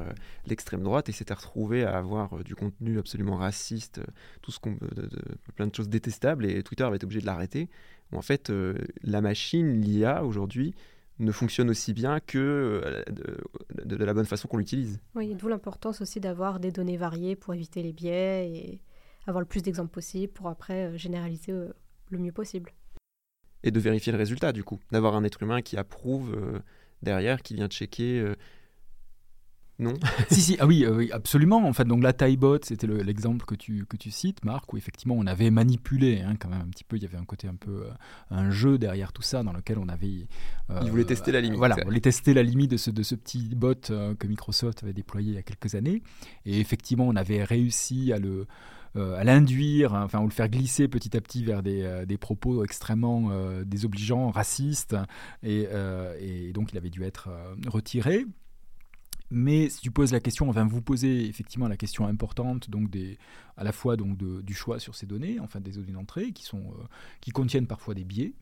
l'extrême 0.46 0.82
droite 0.82 1.08
et 1.08 1.12
s'était 1.12 1.34
retrouvé 1.34 1.84
à 1.84 1.96
avoir 1.98 2.42
du 2.44 2.54
contenu 2.54 2.98
absolument 2.98 3.36
raciste, 3.36 4.00
tout 4.42 4.50
ce 4.52 4.58
qu'on, 4.60 4.72
de- 4.72 5.06
de- 5.06 5.22
plein 5.56 5.66
de 5.66 5.74
choses 5.74 5.88
détestables 5.88 6.46
et 6.46 6.62
Twitter 6.62 6.84
avait 6.84 6.96
été 6.96 7.04
obligé 7.04 7.20
de 7.20 7.26
l'arrêter. 7.26 7.68
En 8.12 8.22
fait, 8.22 8.52
la 9.02 9.20
machine, 9.20 9.80
l'IA 9.80 10.24
aujourd'hui, 10.24 10.74
ne 11.20 11.30
fonctionne 11.32 11.70
aussi 11.70 11.92
bien 11.92 12.18
que 12.20 12.82
de, 13.08 13.84
de- 13.84 13.96
de 13.96 14.04
la 14.04 14.14
bonne 14.14 14.24
façon 14.26 14.48
qu'on 14.48 14.56
l'utilise. 14.58 14.98
Oui, 15.14 15.34
d'où 15.36 15.46
l'importance 15.48 16.00
aussi 16.00 16.18
d'avoir 16.20 16.58
des 16.58 16.72
données 16.72 16.96
variées 16.96 17.36
pour 17.36 17.54
éviter 17.54 17.82
les 17.82 17.92
biais 17.92 18.50
et 18.50 18.80
avoir 19.26 19.40
le 19.40 19.46
plus 19.46 19.62
d'exemples 19.62 19.90
possible 19.90 20.32
pour 20.32 20.48
après 20.48 20.86
euh, 20.86 20.96
généraliser 20.96 21.52
euh, 21.52 21.72
le 22.10 22.18
mieux 22.18 22.32
possible. 22.32 22.70
et 23.62 23.70
de 23.70 23.80
vérifier 23.80 24.12
le 24.12 24.18
résultat 24.18 24.52
du 24.52 24.62
coup, 24.64 24.78
d'avoir 24.92 25.14
un 25.16 25.24
être 25.24 25.42
humain 25.42 25.62
qui 25.62 25.76
approuve 25.76 26.34
euh, 26.34 26.58
derrière, 27.02 27.42
qui 27.42 27.54
vient 27.54 27.68
checker. 27.68 28.20
euh, 28.20 28.34
Non? 29.78 29.94
Si, 30.30 30.40
si, 30.40 30.56
ah 30.60 30.66
oui, 30.66 30.84
euh, 30.84 30.96
oui, 30.96 31.10
absolument. 31.12 31.66
En 31.66 31.72
fait, 31.72 31.84
donc 31.84 32.02
la 32.02 32.12
Taillebot, 32.12 32.58
c'était 32.62 32.86
le- 32.86 33.02
l'exemple 33.02 33.44
que 33.44 33.54
tu, 33.56 33.86
que 33.86 33.96
tu 33.96 34.10
cites, 34.12 34.44
Marc, 34.44 34.72
où 34.72 34.76
effectivement 34.76 35.16
on 35.18 35.26
avait 35.26 35.50
manipulé, 35.50 36.20
hein, 36.20 36.36
quand 36.38 36.48
même 36.48 36.60
un 36.60 36.68
petit 36.68 36.84
peu, 36.84 36.96
il 36.96 37.02
y 37.02 37.06
avait 37.06 37.16
un 37.18 37.24
côté 37.24 37.48
un 37.48 37.56
peu, 37.56 37.86
euh, 37.86 37.90
un 38.30 38.50
jeu 38.50 38.78
derrière 38.78 39.12
tout 39.12 39.22
ça, 39.22 39.42
dans 39.42 39.52
lequel 39.52 39.78
on 39.78 39.88
avait... 39.88 40.28
euh, 40.70 40.80
Il 40.84 40.90
voulait 40.90 41.04
tester 41.04 41.32
la 41.32 41.40
limite. 41.40 41.58
Voilà, 41.58 41.76
on 41.80 41.84
voulait 41.86 42.00
tester 42.00 42.34
la 42.34 42.42
limite 42.44 42.70
de 42.70 42.76
ce, 42.76 42.90
de 42.90 43.02
ce 43.02 43.14
petit 43.16 43.54
bot 43.56 43.74
euh, 43.90 44.14
que 44.14 44.26
Microsoft 44.28 44.82
avait 44.84 44.92
déployé 44.92 45.30
il 45.32 45.34
y 45.34 45.38
a 45.38 45.42
quelques 45.42 45.74
années. 45.74 46.02
Et 46.44 46.60
effectivement, 46.60 47.08
on 47.08 47.16
avait 47.16 47.42
réussi 47.42 48.12
à 48.12 48.18
le 48.18 48.46
euh, 48.96 49.16
à 49.16 49.24
l'induire, 49.24 49.94
hein, 49.94 50.04
enfin, 50.04 50.20
ou 50.20 50.24
le 50.24 50.30
faire 50.32 50.48
glisser 50.48 50.88
petit 50.88 51.16
à 51.16 51.20
petit 51.20 51.44
vers 51.44 51.62
des, 51.62 51.82
euh, 51.82 52.06
des 52.06 52.16
propos 52.18 52.64
extrêmement 52.64 53.30
euh, 53.30 53.64
désobligeants, 53.64 54.30
racistes, 54.30 54.96
et, 55.42 55.66
et 56.20 56.52
donc 56.52 56.72
il 56.72 56.78
avait 56.78 56.90
dû 56.90 57.02
être 57.02 57.28
retiré. 57.66 58.24
Mais 59.30 59.68
si 59.68 59.80
tu 59.80 59.90
poses 59.90 60.12
la 60.12 60.20
question, 60.20 60.48
enfin 60.48 60.64
vous 60.66 60.82
posez 60.82 61.26
effectivement 61.26 61.66
la 61.66 61.76
question 61.76 62.06
importante, 62.06 62.70
donc 62.70 62.90
des, 62.90 63.18
à 63.56 63.64
la 63.64 63.72
fois 63.72 63.96
donc 63.96 64.16
de- 64.16 64.42
du 64.42 64.54
choix 64.54 64.78
sur 64.78 64.94
ces 64.94 65.06
données, 65.06 65.40
enfin 65.40 65.60
des 65.60 65.72
données 65.72 65.92
d'entrée, 65.92 66.32
qui 66.32 66.44
sont, 66.44 66.74
qui 67.20 67.30
contiennent 67.30 67.66
parfois 67.66 67.94
des 67.94 68.04
biais, 68.04 68.32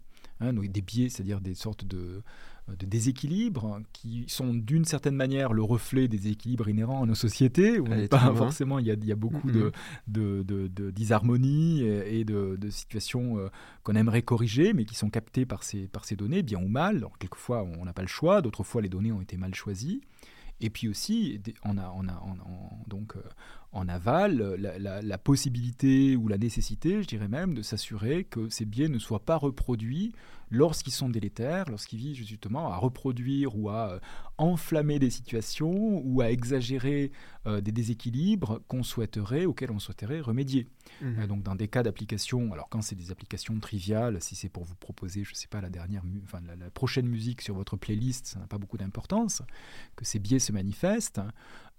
hein, 0.40 0.52
donc 0.52 0.66
des 0.66 0.82
biais, 0.82 1.08
c'est-à-dire 1.08 1.40
des 1.40 1.54
sortes 1.54 1.86
de, 1.86 2.22
de 2.68 2.86
déséquilibres 2.86 3.80
qui 3.92 4.24
sont 4.28 4.54
d'une 4.54 4.84
certaine 4.84 5.16
manière 5.16 5.52
le 5.52 5.62
reflet 5.62 6.08
des 6.08 6.28
équilibres 6.28 6.68
inhérents 6.68 7.02
à 7.02 7.06
nos 7.06 7.14
sociétés, 7.14 7.78
où 7.80 7.86
on 7.86 7.96
n'est 7.96 8.08
pas 8.08 8.32
forcément, 8.36 8.78
il 8.78 8.86
y 8.86 8.90
a, 8.90 8.94
il 8.94 9.04
y 9.04 9.12
a 9.12 9.16
beaucoup 9.16 9.48
Mhm. 9.48 9.52
de, 9.52 9.72
de, 10.08 10.42
de, 10.42 10.66
de 10.68 10.90
disharmonie 10.90 11.82
et 11.82 12.24
de, 12.24 12.56
de 12.58 12.70
situations 12.70 13.38
euh, 13.38 13.48
qu'on 13.82 13.94
aimerait 13.94 14.22
corriger, 14.22 14.72
mais 14.74 14.84
qui 14.84 14.94
sont 14.94 15.10
captées 15.10 15.44
par 15.44 15.62
ces, 15.64 15.86
par 15.88 16.04
ces 16.04 16.16
données, 16.16 16.42
bien 16.42 16.58
ou 16.62 16.68
mal. 16.68 16.96
Alors, 16.98 17.18
quelquefois, 17.18 17.62
on 17.64 17.84
n'a 17.84 17.92
pas 17.92 18.02
le 18.02 18.08
choix, 18.08 18.42
d'autres 18.42 18.62
fois, 18.64 18.80
les 18.80 18.88
données 18.88 19.12
ont 19.12 19.20
été 19.20 19.36
mal 19.36 19.54
choisies. 19.54 20.00
Et 20.60 20.70
puis 20.70 20.88
aussi, 20.88 21.40
on 21.64 21.76
a, 21.76 21.92
on 21.96 22.06
a, 22.08 22.22
on- 22.24 22.48
on- 22.50 22.88
donc, 22.88 23.16
euh, 23.16 23.20
en 23.72 23.88
aval 23.88 24.56
la, 24.58 25.18
possibilité 25.18 26.14
ou 26.16 26.28
la 26.28 26.38
nécessité, 26.38 27.02
je 27.02 27.08
dirais 27.08 27.28
même, 27.28 27.54
de 27.54 27.62
s'assurer 27.62 28.24
que 28.24 28.48
ces 28.50 28.64
biais 28.64 28.88
ne 28.88 28.98
soient 28.98 29.24
pas 29.24 29.36
reproduits 29.36 30.12
lorsqu'ils 30.52 30.92
sont 30.92 31.08
délétères, 31.08 31.70
lorsqu'ils 31.70 31.98
visent 31.98 32.16
justement 32.16 32.70
à 32.70 32.76
reproduire 32.76 33.56
ou 33.56 33.70
à 33.70 33.92
euh, 33.92 34.00
enflammer 34.36 34.98
des 34.98 35.08
situations 35.08 36.02
ou 36.04 36.20
à 36.20 36.30
exagérer 36.30 37.10
euh, 37.46 37.62
des 37.62 37.72
déséquilibres 37.72 38.60
qu'on 38.68 38.82
souhaiterait, 38.82 39.46
auxquels 39.46 39.70
on 39.70 39.78
souhaiterait 39.78 40.20
remédier. 40.20 40.68
Mmh. 41.00 41.20
Euh, 41.20 41.26
donc 41.26 41.42
dans 41.42 41.54
des 41.54 41.68
cas 41.68 41.82
d'application, 41.82 42.52
alors 42.52 42.68
quand 42.68 42.82
c'est 42.82 42.94
des 42.94 43.10
applications 43.10 43.58
triviales, 43.60 44.18
si 44.20 44.34
c'est 44.36 44.50
pour 44.50 44.64
vous 44.64 44.74
proposer, 44.74 45.24
je 45.24 45.30
ne 45.30 45.36
sais 45.36 45.48
pas, 45.48 45.62
la 45.62 45.70
dernière, 45.70 46.02
enfin 46.24 46.40
la, 46.46 46.70
prochaine 46.70 47.06
musique 47.06 47.40
sur 47.40 47.54
votre 47.54 47.76
playlist, 47.76 48.26
ça 48.26 48.38
n'a 48.38 48.46
pas 48.46 48.58
beaucoup 48.58 48.76
d'importance 48.76 49.42
que 49.96 50.04
ces 50.04 50.18
biais 50.18 50.38
se 50.38 50.52
manifestent. 50.52 51.20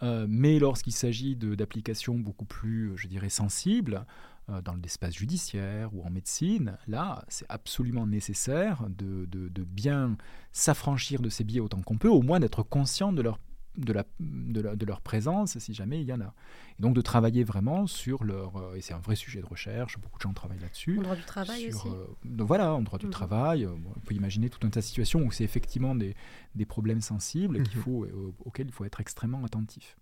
Mais 0.02 0.60
lorsqu'il 0.60 0.92
s'agit 0.92 1.36
d'applications 1.36 2.16
beaucoup 2.16 2.44
plus, 2.44 2.92
je 2.98 3.08
dirais, 3.08 3.30
sensibles, 3.30 4.06
euh, 4.50 4.62
dans 4.62 4.76
l'espace 4.76 5.16
judiciaire 5.16 5.96
ou 5.96 6.04
en 6.04 6.10
médecine, 6.10 6.78
là, 6.90 7.24
c'est 7.30 7.46
absolument 7.48 8.06
nécessaire 8.06 8.84
de, 8.90 9.26
de, 9.26 9.64
bien 9.64 10.18
s'affranchir 10.52 11.22
de 11.22 11.30
ces 11.30 11.46
biais 11.46 11.62
autant 11.62 11.82
qu'on 11.82 11.98
peut, 11.98 12.10
au 12.10 12.22
moins 12.22 12.42
d'être 12.42 12.62
conscient 12.62 13.14
de 13.14 13.22
leur, 13.22 13.40
de, 13.78 13.94
la, 13.94 14.06
de, 14.20 14.86
leur 14.86 15.02
présence 15.02 15.58
si 15.58 15.74
jamais 15.74 16.02
il 16.02 16.08
y 16.08 16.14
en 16.14 16.22
a. 16.22 16.34
Et 16.80 16.82
donc 16.82 16.96
de 16.96 17.02
travailler 17.02 17.44
vraiment 17.44 17.88
sur 17.88 18.24
leur... 18.24 18.58
Euh, 18.58 18.76
et 18.76 18.82
c'est 18.82 18.94
un 18.94 19.00
vrai 19.00 19.16
sujet 19.16 19.42
de 19.42 19.46
recherche, 19.46 19.98
beaucoup 20.00 20.18
de 20.18 20.24
gens 20.24 20.34
travaillent 20.34 20.60
là-dessus. 20.60 21.00
En 21.00 21.04
droit 21.04 21.16
du 21.16 21.24
travail 21.24 21.68
aussi. 21.70 21.88
Euh, 21.88 22.06
donc 22.24 22.48
voilà, 22.48 22.74
en 22.74 22.82
droit 22.82 23.00
du 23.00 23.08
mhm. 23.08 23.12
travail, 23.12 23.68
on 23.68 24.00
peut 24.02 24.16
imaginer 24.16 24.50
toute 24.50 24.66
un 24.66 24.70
tas 24.70 24.82
de 24.82 24.86
situations 24.86 25.22
où 25.22 25.32
c'est 25.32 25.44
effectivement 25.44 25.96
des, 25.96 26.16
des, 26.56 26.66
problèmes 26.66 27.02
sensibles 27.02 27.60
mhm. 27.60 27.66
faut, 27.66 28.08
auxquels 28.46 28.68
il 28.68 28.74
faut 28.74 28.86
être 28.86 29.00
extrêmement 29.02 29.44
attentif. 29.44 29.98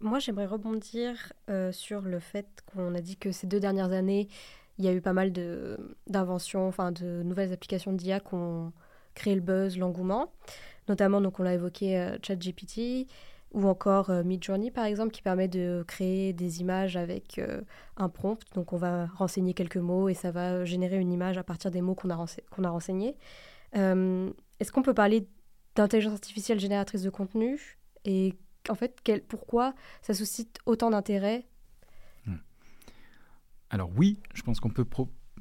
Moi, 0.00 0.18
j'aimerais 0.18 0.46
rebondir 0.46 1.32
euh, 1.48 1.72
sur 1.72 2.02
le 2.02 2.20
fait 2.20 2.62
qu'on 2.66 2.94
a 2.94 3.00
dit 3.00 3.16
que 3.16 3.32
ces 3.32 3.46
deux 3.46 3.60
dernières 3.60 3.92
années, 3.92 4.28
il 4.78 4.84
y 4.84 4.88
a 4.88 4.92
eu 4.92 5.00
pas 5.00 5.14
mal 5.14 5.32
d'inventions, 6.06 6.68
enfin 6.68 6.92
de 6.92 7.22
nouvelles 7.22 7.52
applications 7.52 7.94
d'IA 7.94 8.20
qui 8.20 8.36
créé 9.16 9.34
le 9.34 9.40
buzz, 9.40 9.76
l'engouement. 9.76 10.32
Notamment, 10.88 11.20
donc 11.20 11.40
on 11.40 11.42
l'a 11.42 11.54
évoqué, 11.54 11.98
euh, 11.98 12.16
ChatGPT 12.22 13.08
ou 13.52 13.66
encore 13.66 14.10
euh, 14.10 14.22
Midjourney 14.22 14.70
par 14.70 14.84
exemple, 14.84 15.10
qui 15.10 15.22
permet 15.22 15.48
de 15.48 15.84
créer 15.88 16.32
des 16.32 16.60
images 16.60 16.96
avec 16.96 17.40
un 17.96 18.08
prompt. 18.08 18.38
Donc 18.54 18.72
on 18.72 18.76
va 18.76 19.06
renseigner 19.06 19.54
quelques 19.54 19.76
mots 19.78 20.08
et 20.08 20.14
ça 20.14 20.30
va 20.30 20.64
générer 20.64 20.98
une 20.98 21.12
image 21.12 21.38
à 21.38 21.42
partir 21.42 21.72
des 21.72 21.80
mots 21.80 21.96
qu'on 21.96 22.10
a, 22.10 22.26
qu'on 22.50 22.62
a 22.62 22.70
renseignés. 22.70 23.16
Est-ce 23.72 24.72
qu'on 24.72 24.82
peut 24.82 24.94
parler 24.94 25.26
d'intelligence 25.74 26.14
artificielle 26.14 26.60
génératrice 26.60 27.02
de 27.02 27.10
contenu 27.10 27.78
et 28.04 28.34
en 28.68 28.74
fait, 28.74 29.00
pourquoi 29.28 29.74
ça 30.02 30.14
suscite 30.14 30.58
autant 30.66 30.90
d'intérêt? 30.90 31.46
Hmm. 32.26 32.36
Alors 33.70 33.90
oui, 33.96 34.20
je 34.34 34.42
pense 34.42 34.60
qu'on 34.60 34.70
peut, 34.70 34.86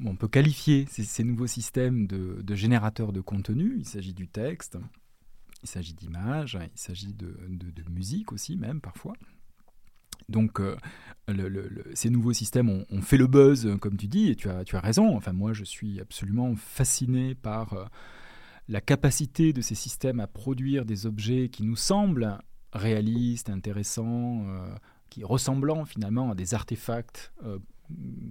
on 0.04 0.16
peut 0.16 0.28
qualifier 0.28 0.86
ces, 0.89 1.24
nouveaux 1.24 1.48
systèmes 1.48 2.08
de, 2.08 2.56
générateurs 2.56 3.14
de 3.14 3.22
contenu. 3.22 3.76
Il 3.78 3.86
s'agit 3.86 4.14
du 4.14 4.28
texte, 4.28 4.78
il 5.64 5.70
s'agit 5.70 5.93
d'images, 5.93 6.58
il 6.62 6.80
s'agit 6.80 7.14
de, 7.14 7.36
musique 7.89 8.32
aussi 8.32 8.58
même 8.58 8.82
parfois. 8.82 9.14
Donc, 10.28 10.60
euh, 10.60 10.76
ces 11.93 12.10
nouveaux 12.10 12.34
systèmes 12.34 12.70
ont, 12.70 13.02
fait 13.02 13.18
le 13.18 13.28
buzz, 13.28 13.78
comme 13.80 13.96
tu 13.96 14.08
dis, 14.08 14.30
et 14.30 14.36
tu 14.36 14.50
as, 14.50 14.64
raison. 14.80 15.16
Enfin, 15.16 15.34
moi, 15.34 15.54
je 15.54 15.64
suis 15.64 16.00
absolument 16.00 16.56
fasciné 16.56 17.36
par 17.36 17.74
euh, 17.74 17.86
la 18.68 18.82
capacité 18.82 19.54
de 19.54 19.62
ces 19.62 19.76
systèmes 19.76 20.20
à 20.20 20.28
produire 20.28 20.84
des 20.84 21.06
objets 21.06 21.50
qui 21.50 21.64
nous 21.64 21.76
semblent 21.76 22.39
réaliste, 22.74 23.50
intéressant, 23.50 24.48
euh, 24.48 24.76
qui 25.10 25.24
ressemblant 25.24 25.86
finalement 25.86 26.32
à 26.32 26.36
des 26.36 26.54
artefacts 26.56 27.32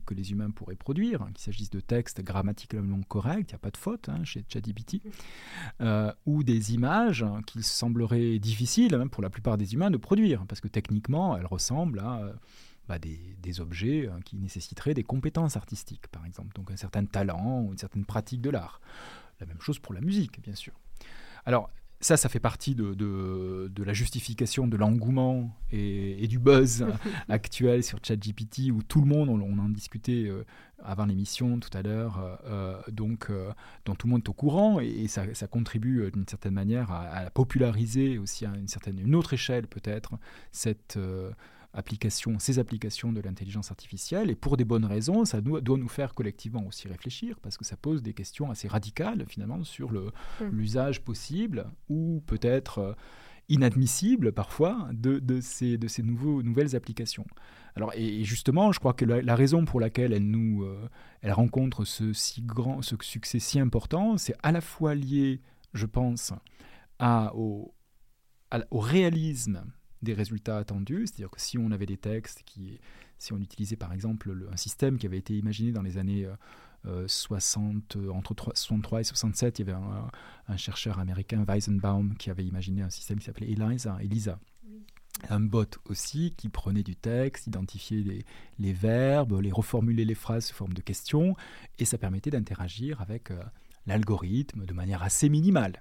que 0.07 0.15
les 0.15 0.33
humains 0.33 0.51
pourraient 0.51 0.77
produire, 0.77 1.23
hein, 1.23 1.31
qu'il 1.35 1.43
s'agisse 1.45 1.71
de 1.71 1.81
textes 1.81 2.23
grammaticalement 2.23 3.01
corrects, 3.03 3.51
il 3.51 3.53
n'y 3.53 3.57
a 3.57 3.59
pas 3.59 3.71
de 3.71 3.77
faute 3.77 4.09
hein, 4.09 4.25
chez 4.25 4.45
ChatGPT, 4.49 5.03
euh, 5.81 6.13
ou 6.27 6.43
des 6.43 6.75
images 6.75 7.23
hein, 7.23 7.41
qu'il 7.47 7.65
semblerait 7.65 8.39
difficile 8.39 9.05
pour 9.11 9.23
la 9.23 9.31
plupart 9.31 9.57
des 9.59 9.75
humains 9.75 9.91
de 9.91 9.97
produire, 9.97 10.45
parce 10.47 10.61
que 10.61 10.69
techniquement, 10.69 11.37
elles 11.37 11.47
ressemblent 11.47 12.01
à 12.01 12.33
bah, 12.89 12.99
des, 12.99 13.19
des, 13.41 13.61
objets 13.61 14.11
qui 14.25 14.37
nécessiteraient 14.37 14.95
des 14.95 15.05
compétences 15.05 15.57
artistiques, 15.57 16.09
par 16.09 16.27
exemple, 16.27 16.55
donc 16.55 16.71
un 16.71 16.77
certain 16.77 17.05
talent 17.05 17.63
ou 17.63 17.73
une 17.73 17.79
certaine 17.79 18.05
pratique 18.05 18.43
de 18.43 18.51
l'art. 18.51 18.81
La 19.41 19.47
même 19.47 19.61
chose 19.61 19.79
pour 19.79 19.95
la 19.95 20.01
musique, 20.01 20.41
bien 20.43 20.55
sûr. 20.55 20.75
Alors, 21.47 21.71
ça, 22.05 22.19
ça 22.19 22.29
fait 22.29 22.39
partie 22.39 22.75
de, 22.75 22.93
de, 22.93 23.83
la 23.83 23.95
justification 23.95 24.67
de 24.67 24.77
l'engouement 24.77 25.57
et, 25.73 26.27
du 26.29 26.39
buzz 26.39 26.85
actuel 27.31 27.83
sur 27.83 27.99
ChatGPT, 28.03 28.71
où 28.71 28.83
tout 28.83 29.01
le 29.01 29.07
monde, 29.07 29.31
on, 29.31 29.59
en 29.59 29.71
discutait 29.71 30.27
euh, 30.27 30.45
avant 30.83 31.07
l'émission 31.07 31.59
tout 31.61 31.71
à 31.73 31.81
l'heure, 31.81 32.19
euh, 32.19 32.37
euh, 32.47 32.83
donc 32.93 33.31
dont 33.87 33.95
tout 33.95 34.07
le 34.07 34.13
monde 34.13 34.23
est 34.23 34.29
au 34.29 34.35
courant, 34.35 34.81
et, 34.81 35.09
ça, 35.09 35.25
contribue 35.47 36.11
d'une 36.13 36.29
certaine 36.29 36.53
manière 36.53 36.93
à, 36.93 37.09
à, 37.09 37.31
populariser 37.31 38.19
aussi 38.19 38.45
à 38.45 38.55
une 38.55 38.69
certaine, 38.69 38.99
une 38.99 39.15
autre 39.15 39.33
échelle 39.33 39.67
peut-être 39.67 40.13
cette 40.53 40.99
application, 41.75 42.39
ces 42.39 42.59
applications 42.59 43.13
de 43.13 43.21
l'intelligence 43.21 43.71
artificielle. 43.71 44.31
Et 44.31 44.35
pour 44.35 44.57
des 44.57 44.65
bonnes 44.65 44.85
raisons, 44.85 45.25
ça 45.25 45.41
doit 45.41 45.61
nous 45.61 45.89
faire 45.89 46.15
collectivement 46.15 46.65
aussi 46.67 46.89
réfléchir, 46.89 47.39
parce 47.41 47.59
que 47.59 47.65
ça 47.65 47.77
pose 47.77 48.03
des 48.03 48.15
questions 48.15 48.51
assez 48.51 48.69
radicales, 48.69 49.25
finalement, 49.29 49.65
sur 49.65 49.93
mm. 49.93 50.11
l'usage 50.51 51.03
possible 51.03 51.67
ou 51.89 52.23
peut-être 52.27 52.79
euh, 52.79 52.93
inadmissible 53.49 54.33
parfois 54.33 54.89
de, 54.93 55.19
de, 55.19 55.41
ces, 55.41 55.77
de 55.77 55.89
ces 55.89 56.03
nouveaux, 56.03 56.43
nouvelles 56.43 56.77
applications. 56.77 57.27
Alors, 57.77 57.93
et, 57.95 58.25
justement, 58.25 58.73
je 58.73 58.79
crois 58.79 58.95
que 58.95 59.05
la, 59.05 59.35
raison 59.35 59.65
pour 59.65 59.81
laquelle 59.81 60.13
elle, 60.13 60.31
nous, 60.31 60.63
euh, 60.63 60.89
elle 61.23 61.33
rencontre 61.33 61.85
ce, 61.85 62.13
si 62.13 62.41
grand, 62.41 62.83
ce 62.83 62.95
succès 63.01 63.41
si 63.41 63.59
important, 63.59 64.17
c'est 64.17 64.37
à 64.43 64.53
la 64.53 64.61
fois 64.61 64.95
lié, 64.95 65.41
je 65.73 65.87
pense, 65.87 66.33
à, 67.01 67.35
au, 67.35 67.75
au 68.71 68.79
réalisme 68.79 69.65
des 70.05 70.15
résultats 70.15 70.59
attendus. 70.59 71.07
C'est-à-dire 71.07 71.31
que 71.31 71.41
si 71.41 71.59
on 71.59 71.71
avait 71.71 71.87
des 71.87 71.97
textes 71.97 72.43
qui, 72.45 72.79
si 73.19 73.33
on 73.33 73.39
utilisait 73.39 73.77
par 73.77 73.93
exemple 73.93 74.35
un 74.53 74.57
système 74.57 74.99
qui 74.99 75.07
avait 75.07 75.19
été 75.19 75.37
imaginé 75.37 75.73
dans 75.73 75.83
les 75.83 75.99
années 75.99 76.29
60, 77.07 77.97
euh, 77.97 78.07
euh, 78.07 78.11
entre 78.11 78.35
63 78.55 79.01
et 79.01 79.05
67, 79.05 79.59
il 79.59 79.67
y 79.67 79.71
avait 79.71 79.81
un, 80.49 80.57
chercheur 80.57 80.99
américain, 80.99 81.45
Weizenbaum, 81.45 82.17
qui 82.17 82.31
avait 82.31 82.45
imaginé 82.45 82.83
un 82.83 82.91
système 82.91 83.19
qui 83.19 83.25
s'appelait 83.25 83.51
Eliza, 83.51 83.97
Elisa. 84.01 84.39
Un 85.31 85.41
bot 85.41 85.67
aussi 85.89 86.35
qui 86.37 86.49
prenait 86.49 86.83
du 86.83 86.97
texte, 86.97 87.47
identifiait 87.47 88.03
les, 88.03 88.25
les, 88.59 88.73
verbes, 88.73 89.41
les 89.41 89.53
reformulait 89.53 90.05
les 90.05 90.17
phrases 90.17 90.47
sous 90.47 90.55
forme 90.55 90.75
de 90.75 90.83
questions, 90.83 91.37
et 91.79 91.85
ça 91.85 91.99
permettait 91.99 92.31
d'interagir 92.31 93.01
avec 93.01 93.31
euh, 93.31 93.43
l'algorithme 93.87 94.67
de 94.67 94.73
manière 94.73 95.03
assez 95.03 95.29
minimale. 95.29 95.81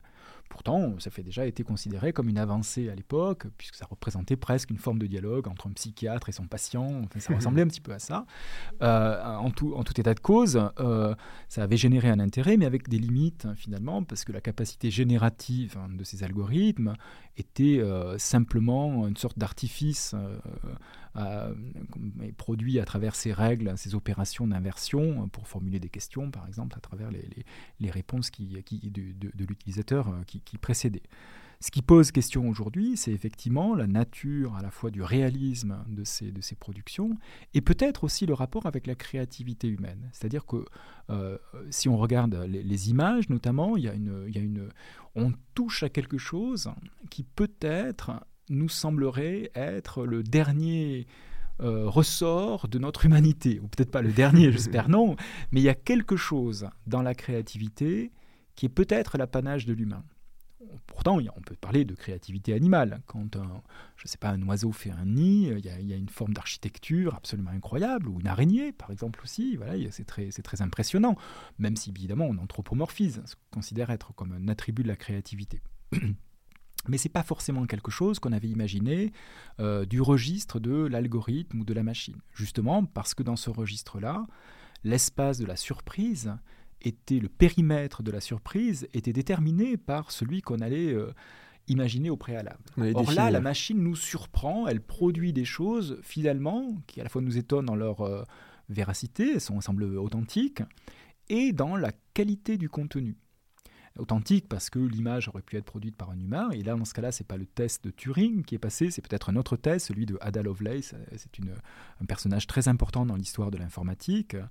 Pourtant, 0.54 0.94
ça 1.00 1.10
fait 1.10 1.24
déjà 1.24 1.48
été 1.48 1.64
considéré 1.64 2.14
comme 2.14 2.30
une 2.30 2.38
avancée 2.38 2.88
à 2.88 2.94
l'époque, 2.94 3.48
puisque 3.58 3.74
ça 3.74 3.88
représentait 3.90 4.36
presque 4.36 4.70
une 4.70 4.78
forme 4.78 5.00
de 5.00 5.08
dialogue 5.08 5.48
entre 5.48 5.66
un 5.66 5.72
psychiatre 5.72 6.30
et 6.30 6.32
son 6.32 6.46
patient. 6.46 7.02
ça 7.18 7.34
ressemblait 7.34 7.62
un 7.64 7.68
petit 7.68 7.82
peu 7.82 7.92
à 7.92 7.98
ça. 7.98 8.28
Euh, 8.84 9.20
en, 9.24 9.50
tout, 9.50 9.74
en 9.74 9.84
tout 9.84 10.00
état 10.00 10.14
de 10.14 10.20
cause, 10.20 10.62
euh, 10.80 11.16
ça 11.50 11.64
avait 11.64 11.76
généré 11.76 12.08
un 12.10 12.20
intérêt, 12.20 12.56
mais 12.56 12.68
avec 12.68 12.88
des 12.88 13.00
limites 13.00 13.48
hein, 13.48 13.56
finalement, 13.56 14.04
parce 14.04 14.26
que 14.26 14.32
la 14.32 14.42
capacité 14.42 14.92
générative 14.92 15.76
hein, 15.76 15.90
de 15.92 16.04
ces 16.04 16.24
algorithmes 16.24 16.94
était 17.38 17.80
euh, 17.80 18.18
simplement 18.18 19.08
une 19.08 19.18
sorte 19.18 19.38
d'artifice 19.40 20.16
euh, 21.16 21.54
produit 22.38 22.80
à 22.80 22.86
travers 22.86 23.14
ces 23.14 23.32
règles, 23.34 23.78
ces 23.78 23.94
opérations 23.94 24.48
d'inversion 24.48 25.30
pour 25.30 25.48
formuler 25.48 25.80
des 25.80 25.90
questions, 25.90 26.32
par 26.32 26.48
exemple, 26.48 26.76
à 26.76 26.82
travers 26.82 27.12
les, 27.12 27.92
réponses 27.92 28.32
qui, 28.32 28.48
de, 28.48 29.46
l'utilisateur 29.46 30.08
euh, 30.08 30.24
qui, 30.26 30.58
précédaient. 30.58 31.04
Ce 31.60 31.70
qui 31.70 31.84
pose 31.84 32.12
question 32.12 32.50
aujourd'hui, 32.50 32.98
c'est 32.98 33.12
effectivement 33.12 33.76
la 33.76 33.86
nature 33.86 34.56
à 34.56 34.64
la 34.64 34.72
fois 34.72 34.90
du 34.90 35.04
réalisme 35.04 35.78
de 35.88 36.04
ces, 36.04 36.56
productions 36.60 37.16
et 37.54 37.62
peut-être 37.62 38.04
aussi 38.04 38.26
le 38.26 38.34
rapport 38.34 38.66
avec 38.66 38.88
la 38.88 38.96
créativité 38.96 39.68
humaine. 39.68 40.10
C'est-à-dire 40.14 40.48
que 40.48 40.66
euh, 41.12 41.38
si 41.70 41.88
on 41.88 41.98
regarde 41.98 42.34
les, 42.50 42.90
images 42.90 43.30
notamment, 43.30 43.78
il 43.78 43.84
y 43.84 43.88
a 43.88 43.94
une, 43.94 44.70
on 45.16 45.34
touche 45.54 45.84
à 45.84 45.90
quelque 45.90 46.18
chose 46.18 46.70
qui 47.10 47.24
peut-être 47.24 48.26
nous 48.50 48.70
semblerait 48.70 49.52
être 49.56 50.06
le 50.06 50.24
dernier 50.24 51.08
euh, 51.62 51.88
ressort 51.88 52.68
de 52.68 52.80
notre 52.80 53.06
humanité, 53.06 53.60
ou 53.60 53.68
peut-être 53.68 53.92
pas 53.92 54.02
le 54.02 54.12
dernier, 54.12 54.52
j'espère 54.52 54.90
non, 54.90 55.16
mais 55.52 55.62
il 55.62 55.64
y 55.64 55.70
a 55.70 55.76
quelque 55.76 56.16
chose 56.16 56.68
dans 56.88 57.02
la 57.02 57.14
créativité 57.14 58.12
qui 58.56 58.66
est 58.66 58.70
peut-être 58.70 59.18
l'apanage 59.18 59.66
de 59.66 59.74
l'humain. 59.74 60.04
Pourtant, 60.88 61.18
on 61.18 61.42
peut 61.42 61.56
parler 61.56 61.86
de 61.86 61.96
créativité 61.96 62.54
animale. 62.54 63.02
Quand 63.06 63.36
un, 63.36 63.62
je 63.98 64.08
sais 64.08 64.18
pas, 64.18 64.30
un 64.30 64.42
oiseau 64.44 64.72
fait 64.72 64.92
un 64.92 65.06
nid, 65.06 65.48
il 65.48 65.66
y 65.66 65.94
a, 65.94 65.98
une 65.98 66.10
forme 66.10 66.34
d'architecture 66.34 67.16
absolument 67.16 67.52
incroyable, 67.52 68.08
ou 68.08 68.20
une 68.20 68.28
araignée, 68.28 68.72
par 68.72 68.92
exemple 68.92 69.22
aussi. 69.24 69.56
Voilà, 69.56 69.74
c'est 69.92 70.06
très, 70.06 70.30
très 70.30 70.62
impressionnant, 70.62 71.16
même 71.60 71.76
si 71.76 71.90
évidemment 71.90 72.26
on 72.26 72.38
anthropomorphise, 72.38 73.22
ce 73.26 73.36
qu'on 73.36 73.60
considère 73.60 73.90
être 73.90 74.14
comme 74.14 74.34
un 74.34 74.48
attribut 74.48 74.84
de 74.84 74.88
la 74.88 74.96
créativité. 74.96 75.62
mais 76.88 76.98
ce 76.98 77.08
n'est 77.08 77.12
pas 77.12 77.24
forcément 77.24 77.66
quelque 77.66 77.92
chose 77.92 78.20
qu'on 78.20 78.34
avait 78.34 78.50
imaginé 78.50 79.14
euh, 79.60 79.86
du 79.86 80.02
registre 80.02 80.60
de 80.60 80.86
l'algorithme 80.86 81.62
ou 81.62 81.66
de 81.66 81.74
la 81.74 81.84
machine. 81.84 82.18
Justement 82.34 82.86
parce 82.86 83.14
que 83.14 83.24
dans 83.24 83.36
ce 83.36 83.50
registre-là, 83.50 84.26
l'espace 84.84 85.38
de 85.38 85.46
la 85.46 85.56
surprise 85.56 86.34
était, 86.84 87.20
le 87.20 87.30
périmètre 87.30 88.04
de 88.04 88.12
la 88.12 88.20
surprise 88.20 88.88
était 88.94 89.14
déterminé 89.14 89.78
par 89.78 90.12
celui 90.12 90.42
qu'on 90.42 90.60
allait 90.60 90.94
euh, 90.94 91.14
imaginer 91.68 92.10
au 92.10 92.18
préalable. 92.18 92.64
Or 92.94 93.12
là, 93.12 93.32
la 93.32 93.42
machine 93.42 93.82
nous 93.82 93.96
surprend, 93.96 94.68
elle 94.68 94.82
produit 94.82 95.34
des 95.34 95.46
choses 95.46 96.00
finalement 96.02 96.76
qui 96.88 97.00
à 97.00 97.04
la 97.04 97.10
fois 97.10 97.22
nous 97.22 97.38
étonnent 97.38 97.66
dans 97.66 97.76
leur 97.76 98.02
euh, 98.02 98.24
véracité, 98.70 99.34
elles 99.34 99.42
sont, 99.42 99.62
semblent 99.62 99.98
authentiques, 99.98 100.62
et 101.30 101.54
dans 101.54 101.76
la 101.76 101.92
qualité 102.14 102.58
du 102.58 102.70
contenu 102.70 103.16
authentique 104.00 104.48
parce 104.50 104.70
que 104.70 104.80
l'image 104.80 105.28
aurait 105.28 105.42
pu 105.42 105.58
être 105.58 105.66
produite 105.66 105.96
par 105.96 106.10
un 106.10 106.20
humain. 106.20 106.50
Et 106.52 106.64
là, 106.64 106.76
dans 106.76 106.86
ce 106.86 106.94
cas-là, 106.94 107.12
c'est 107.12 107.28
pas 107.28 107.38
le 107.38 107.46
test 107.46 107.84
de 107.84 107.92
Turing 107.92 108.44
qui 108.44 108.56
est 108.56 108.60
passé, 108.60 108.90
c'est 108.90 109.08
peut-être 109.08 109.30
un 109.30 109.36
autre 109.36 109.56
test, 109.56 109.88
celui 109.88 110.06
de 110.06 110.18
Ada 110.22 110.42
Lovelace. 110.42 110.96
C'est 111.16 111.30
un 112.02 112.06
personnage 112.06 112.48
très 112.48 112.68
important 112.68 113.06
dans 113.06 113.16
l'histoire 113.16 113.52
de 113.52 113.58
l'informatique, 113.58 114.36
euh, 114.36 114.46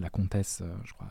la 0.00 0.10
comtesse, 0.10 0.62
euh, 0.62 0.74
je 0.84 0.92
crois, 0.92 1.08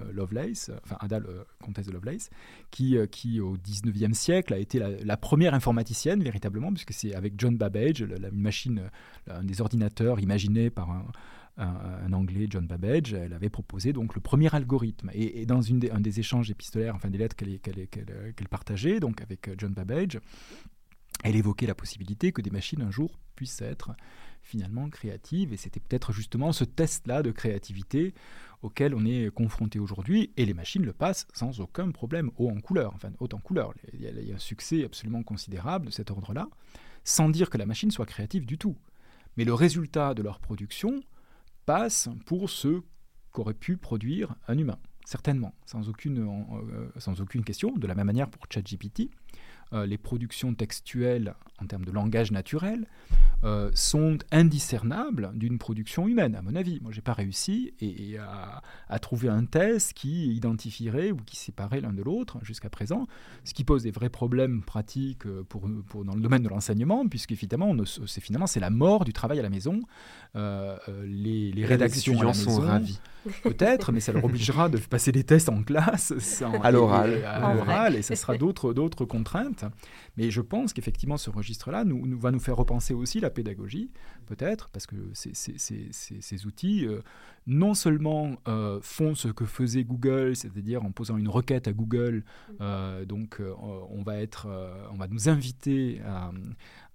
euh, 0.00 0.12
Lovelace, 0.12 0.70
enfin 0.84 0.96
Ada, 1.00 1.20
comtesse 1.62 1.86
de 1.86 1.92
Lovelace, 1.92 2.30
qui, 2.70 2.96
qui 3.10 3.40
au 3.40 3.56
19e 3.56 4.14
siècle 4.14 4.54
a 4.54 4.58
été 4.58 4.78
la, 4.78 5.16
première 5.16 5.54
informaticienne 5.54 6.22
véritablement, 6.22 6.72
puisque 6.72 6.92
c'est 6.92 7.14
avec 7.14 7.34
John 7.38 7.56
Babbage, 7.56 8.02
la, 8.02 8.28
une 8.28 8.40
machine, 8.40 8.90
un 9.28 9.44
des 9.44 9.60
ordinateurs 9.60 10.20
imaginés 10.20 10.70
par 10.70 10.90
un 10.90 11.04
un, 11.56 12.12
Anglais, 12.12 12.46
John 12.50 12.66
Babbage, 12.66 13.12
elle 13.14 13.32
avait 13.32 13.48
proposé 13.48 13.92
donc 13.92 14.14
le 14.14 14.20
premier 14.20 14.52
algorithme. 14.54 15.10
Et, 15.12 15.46
dans 15.46 15.60
un 15.70 16.00
des 16.00 16.20
échanges 16.20 16.50
épistolaires, 16.50 16.94
enfin 16.94 17.10
des 17.10 17.18
lettres 17.18 17.36
qu'elle 17.36 18.48
partageait 18.50 19.00
donc 19.00 19.20
avec 19.20 19.48
euh, 19.48 19.54
John 19.58 19.72
Babbage, 19.72 20.20
elle 21.22 21.36
évoquait 21.36 21.66
la 21.66 21.74
possibilité 21.74 22.32
que 22.32 22.42
des 22.42 22.50
machines 22.50 22.82
un 22.82 22.90
jour 22.90 23.18
puissent 23.36 23.62
être 23.62 23.94
finalement 24.42 24.88
créatives. 24.90 25.52
Et 25.52 25.56
c'était 25.56 25.80
peut-être 25.80 26.12
justement 26.12 26.52
ce 26.52 26.64
test-là 26.64 27.22
de 27.22 27.30
créativité 27.30 28.14
auquel 28.62 28.94
on 28.94 29.04
est 29.06 29.30
confronté 29.32 29.78
aujourd'hui. 29.78 30.32
Et 30.36 30.44
les 30.44 30.54
machines 30.54 30.84
le 30.84 30.92
passent 30.92 31.26
sans 31.34 31.60
aucun 31.60 31.90
problème, 31.92 32.30
haut 32.36 32.50
en 32.50 32.60
couleur. 32.60 32.92
Enfin, 32.94 33.10
haut 33.20 33.28
en 33.32 33.38
couleur. 33.38 33.72
Il 33.92 34.02
y 34.02 34.32
a 34.32 34.34
un 34.34 34.38
succès 34.38 34.84
absolument 34.84 35.22
considérable 35.22 35.86
de 35.86 35.90
cet 35.92 36.10
ordre-là, 36.10 36.48
sans 37.04 37.28
dire 37.28 37.48
que 37.48 37.58
la 37.58 37.66
machine 37.66 37.90
soit 37.90 38.06
créative 38.06 38.44
du 38.44 38.58
tout. 38.58 38.76
Mais 39.36 39.44
le 39.44 39.54
résultat 39.54 40.14
de 40.14 40.22
leur 40.22 40.40
production 40.40 41.02
passe 41.66 42.08
pour 42.26 42.50
ce 42.50 42.82
qu'aurait 43.32 43.54
pu 43.54 43.76
produire 43.76 44.34
un 44.48 44.56
humain, 44.58 44.78
certainement, 45.04 45.54
sans 45.66 45.88
aucune, 45.88 46.18
euh, 46.18 47.42
question. 47.44 47.72
De 47.72 47.86
la 47.86 47.94
même 47.94 48.06
manière 48.06 48.28
pour 48.28 48.46
ChatGPT, 48.48 49.10
euh, 49.74 49.86
les 49.86 49.98
productions 49.98 50.54
textuelles 50.54 51.34
en 51.60 51.66
termes 51.66 51.84
de 51.84 51.90
langage 51.90 52.30
naturel 52.30 52.86
euh, 53.42 53.70
sont 53.74 54.18
indiscernables 54.30 55.32
d'une 55.34 55.58
production 55.58 56.06
humaine, 56.06 56.36
à 56.36 56.42
mon 56.42 56.54
avis. 56.54 56.78
Moi, 56.80 56.92
j'ai 56.92 57.00
pas 57.00 57.12
réussi 57.12 57.74
et, 57.80 58.16
à, 58.18 58.98
trouver 59.00 59.28
un 59.28 59.44
test 59.44 59.92
qui 59.92 60.32
identifierait 60.34 61.10
ou 61.10 61.16
qui 61.16 61.36
séparait 61.36 61.80
l'un 61.80 61.92
de 61.92 62.02
l'autre 62.02 62.38
jusqu'à 62.42 62.70
présent, 62.70 63.06
ce 63.42 63.52
qui 63.52 63.64
pose 63.64 63.82
des 63.82 63.90
vrais 63.90 64.08
problèmes 64.08 64.62
pratiques 64.62 65.26
euh, 65.26 65.42
pour, 65.42 65.68
pour 65.88 66.04
dans 66.04 66.14
le 66.14 66.20
domaine 66.20 66.42
de 66.42 66.48
l'enseignement, 66.48 67.06
puisque 67.08 67.32
évidemment, 67.32 67.74
c'est 68.06 68.20
finalement 68.20 68.46
c'est 68.46 68.60
la 68.60 68.70
mort 68.70 69.04
du 69.04 69.12
travail 69.12 69.40
à 69.40 69.42
la 69.42 69.50
maison. 69.50 69.80
les, 70.34 71.50
les, 71.52 71.64
rédactions 71.64 72.20
à 72.20 72.24
la 72.24 72.28
maison, 72.28 72.50
sont 72.50 72.60
ravis. 72.60 73.00
Peut-être, 73.42 73.92
mais 73.92 74.00
ça 74.00 74.12
leur 74.12 74.24
obligera 74.24 74.68
de 74.68 74.78
passer 74.78 75.10
des 75.10 75.24
tests 75.24 75.48
en 75.48 75.62
classe, 75.62 76.12
à 76.62 76.70
l'oral, 76.70 77.24
à 77.24 77.54
l'oral, 77.54 77.96
et 77.96 78.02
ça 78.02 78.16
sera 78.16 78.36
d'autres 78.36 78.72
d'autres 78.72 79.04
contraintes. 79.70 79.88
Mais 80.16 80.30
je 80.30 80.40
pense 80.40 80.72
qu'effectivement, 80.72 81.16
ce 81.16 81.30
registre-là 81.30 81.84
nous, 81.84 82.18
va 82.18 82.30
nous 82.30 82.40
faire 82.40 82.56
repenser 82.56 82.94
aussi 82.94 83.20
la 83.20 83.30
pédagogie, 83.30 83.90
peut-être, 84.26 84.68
parce 84.70 84.86
que 84.86 84.96
ces, 85.12 86.46
outils, 86.46 86.86
euh, 86.86 87.00
non 87.46 87.74
seulement 87.74 88.36
euh, 88.48 88.78
font 88.82 89.14
ce 89.14 89.28
que 89.28 89.44
faisait 89.44 89.84
Google, 89.84 90.36
c'est-à-dire 90.36 90.84
en 90.84 90.92
posant 90.92 91.16
une 91.16 91.28
requête 91.28 91.68
à 91.68 91.72
Google, 91.72 92.24
euh, 92.60 93.04
donc 93.04 93.40
on, 93.60 94.02
va 94.02 94.20
être, 94.20 94.48
on 94.92 94.96
va 94.96 95.08
nous 95.08 95.28
inviter 95.28 96.00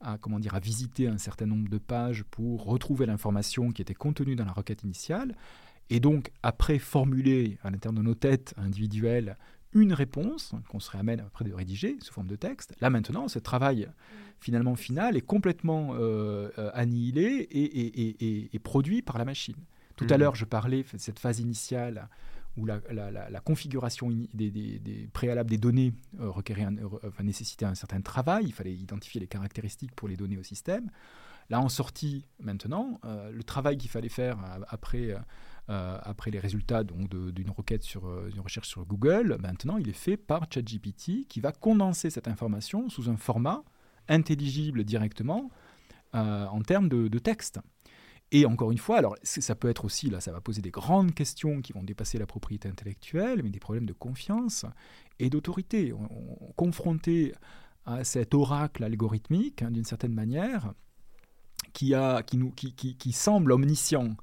à, 0.02 0.18
comment 0.20 0.40
dire, 0.40 0.56
à 0.56 0.60
visiter 0.60 1.08
un 1.08 1.18
certain 1.18 1.46
nombre 1.46 1.70
de 1.70 1.78
pages 1.78 2.24
pour 2.24 2.66
retrouver 2.66 3.06
l'information 3.06 3.72
qui 3.72 3.82
était 3.82 3.94
contenue 3.94 4.36
dans 4.36 4.46
la 4.46 4.54
requête 4.54 4.84
initiale, 4.84 5.36
et 5.90 6.00
donc 6.00 6.32
après 6.44 6.78
formuler 6.78 7.58
à 7.64 7.72
l'intérieur 7.72 8.00
de 8.00 8.06
nos 8.06 8.16
têtes 8.16 8.54
individuelles 8.58 9.38
une 9.74 9.94
réponse 9.94 10.54
qu'on 10.70 10.80
serait 10.80 10.98
amène 10.98 11.20
après 11.20 11.46
de 11.46 11.54
rédiger 11.54 11.98
sous 12.02 12.14
forme 12.14 12.28
de 12.28 12.36
texte. 12.36 12.74
Là 12.82 12.90
maintenant, 12.90 13.28
ce 13.28 13.40
travail 13.40 13.88
finalement 14.40 14.76
final 14.76 15.18
est 15.18 15.22
complètement 15.22 15.94
euh, 15.94 16.50
euh, 16.58 16.72
annihilé 16.74 17.48
et, 17.52 18.60
produit 18.60 19.02
par 19.02 19.18
la 19.18 19.26
machine. 19.26 19.56
Tout 19.96 20.08
à 20.10 20.18
mmh. 20.18 20.20
l'heure, 20.20 20.36
je 20.36 20.46
parlais 20.46 20.84
de 20.84 20.98
cette 20.98 21.20
phase 21.20 21.40
initiale 21.40 22.08
où 22.58 22.66
la, 22.66 22.80
configuration 23.44 24.10
des, 24.34 25.10
préalables 25.14 25.50
des 25.50 25.58
données 25.58 25.94
euh, 26.20 26.30
requérait 26.30 26.68
nécessitait 27.22 27.66
un 27.66 27.76
certain 27.76 28.02
travail, 28.02 28.46
il 28.46 28.54
fallait 28.54 28.74
identifier 28.74 29.22
les 29.22 29.28
caractéristiques 29.28 29.94
pour 29.96 30.08
les 30.08 30.18
donner 30.18 30.38
au 30.38 30.44
système. 30.44 30.90
Là, 31.50 31.60
en 31.62 31.70
sortie, 31.70 32.26
maintenant, 32.40 33.00
le 33.04 33.44
travail 33.44 33.78
qu'il 33.78 33.90
fallait 33.90 34.08
faire 34.08 34.38
après 34.68 35.16
euh, 35.70 36.00
après 36.02 36.32
les 36.32 36.40
résultats 36.40 36.84
d'une 36.84 37.52
requête 37.56 37.84
sur 37.84 38.08
euh, 38.08 38.32
une 38.34 38.40
recherche 38.40 38.68
sur 38.68 38.86
Google, 38.86 39.38
maintenant 39.40 39.78
il 39.78 39.88
est 39.88 39.94
fait 39.94 40.18
par 40.18 40.48
ChatGPT 40.52 41.28
qui 41.28 41.42
va 41.42 41.52
condenser 41.52 42.10
cette 42.10 42.28
information 42.28 42.90
sous 42.90 43.08
un 43.08 43.18
format 43.18 43.64
intelligible 44.08 44.84
directement 44.84 45.52
euh, 46.16 46.48
en 46.48 46.64
termes 46.64 46.90
de, 46.90 47.20
texte. 47.20 47.60
Et 48.32 48.48
encore 48.48 48.72
une 48.72 48.80
fois, 48.80 48.98
alors 48.98 49.16
ça 49.22 49.54
peut 49.54 49.70
être 49.70 49.86
aussi, 49.86 50.10
là, 50.10 50.22
ça 50.22 50.32
va 50.32 50.42
poser 50.42 50.64
des 50.64 50.72
grandes 50.72 51.14
questions 51.14 51.62
qui 51.62 51.72
vont 51.72 51.84
dépasser 51.84 52.18
la 52.18 52.26
propriété 52.26 52.68
intellectuelle, 52.68 53.44
mais 53.44 53.52
des 53.52 53.60
problèmes 53.60 53.86
de 53.86 53.94
confiance 53.94 54.66
et 55.20 55.30
d'autorité. 55.30 55.94
Confronté 56.56 57.34
à 57.86 58.04
cet 58.04 58.34
oracle 58.34 58.84
algorithmique, 58.84 59.62
hein, 59.62 59.70
d'une 59.70 59.86
certaine 59.86 60.14
manière, 60.14 60.74
qui, 61.74 61.94
a, 61.94 62.24
qui, 62.24 62.38
nous, 62.38 62.50
qui, 62.52 62.74
qui 62.74 63.12
semble 63.12 63.52
omniscient, 63.52 64.16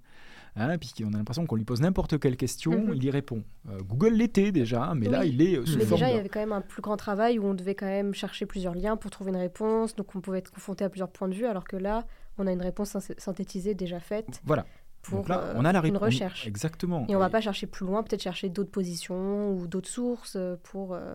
Hein, 0.59 0.79
puisqu'on 0.79 1.13
a 1.13 1.19
l'impression 1.19 1.45
qu'on 1.45 1.57
lui 1.57 1.65
pose 1.65 1.83
n'importe 1.83 2.19
quelle 2.19 2.37
question, 2.37 2.73
mhm. 2.73 2.95
il 2.95 3.05
y 3.05 3.11
répond. 3.11 3.45
Euh, 3.69 3.79
Google 3.83 4.15
l'était 4.15 4.53
déjà, 4.53 4.95
mais 4.95 5.07
là, 5.07 5.27
il 5.27 5.43
est 5.43 5.59
euh, 5.59 5.67
sous 5.67 5.77
mais 5.77 5.85
Déjà, 5.85 6.09
il 6.09 6.17
y 6.17 6.19
avait 6.19 6.31
quand 6.31 6.41
même 6.41 6.53
un 6.53 6.63
plus 6.63 6.81
grand 6.81 6.97
travail 6.97 7.39
où 7.39 7.45
on 7.45 7.53
devait 7.53 7.75
quand 7.75 7.87
même 7.87 8.15
chercher 8.15 8.47
plusieurs 8.47 8.75
liens 8.75 8.97
pour 8.97 9.11
trouver 9.11 9.33
une 9.33 9.37
réponse, 9.37 9.95
donc 9.97 10.15
on 10.15 10.21
pouvait 10.21 10.39
être 10.39 10.51
confronté 10.51 10.85
à 10.85 10.89
plusieurs 10.89 11.11
points 11.11 11.29
de 11.29 11.35
vue, 11.35 11.45
alors 11.45 11.65
que 11.65 11.77
là, 11.77 12.07
on 12.39 12.47
a 12.47 12.53
une 12.53 12.63
réponse 12.63 12.97
synthétisée 13.19 13.75
déjà 13.75 14.01
faite. 14.01 14.41
Voilà. 14.45 14.65
Pour 15.03 15.29
là, 15.29 15.53
on 15.57 15.65
a 15.65 15.73
la 15.73 15.87
une 15.87 15.99
recherche. 15.99 16.47
Exactement. 16.47 17.05
Et 17.09 17.15
on 17.15 17.19
ne 17.19 17.25
va 17.25 17.31
pas 17.31 17.43
chercher 17.43 17.67
plus 17.67 17.87
loin, 17.87 18.03
peut-être 18.03 18.23
chercher 18.23 18.49
d'autres 18.49 18.73
positions 18.73 19.53
ou 19.53 19.67
d'autres 19.67 19.91
sources 19.91 20.39
pour... 20.63 20.95
Euh, 20.95 21.15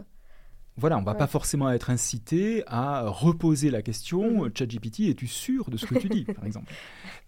voilà, 0.78 0.98
on 0.98 1.02
ne 1.02 1.06
va 1.06 1.16
pas 1.16 1.28
forcément 1.28 1.70
être 1.70 1.90
incité 1.90 2.64
à 2.68 3.08
reposer 3.08 3.70
la 3.70 3.82
question 3.82 4.46
mhm. 4.46 4.52
ChatGPT, 4.56 5.02
es-tu 5.10 5.28
sûr 5.28 5.70
de 5.70 5.78
ce 5.78 5.86
que 5.86 6.00
tu 6.00 6.10
dis, 6.10 6.24
par 6.24 6.46
exemple? 6.46 6.72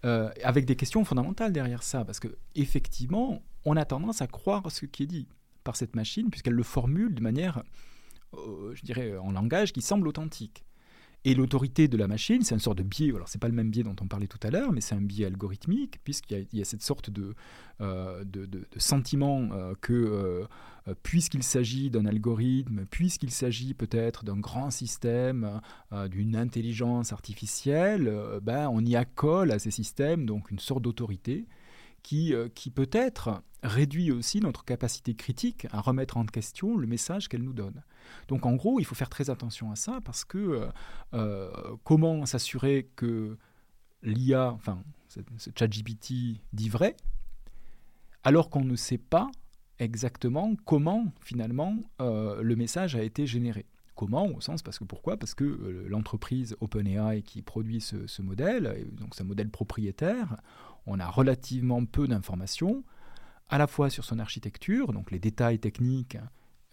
Euh, 0.04 0.30
Avec 0.42 0.64
des 0.64 0.76
questions 0.76 1.04
fondamentales 1.04 1.52
derrière 1.52 1.82
ça, 1.82 2.04
parce 2.04 2.20
que 2.20 2.28
effectivement, 2.54 3.42
on 3.64 3.76
a 3.76 3.84
tendance 3.84 4.22
à 4.22 4.26
croire 4.26 4.70
ce 4.70 4.86
qui 4.86 5.02
est 5.02 5.06
dit 5.06 5.28
par 5.62 5.76
cette 5.76 5.94
machine, 5.94 6.30
puisqu'elle 6.30 6.54
le 6.54 6.62
formule 6.62 7.14
de 7.14 7.20
manière, 7.20 7.62
euh, 8.34 8.74
je 8.74 8.82
dirais, 8.82 9.16
en 9.18 9.32
langage 9.32 9.72
qui 9.72 9.82
semble 9.82 10.08
authentique. 10.08 10.64
Et 11.26 11.34
l'autorité 11.34 11.88
de 11.88 11.96
la 11.96 12.06
machine, 12.06 12.42
c'est 12.42 12.54
une 12.54 12.60
sorte 12.60 12.76
de 12.76 12.82
biais. 12.82 13.10
Alors, 13.14 13.28
c'est 13.28 13.40
pas 13.40 13.48
le 13.48 13.54
même 13.54 13.70
biais 13.70 13.82
dont 13.82 13.96
on 14.02 14.06
parlait 14.06 14.26
tout 14.26 14.38
à 14.42 14.50
l'heure, 14.50 14.72
mais 14.72 14.82
c'est 14.82 14.94
un 14.94 15.00
biais 15.00 15.24
algorithmique, 15.24 15.98
puisqu'il 16.04 16.46
y, 16.52 16.60
a 16.60 16.64
cette 16.66 16.82
sorte 16.82 17.08
de, 17.08 17.34
euh, 17.80 18.24
sentiment 18.76 19.48
euh, 19.52 19.74
que, 19.80 19.94
euh, 19.94 20.94
puisqu'il 21.02 21.42
s'agit 21.42 21.88
d'un 21.88 22.04
algorithme, 22.04 22.84
puisqu'il 22.90 23.30
s'agit 23.30 23.72
peut-être 23.72 24.22
d'un 24.24 24.36
grand 24.36 24.70
système, 24.70 25.62
d'une 26.10 26.36
intelligence 26.36 27.14
artificielle, 27.14 28.12
ben, 28.42 28.68
on 28.70 28.84
y 28.84 28.94
accole 28.94 29.50
à 29.50 29.58
ces 29.58 29.70
systèmes 29.70 30.26
donc 30.26 30.50
une 30.50 30.58
sorte 30.58 30.82
d'autorité 30.82 31.46
qui, 32.02 32.34
qui 32.54 32.68
peut-être 32.68 33.42
réduit 33.62 34.12
aussi 34.12 34.40
notre 34.40 34.66
capacité 34.66 35.14
critique 35.14 35.66
à 35.70 35.80
remettre 35.80 36.18
en 36.18 36.26
question 36.26 36.76
le 36.76 36.86
message 36.86 37.28
qu'elle 37.28 37.44
nous 37.44 37.54
donne. 37.54 37.82
Donc 38.28 38.46
en 38.46 38.54
gros, 38.54 38.80
il 38.80 38.84
faut 38.84 38.94
faire 38.94 39.08
très 39.08 39.30
attention 39.30 39.70
à 39.70 39.76
ça 39.76 40.00
parce 40.04 40.24
que 40.24 40.38
euh, 40.38 40.66
euh, 41.14 41.50
comment 41.84 42.26
s'assurer 42.26 42.90
que 42.96 43.36
l'IA, 44.02 44.52
enfin 44.52 44.82
ce 45.08 45.50
ChatGPT 45.56 46.40
dit 46.52 46.68
vrai, 46.68 46.96
alors 48.22 48.50
qu'on 48.50 48.64
ne 48.64 48.76
sait 48.76 48.98
pas 48.98 49.30
exactement 49.78 50.54
comment 50.64 51.12
finalement 51.20 51.76
euh, 52.00 52.42
le 52.42 52.56
message 52.56 52.96
a 52.96 53.02
été 53.02 53.26
généré. 53.26 53.66
Comment 53.94 54.26
Au 54.26 54.40
sens 54.40 54.62
parce 54.62 54.78
que 54.80 54.84
pourquoi? 54.84 55.16
Parce 55.16 55.34
que 55.34 55.86
l'entreprise 55.88 56.56
OpenAI 56.60 57.22
qui 57.22 57.42
produit 57.42 57.80
ce, 57.80 58.22
modèle, 58.22 58.88
donc 58.92 59.14
c'est 59.14 59.22
un 59.22 59.26
modèle 59.26 59.50
propriétaire, 59.50 60.36
on 60.86 60.98
a 60.98 61.06
relativement 61.06 61.84
peu 61.84 62.08
d'informations, 62.08 62.82
à 63.48 63.58
la 63.58 63.68
fois 63.68 63.90
sur 63.90 64.04
son 64.04 64.18
architecture, 64.18 64.92
donc 64.92 65.12
les 65.12 65.20
détails 65.20 65.60
techniques 65.60 66.18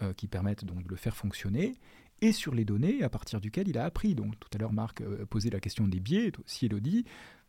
euh, 0.01 0.13
qui 0.13 0.27
permettent 0.27 0.65
donc 0.65 0.83
de 0.83 0.89
le 0.89 0.95
faire 0.95 1.15
fonctionner, 1.15 1.75
et 2.21 2.31
sur 2.31 2.53
les 2.53 2.65
données 2.65 3.03
à 3.03 3.09
partir 3.09 3.41
duquel 3.41 3.67
il 3.67 3.77
a 3.77 3.85
appris. 3.85 4.15
Donc 4.15 4.39
tout 4.39 4.49
à 4.53 4.57
l'heure, 4.57 4.73
Marc 4.73 5.01
euh, 5.01 5.25
posait 5.25 5.49
la 5.49 5.59
question 5.59 5.87
des 5.87 5.99
biais, 5.99 6.31
toi 6.31 6.43
aussi 6.45 6.65
Elodie. 6.65 7.05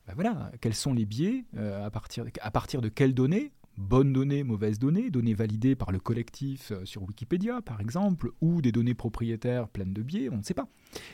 Ben 0.07 0.15
voilà, 0.15 0.51
quels 0.61 0.75
sont 0.75 0.95
les 0.95 1.05
biais 1.05 1.45
euh, 1.57 1.85
à, 1.85 1.91
partir, 1.91 2.25
à 2.41 2.51
partir 2.51 2.81
de 2.81 2.89
quelles 2.89 3.15
données? 3.15 3.53
Bonnes 3.79 4.13
données, 4.13 4.43
mauvaises 4.43 4.79
données, 4.79 5.09
données 5.09 5.33
validées 5.33 5.75
par 5.75 5.93
le 5.93 5.99
collectif 5.99 6.73
sur 6.85 7.03
Wikipédia 7.05 7.63
par 7.63 7.81
exemple, 7.81 8.31
ou 8.43 8.61
des 8.61 8.71
données 8.71 8.93
propriétaires 8.93 9.67
pleines 9.69 9.95
de 9.95 10.03
biais, 10.03 10.29
on 10.31 10.37
ne 10.37 10.43
sait 10.43 10.53
pas. 10.53 10.69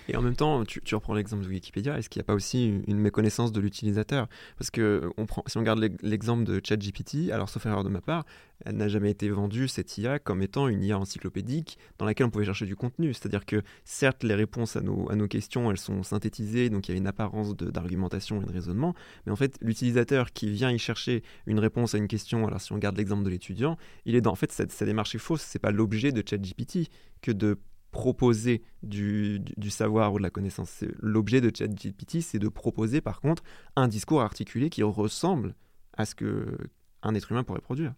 Et 0.08 0.16
en 0.16 0.22
même 0.22 0.34
temps, 0.34 0.64
tu, 0.64 0.94
reprends 0.96 1.14
l'exemple 1.14 1.44
de 1.44 1.48
Wikipédia, 1.48 1.96
est-ce 1.98 2.08
qu'il 2.08 2.18
n'y 2.18 2.24
a 2.24 2.26
pas 2.26 2.34
aussi 2.34 2.82
une 2.88 2.98
méconnaissance 2.98 3.52
de 3.52 3.60
l'utilisateur? 3.60 4.28
Parce 4.56 4.70
que 4.70 5.08
on 5.16 5.26
prend, 5.26 5.44
si 5.46 5.56
on 5.56 5.60
regarde 5.60 5.78
l'exemple 6.02 6.42
de 6.42 6.60
ChatGPT, 6.64 7.30
alors 7.30 7.48
sauf 7.48 7.64
erreur 7.64 7.84
de 7.84 7.90
ma 7.90 8.00
part, 8.00 8.24
elle 8.64 8.76
n'a 8.76 8.88
jamais 8.88 9.10
été 9.10 9.28
vendue, 9.30 9.68
cette 9.68 9.96
IA, 9.98 10.18
comme 10.18 10.42
étant 10.42 10.68
une 10.68 10.82
IA 10.82 10.98
encyclopédique 10.98 11.78
dans 11.98 12.06
laquelle 12.06 12.26
on 12.26 12.30
pouvait 12.30 12.44
chercher 12.44 12.66
du 12.66 12.76
contenu. 12.76 13.14
C'est-à-dire 13.14 13.46
que 13.46 13.62
certes, 13.84 14.24
les 14.24 14.34
réponses 14.34 14.76
à 14.76 14.80
nos, 14.80 15.10
à 15.10 15.16
nos 15.16 15.28
questions, 15.28 15.70
elles 15.70 15.78
sont 15.78 16.02
synthétisées, 16.02 16.70
donc 16.70 16.88
il 16.88 16.92
y 16.92 16.94
a 16.94 16.98
une 16.98 17.06
apparence 17.06 17.56
d'argumentation 17.56 18.42
et 18.42 18.44
de 18.44 18.52
raisonnement, 18.52 18.94
mais 19.26 19.32
en 19.32 19.36
fait, 19.36 19.56
l'utilisateur 19.60 20.32
qui 20.32 20.50
vient 20.50 20.70
y 20.70 20.78
chercher 20.78 21.22
une 21.46 21.58
réponse 21.58 21.94
à 21.94 21.98
une 21.98 22.08
question, 22.08 22.46
alors 22.46 22.60
si 22.60 22.72
on 22.72 22.78
garde 22.78 22.96
l'exemple 22.96 23.24
de 23.24 23.30
l'étudiant, 23.30 23.76
il 24.04 24.14
est 24.14 24.20
dans, 24.20 24.32
en 24.32 24.36
fait, 24.36 24.52
cette, 24.52 24.72
cette 24.72 24.88
démarche 24.88 25.14
est 25.14 25.18
fausse, 25.18 25.42
c'est 25.42 25.58
pas 25.58 25.70
l'objet 25.70 26.12
de 26.12 26.22
ChatGPT 26.26 26.88
que 27.22 27.32
de 27.32 27.58
proposer 27.90 28.62
du, 28.82 29.40
savoir 29.70 30.12
ou 30.12 30.18
de 30.18 30.22
la 30.22 30.30
connaissance. 30.30 30.84
L'objet 31.00 31.40
de 31.40 31.50
ChatGPT, 31.54 32.20
c'est 32.20 32.38
de 32.38 32.48
proposer 32.48 33.00
par 33.00 33.20
contre 33.20 33.42
un 33.76 33.88
discours 33.88 34.20
articulé 34.22 34.70
qui 34.70 34.82
ressemble 34.82 35.54
à 35.96 36.04
ce 36.04 36.14
qu'un 36.14 37.14
être 37.14 37.32
humain 37.32 37.44
pourrait 37.44 37.60
produire. 37.60 37.94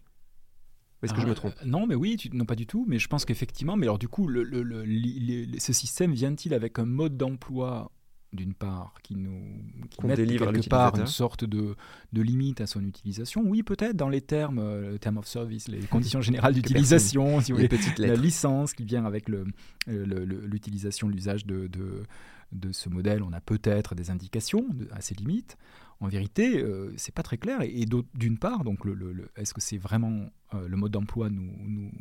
Est-ce 1.03 1.13
que 1.13 1.21
je 1.21 1.27
me 1.27 1.33
trompe? 1.33 1.53
euh, 1.61 1.65
Non, 1.65 1.87
mais 1.87 1.95
oui, 1.95 2.17
non 2.33 2.45
pas 2.45 2.55
du 2.55 2.67
tout. 2.67 2.85
Mais 2.87 2.99
je 2.99 3.07
pense 3.07 3.25
qu'effectivement, 3.25 3.75
mais 3.75 3.85
alors 3.87 3.99
du 3.99 4.07
coup, 4.07 4.27
le, 4.27 4.45
ce 5.57 5.73
système 5.73 6.11
vient-il 6.13 6.53
avec 6.53 6.79
un 6.79 6.85
mode 6.85 7.17
d'emploi 7.17 7.91
d'une 8.33 8.53
part, 8.53 8.93
qui 9.03 9.17
nous 9.17 9.41
qui 9.89 10.05
met 10.05 10.15
quelque 10.15 10.69
part 10.69 10.97
une 10.97 11.05
sorte 11.05 11.43
de, 11.43 11.75
de, 12.13 12.21
limite 12.21 12.61
à 12.61 12.67
son 12.67 12.81
utilisation? 12.85 13.43
Oui, 13.45 13.61
peut-être 13.61 13.97
dans 13.97 14.07
les 14.07 14.21
termes, 14.21 14.59
euh, 14.59 14.97
termes 14.97 15.17
of 15.17 15.27
service, 15.27 15.67
les 15.67 15.81
conditions 15.81 16.21
générales 16.21 16.53
d'utilisation, 16.61 17.41
si 17.41 17.51
vous 17.51 17.57
voulez, 17.57 17.69
la 17.97 18.15
licence 18.15 18.73
qui 18.73 18.85
vient 18.85 19.03
avec 19.03 19.25
l'utilisation, 19.87 21.09
l'usage 21.09 21.45
de, 21.45 21.67
de, 21.67 22.03
de, 22.53 22.71
ce 22.71 22.87
modèle, 22.87 23.21
on 23.23 23.33
a 23.33 23.41
peut-être 23.41 23.95
des 23.95 24.11
indications 24.11 24.65
à 24.91 25.01
ces 25.01 25.15
limites. 25.15 25.57
En 26.01 26.07
vérité, 26.07 26.59
euh, 26.59 26.91
c'est 26.97 27.13
pas 27.13 27.23
très 27.23 27.37
clair. 27.37 27.61
Et, 27.61 27.85
d'une 27.85 28.37
part, 28.37 28.63
donc, 28.63 28.85
le, 28.85 29.31
est-ce 29.35 29.53
que 29.53 29.61
c'est 29.61 29.77
vraiment 29.77 30.25
euh, 30.53 30.67
le 30.67 30.75
mode 30.75 30.91
d'emploi 30.91 31.29
nous, 31.29 31.53
nous, 31.59 31.91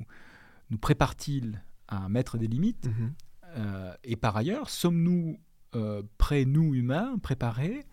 nous 0.70 0.78
prépare-t-il 0.78 1.62
à 1.86 2.08
mettre 2.08 2.38
des 2.38 2.46
limites 2.46 2.88
mm-hmm. 2.88 3.10
euh, 3.58 3.94
Et 4.04 4.16
par 4.16 4.36
ailleurs, 4.36 4.70
sommes-nous 4.70 5.38
euh, 5.76 6.02
prêts, 6.18 6.46
nous 6.46 6.74
humains, 6.74 7.18
préparés 7.22 7.84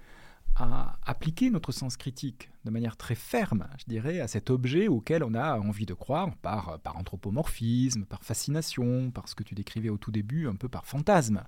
à 0.60 0.98
appliquer 1.06 1.52
notre 1.52 1.72
sens 1.72 1.98
critique 1.98 2.50
de 2.66 2.72
manière 2.72 2.98
très 2.98 3.16
ferme, 3.16 3.68
je 3.78 3.86
dirais, 3.88 4.20
à 4.20 4.28
cet 4.28 4.50
objet 4.50 4.88
auquel 4.88 5.24
on 5.24 5.36
a 5.36 5.60
envie 5.60 5.86
de 5.86 5.94
croire 5.94 6.36
par, 6.38 6.80
par 6.80 6.98
anthropomorphisme, 6.98 8.06
par 8.06 8.24
fascination, 8.24 9.12
par 9.12 9.28
ce 9.30 9.36
que 9.36 9.44
tu 9.44 9.54
décrivais 9.54 9.90
au 9.90 9.98
tout 9.98 10.12
début, 10.12 10.48
un 10.48 10.56
peu 10.56 10.68
par 10.68 10.86
fantasme. 10.86 11.44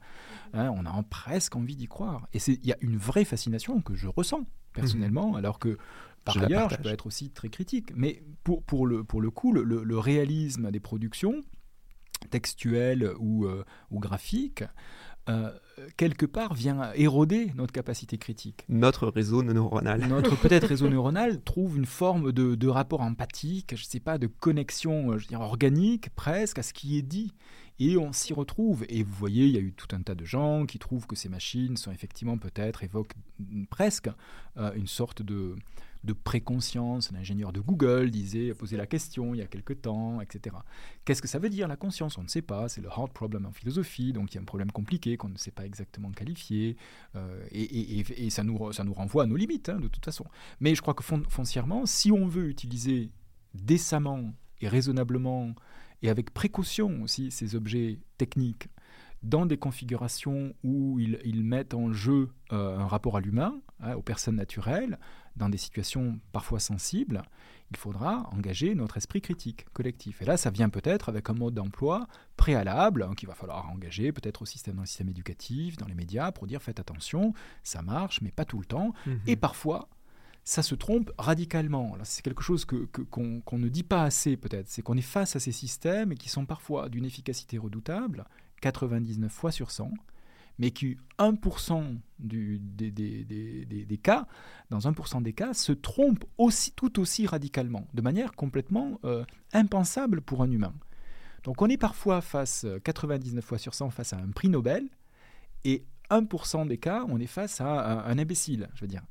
Hein, 0.53 0.71
on 0.75 0.85
a 0.85 1.03
presque 1.03 1.55
envie 1.55 1.75
d'y 1.75 1.87
croire. 1.87 2.27
Et 2.33 2.39
il 2.47 2.65
y 2.65 2.71
a 2.71 2.77
une 2.81 2.97
vraie 2.97 3.25
fascination 3.25 3.81
que 3.81 3.95
je 3.95 4.07
ressens 4.07 4.45
personnellement, 4.73 5.31
mhm. 5.31 5.37
alors 5.37 5.57
que 5.57 5.77
par 6.23 6.37
ailleurs, 6.37 6.69
je 6.69 6.77
peux 6.77 6.89
être 6.89 7.07
aussi 7.07 7.31
très 7.31 7.49
critique. 7.49 7.91
Mais 7.95 8.21
pour, 8.43 8.61
pour, 8.63 8.85
le, 8.85 9.03
pour 9.03 9.21
le 9.21 9.31
coup, 9.31 9.51
le, 9.51 9.97
réalisme 9.97 10.69
des 10.69 10.79
productions, 10.79 11.41
textuelles 12.29 13.11
ou, 13.17 13.45
euh, 13.45 13.63
ou 13.89 13.99
graphiques, 13.99 14.63
euh, 15.27 15.51
quelque 15.97 16.25
part 16.25 16.53
vient 16.53 16.91
éroder 16.95 17.51
notre 17.55 17.71
capacité 17.73 18.17
critique. 18.17 18.65
Notre 18.69 19.07
réseau 19.07 19.43
neuronal. 19.43 20.07
Notre 20.07 20.35
peut-être 20.41 20.67
réseau 20.67 20.89
neuronal 20.89 21.41
trouve 21.41 21.77
une 21.77 21.85
forme 21.85 22.31
de, 22.31 22.67
rapport 22.67 23.01
empathique, 23.01 23.75
je 23.75 23.83
ne 23.83 23.89
sais 23.89 23.99
pas, 23.99 24.17
de 24.17 24.27
connexion 24.27 25.17
je 25.17 25.35
organique 25.35 26.09
presque 26.15 26.59
à 26.59 26.63
ce 26.63 26.73
qui 26.73 26.97
est 26.97 27.03
dit. 27.03 27.33
Et 27.81 27.97
on 27.97 28.11
s'y 28.11 28.33
retrouve. 28.33 28.85
Et 28.89 29.03
vous 29.03 29.13
voyez, 29.13 29.45
il 29.45 29.51
y 29.51 29.57
a 29.57 29.61
eu 29.61 29.71
tout 29.71 29.87
un 29.95 30.01
tas 30.01 30.15
de 30.15 30.25
gens 30.25 30.65
qui 30.65 30.79
trouvent 30.79 31.07
que 31.07 31.15
ces 31.15 31.29
machines 31.29 31.77
sont 31.77 31.91
effectivement 31.91 32.37
peut-être, 32.37 32.83
évoquent 32.83 33.15
presque 33.69 34.09
euh, 34.57 34.73
une 34.75 34.87
sorte 34.87 35.21
de, 35.21 35.55
de 36.03 36.13
préconscience. 36.13 37.11
L'ingénieur 37.11 37.51
de 37.51 37.59
Google 37.59 38.11
disait, 38.11 38.53
posait 38.53 38.77
la 38.77 38.87
question 38.87 39.33
il 39.33 39.39
y 39.39 39.41
a 39.41 39.47
quelque 39.47 39.73
temps, 39.73 40.21
etc. 40.21 40.55
Qu'est-ce 41.05 41.21
que 41.21 41.27
ça 41.27 41.39
veut 41.39 41.49
dire 41.49 41.67
la 41.67 41.75
conscience? 41.75 42.17
On 42.17 42.23
ne 42.23 42.27
sait 42.27 42.41
pas. 42.41 42.69
C'est 42.69 42.81
le 42.81 42.89
hard 42.89 43.11
problem 43.11 43.45
en 43.45 43.51
philosophie, 43.51 44.13
donc 44.13 44.31
il 44.31 44.35
y 44.35 44.37
a 44.37 44.41
un 44.41 44.45
problème 44.45 44.71
compliqué 44.71 45.17
qu'on 45.17 45.29
ne 45.29 45.37
sait 45.37 45.51
pas 45.51 45.65
exactement 45.65 46.11
qualifier. 46.11 46.77
Euh, 47.15 47.45
et, 47.51 48.29
ça, 48.29 48.43
nous, 48.43 48.71
ça 48.71 48.83
nous 48.83 48.93
renvoie 48.93 49.23
à 49.23 49.25
nos 49.25 49.35
limites, 49.35 49.69
hein, 49.69 49.79
de 49.79 49.87
toute 49.87 50.05
façon. 50.05 50.25
Mais 50.59 50.75
je 50.75 50.81
crois 50.81 50.93
que 50.93 51.03
foncièrement, 51.03 51.85
si 51.85 52.11
on 52.11 52.27
veut 52.27 52.49
utiliser 52.49 53.11
décemment 53.53 54.33
et 54.61 54.67
raisonnablement 54.67 55.55
et 56.01 56.09
avec 56.09 56.33
précaution 56.33 57.01
aussi 57.03 57.31
ces 57.31 57.55
objets 57.55 57.99
techniques 58.17 58.69
dans 59.23 59.45
des 59.45 59.57
configurations 59.57 60.53
où 60.63 60.97
ils, 60.99 61.43
mettent 61.43 61.73
en 61.73 61.91
jeu 61.91 62.29
euh, 62.53 62.77
un 62.77 62.87
rapport 62.87 63.17
à 63.17 63.21
l'humain, 63.21 63.59
hein, 63.81 63.95
aux 63.95 64.01
personnes 64.01 64.37
naturelles, 64.37 64.97
dans 65.39 65.49
des 65.49 65.57
situations 65.57 66.19
parfois 66.31 66.59
sensibles, 66.59 67.23
il 67.71 67.77
faudra 67.77 68.29
engager 68.31 68.75
notre 68.75 68.97
esprit 68.97 69.21
critique 69.21 69.65
collectif. 69.73 70.21
Et 70.21 70.25
là, 70.25 70.37
ça 70.37 70.49
vient 70.49 70.69
peut-être 70.69 71.09
avec 71.09 71.29
un 71.29 71.33
mode 71.33 71.53
d'emploi 71.53 72.07
préalable 72.35 73.03
hein, 73.03 73.13
qu'il 73.15 73.27
va 73.27 73.35
falloir 73.35 73.69
engager, 73.69 74.11
peut-être 74.11 74.43
au 74.43 74.45
système, 74.45 74.75
dans 74.75 74.81
le 74.81 74.87
système 74.87 75.09
éducatif, 75.09 75.77
dans 75.77 75.87
les 75.87 75.95
médias, 75.95 76.31
pour 76.31 76.45
dire 76.45 76.61
faites 76.61 76.79
attention, 76.79 77.33
ça 77.63 77.81
marche, 77.81 78.21
mais 78.21 78.31
pas 78.31 78.45
tout 78.45 78.59
le 78.59 78.65
temps. 78.65 78.93
Mhm. 79.05 79.21
Et 79.27 79.35
parfois, 79.35 79.89
ça 80.43 80.63
se 80.63 80.75
trompe 80.75 81.11
radicalement. 81.17 81.95
C'est 82.03 82.23
quelque 82.23 82.43
chose 82.43 82.65
qu'on 82.65 82.87
que, 82.87 83.55
ne 83.55 83.69
dit 83.69 83.83
pas 83.83 84.03
assez 84.03 84.35
peut-être. 84.35 84.67
C'est 84.67 84.81
qu'on 84.81 84.97
est 84.97 85.01
face 85.01 85.35
à 85.35 85.39
ces 85.39 85.51
systèmes 85.51 86.15
qui 86.15 86.29
sont 86.29 86.45
parfois 86.45 86.89
d'une 86.89 87.05
efficacité 87.05 87.57
redoutable, 87.57 88.25
99 88.61 89.31
fois 89.31 89.51
sur 89.51 89.71
100, 89.71 89.91
mais 90.59 90.71
qui 90.71 90.97
1% 91.17 91.97
du, 92.19 92.59
des, 92.59 92.91
des, 92.91 93.23
des, 93.23 93.65
des, 93.65 93.97
cas, 93.97 94.27
dans 94.69 94.79
1% 94.79 95.23
des 95.23 95.33
cas, 95.33 95.53
se 95.53 95.71
trompe 95.71 96.25
aussi, 96.37 96.73
tout 96.73 96.99
aussi 96.99 97.25
radicalement, 97.25 97.87
de 97.93 98.01
manière 98.01 98.33
complètement 98.33 98.99
euh, 99.05 99.23
impensable 99.53 100.21
pour 100.21 100.43
un 100.43 100.51
humain. 100.51 100.73
Donc 101.43 101.61
on 101.61 101.67
est 101.67 101.77
parfois 101.77 102.21
face, 102.21 102.65
99 102.83 103.43
fois 103.43 103.57
sur 103.57 103.73
100, 103.73 103.89
face 103.89 104.13
à 104.13 104.17
un 104.17 104.29
prix 104.29 104.49
Nobel, 104.49 104.89
et 105.63 105.85
1% 106.09 106.67
des 106.67 106.77
cas, 106.77 107.05
on 107.07 107.19
est 107.19 107.27
face 107.27 107.61
à 107.61 108.05
un, 108.05 108.17
imbécile, 108.17 108.69
je 108.75 108.81
veux 108.81 108.87
dire. 108.87 109.03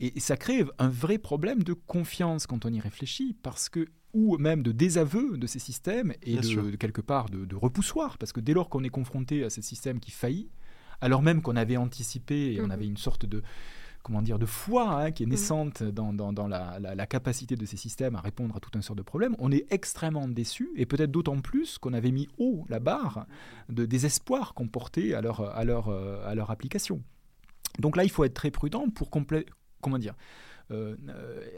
Et, 0.00 0.20
ça 0.20 0.36
crée 0.36 0.64
un 0.78 0.88
vrai 0.88 1.18
problème 1.18 1.62
de 1.62 1.72
confiance 1.72 2.46
quand 2.46 2.66
on 2.66 2.72
y 2.72 2.80
réfléchit, 2.80 3.34
parce 3.42 3.68
que 3.68 3.88
ou 4.12 4.36
même 4.38 4.62
de 4.62 4.70
désaveu 4.70 5.36
de 5.38 5.46
ces 5.46 5.58
systèmes 5.58 6.12
et 6.22 6.36
de, 6.36 6.76
quelque 6.76 7.00
part 7.00 7.28
de, 7.30 7.44
de, 7.44 7.56
repoussoir, 7.56 8.16
parce 8.18 8.32
que 8.32 8.40
dès 8.40 8.52
lors 8.52 8.68
qu'on 8.68 8.84
est 8.84 8.90
confronté 8.90 9.42
à 9.42 9.50
ces 9.50 9.62
systèmes 9.62 9.98
qui 9.98 10.12
faillissent, 10.12 10.50
alors 11.00 11.22
même 11.22 11.42
qu'on 11.42 11.56
avait 11.56 11.76
anticipé 11.76 12.54
et 12.54 12.60
on 12.60 12.66
mhm. 12.66 12.70
avait 12.70 12.86
une 12.86 12.96
sorte 12.96 13.26
de 13.26 13.42
comment 14.02 14.20
dire, 14.20 14.38
de 14.38 14.44
foi 14.44 15.02
hein, 15.02 15.12
qui 15.12 15.22
est 15.22 15.26
mhm. 15.26 15.32
naissante 15.32 15.82
dans, 15.82 16.12
dans, 16.12 16.46
la, 16.46 17.06
capacité 17.06 17.56
de 17.56 17.64
ces 17.64 17.78
systèmes 17.78 18.16
à 18.16 18.20
répondre 18.20 18.54
à 18.54 18.60
tout 18.60 18.70
un 18.74 18.82
sort 18.82 18.96
de 18.96 19.02
problèmes, 19.02 19.34
on 19.38 19.50
est 19.50 19.64
extrêmement 19.72 20.28
déçu, 20.28 20.68
et 20.76 20.84
peut-être 20.84 21.10
d'autant 21.10 21.40
plus 21.40 21.78
qu'on 21.78 21.94
avait 21.94 22.10
mis 22.10 22.28
haut 22.36 22.66
la 22.68 22.80
barre 22.80 23.26
de 23.70 23.86
désespoir 23.86 24.52
qu'on 24.52 24.68
portait 24.68 25.14
à 25.14 25.22
leur, 25.22 25.40
à, 25.40 25.64
leur, 25.64 25.88
à 25.88 26.34
leur 26.34 26.50
application. 26.50 27.02
Donc 27.78 27.96
là, 27.96 28.04
il 28.04 28.10
faut 28.10 28.24
être 28.24 28.34
très 28.34 28.50
prudent 28.50 28.88
pour 28.90 29.08
comment 29.10 29.98
dire, 29.98 30.14
euh, 30.14 30.53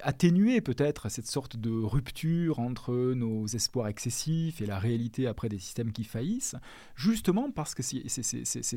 atténuer 0.02 0.60
peut-être 0.60 1.08
cette 1.08 1.26
sorte 1.26 1.56
de 1.56 1.70
rupture 1.70 2.58
entre 2.58 3.14
nos 3.14 3.46
espoirs 3.46 3.88
excessifs 3.88 4.60
et 4.60 4.66
la 4.66 4.78
réalité 4.78 5.26
après 5.26 5.48
des 5.48 5.58
systèmes 5.58 5.92
qui 5.92 6.04
faillissent, 6.04 6.56
justement 6.94 7.50
parce 7.50 7.74
que 7.74 7.82
ces, 7.82 8.08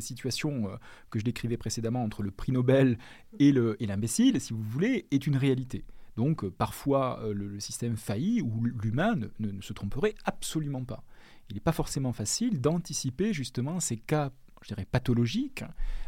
situations 0.02 0.70
euh, 0.70 0.76
que 1.10 1.20
je 1.20 1.26
décrivais 1.26 1.58
précédemment 1.58 2.04
entre 2.04 2.24
le 2.24 2.32
prix 2.32 2.52
Nobel 2.52 2.98
et 3.40 3.52
l'imbécile, 3.52 4.40
si 4.40 4.54
vous 4.54 4.64
voulez, 4.64 5.08
est 5.12 5.28
une 5.28 5.38
réalité. 5.38 5.84
Donc 6.16 6.44
euh, 6.44 6.52
parfois 6.52 7.22
le, 7.32 7.60
système 7.60 7.98
faillit 7.98 8.42
ou 8.42 8.64
l'humain 8.64 9.16
ne, 9.40 9.62
se 9.62 9.74
tromperait 9.74 10.16
absolument 10.26 10.84
pas. 10.84 11.04
Il 11.50 11.56
n'est 11.56 11.62
pas 11.62 11.72
forcément 11.72 12.14
facile 12.14 12.62
d'anticiper 12.62 13.34
justement 13.34 13.80
ces 13.80 13.98
cas, 13.98 14.32
je 14.62 14.68
dirais, 14.68 14.86
pathologiques 14.86 15.64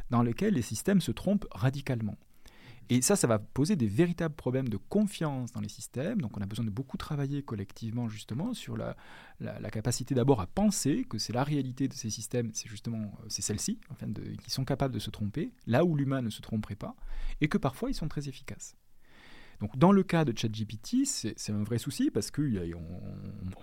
dans 0.10 0.22
lesquels 0.22 0.54
les 0.54 0.62
systèmes 0.62 1.02
se 1.02 1.12
trompent 1.12 1.48
radicalement. 1.52 2.18
Et 2.90 3.02
ça, 3.02 3.16
ça 3.16 3.28
va 3.28 3.40
poser 3.40 3.76
des 3.76 3.88
véritables 3.88 4.36
problèmes 4.36 4.68
de 4.68 4.78
confiance 4.78 5.52
dans 5.52 5.62
les 5.62 5.70
systèmes. 5.70 6.20
Donc 6.20 6.38
on 6.38 6.42
a 6.42 6.46
besoin 6.46 6.66
de 6.66 6.70
beaucoup 6.70 6.98
travailler 6.98 7.42
collectivement 7.42 8.10
justement 8.10 8.54
sur 8.54 8.76
la, 8.78 8.96
capacité 9.72 10.14
d'abord 10.14 10.42
à 10.42 10.48
penser 10.48 11.06
que 11.10 11.18
c'est 11.18 11.34
la 11.34 11.44
réalité 11.44 11.88
de 11.88 11.94
ces 11.94 12.10
systèmes, 12.10 12.52
c'est 12.54 12.68
justement 12.68 13.14
euh, 13.22 13.26
c'est 13.30 13.42
celle-ci, 13.42 13.80
enfin 13.90 14.08
qui 14.44 14.52
sont 14.52 14.66
capables 14.66 14.94
de 14.94 15.00
se 15.00 15.10
tromper, 15.10 15.54
là 15.66 15.86
où 15.86 15.96
l'humain 15.96 16.22
ne 16.22 16.30
se 16.30 16.42
tromperait 16.42 16.76
pas, 16.76 16.96
et 17.40 17.48
que 17.48 17.58
parfois 17.58 17.90
ils 17.90 17.96
sont 17.96 18.10
très 18.10 18.28
efficaces. 18.28 18.76
Donc 19.62 19.78
dans 19.78 19.92
le 19.92 20.04
cas 20.04 20.26
de 20.26 20.38
ChatGPT, 20.38 21.06
c'est 21.06 21.52
un 21.52 21.64
vrai 21.64 21.78
souci 21.78 22.10
parce 22.10 22.32
qu'on 22.32 22.42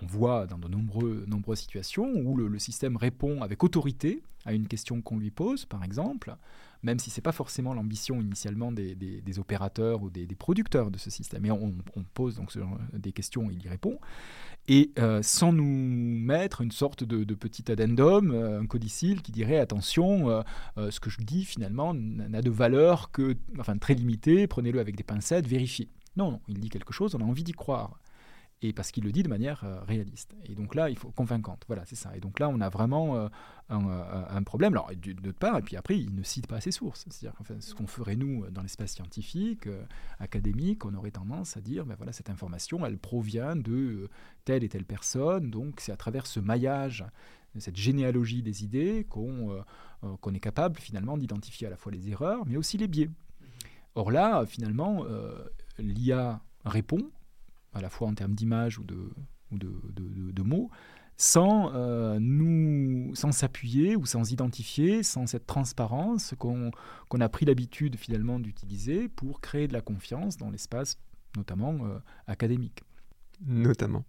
on 0.01 0.05
voit 0.07 0.47
dans 0.47 0.57
de 0.57 0.69
nombreuses 0.69 1.59
situations 1.59 2.09
où 2.15 2.37
le 2.37 2.57
système 2.57 2.95
répond 2.95 3.41
avec 3.41 3.63
autorité 3.63 4.23
à 4.45 4.53
une 4.53 4.67
question 4.67 5.01
qu'on 5.01 5.17
lui 5.17 5.29
pose, 5.29 5.65
par 5.65 5.83
exemple, 5.83 6.35
même 6.83 6.99
si 6.99 7.09
ce 7.09 7.19
n'est 7.19 7.23
pas 7.23 7.31
forcément 7.31 7.73
l'ambition 7.73 8.21
initialement 8.21 8.71
des, 8.71 9.39
opérateurs 9.39 10.01
ou 10.01 10.09
des, 10.09 10.27
producteurs 10.35 10.91
de 10.91 10.97
ce 10.97 11.09
système. 11.09 11.45
Et 11.45 11.51
on, 11.51 11.73
pose 12.13 12.35
donc 12.35 12.51
des 12.93 13.11
questions, 13.11 13.49
il 13.51 13.63
y 13.63 13.69
répond. 13.69 13.99
Et 14.67 14.91
euh, 14.99 15.21
sans 15.23 15.51
nous 15.51 15.65
mettre 15.65 16.61
une 16.61 16.71
sorte 16.71 17.03
de, 17.03 17.33
petit 17.33 17.71
addendum, 17.71 18.31
euh, 18.31 18.61
un 18.61 18.65
codicile 18.65 19.21
qui 19.21 19.31
dirait 19.31 19.59
attention, 19.59 20.29
euh, 20.77 20.91
ce 20.91 20.99
que 20.99 21.09
je 21.09 21.17
dis 21.17 21.43
finalement 21.43 21.93
n'a 21.93 22.41
de 22.41 22.49
valeur 22.49 23.11
que, 23.11 23.35
enfin 23.59 23.77
très 23.77 23.93
limitée, 23.93 24.47
prenez-le 24.47 24.79
avec 24.79 24.95
des 24.95 25.03
pincettes, 25.03 25.47
vérifiez. 25.47 25.89
Non, 26.17 26.31
non, 26.31 26.41
il 26.47 26.59
dit 26.59 26.69
quelque 26.69 26.93
chose, 26.93 27.15
on 27.15 27.21
a 27.21 27.23
envie 27.23 27.43
d'y 27.43 27.53
croire 27.53 27.99
et 28.61 28.73
parce 28.73 28.91
qu'il 28.91 29.05
le 29.05 29.11
dit 29.11 29.23
de 29.23 29.29
manière 29.29 29.63
euh, 29.63 29.79
réaliste. 29.87 30.35
Et 30.45 30.53
donc 30.53 30.75
là, 30.75 30.89
il 30.89 30.97
faut 30.97 31.11
convaincante. 31.11 31.63
Voilà, 31.67 31.85
c'est 31.85 31.95
ça. 31.95 32.15
Et 32.15 32.19
donc 32.19 32.39
là, 32.39 32.49
on 32.49 32.59
a 32.59 32.69
vraiment 32.69 33.15
euh, 33.15 33.29
euh, 33.71 34.25
un, 34.29 34.43
problème. 34.43 34.73
Alors, 34.73 34.91
d'autre 35.21 35.37
part, 35.37 35.57
et 35.57 35.61
puis 35.61 35.77
après, 35.77 35.97
il 35.97 36.13
ne 36.13 36.23
cite 36.23 36.47
pas 36.47 36.59
ses 36.59 36.71
sources. 36.71 37.05
C'est-à-dire, 37.09 37.37
enfin, 37.39 37.55
ce 37.59 37.73
qu'on 37.73 37.87
ferait 37.87 38.17
nous 38.17 38.49
dans 38.49 38.61
l'espace 38.61 38.91
scientifique, 38.91 39.69
académique, 40.19 40.83
on 40.85 40.93
aurait 40.93 41.11
tendance 41.11 41.55
à 41.55 41.61
dire, 41.61 41.85
ben 41.85 41.95
voilà, 41.95 42.11
cette 42.11 42.29
information, 42.29 42.85
elle 42.85 42.97
provient 42.97 43.55
de 43.55 44.09
telle 44.43 44.63
et 44.63 44.69
telle 44.69 44.85
personne. 44.85 45.49
Donc, 45.49 45.79
c'est 45.79 45.93
à 45.93 45.97
travers 45.97 46.27
ce 46.27 46.41
maillage, 46.41 47.05
cette 47.59 47.77
généalogie 47.77 48.41
des 48.41 48.65
idées, 48.65 49.05
qu'on 49.09 49.63
est 50.33 50.39
capable 50.39 50.79
finalement 50.79 51.17
d'identifier 51.17 51.67
à 51.67 51.69
la 51.69 51.77
fois 51.77 51.93
les 51.93 52.09
erreurs, 52.09 52.45
mais 52.45 52.57
aussi 52.57 52.77
les 52.77 52.87
biais. 52.87 53.09
Or 53.95 54.11
là, 54.11 54.45
finalement, 54.45 55.05
l'IA 55.77 56.41
répond 56.65 57.09
à 57.73 57.81
la 57.81 57.89
fois 57.89 58.07
en 58.07 58.13
termes 58.13 58.33
d'image 58.33 58.79
ou 58.79 58.83
de, 58.83 59.11
ou 59.51 59.57
de, 59.57 60.31
de, 60.31 60.41
mots, 60.43 60.69
sans 61.17 61.71
euh, 61.73 62.17
nous, 62.19 63.13
sans 63.15 63.31
s'appuyer 63.31 63.95
ou 63.95 64.05
sans 64.05 64.31
identifier, 64.31 65.03
sans 65.03 65.27
cette 65.27 65.45
transparence 65.45 66.33
qu'on 66.37 66.71
a 67.19 67.29
pris 67.29 67.45
l'habitude 67.45 67.95
finalement 67.97 68.39
d'utiliser 68.39 69.09
pour 69.09 69.41
créer 69.41 69.67
de 69.67 69.73
la 69.73 69.81
confiance 69.81 70.37
dans 70.37 70.49
l'espace, 70.49 70.97
notamment 71.35 71.85
euh, 71.85 71.99
académique. 72.27 72.83
Notamment. 73.45 74.05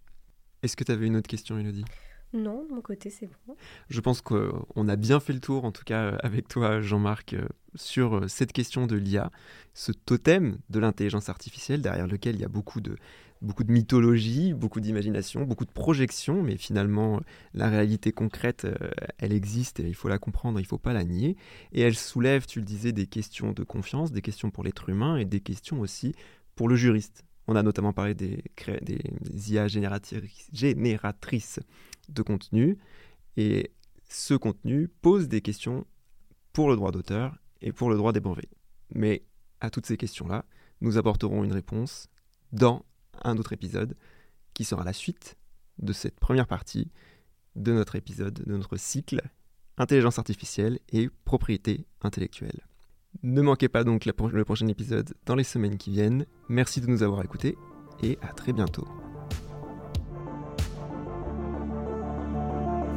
Est-ce 0.63 0.75
que 0.75 0.83
tu 0.83 0.91
avais 0.91 1.07
une 1.07 1.15
autre 1.15 1.29
question, 1.29 1.57
Elodie? 1.57 1.85
Non, 2.33 2.63
de 2.63 2.73
mon 2.73 2.81
côté, 2.81 3.09
c'est 3.09 3.29
bon. 3.45 3.57
Je 3.89 3.99
pense 3.99 4.21
qu'on 4.21 4.87
a 4.87 4.95
bien 4.95 5.19
fait 5.19 5.33
le 5.33 5.41
tour, 5.41 5.65
en 5.65 5.73
tout 5.73 5.83
cas 5.83 6.15
avec 6.23 6.47
toi, 6.47 6.79
Jean-Marc, 6.79 7.33
euh, 7.33 7.45
sur 7.75 8.29
cette 8.29 8.53
question 8.53 8.87
de 8.87 8.95
l'IA, 8.95 9.31
ce 9.73 9.91
totem 9.91 10.57
de 10.69 10.79
l'intelligence 10.79 11.27
artificielle 11.27 11.81
derrière 11.81 12.07
lequel 12.07 12.35
il 12.35 12.41
y 12.41 12.45
a 12.45 12.49
beaucoup 12.49 12.79
de, 12.79 12.95
beaucoup 13.41 13.63
de 13.63 13.71
mythologie, 13.71 14.53
beaucoup 14.53 14.79
d'imagination, 14.79 15.43
beaucoup 15.43 15.65
de 15.65 15.71
projections, 15.71 16.43
mais 16.43 16.57
finalement, 16.57 17.21
la 17.53 17.69
réalité 17.69 18.11
concrète, 18.11 18.65
euh, 18.65 18.75
elle 19.17 19.33
existe 19.33 19.79
et 19.79 19.87
il 19.87 19.95
faut 19.95 20.09
la 20.09 20.19
comprendre, 20.19 20.59
il 20.59 20.63
ne 20.63 20.67
faut 20.67 20.77
pas 20.77 20.93
la 20.93 21.03
nier. 21.03 21.35
Et 21.71 21.81
elle 21.81 21.95
soulève, 21.95 22.45
tu 22.45 22.59
le 22.59 22.65
disais, 22.65 22.91
des 22.91 23.07
questions 23.07 23.51
de 23.51 23.63
confiance, 23.63 24.11
des 24.11 24.21
questions 24.21 24.51
pour 24.51 24.63
l'être 24.63 24.89
humain 24.89 25.17
et 25.17 25.25
des 25.25 25.39
questions 25.39 25.79
aussi 25.79 26.13
pour 26.55 26.69
le 26.69 26.75
juriste. 26.75 27.23
On 27.47 27.55
a 27.55 27.63
notamment 27.63 27.93
parlé 27.93 28.13
des, 28.13 28.43
des 28.81 29.51
IA 29.51 29.67
génératrices 29.67 31.59
de 32.09 32.21
contenu, 32.21 32.77
et 33.37 33.71
ce 34.07 34.35
contenu 34.35 34.87
pose 34.87 35.27
des 35.27 35.41
questions 35.41 35.85
pour 36.53 36.69
le 36.69 36.75
droit 36.75 36.91
d'auteur 36.91 37.37
et 37.61 37.71
pour 37.71 37.89
le 37.89 37.97
droit 37.97 38.11
des 38.11 38.19
brevets. 38.19 38.49
Mais 38.93 39.23
à 39.59 39.69
toutes 39.69 39.85
ces 39.85 39.97
questions-là, 39.97 40.45
nous 40.81 40.97
apporterons 40.97 41.43
une 41.43 41.53
réponse 41.53 42.09
dans 42.51 42.85
un 43.23 43.37
autre 43.37 43.53
épisode 43.53 43.95
qui 44.53 44.63
sera 44.63 44.83
la 44.83 44.93
suite 44.93 45.37
de 45.79 45.93
cette 45.93 46.19
première 46.19 46.47
partie 46.47 46.91
de 47.55 47.73
notre 47.73 47.95
épisode, 47.95 48.43
de 48.45 48.51
notre 48.51 48.77
cycle 48.77 49.21
Intelligence 49.77 50.19
artificielle 50.19 50.79
et 50.91 51.09
propriété 51.25 51.87
intellectuelle. 52.01 52.67
Ne 53.23 53.41
manquez 53.41 53.67
pas 53.67 53.83
donc 53.83 54.05
le 54.05 54.43
prochain 54.43 54.67
épisode 54.67 55.13
dans 55.25 55.35
les 55.35 55.43
semaines 55.43 55.77
qui 55.77 55.91
viennent. 55.91 56.25
Merci 56.49 56.81
de 56.81 56.87
nous 56.87 57.03
avoir 57.03 57.23
écoutés 57.23 57.57
et 58.03 58.17
à 58.21 58.27
très 58.27 58.53
bientôt. 58.53 58.87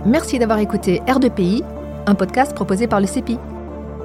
Merci 0.04 0.38
d'avoir 0.38 0.58
écouté 0.58 1.00
R2PI, 1.06 1.64
un 2.06 2.14
podcast 2.14 2.54
proposé 2.54 2.86
par 2.86 3.00
le 3.00 3.06
CEPI. 3.06 3.38